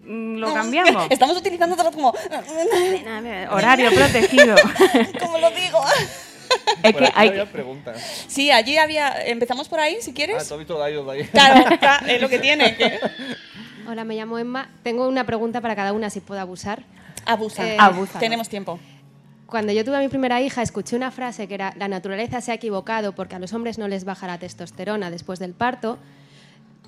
lo 0.06 0.53
cambiamos. 0.53 1.07
Estamos 1.10 1.38
utilizando 1.38 1.76
todo 1.76 1.91
como, 1.91 2.14
Horario 3.52 3.91
protegido. 3.91 4.56
como 5.19 5.38
lo 5.38 5.49
digo. 5.52 5.80
es 6.84 6.95
que 6.95 7.11
hay 7.14 7.30
había 7.30 7.52
preguntas. 7.52 8.26
Sí, 8.27 8.52
allí 8.52 8.77
había, 8.77 9.26
empezamos 9.26 9.68
por 9.68 9.80
ahí, 9.80 9.98
si 10.02 10.11
Ah, 10.11 10.14
quieres. 10.14 10.48
tú 10.48 10.53
has 10.53 10.60
visto 10.60 10.77
de 10.77 10.84
ahí, 10.86 10.94
de 11.03 11.11
ahí. 11.11 11.23
Claro, 11.26 11.77
claro, 11.80 12.06
es 12.07 12.22
lo 12.22 12.30
que 12.30 12.40
tiene. 12.40 12.76
que- 12.76 12.99
Hola, 13.88 14.03
me 14.03 14.15
llamo 14.15 14.40
Emma. 14.40 14.69
Tengo 14.84 15.07
una 15.07 15.26
pregunta 15.26 15.61
para 15.61 15.76
cada 15.76 15.94
una, 15.94 16.10
si 16.10 16.19
puedo 16.19 16.41
abusar. 16.41 16.84
Abusa. 17.26 17.68
Eh, 17.68 17.77
Abusa. 17.80 18.19
Tenemos 18.19 18.49
tiempo. 18.49 18.80
Cuando 19.48 19.72
yo 19.73 19.86
tuve 19.86 19.98
a 19.98 19.99
mi 19.99 20.07
primera 20.07 20.41
hija, 20.41 20.61
escuché 20.64 20.95
una 20.95 21.11
frase 21.11 21.48
que 21.48 21.53
era: 21.53 21.73
La 21.77 21.88
naturaleza 21.88 22.41
se 22.41 22.52
ha 22.52 22.56
equivocado 22.56 23.14
porque 23.14 23.36
a 23.36 23.40
los 23.40 23.53
hombres 23.53 23.77
no 23.77 23.88
les 23.88 24.03
baja 24.03 24.26
la 24.27 24.40
testosterona 24.40 25.11
después 25.11 25.38
del 25.40 25.53
parto. 25.53 25.99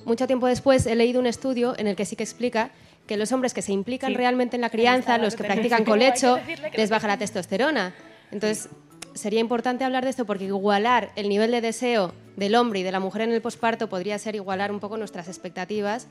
Mucho 0.05 0.25
tiempo 0.25 0.47
después 0.47 0.85
he 0.87 0.95
leído 0.95 1.19
un 1.19 1.27
estudio 1.27 1.75
en 1.77 1.85
el 1.87 1.95
que 1.95 2.05
sí 2.05 2.15
que 2.15 2.23
explica 2.23 2.71
que 3.07 3.17
los 3.17 3.31
hombres 3.31 3.53
que 3.53 3.61
se 3.61 3.71
implican 3.71 4.11
Sí. 4.11 4.17
realmente 4.17 4.55
en 4.57 4.61
la 4.61 4.69
crianza, 4.69 5.17
los 5.17 5.35
que 5.35 5.43
practican 5.43 5.83
colecho, 5.85 6.39
les 6.75 6.89
baja 6.89 7.07
la 7.07 7.17
testosterona. 7.17 7.93
Entonces, 8.31 8.69
sería 9.13 9.39
importante 9.39 9.83
hablar 9.83 10.03
de 10.03 10.09
esto 10.11 10.25
porque 10.25 10.43
igualar 10.45 11.09
el 11.15 11.29
nivel 11.29 11.51
de 11.51 11.61
deseo 11.61 12.13
del 12.35 12.53
hombre 12.55 12.79
y 12.79 12.83
de 12.83 12.91
la 12.91 12.99
mujer 12.99 13.23
en 13.23 13.31
el 13.31 13.41
posparto 13.41 13.89
podría 13.89 14.17
ser 14.19 14.35
igualar 14.35 14.71
un 14.71 14.79
poco 14.79 14.97
nuestras 14.97 15.27
expectativas 15.27 16.07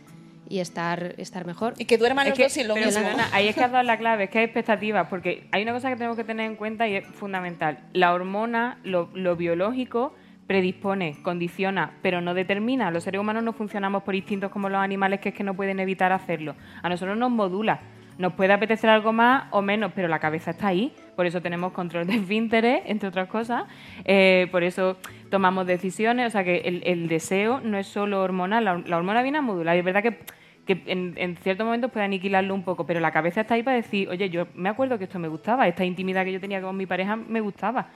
y 0.49 0.61
estar, 0.61 1.15
estar 1.19 1.45
mejor. 1.45 1.75
Y 1.77 1.85
que 1.87 1.99
duerman 1.99 2.27
Es 2.27 2.31
los 2.31 2.37
que- 2.39 2.45
dos 2.45 2.57
y 2.57 2.65
lo 2.65 2.75
pero, 2.75 2.87
mismo. 2.87 3.03
perdona, 3.03 3.29
ahí 3.33 3.49
es 3.49 3.55
que 3.55 3.63
has 3.65 3.71
dado 3.73 3.83
la 3.85 3.99
clave, 3.99 4.25
es 4.25 4.31
que 4.31 4.39
hay 4.39 4.45
expectativas, 4.45 5.09
porque 5.09 5.49
hay 5.53 5.63
una 5.63 5.73
cosa 5.73 5.89
que 5.91 5.97
tenemos 5.97 6.17
que 6.17 6.25
tener 6.25 6.47
en 6.47 6.57
cuenta 6.57 6.87
y 6.89 6.97
es 6.97 7.07
fundamental. 7.07 7.81
La 7.93 8.13
hormona, 8.15 8.79
lo, 8.85 9.11
lo 9.13 9.37
biológico, 9.37 10.15
predispone, 10.47 11.17
condiciona, 11.23 11.93
pero 12.03 12.21
no 12.21 12.35
determina. 12.35 12.91
Los 12.91 13.05
seres 13.05 13.21
humanos 13.21 13.43
no 13.43 13.53
funcionamos 13.53 14.03
por 14.03 14.15
instintos 14.15 14.51
como 14.51 14.69
los 14.69 14.79
animales, 14.79 15.21
que 15.21 15.31
es 15.31 15.35
que 15.35 15.45
no 15.45 15.55
pueden 15.55 15.81
evitar 15.81 16.13
hacerlo. 16.13 16.55
A 16.83 16.89
nosotros 16.89 17.17
nos 17.17 17.31
modula. 17.31 17.81
Nos 18.19 18.33
puede 18.33 18.53
apetecer 18.55 18.89
algo 18.89 19.13
más 19.13 19.45
o 19.51 19.61
menos, 19.61 19.93
pero 19.95 20.09
la 20.09 20.19
cabeza 20.19 20.53
está 20.53 20.69
ahí. 20.69 20.95
Por 21.17 21.27
eso 21.27 21.43
tenemos 21.43 21.73
control 21.73 22.07
de 22.07 22.15
esfínteres, 22.17 22.83
entre 22.87 23.09
otras 23.09 23.29
cosas. 23.29 23.65
Eh, 24.05 24.49
por 24.51 24.63
eso 24.63 24.97
tomamos 25.31 25.67
decisiones. 25.67 26.29
O 26.29 26.31
sea 26.31 26.43
que 26.43 26.83
el, 26.85 27.09
deseo 27.09 27.61
no 27.61 27.77
es 27.77 27.87
solo 27.87 28.23
hormonal. 28.23 28.65
La, 28.65 28.79
la 28.79 28.97
hormona 28.97 29.23
viene 29.23 29.39
a 29.39 29.43
modular. 29.43 29.77
Y 29.77 29.81
es 29.81 29.85
verdad 29.85 30.03
que, 30.03 30.19
que 30.65 30.83
en, 30.87 31.13
en 31.17 31.37
ciertos 31.37 31.67
momentos 31.67 31.91
puede 31.91 32.07
aniquilarlo 32.07 32.55
un 32.55 32.63
poco, 32.63 32.87
pero 32.87 33.01
la 33.01 33.11
cabeza 33.11 33.43
está 33.43 33.55
ahí 33.55 33.63
para 33.63 33.77
decir, 33.77 34.09
oye, 34.09 34.31
yo 34.31 34.47
me 34.55 34.71
acuerdo 34.71 34.97
que 34.97 35.05
esto 35.05 35.19
me 35.19 35.29
gustaba, 35.29 35.69
esta 35.69 35.85
intimidad 35.85 36.25
que 36.25 36.33
yo 36.33 36.41
tenía 36.41 36.63
con 36.63 36.77
mi 36.77 36.87
pareja 36.87 37.17
me 37.17 37.41
gustaba. 37.41 37.89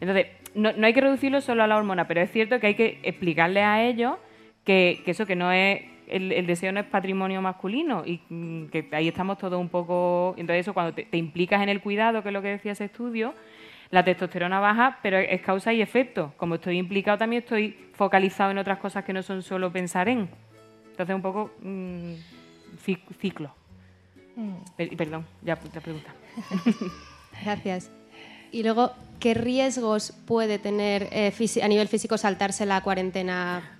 Entonces, 0.00 0.26
no, 0.54 0.72
no 0.72 0.86
hay 0.86 0.92
que 0.92 1.00
reducirlo 1.00 1.40
solo 1.40 1.62
a 1.62 1.66
la 1.66 1.76
hormona, 1.76 2.06
pero 2.08 2.20
es 2.20 2.30
cierto 2.32 2.58
que 2.58 2.68
hay 2.68 2.74
que 2.74 2.98
explicarle 3.02 3.62
a 3.62 3.84
ellos 3.84 4.16
que, 4.64 5.02
que 5.04 5.10
eso 5.12 5.26
que 5.26 5.36
no 5.36 5.52
es 5.52 5.82
el, 6.08 6.32
el 6.32 6.46
deseo 6.46 6.72
no 6.72 6.80
es 6.80 6.86
patrimonio 6.86 7.40
masculino 7.40 8.02
y 8.04 8.20
mm, 8.28 8.66
que 8.66 8.88
ahí 8.92 9.06
estamos 9.08 9.38
todos 9.38 9.60
un 9.60 9.68
poco 9.68 10.34
entonces 10.36 10.62
eso 10.62 10.74
cuando 10.74 10.92
te, 10.92 11.04
te 11.04 11.16
implicas 11.16 11.62
en 11.62 11.68
el 11.68 11.80
cuidado 11.80 12.22
que 12.22 12.30
es 12.30 12.32
lo 12.32 12.42
que 12.42 12.48
decía 12.48 12.72
ese 12.72 12.86
estudio 12.86 13.32
la 13.90 14.04
testosterona 14.04 14.58
baja 14.58 14.98
pero 15.02 15.18
es 15.18 15.40
causa 15.40 15.72
y 15.72 15.80
efecto. 15.82 16.32
Como 16.36 16.56
estoy 16.56 16.78
implicado 16.78 17.18
también 17.18 17.42
estoy 17.42 17.76
focalizado 17.94 18.50
en 18.50 18.58
otras 18.58 18.78
cosas 18.78 19.04
que 19.04 19.12
no 19.12 19.22
son 19.22 19.42
solo 19.42 19.70
pensar 19.72 20.08
en. 20.08 20.28
Entonces 20.90 21.14
un 21.14 21.22
poco 21.22 21.50
mm, 21.62 22.12
ci- 22.84 23.00
ciclo. 23.20 23.54
Per- 24.76 24.96
perdón 24.96 25.26
ya 25.42 25.58
la 25.74 25.80
pregunta. 25.80 26.12
Gracias. 27.44 27.90
Y 28.52 28.62
luego, 28.62 28.92
¿qué 29.18 29.34
riesgos 29.34 30.12
puede 30.26 30.58
tener 30.58 31.08
eh, 31.12 31.32
a 31.62 31.68
nivel 31.68 31.88
físico 31.88 32.18
saltarse 32.18 32.66
la 32.66 32.80
cuarentena? 32.82 33.76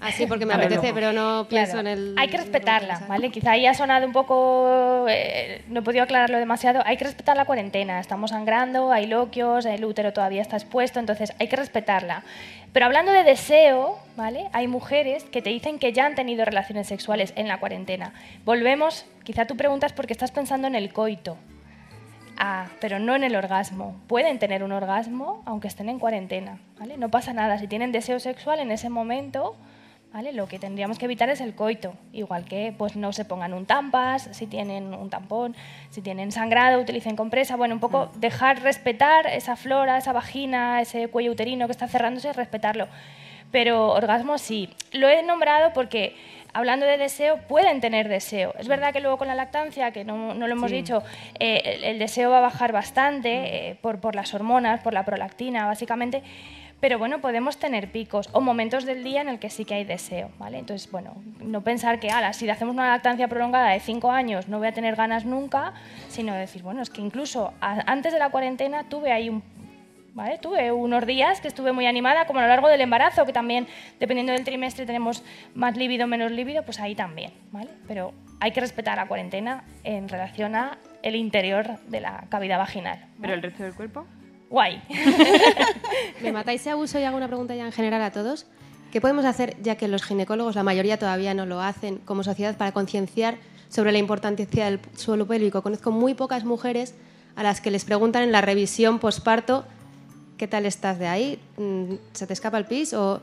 Así 0.00 0.24
porque 0.26 0.46
me 0.46 0.56
ver, 0.56 0.64
apetece, 0.66 0.94
pero 0.94 1.12
no 1.12 1.46
pienso 1.46 1.72
Claro. 1.74 1.88
en 1.90 1.98
el... 1.98 2.14
Hay 2.16 2.28
que 2.28 2.38
respetarla, 2.38 3.02
¿vale? 3.06 3.30
Quizá 3.30 3.50
ahí 3.50 3.66
ha 3.66 3.74
sonado 3.74 4.06
un 4.06 4.14
poco, 4.14 5.04
eh, 5.10 5.62
no 5.68 5.80
he 5.80 5.82
podido 5.82 6.02
aclararlo 6.04 6.38
demasiado. 6.38 6.80
Hay 6.86 6.96
que 6.96 7.04
respetar 7.04 7.36
la 7.36 7.44
cuarentena. 7.44 8.00
Estamos 8.00 8.30
sangrando, 8.30 8.92
hay 8.92 9.06
loquios, 9.06 9.66
el 9.66 9.84
útero 9.84 10.14
todavía 10.14 10.40
está 10.40 10.56
expuesto, 10.56 11.00
entonces 11.00 11.34
hay 11.38 11.48
que 11.48 11.56
respetarla. 11.56 12.22
Pero 12.72 12.86
hablando 12.86 13.12
de 13.12 13.24
deseo, 13.24 13.98
¿vale? 14.16 14.48
Hay 14.54 14.68
mujeres 14.68 15.24
que 15.24 15.42
te 15.42 15.50
dicen 15.50 15.78
que 15.78 15.92
ya 15.92 16.06
han 16.06 16.14
tenido 16.14 16.46
relaciones 16.46 16.86
sexuales 16.86 17.34
en 17.36 17.46
la 17.46 17.60
cuarentena. 17.60 18.14
Volvemos, 18.46 19.04
quizá 19.24 19.44
tú 19.46 19.54
preguntas 19.58 19.92
porque 19.92 20.14
estás 20.14 20.30
pensando 20.30 20.66
en 20.66 20.76
el 20.76 20.94
coito. 20.94 21.36
Ah, 22.42 22.68
pero 22.80 22.98
no 22.98 23.14
en 23.14 23.22
el 23.22 23.36
orgasmo. 23.36 24.00
Pueden 24.06 24.38
tener 24.38 24.64
un 24.64 24.72
orgasmo 24.72 25.42
aunque 25.44 25.68
estén 25.68 25.90
en 25.90 25.98
cuarentena, 25.98 26.58
¿vale? 26.78 26.96
No 26.96 27.10
pasa 27.10 27.34
nada. 27.34 27.58
Si 27.58 27.68
tienen 27.68 27.92
deseo 27.92 28.18
sexual 28.18 28.60
en 28.60 28.72
ese 28.72 28.88
momento, 28.88 29.56
¿vale? 30.10 30.32
Lo 30.32 30.48
que 30.48 30.58
tendríamos 30.58 30.98
que 30.98 31.04
evitar 31.04 31.28
es 31.28 31.42
el 31.42 31.54
coito. 31.54 31.92
Igual 32.14 32.46
que 32.46 32.74
pues 32.78 32.96
no 32.96 33.12
se 33.12 33.26
pongan 33.26 33.52
un 33.52 33.66
tampas, 33.66 34.30
si 34.32 34.46
tienen 34.46 34.94
un 34.94 35.10
tampón, 35.10 35.54
si 35.90 36.00
tienen 36.00 36.32
sangrado, 36.32 36.80
utilicen 36.80 37.14
compresa. 37.14 37.56
Bueno, 37.56 37.74
un 37.74 37.80
poco 37.80 38.10
dejar 38.14 38.62
respetar 38.62 39.26
esa 39.26 39.54
flora, 39.54 39.98
esa 39.98 40.14
vagina, 40.14 40.80
ese 40.80 41.08
cuello 41.08 41.32
uterino 41.32 41.66
que 41.66 41.72
está 41.72 41.88
cerrándose, 41.88 42.32
respetarlo. 42.32 42.88
Pero 43.52 43.90
orgasmo 43.92 44.38
sí. 44.38 44.70
Lo 44.92 45.10
he 45.10 45.22
nombrado 45.22 45.74
porque 45.74 46.16
hablando 46.52 46.86
de 46.86 46.96
deseo, 46.98 47.38
pueden 47.48 47.80
tener 47.80 48.08
deseo. 48.08 48.54
Es 48.58 48.68
verdad 48.68 48.92
que 48.92 49.00
luego 49.00 49.18
con 49.18 49.28
la 49.28 49.34
lactancia, 49.34 49.90
que 49.90 50.04
no, 50.04 50.34
no 50.34 50.46
lo 50.46 50.52
hemos 50.52 50.70
Sí. 50.70 50.76
dicho, 50.76 51.02
eh, 51.38 51.62
el, 51.64 51.84
el 51.84 51.98
deseo 51.98 52.30
va 52.30 52.38
a 52.38 52.42
bajar 52.42 52.72
bastante 52.72 53.68
eh, 53.70 53.76
por, 53.80 54.00
por 54.00 54.14
las 54.14 54.34
hormonas, 54.34 54.80
por 54.80 54.92
la 54.94 55.04
prolactina, 55.04 55.66
básicamente. 55.66 56.22
Pero 56.80 56.98
bueno, 56.98 57.20
podemos 57.20 57.58
tener 57.58 57.92
picos 57.92 58.30
o 58.32 58.40
momentos 58.40 58.86
del 58.86 59.04
día 59.04 59.20
en 59.20 59.28
el 59.28 59.38
que 59.38 59.50
sí 59.50 59.66
que 59.66 59.74
hay 59.74 59.84
deseo, 59.84 60.30
¿vale? 60.38 60.58
Entonces, 60.58 60.90
bueno, 60.90 61.12
no 61.40 61.60
pensar 61.60 62.00
que, 62.00 62.08
ala, 62.08 62.32
si 62.32 62.48
hacemos 62.48 62.72
una 62.74 62.88
lactancia 62.88 63.28
prolongada 63.28 63.68
de 63.72 63.80
cinco 63.80 64.10
años 64.10 64.48
no 64.48 64.56
voy 64.58 64.68
a 64.68 64.72
tener 64.72 64.96
ganas 64.96 65.26
nunca, 65.26 65.74
sino 66.08 66.32
decir, 66.32 66.62
bueno, 66.62 66.80
es 66.80 66.88
que 66.88 67.02
incluso 67.02 67.52
a- 67.60 67.82
antes 67.86 68.14
de 68.14 68.18
la 68.18 68.30
cuarentena 68.30 68.84
tuve 68.88 69.12
ahí 69.12 69.28
un 69.28 69.42
¿vale? 70.14 70.38
Tuve 70.38 70.72
unos 70.72 71.06
días 71.06 71.40
que 71.40 71.48
estuve 71.48 71.72
muy 71.72 71.86
animada, 71.86 72.26
como 72.26 72.40
a 72.40 72.42
lo 72.42 72.48
largo 72.48 72.68
del 72.68 72.80
embarazo, 72.80 73.26
que 73.26 73.32
también, 73.32 73.66
dependiendo 73.98 74.32
del 74.32 74.44
trimestre, 74.44 74.86
tenemos 74.86 75.22
más 75.54 75.76
líbido, 75.76 76.06
menos 76.06 76.32
líbido, 76.32 76.64
pues 76.64 76.80
ahí 76.80 76.94
también, 76.94 77.32
¿vale? 77.52 77.70
Pero 77.86 78.12
hay 78.40 78.52
que 78.52 78.60
respetar 78.60 78.96
la 78.96 79.06
cuarentena 79.06 79.64
en 79.84 80.08
relación 80.08 80.54
a 80.54 80.78
el 81.02 81.14
interior 81.16 81.78
de 81.86 82.00
la 82.00 82.24
cavidad 82.28 82.58
vaginal. 82.58 83.06
pero 83.20 83.34
el 83.34 83.42
resto 83.42 83.62
del 83.62 83.74
cuerpo 83.74 84.06
Guay. 84.50 84.82
¿Me 86.22 86.32
matáis 86.32 86.60
si 86.62 86.68
abuso 86.68 86.98
y 86.98 87.04
hago 87.04 87.16
una 87.16 87.28
pregunta 87.28 87.54
ya 87.54 87.64
en 87.64 87.72
general 87.72 88.02
a 88.02 88.10
todos? 88.10 88.46
¿Qué 88.90 89.00
podemos 89.00 89.24
hacer, 89.24 89.56
ya 89.62 89.76
que 89.76 89.86
los 89.86 90.02
ginecólogos, 90.02 90.56
la 90.56 90.64
mayoría 90.64 90.98
todavía 90.98 91.32
no 91.34 91.46
lo 91.46 91.62
hacen, 91.62 91.98
como 91.98 92.24
sociedad, 92.24 92.56
para 92.56 92.72
concienciar 92.72 93.36
sobre 93.68 93.92
la 93.92 93.98
importancia 93.98 94.64
del 94.64 94.80
suelo 94.96 95.28
pélvico? 95.28 95.62
Conozco 95.62 95.92
muy 95.92 96.14
pocas 96.14 96.44
mujeres 96.44 96.96
a 97.36 97.44
las 97.44 97.60
que 97.60 97.70
les 97.70 97.84
preguntan 97.84 98.24
en 98.24 98.32
la 98.32 98.40
revisión 98.40 98.98
posparto 98.98 99.64
¿qué 100.40 100.48
tal 100.48 100.64
estás 100.64 100.98
de 100.98 101.06
ahí? 101.06 101.38
Mm, 101.58 101.96
¿Se 102.12 102.26
te 102.26 102.32
escapa 102.32 102.56
el 102.56 102.64
pis? 102.64 102.94
O 102.94 103.20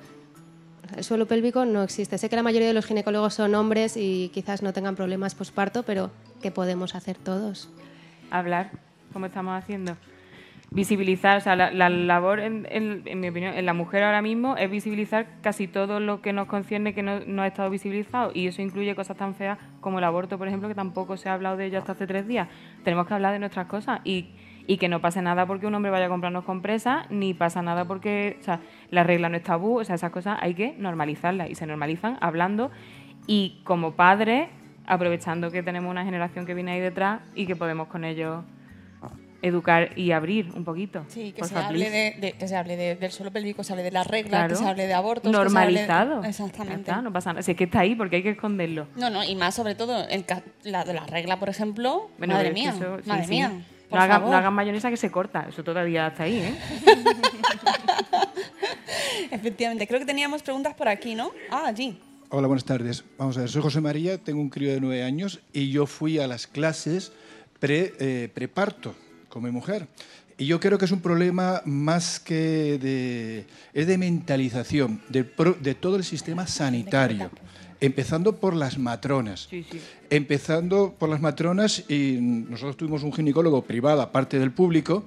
el 0.95 1.03
suelo 1.03 1.25
pélvico 1.25 1.65
no 1.65 1.81
existe. 1.81 2.19
Sé 2.19 2.29
que 2.29 2.35
la 2.35 2.43
mayoría 2.43 2.67
de 2.67 2.75
los 2.75 2.85
ginecólogos 2.85 3.33
son 3.33 3.55
hombres 3.55 3.97
y 3.97 4.29
quizás 4.35 4.61
no 4.61 4.71
tengan 4.71 4.95
problemas 4.95 5.33
posparto, 5.33 5.81
pero 5.81 6.11
¿qué 6.43 6.51
podemos 6.51 6.93
hacer 6.93 7.17
todos? 7.17 7.71
hablar, 8.29 8.69
como 9.13 9.25
estamos 9.25 9.57
haciendo. 9.57 9.97
Visibilizar, 10.69 11.37
o 11.37 11.41
sea, 11.41 11.55
la, 11.55 11.71
la 11.71 11.89
labor, 11.89 12.39
en 12.39 13.03
mi 13.19 13.29
opinión, 13.29 13.55
en 13.55 13.65
la 13.65 13.73
mujer 13.73 14.03
ahora 14.03 14.21
mismo 14.21 14.55
es 14.57 14.69
visibilizar 14.69 15.25
casi 15.41 15.67
todo 15.67 15.99
lo 15.99 16.21
que 16.21 16.33
nos 16.33 16.47
concierne 16.47 16.93
que 16.93 17.01
no, 17.01 17.21
no 17.21 17.41
ha 17.41 17.47
estado 17.47 17.71
visibilizado. 17.71 18.31
Y 18.35 18.45
eso 18.45 18.61
incluye 18.61 18.93
cosas 18.93 19.17
tan 19.17 19.33
feas 19.33 19.57
como 19.81 19.97
el 19.97 20.03
aborto, 20.03 20.37
por 20.37 20.47
ejemplo, 20.49 20.69
que 20.69 20.75
tampoco 20.75 21.17
se 21.17 21.29
ha 21.29 21.33
hablado 21.33 21.57
de 21.57 21.65
ello 21.65 21.79
hasta 21.79 21.93
hace 21.93 22.05
tres 22.05 22.27
días. 22.27 22.47
Tenemos 22.83 23.07
que 23.07 23.13
hablar 23.15 23.33
de 23.33 23.39
nuestras 23.39 23.65
cosas 23.65 24.01
y, 24.03 24.27
y 24.67 24.77
que 24.77 24.89
no 24.89 24.99
pase 25.01 25.21
nada 25.21 25.45
porque 25.45 25.65
un 25.65 25.73
hombre 25.75 25.89
vaya 25.91 26.05
a 26.07 26.09
comprarnos 26.09 26.43
compresas, 26.43 27.09
ni 27.09 27.33
pasa 27.33 27.61
nada 27.61 27.85
porque 27.85 28.37
o 28.41 28.43
sea, 28.43 28.59
la 28.91 29.03
regla 29.03 29.29
no 29.29 29.37
es 29.37 29.43
tabú. 29.43 29.79
O 29.79 29.83
sea, 29.85 29.95
esas 29.95 30.11
cosas 30.11 30.37
hay 30.41 30.53
que 30.55 30.75
normalizarlas 30.77 31.49
y 31.49 31.55
se 31.55 31.65
normalizan 31.65 32.17
hablando 32.21 32.69
y 33.27 33.61
como 33.63 33.93
padres 33.93 34.49
aprovechando 34.85 35.51
que 35.51 35.63
tenemos 35.63 35.89
una 35.89 36.03
generación 36.05 36.45
que 36.45 36.53
viene 36.53 36.71
ahí 36.73 36.79
detrás 36.81 37.21
y 37.33 37.45
que 37.45 37.55
podemos 37.55 37.87
con 37.87 38.03
ellos 38.03 38.43
educar 39.43 39.91
y 39.95 40.11
abrir 40.11 40.49
un 40.55 40.63
poquito. 40.65 41.05
Sí, 41.09 41.31
que 41.31 41.43
se, 41.43 41.55
hable 41.55 41.89
de, 41.91 42.15
de- 42.19 42.31
que 42.33 42.47
se 42.47 42.55
hable 42.55 42.75
de- 42.75 42.95
del 42.95 43.11
suelo 43.11 43.31
pélvico, 43.31 43.63
se 43.63 43.71
hable 43.71 43.83
de 43.83 43.91
la 43.91 44.03
regla, 44.03 44.29
Claro. 44.31 44.49
que 44.49 44.55
se 44.55 44.67
hable 44.67 44.87
de 44.87 44.93
abortos. 44.95 45.31
que 45.31 45.31
se 45.31 45.37
hable 45.37 45.49
de- 45.49 45.53
Normalizado. 45.53 46.23
Exactamente. 46.23 46.89
está, 46.89 47.01
no 47.03 47.13
pasa 47.13 47.33
nada. 47.33 47.43
Si 47.43 47.51
es 47.51 47.57
que 47.57 47.65
está 47.65 47.81
ahí, 47.81 47.93
porque 47.95 48.15
hay 48.17 48.23
que 48.23 48.31
esconderlo. 48.31 48.87
No, 48.95 49.09
no, 49.11 49.23
y 49.23 49.35
más 49.35 49.53
sobre 49.53 49.75
todo 49.75 50.07
el 50.09 50.25
ca- 50.25 50.41
la 50.63 50.83
de 50.85 50.93
la 50.95 51.05
regla, 51.05 51.37
por 51.39 51.49
ejemplo. 51.49 52.09
Bueno, 52.17 52.33
madre 52.33 52.51
mía, 52.51 52.71
eso- 52.75 52.97
sí, 53.03 53.09
madre 53.09 53.23
sí. 53.25 53.29
mía. 53.29 53.51
Por 53.89 53.97
No 53.99 54.03
hagan, 54.03 54.17
favor. 54.19 54.31
no 54.31 54.37
hagan 54.37 54.53
mayonesa 54.53 54.89
que 54.89 54.97
se 54.97 55.11
corta. 55.11 55.45
Eso 55.49 55.63
todavía 55.63 56.07
está 56.07 56.23
ahí, 56.23 56.37
¿eh? 56.39 56.55
Efectivamente, 59.31 59.87
creo 59.87 59.99
que 59.99 60.05
teníamos 60.05 60.41
preguntas 60.43 60.73
por 60.75 60.87
aquí, 60.87 61.15
¿no? 61.15 61.31
Ah, 61.49 61.63
allí. 61.67 61.97
Hola, 62.29 62.47
buenas 62.47 62.65
tardes. 62.65 63.03
Vamos 63.17 63.37
a 63.37 63.41
ver, 63.41 63.49
soy 63.49 63.61
José 63.61 63.81
María, 63.81 64.17
tengo 64.17 64.41
un 64.41 64.49
crío 64.49 64.71
de 64.73 64.81
nueve 64.81 65.03
años 65.03 65.39
y 65.53 65.69
yo 65.69 65.85
fui 65.85 66.19
a 66.19 66.27
las 66.27 66.47
clases 66.47 67.11
pre, 67.59 67.93
eh, 67.99 68.29
preparto 68.33 68.95
con 69.29 69.43
mi 69.43 69.51
mujer. 69.51 69.87
Y 70.37 70.45
yo 70.45 70.59
creo 70.59 70.77
que 70.77 70.85
es 70.85 70.91
un 70.91 71.01
problema 71.01 71.61
más 71.65 72.19
que 72.19 72.77
de... 72.77 73.45
es 73.73 73.87
de 73.87 73.97
mentalización 73.97 75.01
pro- 75.35 75.57
de 75.59 75.73
todo 75.73 75.95
el 75.95 76.03
sistema 76.03 76.45
sanitario, 76.45 77.31
empezando 77.81 78.35
por 78.37 78.55
las 78.55 78.77
matronas. 78.77 79.47
Sí, 79.49 79.65
sí. 79.69 79.79
Empezando 80.09 80.95
por 80.97 81.09
las 81.09 81.21
matronas, 81.21 81.83
y 81.89 82.17
nosotros 82.21 82.77
tuvimos 82.77 83.03
un 83.03 83.13
ginecólogo 83.13 83.61
privado, 83.63 84.01
aparte 84.01 84.39
del 84.39 84.51
público, 84.51 85.03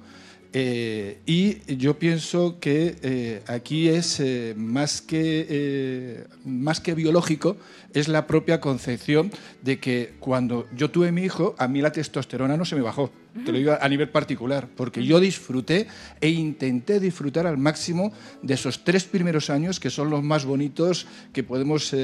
eh, 0.53 1.19
y 1.25 1.77
yo 1.77 1.97
pienso 1.97 2.59
que 2.59 2.97
eh, 3.01 3.41
aquí 3.47 3.87
es 3.87 4.19
eh, 4.19 4.53
más, 4.57 5.01
que, 5.01 6.25
más 6.43 6.81
que 6.81 6.93
biológico, 6.93 7.55
es 7.93 8.09
la 8.09 8.27
propia 8.27 8.59
concepción 8.59 9.31
de 9.61 9.79
que 9.79 10.13
cuando 10.19 10.67
yo 10.75 10.91
tuve 10.91 11.11
mi 11.11 11.23
hijo, 11.23 11.55
a 11.57 11.67
mí 11.67 11.81
la 11.81 11.91
testosterona 11.91 12.57
no 12.57 12.65
se 12.65 12.75
me 12.75 12.81
bajó. 12.81 13.11
Te 13.45 13.53
lo 13.53 13.57
digo 13.57 13.77
a 13.79 13.87
nivel 13.87 14.09
particular, 14.09 14.67
porque 14.75 15.05
yo 15.05 15.21
disfruté 15.21 15.87
e 16.19 16.29
intenté 16.29 16.99
disfrutar 16.99 17.47
al 17.47 17.57
máximo 17.57 18.11
de 18.41 18.55
esos 18.55 18.83
tres 18.83 19.05
primeros 19.05 19.49
años 19.49 19.79
que 19.79 19.89
son 19.89 20.09
los 20.09 20.21
más 20.21 20.43
bonitos 20.43 21.07
que 21.31 21.41
podemos 21.41 21.95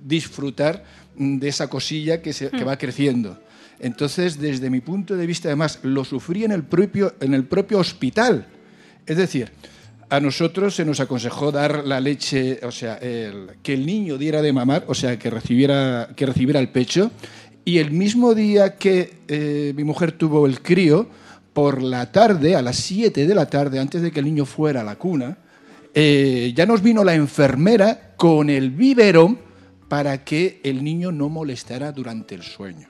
disfrutar 0.00 0.84
de 1.16 1.48
esa 1.48 1.68
cosilla 1.68 2.22
que, 2.22 2.32
se, 2.32 2.50
que 2.50 2.62
va 2.62 2.78
creciendo. 2.78 3.40
Entonces, 3.80 4.38
desde 4.40 4.70
mi 4.70 4.80
punto 4.80 5.16
de 5.16 5.26
vista, 5.26 5.48
además, 5.48 5.78
lo 5.82 6.04
sufrí 6.04 6.44
en 6.44 6.52
el 6.52 6.64
propio, 6.64 7.14
en 7.20 7.34
el 7.34 7.44
propio 7.44 7.78
hospital. 7.78 8.46
Es 9.06 9.16
decir, 9.16 9.50
A 10.10 10.20
nosotros 10.20 10.74
se 10.74 10.86
nos 10.86 11.00
aconsejó 11.00 11.52
dar 11.52 11.84
la 11.86 12.00
leche, 12.00 12.60
o 12.62 12.70
sea, 12.72 12.94
el- 12.96 13.50
que 13.62 13.74
el 13.74 13.84
niño 13.84 14.16
diera 14.16 14.40
de 14.40 14.54
mamar, 14.54 14.84
o 14.88 14.94
sea, 14.94 15.18
que 15.18 15.28
recibiera, 15.28 16.08
que 16.16 16.24
recibiera 16.24 16.60
el 16.60 16.70
pecho. 16.70 17.10
Y 17.66 17.76
el 17.76 17.90
mismo 17.90 18.34
día 18.34 18.76
que 18.76 19.18
eh, 19.28 19.74
mi 19.76 19.84
mujer 19.84 20.12
tuvo 20.12 20.46
el 20.46 20.62
crío, 20.62 21.10
por 21.52 21.82
la 21.82 22.10
tarde, 22.10 22.56
a 22.56 22.62
las 22.62 22.76
7 22.76 23.26
de 23.26 23.34
la 23.34 23.50
tarde, 23.50 23.80
antes 23.80 24.00
de 24.00 24.10
que 24.10 24.20
el 24.20 24.24
niño 24.24 24.46
fuera 24.46 24.80
a 24.80 24.84
la 24.84 24.96
cuna, 24.96 25.36
eh, 25.92 26.54
ya 26.56 26.64
nos 26.64 26.80
vino 26.82 27.04
la 27.04 27.14
enfermera 27.14 28.14
con 28.16 28.48
el 28.48 28.70
biberón 28.70 29.38
para 29.88 30.24
que 30.24 30.62
el 30.64 30.82
niño 30.82 31.12
no 31.12 31.28
molestara 31.28 31.92
durante 31.92 32.34
el 32.34 32.42
sueño. 32.42 32.88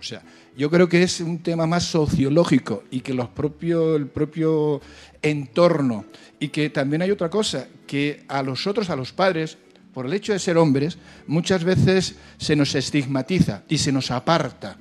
O 0.00 0.02
sea, 0.02 0.22
yo 0.56 0.70
creo 0.70 0.88
que 0.88 1.02
es 1.02 1.20
un 1.20 1.40
tema 1.40 1.66
más 1.66 1.84
sociológico 1.84 2.84
y 2.90 3.00
que 3.00 3.12
los 3.12 3.28
propios, 3.28 3.96
el 3.96 4.06
propio 4.06 4.80
entorno 5.20 6.06
y 6.38 6.48
que 6.48 6.70
también 6.70 7.02
hay 7.02 7.10
otra 7.10 7.28
cosa, 7.28 7.68
que 7.86 8.24
a 8.28 8.42
los 8.42 8.66
otros, 8.66 8.88
a 8.88 8.96
los 8.96 9.12
padres, 9.12 9.58
por 9.92 10.06
el 10.06 10.14
hecho 10.14 10.32
de 10.32 10.38
ser 10.38 10.56
hombres, 10.56 10.96
muchas 11.26 11.64
veces 11.64 12.16
se 12.38 12.56
nos 12.56 12.74
estigmatiza 12.74 13.62
y 13.68 13.76
se 13.76 13.92
nos 13.92 14.10
aparta. 14.10 14.78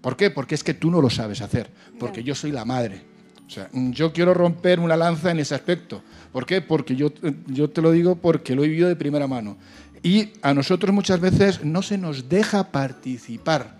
¿Por 0.00 0.16
qué? 0.16 0.30
Porque 0.30 0.56
es 0.56 0.64
que 0.64 0.74
tú 0.74 0.90
no 0.90 1.00
lo 1.00 1.10
sabes 1.10 1.42
hacer, 1.42 1.70
porque 2.00 2.24
yo 2.24 2.34
soy 2.34 2.50
la 2.50 2.64
madre. 2.64 3.02
O 3.46 3.50
sea, 3.50 3.68
mm, 3.70 3.92
yo 3.92 4.12
quiero 4.12 4.34
romper 4.34 4.80
una 4.80 4.96
lanza 4.96 5.30
en 5.30 5.38
ese 5.38 5.54
aspecto. 5.54 6.02
¿Por 6.32 6.44
qué? 6.44 6.60
Porque 6.60 6.96
yo, 6.96 7.12
yo 7.46 7.70
te 7.70 7.82
lo 7.82 7.92
digo 7.92 8.16
porque 8.16 8.56
lo 8.56 8.64
he 8.64 8.68
vivido 8.68 8.88
de 8.88 8.96
primera 8.96 9.28
mano. 9.28 9.56
Y 10.02 10.30
a 10.42 10.54
nosotros 10.54 10.92
muchas 10.92 11.20
veces 11.20 11.64
no 11.64 11.82
se 11.82 11.98
nos 11.98 12.28
deja 12.28 12.72
participar 12.72 13.79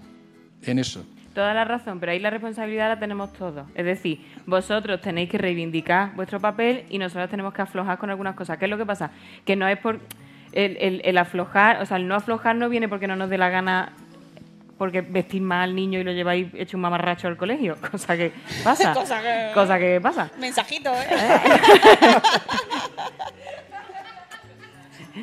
en 0.64 0.78
eso. 0.78 1.04
Toda 1.34 1.54
la 1.54 1.64
razón, 1.64 2.00
pero 2.00 2.10
ahí 2.12 2.18
la 2.18 2.30
responsabilidad 2.30 2.88
la 2.88 2.98
tenemos 2.98 3.32
todos. 3.32 3.64
Es 3.76 3.84
decir, 3.84 4.20
vosotros 4.46 5.00
tenéis 5.00 5.30
que 5.30 5.38
reivindicar 5.38 6.12
vuestro 6.16 6.40
papel 6.40 6.84
y 6.90 6.98
nosotros 6.98 7.30
tenemos 7.30 7.54
que 7.54 7.62
aflojar 7.62 7.98
con 7.98 8.10
algunas 8.10 8.34
cosas. 8.34 8.58
¿Qué 8.58 8.64
es 8.64 8.70
lo 8.70 8.76
que 8.76 8.84
pasa? 8.86 9.12
Que 9.44 9.54
no 9.54 9.68
es 9.68 9.78
por 9.78 10.00
el, 10.52 10.76
el- 10.80 11.02
el 11.04 11.18
aflojar, 11.18 11.80
o 11.80 11.86
sea, 11.86 11.98
el 11.98 12.08
no 12.08 12.16
aflojar 12.16 12.56
no 12.56 12.68
viene 12.68 12.88
porque 12.88 13.06
no 13.06 13.14
nos 13.14 13.30
dé 13.30 13.38
la 13.38 13.48
gana 13.48 13.92
porque 14.76 15.02
vestís 15.02 15.40
mal 15.42 15.68
al 15.68 15.76
niño 15.76 16.00
y 16.00 16.04
lo 16.04 16.10
lleváis 16.12 16.48
hecho 16.54 16.76
un 16.76 16.80
mamarracho 16.80 17.28
al 17.28 17.36
colegio, 17.36 17.76
cosa 17.92 18.16
que 18.16 18.32
pasa. 18.64 18.92
Cosa 18.94 19.20
que- 19.22 19.50
Cosa 19.54 19.78
que 19.78 20.00
pasa. 20.00 20.30
Mensajito, 20.40 20.90
¿eh? 20.92 21.06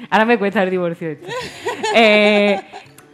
Ahora 0.10 0.26
me 0.26 0.38
cuesta 0.38 0.64
el 0.64 0.70
divorcio 0.70 1.10
este. 1.12 1.28
Eh, 1.96 2.62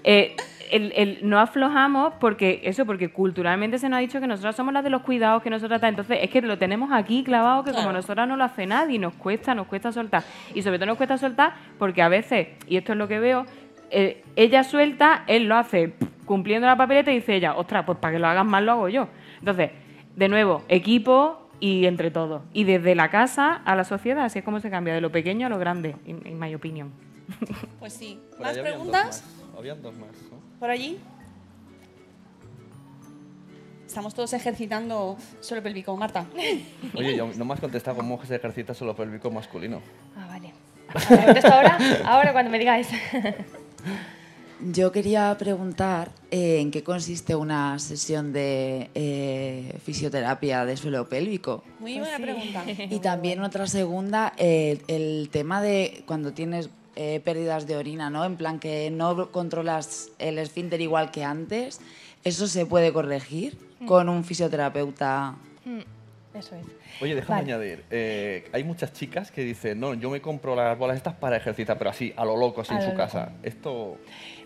eh, 0.04 0.36
el, 0.74 0.92
el- 0.96 1.20
no 1.30 1.40
aflojamos 1.40 2.14
porque 2.20 2.62
eso, 2.64 2.86
porque 2.86 3.10
culturalmente 3.10 3.78
se 3.78 3.88
nos 3.90 3.98
ha 3.98 4.00
dicho 4.02 4.20
que 4.20 4.28
nosotras 4.28 4.56
somos 4.56 4.74
las 4.74 4.84
de 4.84 4.90
los 4.90 5.02
cuidados, 5.04 5.42
que 5.44 5.50
nosotras 5.50 5.80
tal. 5.80 5.90
Entonces 5.92 6.20
es 6.22 6.30
que 6.30 6.42
lo 6.42 6.58
tenemos 6.58 6.92
aquí 6.92 7.24
clavado 7.24 7.64
que 7.64 7.72
como 7.72 7.92
nosotras 7.92 8.28
no 8.28 8.36
lo 8.36 8.44
hace 8.44 8.66
nadie, 8.66 9.00
nos 9.00 9.14
cuesta, 9.14 9.56
nos 9.56 9.68
cuesta 9.68 9.92
soltar. 9.92 10.24
Y 10.54 10.62
sobre 10.62 10.78
todo 10.78 10.88
nos 10.88 10.98
cuesta 10.98 11.18
soltar 11.18 11.54
porque 11.80 12.02
a 12.02 12.10
veces, 12.10 12.48
y 12.68 12.78
esto 12.78 12.92
es 12.94 12.98
lo 12.98 13.08
que 13.08 13.20
veo, 13.20 13.46
eh, 13.92 14.24
ella 14.36 14.64
suelta, 14.64 15.24
él 15.28 15.46
lo 15.46 15.56
hace 15.56 15.94
cumpliendo 16.26 16.66
la 16.68 16.76
papeleta 16.76 17.12
y 17.12 17.16
dice 17.16 17.36
ella, 17.36 17.54
ostras, 17.56 17.84
pues 17.86 17.98
para 18.00 18.14
que 18.14 18.20
lo 18.20 18.28
hagas 18.28 18.46
mal 18.46 18.66
lo 18.66 18.72
hago 18.72 18.90
yo. 18.90 19.08
Entonces, 19.40 19.72
de 20.16 20.30
nuevo, 20.30 20.64
equipo 20.70 21.50
y 21.60 21.86
entre 21.86 22.10
todos. 22.12 22.42
Y 22.54 22.64
desde 22.64 22.96
la 22.96 23.10
casa 23.10 23.62
a 23.66 23.76
la 23.76 23.84
sociedad, 23.84 24.26
así 24.26 24.40
es 24.40 24.46
como 24.46 24.60
se 24.60 24.70
cambia, 24.70 24.94
de 24.94 25.02
lo 25.02 25.12
pequeño 25.12 25.48
a 25.48 25.50
lo 25.50 25.60
grande, 25.60 25.96
en, 26.06 26.40
my 26.40 26.54
opinion. 26.56 26.92
Pues 27.80 27.94
sí. 27.94 28.20
¿Más 28.40 28.58
preguntas? 28.58 29.24
Habían 29.58 29.82
dos 29.82 29.94
más. 29.96 30.10
¿no? 30.32 30.40
¿Por 30.60 30.70
allí? 30.70 30.98
Estamos 33.86 34.14
todos 34.16 34.34
ejercitando 34.34 35.18
suelo 35.40 35.62
pélvico, 35.62 35.96
Marta. 35.96 36.26
Oye, 36.96 37.16
yo- 37.16 37.30
no 37.36 37.46
me 37.46 37.54
has 37.54 37.60
contestado 37.60 37.98
cómo 37.98 38.24
se 38.26 38.36
ejercita 38.36 38.74
solo 38.74 38.96
pélvico 38.96 39.30
masculino. 39.30 39.82
Ah, 40.18 40.26
vale. 40.28 40.52
¿Me 41.10 41.26
contesto 41.26 41.54
ahora? 41.54 41.78
Ahora 42.06 42.32
cuando 42.34 42.52
me 42.52 42.60
digáis. 42.60 42.88
Yo 44.72 44.94
quería 44.94 45.36
preguntar 45.38 46.10
eh, 46.32 46.60
en 46.62 46.72
qué 46.72 46.84
consiste 46.84 47.36
una 47.36 47.78
sesión 47.80 48.32
de 48.32 48.90
eh, 48.96 49.78
fisioterapia 49.84 50.64
de 50.66 50.78
suelo 50.78 51.10
pélvico. 51.10 51.64
Muy 51.80 52.00
buena 52.00 52.18
pregunta. 52.18 52.64
Y 52.68 53.00
también 53.00 53.42
otra 53.42 53.68
segunda, 53.68 54.32
eh, 54.38 54.82
el 54.88 55.28
tema 55.32 55.62
de 55.62 56.04
cuando 56.06 56.32
tienes 56.32 56.70
eh, 56.96 57.20
pérdidas 57.24 57.66
de 57.68 57.76
orina, 57.76 58.10
¿no? 58.10 58.24
En 58.26 58.36
plan 58.38 58.60
que 58.60 58.90
no 58.92 59.32
controlas 59.32 60.10
el 60.20 60.38
esfínter 60.38 60.80
igual 60.82 61.12
que 61.12 61.24
antes, 61.24 61.80
¿eso 62.24 62.48
se 62.48 62.66
puede 62.66 62.94
corregir 62.94 63.58
con 63.88 64.10
un 64.10 64.24
fisioterapeuta? 64.24 65.36
Mm, 65.66 65.80
Eso 66.38 66.56
es. 66.56 66.66
Oye, 67.02 67.16
déjame 67.16 67.42
Vale. 67.42 67.54
añadir. 67.54 67.84
eh, 67.90 68.48
hay 68.54 68.64
muchas 68.64 68.94
chicas 68.94 69.32
que 69.32 69.42
dicen, 69.44 69.80
no, 69.80 69.94
yo 69.96 70.10
me 70.10 70.22
compro 70.22 70.56
las 70.56 70.78
bolas 70.78 70.98
estas 70.98 71.16
para 71.16 71.38
ejercitar, 71.38 71.78
pero 71.78 71.90
así, 71.90 72.14
a 72.16 72.24
lo 72.26 72.38
loco, 72.38 72.62
así 72.62 72.74
A 72.74 72.78
en 72.78 72.84
lo 72.84 72.86
su 72.92 72.92
loco. 72.98 73.04
casa. 73.04 73.32
Esto... 73.44 73.98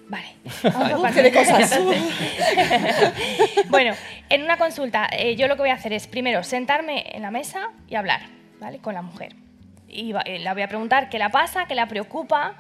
Vale. 0.10 0.36
De 1.22 1.32
cosas. 1.34 1.80
bueno, 3.69 3.94
en 4.30 4.44
una 4.44 4.57
consulta, 4.57 5.10
eh, 5.11 5.36
yo 5.36 5.48
lo 5.49 5.56
que 5.56 5.61
voy 5.64 5.69
a 5.69 5.74
hacer 5.76 5.91
es 5.94 6.07
primero 6.07 6.44
sentarme 6.44 7.06
en 7.15 7.22
la 7.22 7.32
mesa 7.32 7.72
y 7.90 7.95
hablar, 7.95 8.22
¿vale? 8.60 8.80
Con 8.80 8.94
la 8.94 9.02
mujer. 9.02 9.36
Y 9.88 10.14
eh, 10.26 10.39
la 10.39 10.53
voy 10.53 10.64
a 10.64 10.68
preguntar 10.68 11.09
qué 11.09 11.19
la 11.19 11.30
pasa, 11.30 11.65
qué 11.65 11.76
la 11.76 11.88
preocupa. 11.88 12.55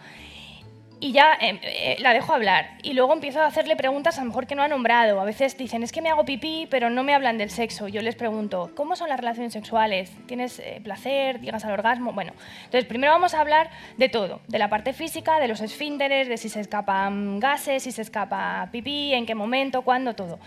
Y 0.99 1.11
ya 1.11 1.33
eh, 1.39 1.59
eh, 1.61 1.97
la 1.99 2.13
dejo 2.13 2.33
hablar. 2.33 2.69
Y 2.81 2.93
luego 2.93 3.13
empiezo 3.13 3.41
a 3.41 3.45
hacerle 3.45 3.75
preguntas 3.75 4.17
a 4.17 4.21
lo 4.21 4.27
mejor 4.27 4.47
que 4.47 4.55
no 4.55 4.63
ha 4.63 4.67
nombrado. 4.67 5.21
A 5.21 5.25
veces 5.25 5.55
dicen, 5.55 5.83
es 5.83 5.91
que 5.91 6.01
me 6.01 6.09
hago 6.09 6.25
pipí, 6.25 6.67
pero 6.71 6.89
no 6.89 7.03
me 7.03 7.13
hablan 7.13 7.37
del 7.37 7.51
sexo. 7.51 7.87
Yo 7.87 8.01
les 8.01 8.15
pregunto, 8.15 8.71
¿cómo 8.75 8.95
son 8.95 9.09
las 9.09 9.19
relaciones 9.19 9.53
sexuales? 9.53 10.11
¿Tienes 10.25 10.57
eh, 10.59 10.81
placer? 10.83 11.39
¿Llegas 11.41 11.65
al 11.65 11.73
orgasmo? 11.73 12.13
Bueno, 12.13 12.33
entonces 12.65 12.85
primero 12.85 13.13
vamos 13.13 13.35
a 13.35 13.41
hablar 13.41 13.69
de 13.97 14.09
todo. 14.09 14.41
De 14.47 14.57
la 14.57 14.69
parte 14.69 14.93
física, 14.93 15.39
de 15.39 15.47
los 15.47 15.61
esfínteres, 15.61 16.27
de 16.27 16.37
si 16.37 16.49
se 16.49 16.61
escapan 16.61 17.39
gases, 17.39 17.83
si 17.83 17.91
se 17.91 18.01
escapa 18.01 18.67
pipí, 18.71 19.13
en 19.13 19.27
qué 19.27 19.35
momento, 19.35 19.83
cuándo, 19.83 20.15
todo. 20.15 20.39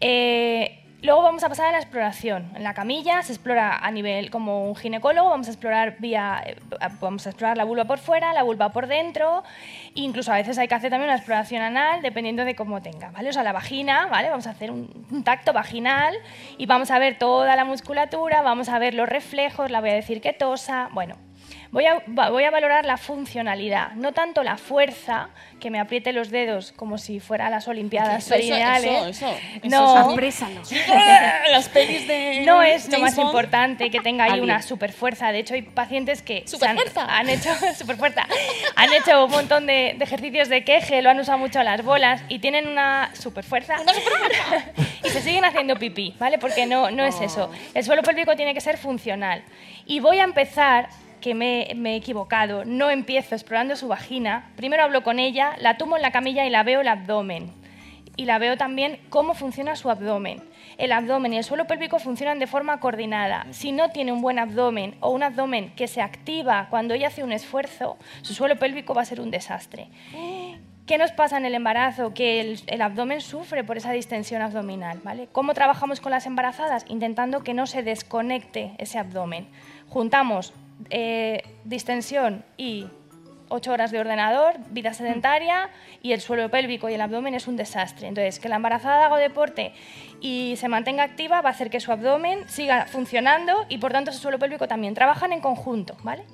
Eh, 0.00 0.84
Luego 1.00 1.22
vamos 1.22 1.44
a 1.44 1.48
pasar 1.48 1.66
a 1.66 1.72
la 1.72 1.78
exploración. 1.78 2.50
En 2.56 2.64
la 2.64 2.74
camilla 2.74 3.22
se 3.22 3.32
explora 3.32 3.76
a 3.76 3.90
nivel 3.92 4.30
como 4.30 4.68
un 4.68 4.74
ginecólogo, 4.74 5.30
vamos 5.30 5.46
a 5.46 5.50
explorar 5.50 5.96
vía, 6.00 6.42
eh, 6.44 6.56
vamos 7.00 7.24
a 7.24 7.30
explorar 7.30 7.56
la 7.56 7.62
vulva 7.62 7.84
por 7.84 7.98
fuera, 7.98 8.32
la 8.32 8.42
vulva 8.42 8.70
por 8.70 8.88
dentro, 8.88 9.44
incluso 9.94 10.32
a 10.32 10.36
veces 10.36 10.58
hay 10.58 10.66
que 10.66 10.74
hacer 10.74 10.90
también 10.90 11.10
una 11.10 11.16
exploración 11.16 11.62
anal 11.62 12.02
dependiendo 12.02 12.44
de 12.44 12.56
cómo 12.56 12.82
tenga, 12.82 13.12
¿vale? 13.12 13.28
O 13.28 13.32
sea, 13.32 13.44
la 13.44 13.52
vagina, 13.52 14.06
¿vale? 14.06 14.28
Vamos 14.28 14.48
a 14.48 14.50
hacer 14.50 14.72
un, 14.72 15.06
un 15.12 15.22
tacto 15.22 15.52
vaginal 15.52 16.16
y 16.56 16.66
vamos 16.66 16.90
a 16.90 16.98
ver 16.98 17.16
toda 17.16 17.54
la 17.54 17.64
musculatura, 17.64 18.42
vamos 18.42 18.68
a 18.68 18.80
ver 18.80 18.94
los 18.94 19.08
reflejos, 19.08 19.70
la 19.70 19.80
voy 19.80 19.90
a 19.90 19.94
decir 19.94 20.20
que 20.20 20.32
tosa, 20.32 20.88
bueno. 20.92 21.27
Voy 21.70 21.84
a, 21.84 22.02
voy 22.06 22.44
a 22.44 22.50
valorar 22.50 22.86
la 22.86 22.96
funcionalidad, 22.96 23.92
no 23.92 24.12
tanto 24.12 24.42
la 24.42 24.56
fuerza, 24.56 25.28
que 25.60 25.70
me 25.70 25.78
apriete 25.80 26.12
los 26.12 26.30
dedos 26.30 26.72
como 26.72 26.96
si 26.98 27.20
fuera 27.20 27.50
las 27.50 27.68
Olimpiadas 27.68 28.24
Eso, 28.24 28.34
perineales. 28.34 28.90
eso, 29.16 29.26
eso. 29.28 29.38
No, 29.64 30.12
Eso 30.12 30.46
es 30.46 30.70
Las 31.50 31.68
pelis 31.68 32.06
de 32.08 32.42
no 32.46 32.62
es 32.62 32.88
lo 32.90 32.98
más 33.00 33.16
Bond. 33.16 33.26
importante 33.28 33.90
que 33.90 34.00
tenga 34.00 34.24
ahí 34.24 34.40
una 34.40 34.62
super 34.62 34.92
fuerza. 34.92 35.30
De 35.32 35.40
hecho, 35.40 35.54
hay 35.54 35.62
pacientes 35.62 36.22
que 36.22 36.38
han, 36.38 36.48
Superfuerza. 36.48 37.04
han 37.04 37.28
hecho 37.28 37.50
super 37.78 37.96
fuerza, 37.96 38.26
han 38.76 38.92
hecho 38.94 39.24
un 39.26 39.30
montón 39.30 39.66
de, 39.66 39.94
de 39.98 40.04
ejercicios 40.04 40.48
de 40.48 40.64
queje, 40.64 41.02
lo 41.02 41.10
han 41.10 41.18
usado 41.20 41.38
mucho 41.38 41.62
las 41.62 41.84
bolas 41.84 42.22
y 42.28 42.38
tienen 42.38 42.66
una 42.66 43.10
super 43.14 43.44
fuerza 43.44 43.76
y 45.04 45.08
se 45.10 45.20
siguen 45.20 45.44
haciendo 45.44 45.76
pipí, 45.76 46.14
¿vale? 46.18 46.38
Porque 46.38 46.66
no, 46.66 46.90
no 46.90 47.04
es 47.04 47.20
eso. 47.20 47.50
El 47.74 47.84
suelo 47.84 48.02
pélvico 48.02 48.34
tiene 48.36 48.54
que 48.54 48.60
ser 48.60 48.78
funcional. 48.78 49.42
Y 49.86 50.00
voy 50.00 50.18
a 50.18 50.24
empezar 50.24 50.88
que 51.20 51.34
me, 51.34 51.68
me 51.76 51.94
he 51.94 51.96
equivocado, 51.96 52.64
no 52.64 52.90
empiezo 52.90 53.34
explorando 53.34 53.76
su 53.76 53.88
vagina, 53.88 54.50
primero 54.56 54.82
hablo 54.82 55.02
con 55.02 55.18
ella, 55.18 55.56
la 55.58 55.76
tumbo 55.76 55.96
en 55.96 56.02
la 56.02 56.12
camilla 56.12 56.46
y 56.46 56.50
la 56.50 56.62
veo 56.62 56.80
el 56.80 56.88
abdomen 56.88 57.52
y 58.18 58.24
la 58.24 58.38
veo 58.38 58.56
también 58.56 58.98
cómo 59.08 59.32
funciona 59.32 59.76
su 59.76 59.88
abdomen. 59.90 60.42
El 60.76 60.90
abdomen 60.90 61.32
y 61.32 61.38
el 61.38 61.44
suelo 61.44 61.66
pélvico 61.66 62.00
funcionan 62.00 62.40
de 62.40 62.48
forma 62.48 62.80
coordinada. 62.80 63.46
Si 63.52 63.70
no 63.70 63.90
tiene 63.90 64.12
un 64.12 64.20
buen 64.20 64.40
abdomen 64.40 64.96
o 65.00 65.10
un 65.10 65.22
abdomen 65.22 65.70
que 65.76 65.86
se 65.86 66.02
activa 66.02 66.66
cuando 66.68 66.94
ella 66.94 67.08
hace 67.08 67.22
un 67.22 67.30
esfuerzo, 67.30 67.96
su 68.22 68.34
suelo 68.34 68.56
pélvico 68.56 68.92
va 68.92 69.02
a 69.02 69.04
ser 69.04 69.20
un 69.20 69.30
desastre. 69.30 69.86
¿Qué 70.84 70.98
nos 70.98 71.12
pasa 71.12 71.36
en 71.36 71.44
el 71.44 71.54
embarazo? 71.54 72.12
Que 72.12 72.40
el, 72.40 72.60
el 72.66 72.82
abdomen 72.82 73.20
sufre 73.20 73.62
por 73.62 73.76
esa 73.76 73.92
distensión 73.92 74.42
abdominal. 74.42 74.98
¿vale? 75.04 75.28
¿Cómo 75.30 75.54
trabajamos 75.54 76.00
con 76.00 76.10
las 76.10 76.26
embarazadas? 76.26 76.84
Intentando 76.88 77.44
que 77.44 77.54
no 77.54 77.68
se 77.68 77.84
desconecte 77.84 78.72
ese 78.78 78.98
abdomen. 78.98 79.46
Juntamos 79.88 80.52
eh, 80.90 81.42
distensión 81.64 82.44
y 82.56 82.86
ocho 83.48 83.72
horas 83.72 83.90
de 83.90 83.98
ordenador, 83.98 84.56
vida 84.70 84.92
sedentaria 84.92 85.70
y 86.02 86.12
el 86.12 86.20
suelo 86.20 86.50
pélvico 86.50 86.88
y 86.88 86.94
el 86.94 87.00
abdomen 87.00 87.34
es 87.34 87.48
un 87.48 87.56
desastre. 87.56 88.08
Entonces, 88.08 88.38
que 88.38 88.48
la 88.48 88.56
embarazada 88.56 89.06
haga 89.06 89.18
deporte 89.18 89.72
y 90.20 90.54
se 90.56 90.68
mantenga 90.68 91.02
activa 91.02 91.40
va 91.40 91.50
a 91.50 91.52
hacer 91.52 91.70
que 91.70 91.80
su 91.80 91.92
abdomen 91.92 92.48
siga 92.48 92.86
funcionando 92.86 93.66
y 93.68 93.78
por 93.78 93.92
tanto 93.92 94.12
su 94.12 94.18
suelo 94.18 94.38
pélvico 94.38 94.68
también. 94.68 94.94
Trabajan 94.94 95.32
en 95.32 95.40
conjunto, 95.40 95.96
¿vale? 96.02 96.24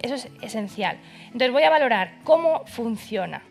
Eso 0.00 0.14
es 0.14 0.28
esencial. 0.42 0.98
Entonces 1.26 1.52
voy 1.52 1.62
a 1.62 1.70
valorar 1.70 2.14
cómo 2.24 2.64
funciona 2.66 3.42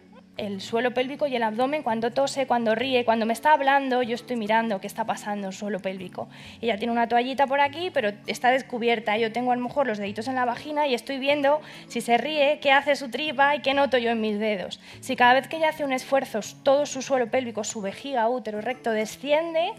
el 0.42 0.60
suelo 0.60 0.92
pélvico 0.92 1.28
y 1.28 1.36
el 1.36 1.44
abdomen 1.44 1.84
cuando 1.84 2.10
tose, 2.10 2.48
cuando 2.48 2.74
ríe, 2.74 3.06
cuando 3.06 3.28
me 3.28 3.34
está 3.34 3.54
hablando, 3.54 4.02
yo 4.02 4.16
estoy 4.16 4.38
mirando 4.38 4.82
qué 4.82 4.88
está 4.88 5.06
pasando 5.06 5.48
en 5.48 5.52
el 5.52 5.54
suelo 5.54 5.80
pélvico. 5.80 6.28
Ella 6.62 6.78
tiene 6.78 6.92
una 6.92 7.08
toallita 7.08 7.46
por 7.46 7.62
aquí, 7.62 7.92
pero 7.94 8.12
está 8.26 8.50
descubierta. 8.50 9.18
Yo 9.18 9.32
tengo 9.32 9.52
a 9.52 9.56
lo 9.56 9.62
mejor 9.62 9.86
los 9.86 10.00
deditos 10.00 10.28
en 10.28 10.36
la 10.36 10.46
vagina 10.46 10.88
y 10.88 10.96
estoy 10.96 11.20
viendo 11.20 11.62
si 11.88 12.02
se 12.02 12.18
ríe, 12.18 12.60
qué 12.60 12.72
hace 12.72 12.96
su 12.96 13.12
tripa 13.12 13.56
y 13.56 13.60
qué 13.60 13.76
noto 13.76 14.00
yo 14.00 14.10
en 14.10 14.20
mis 14.20 14.40
dedos. 14.40 14.80
Si 15.00 15.16
cada 15.16 15.34
vez 15.34 15.48
que 15.48 15.58
ella 15.58 15.70
hace 15.70 15.84
un 15.84 15.94
esfuerzo, 15.94 16.40
todo 16.64 16.88
su 16.88 17.04
suelo 17.04 17.28
pélvico, 17.28 17.64
su 17.64 17.80
vejiga, 17.80 18.28
útero, 18.28 18.62
recto 18.62 18.90
desciende, 18.90 19.74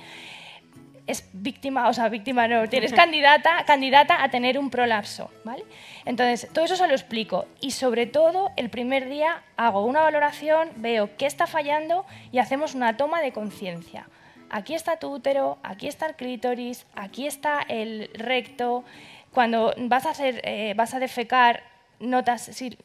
es 1.06 1.28
víctima, 1.32 1.88
o 1.88 1.92
sea, 1.92 2.08
víctima 2.08 2.46
no, 2.48 2.68
tienes 2.68 2.92
candidata, 2.92 3.64
candidata 3.64 4.22
a 4.22 4.30
tener 4.30 4.58
un 4.58 4.70
prolapso, 4.70 5.30
¿vale? 5.44 5.64
Entonces, 6.04 6.48
todo 6.52 6.64
eso 6.64 6.76
se 6.76 6.86
lo 6.86 6.92
explico 6.92 7.46
y 7.60 7.72
sobre 7.72 8.06
todo 8.06 8.50
el 8.56 8.70
primer 8.70 9.08
día 9.08 9.42
hago 9.56 9.84
una 9.84 10.00
valoración, 10.00 10.70
veo 10.76 11.16
qué 11.16 11.26
está 11.26 11.46
fallando 11.46 12.06
y 12.30 12.38
hacemos 12.38 12.74
una 12.74 12.96
toma 12.96 13.20
de 13.20 13.32
conciencia. 13.32 14.08
Aquí 14.50 14.74
está 14.74 14.98
tu 14.98 15.12
útero, 15.12 15.58
aquí 15.62 15.88
está 15.88 16.06
el 16.06 16.14
clítoris, 16.14 16.86
aquí 16.94 17.26
está 17.26 17.62
el 17.68 18.10
recto. 18.14 18.84
Cuando 19.32 19.72
vas 19.78 20.04
a, 20.04 20.10
hacer, 20.10 20.42
eh, 20.44 20.74
vas 20.76 20.92
a 20.94 20.98
defecar, 20.98 21.62
notas 21.98 22.42
si 22.42 22.76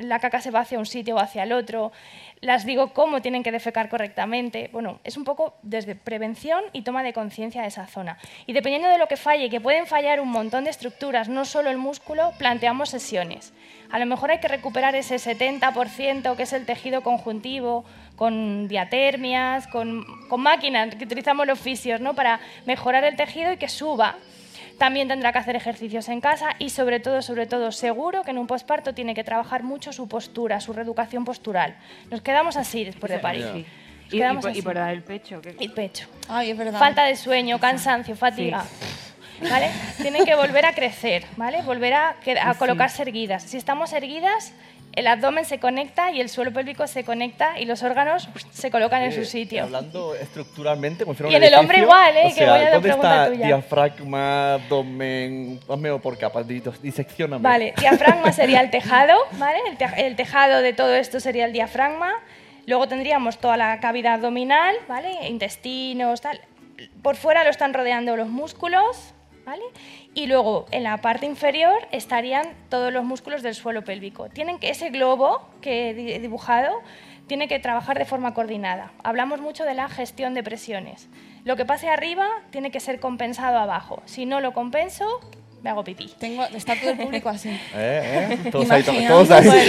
la 0.00 0.18
caca 0.18 0.40
se 0.40 0.50
va 0.50 0.60
hacia 0.60 0.78
un 0.78 0.86
sitio 0.86 1.16
o 1.16 1.18
hacia 1.18 1.42
el 1.42 1.52
otro, 1.52 1.92
las 2.40 2.64
digo 2.64 2.92
cómo 2.92 3.20
tienen 3.20 3.42
que 3.42 3.52
defecar 3.52 3.88
correctamente. 3.88 4.70
Bueno, 4.72 5.00
es 5.04 5.16
un 5.16 5.24
poco 5.24 5.54
desde 5.62 5.94
prevención 5.94 6.62
y 6.72 6.82
toma 6.82 7.02
de 7.02 7.12
conciencia 7.12 7.62
de 7.62 7.68
esa 7.68 7.86
zona. 7.86 8.18
Y 8.46 8.52
dependiendo 8.52 8.88
de 8.88 8.98
lo 8.98 9.08
que 9.08 9.16
falle, 9.16 9.50
que 9.50 9.60
pueden 9.60 9.86
fallar 9.86 10.20
un 10.20 10.30
montón 10.30 10.64
de 10.64 10.70
estructuras, 10.70 11.28
no 11.28 11.44
solo 11.44 11.70
el 11.70 11.78
músculo, 11.78 12.32
planteamos 12.38 12.90
sesiones. 12.90 13.52
A 13.90 13.98
lo 13.98 14.06
mejor 14.06 14.30
hay 14.30 14.38
que 14.38 14.48
recuperar 14.48 14.94
ese 14.94 15.16
70% 15.16 16.36
que 16.36 16.42
es 16.44 16.52
el 16.52 16.64
tejido 16.64 17.02
conjuntivo, 17.02 17.84
con 18.16 18.68
diatermias, 18.68 19.66
con, 19.66 20.04
con 20.28 20.40
máquinas 20.40 20.94
que 20.94 21.04
utilizamos 21.04 21.46
los 21.46 21.58
fisios, 21.58 22.00
¿no? 22.00 22.14
para 22.14 22.40
mejorar 22.66 23.04
el 23.04 23.16
tejido 23.16 23.52
y 23.52 23.56
que 23.56 23.68
suba 23.68 24.16
también 24.80 25.08
tendrá 25.08 25.30
que 25.30 25.38
hacer 25.38 25.56
ejercicios 25.56 26.08
en 26.08 26.22
casa 26.22 26.56
y 26.58 26.70
sobre 26.70 27.00
todo, 27.00 27.20
sobre 27.20 27.46
todo, 27.46 27.70
seguro 27.70 28.22
que 28.24 28.30
en 28.30 28.38
un 28.38 28.46
posparto 28.46 28.94
tiene 28.94 29.14
que 29.14 29.22
trabajar 29.22 29.62
mucho 29.62 29.92
su 29.92 30.08
postura, 30.08 30.58
su 30.58 30.72
reeducación 30.72 31.26
postural. 31.26 31.76
Nos 32.10 32.22
quedamos 32.22 32.56
así 32.56 32.84
después 32.84 33.12
de. 33.12 33.18
Sí. 33.20 33.66
Nos 34.10 34.14
Y, 34.14 34.40
por, 34.40 34.50
y 34.50 34.52
así. 34.54 34.62
por 34.62 34.74
dar 34.76 34.90
el 34.94 35.02
pecho. 35.02 35.40
que- 35.42 35.54
El 35.60 35.72
pecho. 35.72 36.08
Ay, 36.28 36.50
es 36.52 36.56
verdad. 36.56 36.78
Falta 36.78 37.04
de 37.04 37.14
sueño, 37.14 37.60
cansancio, 37.60 38.16
fatiga. 38.16 38.64
¿Vale? 39.50 39.70
Tienen 40.00 40.24
que 40.24 40.34
volver 40.34 40.64
a 40.66 40.74
crecer, 40.74 41.24
¿vale? 41.36 41.62
Volver 41.62 41.92
a, 41.94 42.08
a 42.42 42.52
Sí. 42.54 42.58
colocarse 42.58 43.02
erguidas. 43.02 43.42
Si 43.42 43.56
estamos 43.58 43.92
erguidas, 43.92 44.52
el 44.92 45.06
abdomen 45.06 45.44
se 45.44 45.58
conecta 45.60 46.10
y 46.10 46.20
el 46.20 46.28
suelo 46.28 46.52
pélvico 46.52 46.86
se 46.86 47.04
conecta 47.04 47.58
y 47.60 47.64
los 47.64 47.82
órganos 47.82 48.28
se 48.50 48.70
colocan 48.70 49.02
en 49.02 49.12
su 49.12 49.20
Eh, 49.20 49.24
sitio. 49.24 49.62
Hablando 49.64 50.14
estructuralmente, 50.14 51.04
como 51.04 51.16
si 51.16 51.24
Y 51.28 51.34
en 51.34 51.44
el 51.44 51.54
hombre 51.54 51.78
igual, 51.78 52.16
¿eh? 52.16 52.22
o 52.24 52.28
Que 52.28 52.34
sea, 52.34 52.52
voy 52.56 52.64
a 52.64 52.70
¿dónde 52.72 52.88
está 52.90 53.26
tuya. 53.28 53.46
diafragma, 53.46 54.54
abdomen? 54.54 55.60
Hazme 55.68 55.98
por 55.98 56.18
capas, 56.18 56.46
di- 56.46 56.62
diseccióname. 56.82 57.42
Vale, 57.42 57.74
diafragma 57.78 58.32
sería 58.32 58.60
el 58.60 58.70
tejado, 58.70 59.16
¿vale? 59.32 59.58
El, 59.70 59.76
te- 59.76 60.06
el 60.06 60.16
tejado 60.16 60.60
de 60.62 60.72
todo 60.72 60.94
esto 60.94 61.20
sería 61.20 61.44
el 61.44 61.52
diafragma. 61.52 62.12
Luego 62.66 62.88
tendríamos 62.88 63.38
toda 63.38 63.56
la 63.56 63.80
cavidad 63.80 64.14
abdominal, 64.14 64.74
¿vale? 64.88 65.28
Intestinos, 65.28 66.20
tal. 66.20 66.40
Por 67.02 67.16
fuera 67.16 67.44
lo 67.44 67.50
están 67.50 67.74
rodeando 67.74 68.16
los 68.16 68.28
músculos, 68.28 69.14
Y 70.14 70.26
luego 70.26 70.66
en 70.70 70.82
la 70.82 70.98
parte 70.98 71.26
inferior 71.26 71.88
estarían 71.92 72.54
todos 72.68 72.92
los 72.92 73.04
músculos 73.04 73.42
del 73.42 73.54
suelo 73.54 73.82
pélvico. 73.84 74.28
Tienen 74.28 74.58
que 74.58 74.70
ese 74.70 74.90
globo 74.90 75.48
que 75.60 75.90
he 75.90 76.18
dibujado 76.20 76.80
tiene 77.26 77.46
que 77.46 77.60
trabajar 77.60 77.98
de 77.98 78.04
forma 78.04 78.34
coordinada. 78.34 78.92
Hablamos 79.04 79.40
mucho 79.40 79.64
de 79.64 79.74
la 79.74 79.88
gestión 79.88 80.34
de 80.34 80.42
presiones. 80.42 81.08
Lo 81.44 81.56
que 81.56 81.64
pase 81.64 81.88
arriba 81.88 82.28
tiene 82.50 82.70
que 82.70 82.80
ser 82.80 83.00
compensado 83.00 83.58
abajo. 83.58 84.02
Si 84.04 84.26
no 84.26 84.40
lo 84.40 84.52
compenso, 84.52 85.20
me 85.62 85.70
hago 85.70 85.84
pipí. 85.84 86.10
Tengo, 86.18 86.44
está 86.44 86.74
todo 86.76 86.90
el 86.90 86.98
público 86.98 87.28
así. 87.28 87.48
Eh, 87.74 88.38
eh, 88.44 88.50
todos 88.50 88.70
ahí, 88.70 88.82
todos 88.82 89.30
ahí. 89.30 89.46
bueno, 89.46 89.60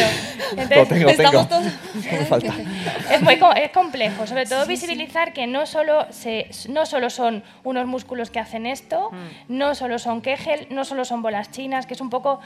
entonces, 0.58 0.88
tengo, 0.90 1.10
estamos 1.10 1.48
tengo. 1.48 1.62
todos- 1.62 2.28
falta. 2.28 2.54
Es 3.12 3.22
muy 3.22 3.38
es 3.58 3.72
complejo, 3.72 4.26
sobre 4.28 4.46
todo 4.46 4.66
visibilizar 4.66 5.34
que 5.34 5.48
no 5.48 5.66
solo, 5.66 6.06
se, 6.12 6.50
no 6.70 6.86
solo 6.86 7.10
son 7.10 7.44
unos 7.64 7.86
músculos 7.88 8.30
que 8.32 8.40
hacen 8.40 8.66
esto, 8.66 9.12
no 9.50 9.76
solo 9.76 10.00
son 10.00 10.22
Kegel, 10.22 10.68
no 10.70 10.86
solo 10.86 11.04
son 11.06 11.22
bolas 11.22 11.52
chinas, 11.52 11.86
que 11.86 11.94
es 11.94 12.02
un 12.02 12.10
poco, 12.10 12.40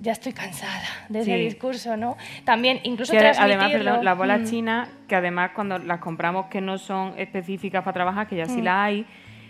ya 0.00 0.12
estoy 0.12 0.32
cansada 0.32 0.82
de 1.08 1.20
ese 1.20 1.36
discurso, 1.36 1.96
¿no? 1.96 2.16
También 2.44 2.80
incluso 2.84 3.12
además, 3.14 3.72
perdón, 3.72 4.04
las 4.04 4.16
bolas 4.16 4.40
Mm. 4.40 4.44
chinas, 4.46 4.88
que 5.08 5.16
además 5.16 5.50
cuando 5.54 5.78
las 5.78 6.00
compramos 6.00 6.46
que 6.46 6.60
no 6.60 6.78
son 6.78 7.14
específicas 7.18 7.82
para 7.82 7.92
trabajar, 7.94 8.26
que 8.26 8.36
ya 8.36 8.46
sí 8.46 8.60
Mm. 8.60 8.64
las 8.64 8.76
hay, 8.76 9.06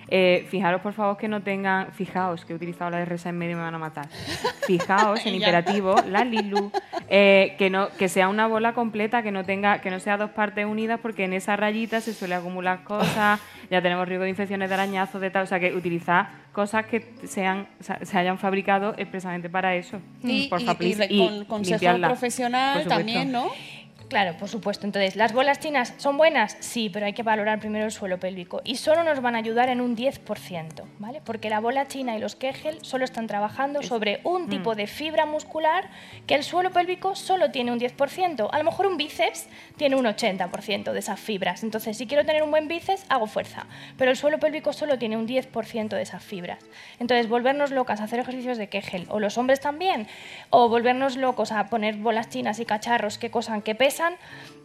eh, 0.08 0.46
fijaros 0.50 0.80
por 0.82 0.92
favor 0.92 1.16
que 1.16 1.28
no 1.28 1.42
tengan, 1.42 1.92
fijaos 1.92 2.44
que 2.44 2.52
he 2.52 2.56
utilizado 2.56 2.90
la 2.90 3.04
RSA 3.04 3.30
en 3.30 3.38
medio 3.38 3.52
y 3.52 3.56
me 3.56 3.62
van 3.62 3.74
a 3.74 3.78
matar. 3.78 4.08
Fijaos 4.66 5.24
en 5.26 5.34
imperativo, 5.36 5.96
la 6.08 6.24
Lilu, 6.24 6.70
eh, 7.08 7.54
que 7.58 7.70
no 7.70 7.88
que 7.98 8.08
sea 8.08 8.28
una 8.28 8.46
bola 8.46 8.72
completa, 8.72 9.22
que 9.22 9.32
no 9.32 9.44
tenga 9.44 9.80
que 9.80 9.90
no 9.90 9.98
sea 10.00 10.16
dos 10.16 10.30
partes 10.30 10.64
unidas, 10.66 11.00
porque 11.00 11.24
en 11.24 11.32
esa 11.32 11.56
rayita 11.56 12.00
se 12.00 12.14
suele 12.14 12.34
acumular 12.34 12.84
cosas, 12.84 13.40
ya 13.70 13.82
tenemos 13.82 14.06
riesgo 14.08 14.24
de 14.24 14.30
infecciones 14.30 14.68
de 14.68 14.74
arañazos, 14.74 15.20
de 15.20 15.30
tal, 15.30 15.42
o 15.44 15.46
sea 15.46 15.60
que 15.60 15.74
utilizar 15.74 16.28
cosas 16.52 16.86
que 16.86 17.12
sean 17.24 17.66
se 17.80 18.18
hayan 18.18 18.38
fabricado 18.38 18.94
expresamente 18.96 19.50
para 19.50 19.74
eso. 19.74 20.00
Y, 20.22 20.48
Porfa, 20.48 20.76
y- 20.80 20.92
y 21.10 21.18
con 21.18 21.44
consejo 21.44 21.70
limpiarla, 21.74 22.08
profesional 22.08 22.78
por 22.80 22.88
también, 22.88 23.32
¿no? 23.32 23.50
Claro, 24.08 24.36
por 24.36 24.48
supuesto. 24.48 24.86
Entonces, 24.86 25.16
¿las 25.16 25.32
bolas 25.32 25.58
chinas 25.58 25.92
son 25.96 26.16
buenas? 26.16 26.56
Sí, 26.60 26.90
pero 26.90 27.06
hay 27.06 27.12
que 27.12 27.24
valorar 27.24 27.58
primero 27.58 27.84
el 27.84 27.90
suelo 27.90 28.20
pélvico. 28.20 28.60
Y 28.62 28.76
solo 28.76 29.02
nos 29.02 29.20
van 29.20 29.34
a 29.34 29.38
ayudar 29.38 29.68
en 29.68 29.80
un 29.80 29.96
10%, 29.96 30.84
¿vale? 31.00 31.20
Porque 31.24 31.50
la 31.50 31.58
bola 31.58 31.88
china 31.88 32.16
y 32.16 32.20
los 32.20 32.36
Kegel 32.36 32.78
solo 32.82 33.04
están 33.04 33.26
trabajando 33.26 33.82
sobre 33.82 34.20
un 34.22 34.48
tipo 34.48 34.76
de 34.76 34.86
fibra 34.86 35.26
muscular 35.26 35.90
que 36.28 36.36
el 36.36 36.44
suelo 36.44 36.70
pélvico 36.70 37.16
solo 37.16 37.50
tiene 37.50 37.72
un 37.72 37.80
10%. 37.80 38.48
A 38.52 38.58
lo 38.58 38.64
mejor 38.64 38.86
un 38.86 38.96
bíceps 38.96 39.48
tiene 39.76 39.96
un 39.96 40.04
80% 40.04 40.92
de 40.92 40.98
esas 40.98 41.18
fibras. 41.18 41.64
Entonces, 41.64 41.96
si 41.96 42.06
quiero 42.06 42.24
tener 42.24 42.44
un 42.44 42.52
buen 42.52 42.68
bíceps, 42.68 43.04
hago 43.08 43.26
fuerza. 43.26 43.66
Pero 43.98 44.12
el 44.12 44.16
suelo 44.16 44.38
pélvico 44.38 44.72
solo 44.72 44.98
tiene 44.98 45.16
un 45.16 45.26
10% 45.26 45.88
de 45.88 46.02
esas 46.02 46.22
fibras. 46.22 46.64
Entonces, 47.00 47.28
volvernos 47.28 47.72
locas 47.72 48.00
a 48.00 48.04
hacer 48.04 48.20
ejercicios 48.20 48.56
de 48.56 48.68
Kegel, 48.68 49.06
o 49.08 49.18
los 49.18 49.36
hombres 49.36 49.58
también, 49.58 50.06
o 50.50 50.68
volvernos 50.68 51.16
locos 51.16 51.50
a 51.50 51.66
poner 51.66 51.96
bolas 51.96 52.28
chinas 52.28 52.60
y 52.60 52.64
cacharros 52.64 53.18
que 53.18 53.32
cosan, 53.32 53.62
que 53.62 53.74
pesan, 53.74 53.95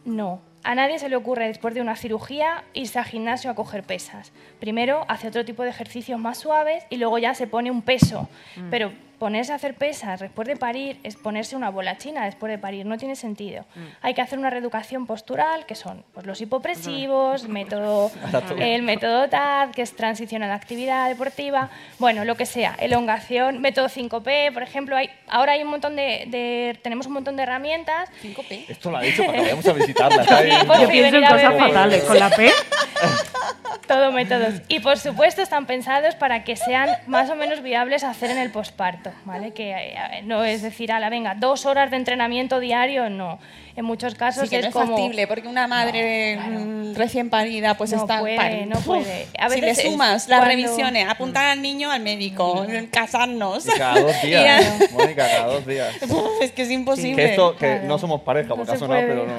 no. 0.06 0.42
A 0.64 0.76
nadie 0.76 1.00
se 1.00 1.10
le 1.10 1.16
ocurre 1.16 1.48
después 1.48 1.74
de 1.74 1.82
una 1.82 1.96
cirugía 1.96 2.64
irse 2.74 3.00
al 3.00 3.06
gimnasio 3.06 3.50
a 3.50 3.56
coger 3.56 3.84
pesas. 3.84 4.32
Primero 4.60 5.06
hace 5.08 5.28
otro 5.28 5.44
tipo 5.44 5.64
de 5.64 5.70
ejercicios 5.70 6.20
más 6.20 6.38
suaves 6.38 6.86
y 6.90 6.98
luego 6.98 7.18
ya 7.18 7.34
se 7.34 7.48
pone 7.48 7.72
un 7.72 7.82
peso. 7.82 8.30
Mm. 8.56 8.70
Pero 8.70 8.92
ponerse 9.22 9.52
a 9.52 9.56
hacer 9.58 9.76
pesas 9.76 10.20
después 10.20 10.48
de 10.48 10.56
parir 10.56 11.00
es 11.04 11.16
ponerse 11.16 11.56
una 11.56 11.70
bola 11.70 11.96
china 12.00 12.26
después 12.26 12.50
de 12.52 12.58
parir. 12.58 12.88
No 12.88 12.98
tiene 12.98 13.16
sentido. 13.16 13.66
Mm. 13.76 13.80
Hay 14.02 14.16
que 14.16 14.22
hacer 14.22 14.40
una 14.40 14.50
reeducación 14.50 15.06
postural, 15.06 15.68
que 15.68 15.76
son 15.76 16.04
pues, 16.16 16.26
los 16.26 16.42
hipopresivos, 16.42 17.48
método, 17.48 18.12
el 18.58 18.82
método 18.82 19.30
TAD, 19.30 19.74
que 19.76 19.84
es 19.84 19.96
transición 19.96 20.42
a 20.42 20.48
la 20.48 20.56
actividad 20.56 21.08
deportiva, 21.08 21.70
bueno, 22.00 22.26
lo 22.26 22.36
que 22.36 22.48
sea, 22.48 22.76
elongación, 22.80 23.62
método 23.62 23.90
5P, 23.90 24.54
por 24.54 24.64
ejemplo. 24.64 24.98
Hay, 24.98 25.12
ahora 25.28 25.52
hay 25.52 25.62
un 25.62 25.70
montón 25.70 25.96
de, 25.96 26.26
de- 26.26 26.80
tenemos 26.82 27.06
un 27.06 27.14
montón 27.14 27.36
de 27.36 27.44
herramientas. 27.44 28.10
5P. 28.24 28.66
Esto 28.70 28.90
lo 28.90 28.98
ha 28.98 29.02
dicho 29.02 29.24
para 29.24 29.34
que 29.38 29.42
vayamos 29.44 29.68
a 29.68 29.74
visitarla. 29.74 30.24
Sí, 30.42 30.82
Yo 30.82 30.90
pienso 30.90 31.18
en 31.18 31.26
a 31.26 31.30
cosas 31.30 31.58
fatales 31.60 32.04
con 32.06 32.18
la 32.18 32.30
P. 32.32 32.50
Todo 33.88 34.12
métodos. 34.12 34.62
Y 34.68 34.80
por 34.80 34.98
supuesto 34.98 35.42
están 35.42 35.66
pensados 35.66 36.16
para 36.16 36.44
que 36.44 36.56
sean 36.56 36.90
más 37.08 37.30
o 37.30 37.36
menos 37.36 37.62
viables 37.62 38.04
hacer 38.04 38.32
en 38.32 38.38
el 38.38 38.50
posparto, 38.52 39.11
¿vale? 39.26 39.52
Que 39.54 39.72
eh, 39.72 40.22
no 40.24 40.44
es 40.44 40.62
decir, 40.62 40.92
a 40.92 41.00
la 41.00 41.10
venga, 41.10 41.36
dos 41.36 41.66
horas 41.66 41.92
de 41.92 41.98
entrenamiento 41.98 42.60
diario, 42.60 43.10
no. 43.10 43.40
En 43.74 43.86
muchos 43.86 44.16
casos 44.16 44.44
Sí, 44.44 44.50
que 44.50 44.58
es 44.58 44.62
no 44.64 44.68
es 44.68 44.74
como... 44.74 44.98
factible, 44.98 45.28
porque 45.28 45.48
una 45.48 45.66
madre 45.66 46.38
mm, 46.38 46.94
recién 46.96 47.30
parida 47.30 47.76
pues 47.76 47.94
No 47.94 48.02
está... 48.02 48.20
puede, 48.20 48.38
pari- 48.38 48.66
no 48.68 48.78
puede. 48.82 49.28
A 49.40 49.50
si 49.50 49.62
le 49.62 49.68
veces 49.68 49.90
sumas 49.90 50.28
las 50.28 50.40
cuando- 50.42 50.46
revisiones, 50.48 51.08
apuntar 51.08 51.46
al 51.46 51.62
niño 51.62 51.90
al 51.90 52.02
médico, 52.02 52.66
casarnos... 52.92 53.66
Y 53.66 53.72
cada 53.72 54.02
dos 54.02 54.22
días, 54.24 54.92
Mónica, 54.92 55.26
cada 55.26 55.46
dos 55.48 55.66
días. 55.66 55.96
Es 56.42 56.52
que 56.52 56.64
es 56.64 56.72
imposible. 56.72 57.16
Que 57.16 57.30
esto, 57.32 57.52
que 57.56 57.60
Claro. 57.68 57.88
no 57.88 57.98
somos 58.00 58.22
pareja, 58.22 58.56
por 58.56 58.66
caso 58.66 58.88
no, 58.88 58.94
pero 58.96 59.26
no. 59.28 59.34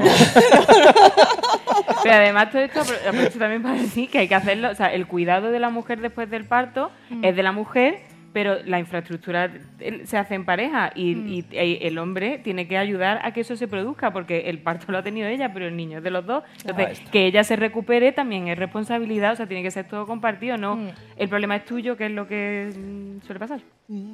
Pero 2.02 2.14
además 2.14 2.50
todo 2.50 2.62
esto 2.62 2.80
aprovecho 2.80 3.38
también 3.38 3.62
para 3.62 3.74
decir 3.74 4.08
que 4.10 4.18
hay 4.18 4.28
que 4.28 4.34
hacerlo, 4.34 4.70
o 4.70 4.74
sea, 4.74 4.92
el 4.92 5.06
cuidado 5.06 5.50
de 5.50 5.58
la 5.60 5.68
mujer 5.70 6.00
después 6.00 6.28
del 6.30 6.44
parto 6.44 6.90
Mm. 7.10 7.24
es 7.24 7.36
de 7.36 7.42
la 7.42 7.52
mujer, 7.52 8.00
pero 8.32 8.56
la 8.64 8.78
infraestructura 8.78 9.50
eh, 9.80 10.02
se 10.04 10.16
hace 10.16 10.34
en 10.34 10.44
pareja 10.44 10.92
y, 10.94 11.14
Mm. 11.14 11.28
y- 11.28 11.44
y 11.52 11.78
el 11.82 11.98
hombre 11.98 12.38
tiene 12.38 12.66
que 12.66 12.78
ayudar 12.78 13.20
a 13.22 13.32
que 13.32 13.40
eso 13.42 13.56
se 13.56 13.68
produzca, 13.68 14.12
porque 14.12 14.48
el 14.50 14.58
parto 14.58 14.90
lo 14.90 14.98
ha 14.98 15.02
tenido 15.02 15.28
ella, 15.28 15.52
pero 15.52 15.66
el 15.66 15.76
niño 15.76 15.98
es 15.98 16.04
de 16.04 16.10
los 16.10 16.24
dos. 16.26 16.44
Entonces, 16.64 17.00
que 17.10 17.26
ella 17.26 17.44
se 17.44 17.56
recupere 17.56 18.12
también 18.12 18.48
es 18.48 18.58
responsabilidad, 18.58 19.32
o 19.32 19.36
sea, 19.36 19.46
tiene 19.46 19.62
que 19.62 19.70
ser 19.70 19.86
todo 19.86 20.06
compartido, 20.06 20.56
¿no? 20.56 20.76
Mm. 20.76 20.88
El 21.16 21.28
problema 21.28 21.56
es 21.56 21.64
tuyo, 21.64 21.96
que 21.96 22.06
es 22.06 22.12
lo 22.12 22.26
que 22.26 22.70
mm, 22.74 23.20
suele 23.26 23.38
pasar. 23.40 23.60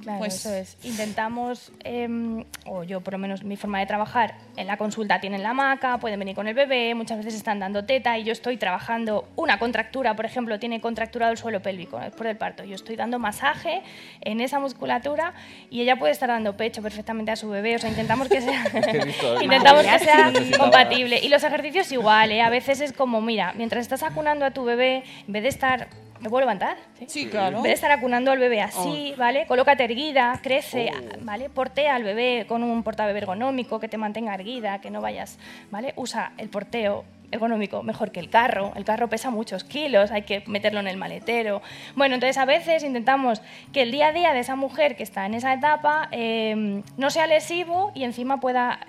Claro, 0.03 0.19
Pues- 0.19 0.35
eso 0.35 0.53
es. 0.55 0.77
Intentamos, 0.85 1.71
em, 1.85 2.45
o 2.67 2.83
yo 2.85 3.01
por 3.01 3.13
lo 3.15 3.19
menos 3.19 3.45
mi 3.45 3.57
forma 3.57 3.79
de 3.81 3.87
trabajar, 3.87 4.35
en 4.57 4.67
la 4.67 4.77
consulta 4.77 5.21
tienen 5.21 5.43
la 5.43 5.51
hamaca, 5.51 5.99
pueden 5.99 6.19
venir 6.19 6.35
con 6.35 6.49
el 6.49 6.55
bebé, 6.55 6.95
muchas 6.95 7.19
veces 7.19 7.35
están 7.35 7.59
dando 7.61 7.85
teta 7.85 8.19
y 8.19 8.25
yo 8.25 8.33
estoy 8.33 8.57
trabajando 8.57 9.29
una 9.37 9.59
contractura, 9.59 10.15
por 10.17 10.25
ejemplo, 10.27 10.59
tiene 10.59 10.81
contracturado 10.81 11.33
el 11.33 11.39
suelo 11.39 11.63
pélvico 11.63 11.99
después 11.99 12.27
del 12.27 12.37
parto. 12.37 12.65
Yo 12.65 12.75
estoy 12.75 12.97
dando 12.97 13.19
masaje 13.19 13.83
en 14.21 14.41
esa 14.41 14.59
musculatura 14.59 15.35
y 15.71 15.81
ella 15.83 15.97
puede 15.97 16.13
estar 16.13 16.29
dando 16.29 16.57
pecho 16.57 16.83
perfectamente 16.83 17.31
a 17.31 17.37
su 17.37 17.49
bebé. 17.49 17.77
O 17.77 17.79
sea, 17.79 17.91
intentamos 17.91 18.29
que 18.29 18.41
sea, 18.41 18.65
que 18.71 18.79
he 18.99 19.05
visto- 19.05 19.41
intentamos 19.43 19.83
que 19.85 19.99
sea 19.99 20.33
compatible. 20.59 21.21
Y 21.23 21.29
los 21.29 21.45
ejercicios 21.45 21.91
igual, 21.93 22.33
¿eh? 22.33 22.43
A 22.43 22.51
veces 22.51 22.81
es 22.81 22.93
como, 22.93 23.21
mira, 23.21 23.53
mientras 23.57 23.83
estás 23.83 24.03
acunando 24.03 24.45
a 24.45 24.51
tu 24.51 24.65
bebé, 24.65 25.05
en 25.27 25.33
vez 25.33 25.43
de 25.43 25.49
estar... 25.49 25.89
¿Me 26.21 26.29
puedo 26.29 26.41
levantar? 26.41 26.77
Sí, 27.07 27.27
claro. 27.27 27.59
En 27.59 27.63
vez 27.63 27.71
de 27.71 27.75
estar 27.75 27.91
acunando 27.91 28.31
al 28.31 28.39
bebé 28.39 28.61
así, 28.61 29.15
¿vale? 29.17 29.47
Colócate 29.47 29.85
erguida, 29.85 30.39
crece, 30.43 30.91
¿vale? 31.21 31.49
Portea 31.49 31.95
al 31.95 32.03
bebé 32.03 32.47
con 32.49 32.63
un 32.63 32.83
portabebé 32.83 33.19
ergonómico 33.21 33.79
que 33.79 33.89
te 33.89 33.99
mantenga 33.99 34.35
erguida, 34.35 34.81
que 34.81 34.91
no 34.91 35.01
vayas, 35.01 35.39
¿vale? 35.71 35.93
Usa 35.97 36.33
el 36.39 36.49
porteo 36.49 37.05
ergonómico 37.31 37.83
mejor 37.83 38.11
que 38.11 38.21
el 38.21 38.31
carro. 38.31 38.73
El 38.75 38.85
carro 38.85 39.09
pesa 39.09 39.31
muchos 39.31 39.65
kilos, 39.65 40.11
hay 40.11 40.23
que 40.23 40.43
meterlo 40.47 40.81
en 40.81 40.89
el 40.89 40.97
maletero. 40.97 41.63
Bueno, 41.95 42.15
entonces 42.15 42.39
a 42.39 42.45
veces 42.45 42.83
intentamos 42.83 43.43
que 43.73 43.83
el 43.83 43.91
día 43.91 44.09
a 44.09 44.13
día 44.13 44.33
de 44.33 44.41
esa 44.41 44.57
mujer 44.57 44.97
que 44.97 45.03
está 45.03 45.27
en 45.27 45.35
esa 45.35 45.53
etapa 45.53 46.09
eh, 46.11 46.83
no 46.97 47.11
sea 47.11 47.27
lesivo 47.27 47.93
y 47.95 48.05
encima 48.05 48.41
pueda 48.41 48.81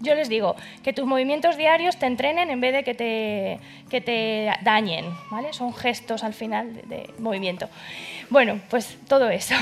yo 0.00 0.14
les 0.14 0.28
digo 0.28 0.56
que 0.82 0.92
tus 0.92 1.06
movimientos 1.06 1.56
diarios 1.56 1.96
te 1.96 2.06
entrenen 2.06 2.50
en 2.50 2.60
vez 2.60 2.72
de 2.72 2.84
que 2.84 2.94
te, 2.94 3.60
que 3.88 4.00
te 4.00 4.50
dañen, 4.62 5.06
¿vale? 5.30 5.52
Son 5.52 5.72
gestos 5.74 6.24
al 6.24 6.34
final 6.34 6.74
de, 6.74 6.82
de 6.82 7.10
movimiento. 7.18 7.68
Bueno, 8.30 8.60
pues 8.70 8.98
todo 9.08 9.28
eso. 9.30 9.54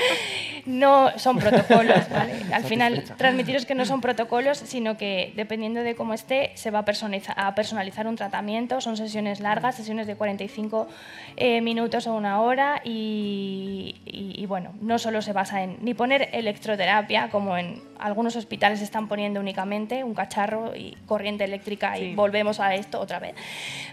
no 0.66 1.16
son 1.18 1.38
protocolos, 1.38 2.08
¿vale? 2.10 2.34
Al 2.52 2.64
final, 2.64 3.04
transmitiros 3.16 3.66
que 3.66 3.74
no 3.74 3.84
son 3.84 4.00
protocolos, 4.00 4.58
sino 4.58 4.96
que 4.96 5.32
dependiendo 5.36 5.82
de 5.82 5.94
cómo 5.94 6.14
esté, 6.14 6.50
se 6.54 6.70
va 6.70 6.80
a 6.80 6.84
personaliza- 6.84 7.34
a 7.36 7.54
personalizar 7.54 8.06
un 8.06 8.16
tratamiento. 8.16 8.80
Son 8.80 8.96
sesiones 8.96 9.40
largas, 9.40 9.76
sesiones 9.76 10.06
de 10.06 10.16
45 10.16 10.88
eh, 11.36 11.60
minutos 11.60 12.06
o 12.06 12.14
una 12.14 12.40
hora 12.40 12.80
y, 12.84 13.96
y- 14.04 14.34
y, 14.40 14.46
bueno, 14.46 14.72
no 14.80 14.98
solo 14.98 15.22
se 15.22 15.32
basa 15.32 15.62
en 15.62 15.76
ni 15.82 15.94
poner 15.94 16.28
electroterapia, 16.32 17.28
como 17.30 17.56
en 17.56 17.82
algunos 17.98 18.36
hospitales 18.36 18.82
están 18.82 19.08
poniendo 19.08 19.40
únicamente 19.40 20.04
un 20.04 20.14
cacharro 20.14 20.74
y 20.76 20.96
corriente 21.06 21.44
eléctrica 21.44 21.98
y 21.98 22.14
volvemos 22.14 22.60
a 22.60 22.74
esto 22.74 23.00
otra 23.00 23.18
vez, 23.18 23.34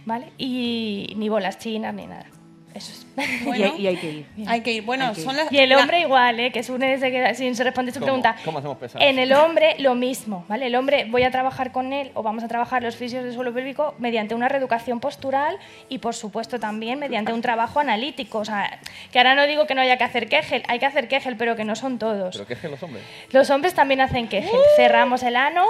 ¿vale? 0.05 0.27
Y 0.37 1.13
ni 1.17 1.29
bolas 1.29 1.59
chinas 1.59 1.93
ni 1.93 2.07
nada. 2.07 2.25
Eso 2.73 2.91
es. 2.91 3.05
Bueno, 3.45 3.75
y, 3.77 3.85
hay 3.87 3.97
que 3.97 4.09
ir. 4.09 4.25
Hay 4.47 4.61
que 4.61 4.71
ir. 4.71 4.83
Bueno, 4.83 5.09
Hay 5.09 5.13
que 5.15 5.21
son 5.21 5.35
ir. 5.35 5.43
las... 5.43 5.51
Y 5.51 5.57
el 5.59 5.69
la- 5.69 5.77
hombre 5.79 5.99
igual, 5.99 6.39
¿eh? 6.39 6.51
que 6.51 6.63
Sune 6.63 6.97
se 6.97 7.11
queda 7.11 7.33
sin 7.35 7.55
se 7.55 7.63
responde 7.63 7.91
su 7.91 7.99
¿Cómo? 7.99 8.05
pregunta. 8.07 8.35
¿Cómo 8.43 8.57
hacemos 8.59 8.77
pesadas? 8.77 9.07
En 9.07 9.19
el 9.19 9.31
hombre 9.33 9.75
lo 9.79 9.93
mismo, 9.95 10.45
¿vale? 10.47 10.65
El 10.67 10.75
hombre 10.75 11.05
voy 11.09 11.21
a 11.23 11.29
trabajar 11.29 11.71
con 11.71 11.93
él 11.93 12.09
o 12.15 12.23
vamos 12.23 12.43
a 12.43 12.47
trabajar 12.47 12.81
los 12.81 12.95
fisios 12.95 13.23
del 13.23 13.33
suelo 13.33 13.53
pélvico 13.53 13.93
mediante 13.99 14.33
una 14.33 14.47
reeducación 14.49 14.99
postural 14.99 15.57
y 15.89 15.99
por 15.99 16.15
supuesto 16.15 16.59
también 16.59 16.97
mediante 16.99 17.31
un 17.33 17.41
trabajo 17.41 17.79
analítico, 17.79 18.39
o 18.39 18.45
sea, 18.45 18.79
que 19.11 19.19
ahora 19.19 19.35
no 19.35 19.45
digo 19.45 19.67
que 19.67 19.75
no 19.75 19.81
haya 19.81 19.97
que 19.97 20.03
hacer 20.05 20.27
Kegel, 20.27 20.63
hay 20.67 20.79
que 20.79 20.85
hacer 20.87 21.07
Kegel, 21.07 21.35
pero 21.37 21.55
que 21.55 21.65
no 21.65 21.75
son 21.75 21.99
todos. 21.99 22.35
¿Pero 22.35 22.47
qué 22.47 22.53
es 22.55 22.59
que 22.59 22.69
los 22.69 22.81
hombres? 22.81 23.03
Los 23.31 23.49
hombres 23.51 23.73
también 23.75 24.01
hacen 24.01 24.27
Kegel. 24.27 24.49
Cerramos 24.75 25.21
el 25.23 25.35
ano, 25.35 25.65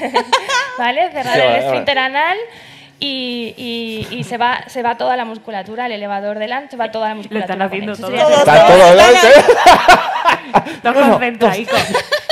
¿vale? 0.78 1.10
Cerrar 1.10 1.34
Sí, 1.34 1.40
el 1.40 1.46
vale, 1.48 1.66
esfínter 1.66 1.98
anal 1.98 2.36
y, 2.98 3.54
y- 3.56 4.16
y 4.16 4.24
se, 4.24 4.38
va, 4.38 4.60
se 4.68 4.82
va 4.82 4.96
toda 4.96 5.16
la 5.16 5.24
musculatura, 5.24 5.86
el 5.86 5.92
elevador 5.92 6.38
del 6.38 6.52
ano, 6.52 6.66
se 6.70 6.76
va 6.76 6.90
toda 6.90 7.08
la 7.10 7.14
musculatura. 7.14 7.54
están 7.54 7.58
con 7.58 7.66
haciendo 7.66 7.96
todo. 7.96 8.14
Eso 8.14 8.26
Todo, 8.26 8.38
Está 8.38 8.66
todo 8.66 8.90
delante. 8.90 9.28
Dos 10.82 10.94
concentraicos. 10.94 11.80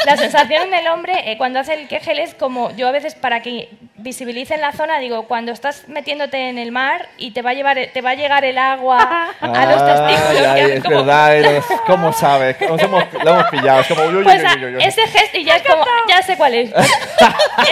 La 0.07 0.17
sensación 0.19 0.69
en 0.69 0.75
el 0.75 0.89
hombre 0.89 1.31
eh, 1.33 1.39
cuando 1.39 1.59
hace 1.61 1.75
el 1.75 1.89
Kegel 1.89 2.19
es 2.19 2.35
como, 2.35 2.71
yo 2.77 2.89
a 2.89 2.91
veces 2.93 3.15
para 3.15 3.41
que 3.41 3.71
visibilicen 3.97 4.61
la 4.61 4.73
zona, 4.73 4.99
digo, 4.99 5.27
cuando 5.27 5.51
estás 5.51 5.89
metiéndote 5.89 6.51
en 6.51 6.59
el 6.59 6.73
mar 6.73 7.09
y 7.17 7.31
te 7.31 7.41
va 7.41 7.51
a, 7.51 7.55
llevar, 7.55 7.79
te 7.93 8.01
va 8.03 8.11
a 8.11 8.15
llegar 8.15 8.45
el 8.45 8.59
agua 8.59 9.29
a 9.41 9.67
los 9.67 9.87
testículos. 9.87 10.47
Ay, 10.47 10.61
es 10.73 10.83
como- 10.85 10.97
verdad, 10.97 11.37
eres- 11.39 11.65
¿cómo 11.87 12.13
sabes? 12.13 12.57
Nos 12.61 12.83
hemos, 12.83 13.05
lo 13.15 13.31
hemos 13.31 13.45
pillado. 13.49 13.81
Es 13.81 13.87
como, 13.89 14.03
uy, 14.05 14.15
uy, 14.17 14.25
Pues 14.25 14.43
uy, 14.57 14.65
uy, 14.77 14.85
ese 14.85 15.07
gesto 15.07 15.39
y 15.39 15.45
ya 15.45 15.57
es 15.57 15.63
como, 15.63 15.85
ya 16.09 16.23
sé 16.23 16.37
cuál 16.37 16.55
es. 16.55 16.71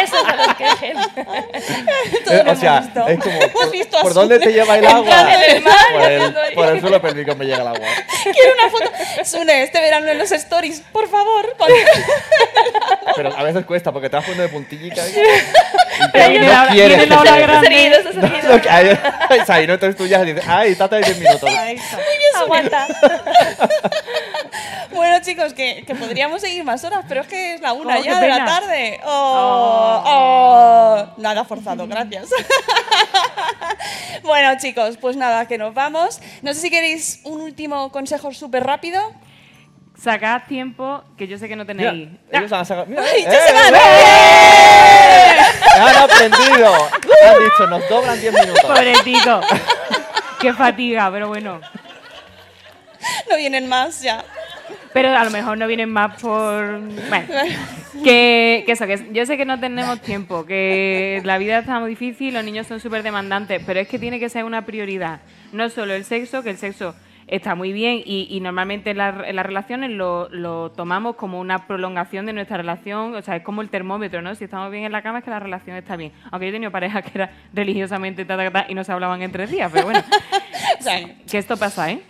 Esos 0.02 0.20
son 0.20 0.36
los 0.36 0.54
Kegel. 0.54 0.96
Eh, 2.30 2.44
o 2.46 2.56
sea, 2.56 2.81
es 3.08 3.18
como, 3.20 3.40
¿por, 3.52 3.70
visto 3.70 3.98
¿por 4.00 4.14
dónde 4.14 4.38
te 4.38 4.52
lleva 4.52 4.78
el 4.78 4.86
agua? 4.86 5.34
En 5.34 5.56
el 5.56 5.62
mar 5.62 5.74
y 5.88 5.92
por, 5.92 6.10
el, 6.10 6.54
por 6.54 6.68
el 6.68 6.80
suelo 6.80 7.02
pélvico 7.02 7.34
me 7.36 7.44
llega 7.44 7.62
el 7.62 7.68
agua. 7.68 7.86
Quiero 8.22 8.52
una 8.58 8.70
foto. 8.70 8.90
Sune, 9.24 9.62
este 9.62 9.80
verano 9.80 10.08
en 10.08 10.18
los 10.18 10.30
stories, 10.32 10.82
por 10.92 11.08
favor. 11.08 11.54
Con- 11.58 11.68
Pero 13.16 13.36
a 13.36 13.42
veces 13.42 13.64
cuesta 13.66 13.92
porque 13.92 14.08
te 14.08 14.16
vas 14.16 14.24
poniendo 14.24 14.44
de 14.44 14.48
puntillita. 14.48 15.02
y- 15.08 16.34
y 16.34 16.38
no 16.38 16.46
la- 16.46 16.68
quieres. 16.72 17.08
la 17.08 17.20
hora 17.20 17.38
grande. 17.40 17.68
Ahí, 19.48 19.66
¿no? 19.66 19.74
Entonces 19.74 19.96
tú 19.96 20.06
ya 20.06 20.22
dices, 20.22 20.44
ay, 20.46 20.74
trata 20.74 20.96
de 20.96 21.02
10 21.02 21.18
minutos. 21.18 21.50
Aguanta. 22.36 22.86
Bueno, 24.92 25.18
chicos, 25.22 25.54
que, 25.54 25.84
que 25.86 25.94
podríamos 25.94 26.40
seguir 26.42 26.64
más 26.64 26.84
horas, 26.84 27.04
pero 27.08 27.22
es 27.22 27.26
que 27.26 27.54
es 27.54 27.60
la 27.60 27.72
una 27.72 27.98
Oh, 27.98 28.02
ya 28.02 28.20
de 28.20 28.28
la 28.28 28.44
tarde. 28.44 29.00
Oh, 29.04 30.02
oh. 30.04 31.06
Nada 31.16 31.44
forzado, 31.44 31.86
gracias. 31.86 32.28
Bueno, 34.22 34.58
chicos, 34.58 34.96
pues 35.00 35.16
nada, 35.16 35.46
que 35.46 35.58
nos 35.58 35.74
vamos. 35.74 36.20
No 36.42 36.54
sé 36.54 36.60
si 36.60 36.70
queréis 36.70 37.20
un 37.24 37.40
último 37.40 37.90
consejo 37.92 38.32
súper 38.32 38.64
rápido. 38.64 39.00
Sacad 40.00 40.42
tiempo, 40.48 41.04
que 41.16 41.28
yo 41.28 41.38
sé 41.38 41.48
que 41.48 41.54
no 41.54 41.64
Mira, 41.64 41.90
tenéis. 41.92 42.08
ellos 42.32 42.52
han 42.52 42.66
sacado. 42.66 42.86
Mira, 42.86 43.02
¡Ay, 43.02 43.22
eh, 43.22 43.28
ya 43.30 43.46
se 43.46 43.52
van! 43.52 43.74
¡eh! 43.74 45.38
Han 45.80 45.96
aprendido. 45.96 46.74
Han 46.74 47.44
dicho, 47.44 47.66
nos 47.68 47.88
doblan 47.88 48.20
10 48.20 48.32
minutos. 48.32 48.62
Pobrecito. 48.64 49.40
Qué 50.40 50.52
fatiga, 50.52 51.08
pero 51.12 51.28
bueno. 51.28 51.60
No 53.30 53.36
vienen 53.36 53.68
más 53.68 54.02
ya. 54.02 54.24
Pero 54.92 55.08
a 55.16 55.24
lo 55.24 55.30
mejor 55.30 55.56
no 55.58 55.66
vienen 55.66 55.90
más 55.90 56.20
por... 56.20 56.80
Bueno, 57.08 57.26
que, 58.04 58.62
que 58.66 58.72
eso, 58.72 58.86
que 58.86 59.08
yo 59.12 59.24
sé 59.26 59.36
que 59.36 59.44
no 59.44 59.58
tenemos 59.58 60.00
tiempo, 60.02 60.44
que 60.44 61.20
la 61.24 61.38
vida 61.38 61.58
está 61.60 61.80
muy 61.80 61.90
difícil, 61.90 62.34
los 62.34 62.44
niños 62.44 62.66
son 62.66 62.78
súper 62.80 63.02
demandantes, 63.02 63.62
pero 63.64 63.80
es 63.80 63.88
que 63.88 63.98
tiene 63.98 64.18
que 64.20 64.28
ser 64.28 64.44
una 64.44 64.66
prioridad. 64.66 65.20
No 65.52 65.68
solo 65.70 65.94
el 65.94 66.04
sexo, 66.04 66.42
que 66.42 66.50
el 66.50 66.56
sexo 66.58 66.94
está 67.28 67.54
muy 67.54 67.72
bien 67.72 68.02
y, 68.04 68.26
y 68.30 68.40
normalmente 68.40 68.90
en, 68.90 68.98
la- 68.98 69.22
en 69.26 69.36
las 69.36 69.46
relaciones 69.46 69.90
lo, 69.90 70.28
lo 70.30 70.70
tomamos 70.72 71.16
como 71.16 71.40
una 71.40 71.66
prolongación 71.66 72.26
de 72.26 72.34
nuestra 72.34 72.58
relación, 72.58 73.14
o 73.14 73.22
sea, 73.22 73.36
es 73.36 73.42
como 73.42 73.62
el 73.62 73.70
termómetro, 73.70 74.20
¿no? 74.20 74.34
Si 74.34 74.44
estamos 74.44 74.70
bien 74.70 74.84
en 74.84 74.92
la 74.92 75.00
cama 75.00 75.18
es 75.20 75.24
que 75.24 75.30
la 75.30 75.40
relación 75.40 75.76
está 75.76 75.96
bien. 75.96 76.12
Aunque 76.30 76.46
yo 76.46 76.50
he 76.50 76.52
tenido 76.52 76.70
parejas 76.72 77.02
que 77.04 77.12
eran 77.14 77.30
religiosamente 77.54 78.26
ta, 78.26 78.36
ta, 78.36 78.50
ta, 78.50 78.66
y 78.68 78.74
no 78.74 78.84
se 78.84 78.92
hablaban 78.92 79.22
en 79.22 79.32
tres 79.32 79.50
días, 79.50 79.70
pero 79.72 79.86
bueno, 79.86 80.02
que 81.30 81.38
esto 81.38 81.56
pasa, 81.56 81.90
¿eh? 81.90 82.00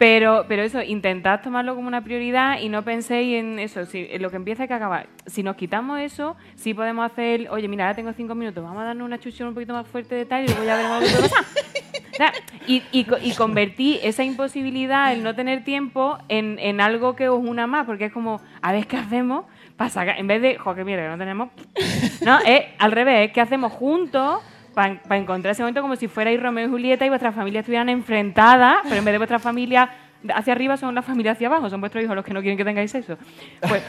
Pero, 0.00 0.46
pero 0.48 0.62
eso, 0.62 0.80
intentad 0.80 1.42
tomarlo 1.42 1.74
como 1.74 1.86
una 1.86 2.02
prioridad 2.02 2.58
y 2.58 2.70
no 2.70 2.82
penséis 2.82 3.38
en 3.38 3.58
eso, 3.58 3.84
si, 3.84 4.06
en 4.10 4.22
lo 4.22 4.30
que 4.30 4.36
empieza 4.36 4.62
hay 4.62 4.68
que 4.68 4.72
acabar. 4.72 5.08
Si 5.26 5.42
nos 5.42 5.56
quitamos 5.56 6.00
eso, 6.00 6.38
sí 6.54 6.72
podemos 6.72 7.04
hacer, 7.04 7.50
oye, 7.50 7.68
mira, 7.68 7.84
ahora 7.84 7.94
tengo 7.94 8.10
cinco 8.14 8.34
minutos, 8.34 8.64
vamos 8.64 8.80
a 8.80 8.86
darnos 8.86 9.04
una 9.04 9.18
chuchón 9.18 9.48
un 9.48 9.52
poquito 9.52 9.74
más 9.74 9.86
fuerte 9.86 10.14
de 10.14 10.24
tal 10.24 10.44
y 10.44 10.46
luego 10.46 10.64
ya 10.64 10.76
veremos 10.76 11.02
lo 11.02 11.20
que 11.20 11.28
sea, 12.16 12.32
Y, 12.66 12.82
y 12.92 13.34
convertí 13.34 14.00
esa 14.02 14.24
imposibilidad, 14.24 15.12
el 15.12 15.22
no 15.22 15.34
tener 15.34 15.64
tiempo, 15.64 16.16
en, 16.30 16.58
en 16.60 16.80
algo 16.80 17.14
que 17.14 17.28
os 17.28 17.38
una 17.38 17.66
más, 17.66 17.84
porque 17.84 18.06
es 18.06 18.12
como, 18.12 18.40
a 18.62 18.72
ver 18.72 18.86
qué 18.86 18.96
hacemos 18.96 19.44
para 19.76 19.90
sacar, 19.90 20.18
en 20.18 20.26
vez 20.26 20.40
de, 20.40 20.56
jo, 20.56 20.74
que 20.74 20.82
mierda, 20.82 21.02
que 21.02 21.10
no 21.10 21.18
tenemos. 21.18 21.50
No, 22.24 22.38
es 22.38 22.64
al 22.78 22.92
revés, 22.92 23.28
es 23.28 23.34
que 23.34 23.42
hacemos 23.42 23.70
juntos 23.70 24.40
para 24.74 25.16
encontrar 25.16 25.52
ese 25.52 25.62
momento 25.62 25.82
como 25.82 25.96
si 25.96 26.08
fuerais 26.08 26.40
Romeo 26.40 26.66
y 26.66 26.70
Julieta 26.70 27.04
y 27.04 27.08
vuestras 27.08 27.34
familias 27.34 27.62
estuvieran 27.62 27.88
enfrentadas, 27.88 28.78
pero 28.84 28.96
en 28.96 29.04
vez 29.04 29.12
de 29.12 29.18
vuestra 29.18 29.38
familia 29.38 29.90
hacia 30.34 30.52
arriba 30.52 30.76
son 30.76 30.94
la 30.94 31.02
familia 31.02 31.32
hacia 31.32 31.46
abajo, 31.48 31.70
son 31.70 31.80
vuestros 31.80 32.04
hijos 32.04 32.14
los 32.16 32.24
que 32.24 32.32
no 32.34 32.40
quieren 32.40 32.58
que 32.58 32.64
tengáis 32.64 32.94
eso. 32.94 33.16
Pues 33.60 33.82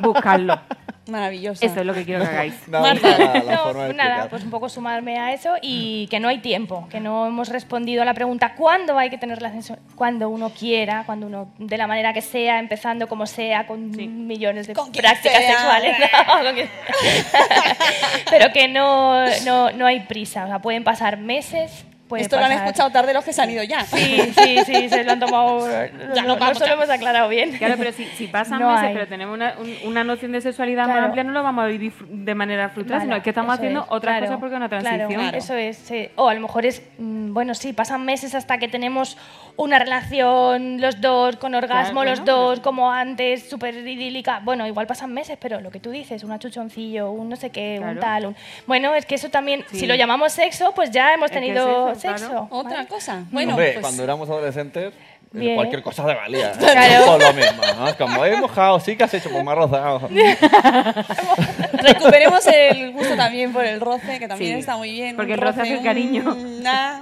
buscarlo. 0.00 0.60
maravillosa. 1.08 1.64
Eso 1.66 1.80
es 1.80 1.86
lo 1.86 1.92
que 1.94 2.04
quiero 2.04 2.22
que 2.22 2.28
hagáis. 2.30 2.68
No, 2.68 2.80
Marta, 2.80 3.18
la- 3.18 3.42
la 3.42 3.52
no, 3.56 3.62
forma 3.64 3.84
de 3.86 3.94
nada, 3.94 4.08
explicar. 4.10 4.28
pues 4.30 4.44
un 4.44 4.50
poco 4.50 4.68
sumarme 4.68 5.18
a 5.18 5.32
eso 5.32 5.54
y 5.60 6.06
que 6.08 6.20
no 6.20 6.28
hay 6.28 6.38
tiempo, 6.38 6.86
que 6.90 7.00
no 7.00 7.26
hemos 7.26 7.48
respondido 7.48 8.02
a 8.02 8.04
la 8.04 8.14
pregunta 8.14 8.54
¿cuándo 8.54 8.96
hay 8.98 9.10
que 9.10 9.18
tener 9.18 9.38
relaciones? 9.38 9.82
Cuando 9.96 10.28
uno 10.28 10.50
quiera, 10.50 11.02
cuando 11.06 11.26
uno, 11.26 11.52
de 11.58 11.76
la 11.78 11.86
manera 11.88 12.12
que 12.12 12.20
sea, 12.22 12.58
empezando 12.60 13.08
como 13.08 13.26
sea, 13.26 13.66
con 13.66 13.90
millones 13.90 14.66
de 14.68 14.74
Con 14.74 14.92
prácticas 14.92 15.22
sea. 15.42 15.52
sexuales. 15.56 15.96
No, 16.28 16.44
con 16.44 16.54
quien- 16.54 16.70
Pero 18.30 18.52
que 18.52 18.68
no, 18.68 19.24
no, 19.44 19.70
no 19.72 19.86
hay 19.86 20.00
prisa, 20.00 20.44
o 20.44 20.46
sea, 20.48 20.58
pueden 20.60 20.84
pasar 20.84 21.16
meses, 21.16 21.84
puede 22.10 22.24
Esto 22.24 22.38
lo 22.38 22.44
han 22.44 22.52
escuchado 22.52 22.90
tarde 22.90 23.14
los 23.14 23.24
que 23.24 23.32
se 23.32 23.40
han 23.40 23.48
ido 23.50 23.62
ya. 23.62 23.84
Sí, 23.86 24.20
sí, 24.36 24.58
sí, 24.66 24.88
se 24.90 25.02
lo 25.04 25.12
han 25.12 25.20
tomado. 25.20 25.66
Ya 26.14 26.22
no, 26.24 26.36
vamos, 26.36 26.58
no 26.58 26.60
se 26.60 26.66
lo 26.66 26.74
hemos 26.74 26.90
aclarado 26.90 27.28
bien. 27.30 27.52
Claro, 27.56 27.76
pero 27.78 27.92
si, 27.92 28.04
si 28.04 28.26
pasan 28.26 28.58
No 28.60 28.68
meses, 28.72 28.84
hay. 28.88 28.92
pero 28.94 29.06
tenemos 29.08 29.34
una, 29.34 29.54
un- 29.58 29.76
una 29.88 30.04
noción 30.04 30.32
de 30.32 30.40
sexualidad 30.42 30.84
Claro. 30.84 31.00
más 31.00 31.06
amplia, 31.08 31.24
no 31.24 31.32
lo 31.32 31.42
vamos 31.42 31.64
a 31.64 31.68
vivir 31.68 31.92
de 32.08 32.34
manera 32.34 32.68
fructuosa, 32.68 32.98
Vale, 32.98 33.04
sino 33.06 33.16
es 33.16 33.22
que 33.22 33.30
estamos 33.30 33.54
haciendo 33.54 33.80
es, 33.80 33.86
otras 33.88 34.12
claro, 34.18 34.26
cosas 34.26 34.40
porque 34.40 34.54
es 34.54 34.58
una 34.58 34.68
claro, 34.68 34.84
transición. 34.84 35.34
eso 35.34 35.54
es. 35.54 35.76
sí. 35.78 36.08
O 36.16 36.28
a 36.28 36.34
lo 36.34 36.40
mejor 36.40 36.66
es, 36.66 36.82
mm, 36.98 37.32
bueno, 37.32 37.54
sí, 37.54 37.72
pasan 37.72 38.04
meses 38.04 38.34
hasta 38.34 38.58
que 38.58 38.68
tenemos 38.68 39.16
una 39.56 39.78
relación 39.78 40.80
los 40.80 41.00
dos, 41.00 41.36
con 41.36 41.54
orgasmo 41.54 42.00
Claro, 42.02 42.10
los 42.10 42.20
bueno, 42.20 42.32
dos, 42.48 42.60
como 42.60 42.90
antes, 42.90 43.48
súper 43.48 43.74
idílica. 43.76 44.40
Bueno, 44.42 44.66
igual 44.66 44.86
pasan 44.86 45.12
meses, 45.12 45.38
pero 45.40 45.60
lo 45.60 45.70
que 45.70 45.78
tú 45.80 45.90
dices, 45.90 46.24
un 46.24 46.32
achuchoncillo, 46.32 47.10
un 47.10 47.28
no 47.28 47.36
sé 47.36 47.50
qué, 47.50 47.76
un 47.78 47.84
Claro. 47.84 48.00
tal. 48.00 48.26
un- 48.26 48.36
Bueno, 48.66 48.94
es 48.94 49.06
que 49.06 49.14
eso 49.14 49.28
también, 49.28 49.64
Sí. 49.70 49.80
si 49.80 49.86
lo 49.86 49.94
llamamos 49.94 50.32
sexo, 50.32 50.72
pues 50.74 50.90
ya 50.90 51.12
hemos 51.14 51.26
Es 51.30 51.32
que 51.32 51.38
es 51.38 51.44
tenido 51.54 51.94
claro. 52.02 52.18
sexo. 52.18 52.48
Otra 52.50 52.76
¿vale? 52.76 52.88
cosa. 52.88 53.24
Bueno, 53.30 53.50
Hombre, 53.52 53.72
pues 53.72 53.82
cuando 53.82 54.04
éramos 54.04 54.28
adolescentes, 54.28 54.92
eh, 54.92 55.38
Bien. 55.38 55.54
cualquier 55.54 55.82
cosa 55.82 56.04
de 56.06 56.14
valía. 56.14 56.52
Claro. 56.58 57.04
Todo 57.04 57.18
lo 57.18 57.32
mismo, 57.34 57.62
¿no? 57.78 57.96
Como 57.96 58.24
he 58.24 58.36
mojado, 58.36 58.80
sí 58.80 58.96
que 58.96 59.04
has 59.04 59.14
hecho, 59.14 59.30
pues 59.30 59.44
me 59.44 59.50
has 59.52 59.56
rozado. 59.58 60.08
recuperemos 61.72 62.46
el 62.46 62.92
gusto 62.92 63.16
también 63.16 63.52
por 63.52 63.64
el 63.64 63.80
roce, 63.80 64.18
que 64.18 64.26
también 64.28 64.54
Sí, 64.54 64.60
está 64.60 64.76
muy 64.76 64.90
bien. 64.92 65.16
porque 65.16 65.34
el 65.34 65.40
roce 65.40 65.62
hace 65.62 65.76
un- 65.76 65.84
cariño. 65.84 66.34
na. 66.62 67.00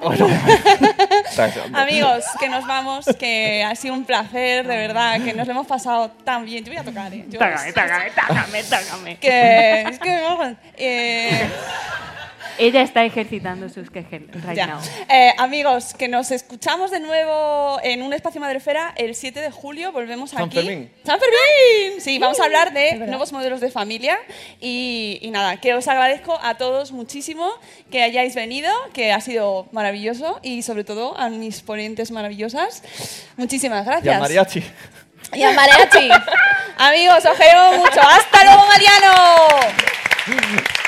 Exacto. 1.27 1.63
Amigos, 1.73 2.25
que 2.39 2.49
nos 2.49 2.67
vamos, 2.67 3.07
que 3.19 3.65
ha 3.65 3.75
sido 3.75 3.95
un 3.95 4.05
placer, 4.05 4.67
de 4.67 4.77
verdad, 4.77 5.21
que 5.25 5.33
nos 5.35 5.47
lo 5.47 5.53
hemos 5.53 5.67
pasado 5.67 6.11
tan 6.25 6.45
bien. 6.45 6.65
Te 6.65 6.71
voy 6.71 6.79
a 6.79 6.85
tocar, 6.85 7.13
¿eh? 7.13 7.25
Yo- 7.29 7.39
Tágame, 7.39 7.73
tágame, 7.73 8.11
tágame, 8.11 8.63
tágame. 8.65 9.17
Que, 9.19 9.83
es 9.83 9.99
que, 9.99 10.21
vamos, 10.21 10.49
eh, 10.77 11.49
Ella 12.59 12.83
está 12.83 13.05
ejercitando 13.05 13.69
sus 13.69 13.91
quejes 13.91 14.23
right 14.45 14.55
ya. 14.57 14.67
now. 14.67 14.81
Eh, 15.09 15.33
amigos, 15.39 15.95
que 15.95 16.09
nos 16.09 16.31
escuchamos 16.31 16.91
de 16.91 17.01
nuevo 17.01 17.79
en 17.83 18.03
un 18.03 18.13
espacio 18.13 18.41
Madrefera 18.41 18.93
el 18.97 19.15
7 19.15 19.41
de 19.41 19.51
julio. 19.51 19.93
Volvemos 19.93 20.31
San 20.31 20.43
aquí. 20.45 20.57
Fermín. 20.57 20.91
¡San 21.05 21.19
Fermín! 21.21 22.01
Sí, 22.01 22.19
vamos 22.19 22.41
a 22.41 22.45
hablar 22.45 22.73
de 22.73 22.95
nuevos 22.95 23.33
modelos 23.33 23.61
de 23.61 23.71
familia. 23.71 24.19
Y, 24.61 25.19
y 25.23 25.31
nada, 25.31 25.57
que 25.59 25.75
os 25.75 25.87
agradezco 25.89 26.39
a 26.43 26.57
todos 26.57 26.93
muchísimo 26.93 27.49
que 27.91 28.03
hayáis 28.03 28.35
venido, 28.35 28.71
que 28.93 29.13
ha 29.13 29.21
sido 29.21 29.69
maravilloso. 29.73 30.41
Y 30.43 30.63
sobre 30.63 30.85
todo 30.85 31.17
a 31.19 31.29
mis 31.29 31.63
ponentes 31.63 32.11
maravillosas. 32.11 32.83
Muchísimas 33.37 33.85
Y 33.85 33.89
gracias. 33.89 34.17
a 34.17 34.21
mariachi. 34.21 34.65
Y 35.35 35.43
a 35.43 35.53
Mariachi. 35.53 36.09
Amigos, 36.79 37.25
os 37.25 37.37
quiero 37.37 37.73
mucho. 37.77 38.01
¡Hasta 38.01 38.45
luego, 38.45 38.67
Mariano! 38.67 39.13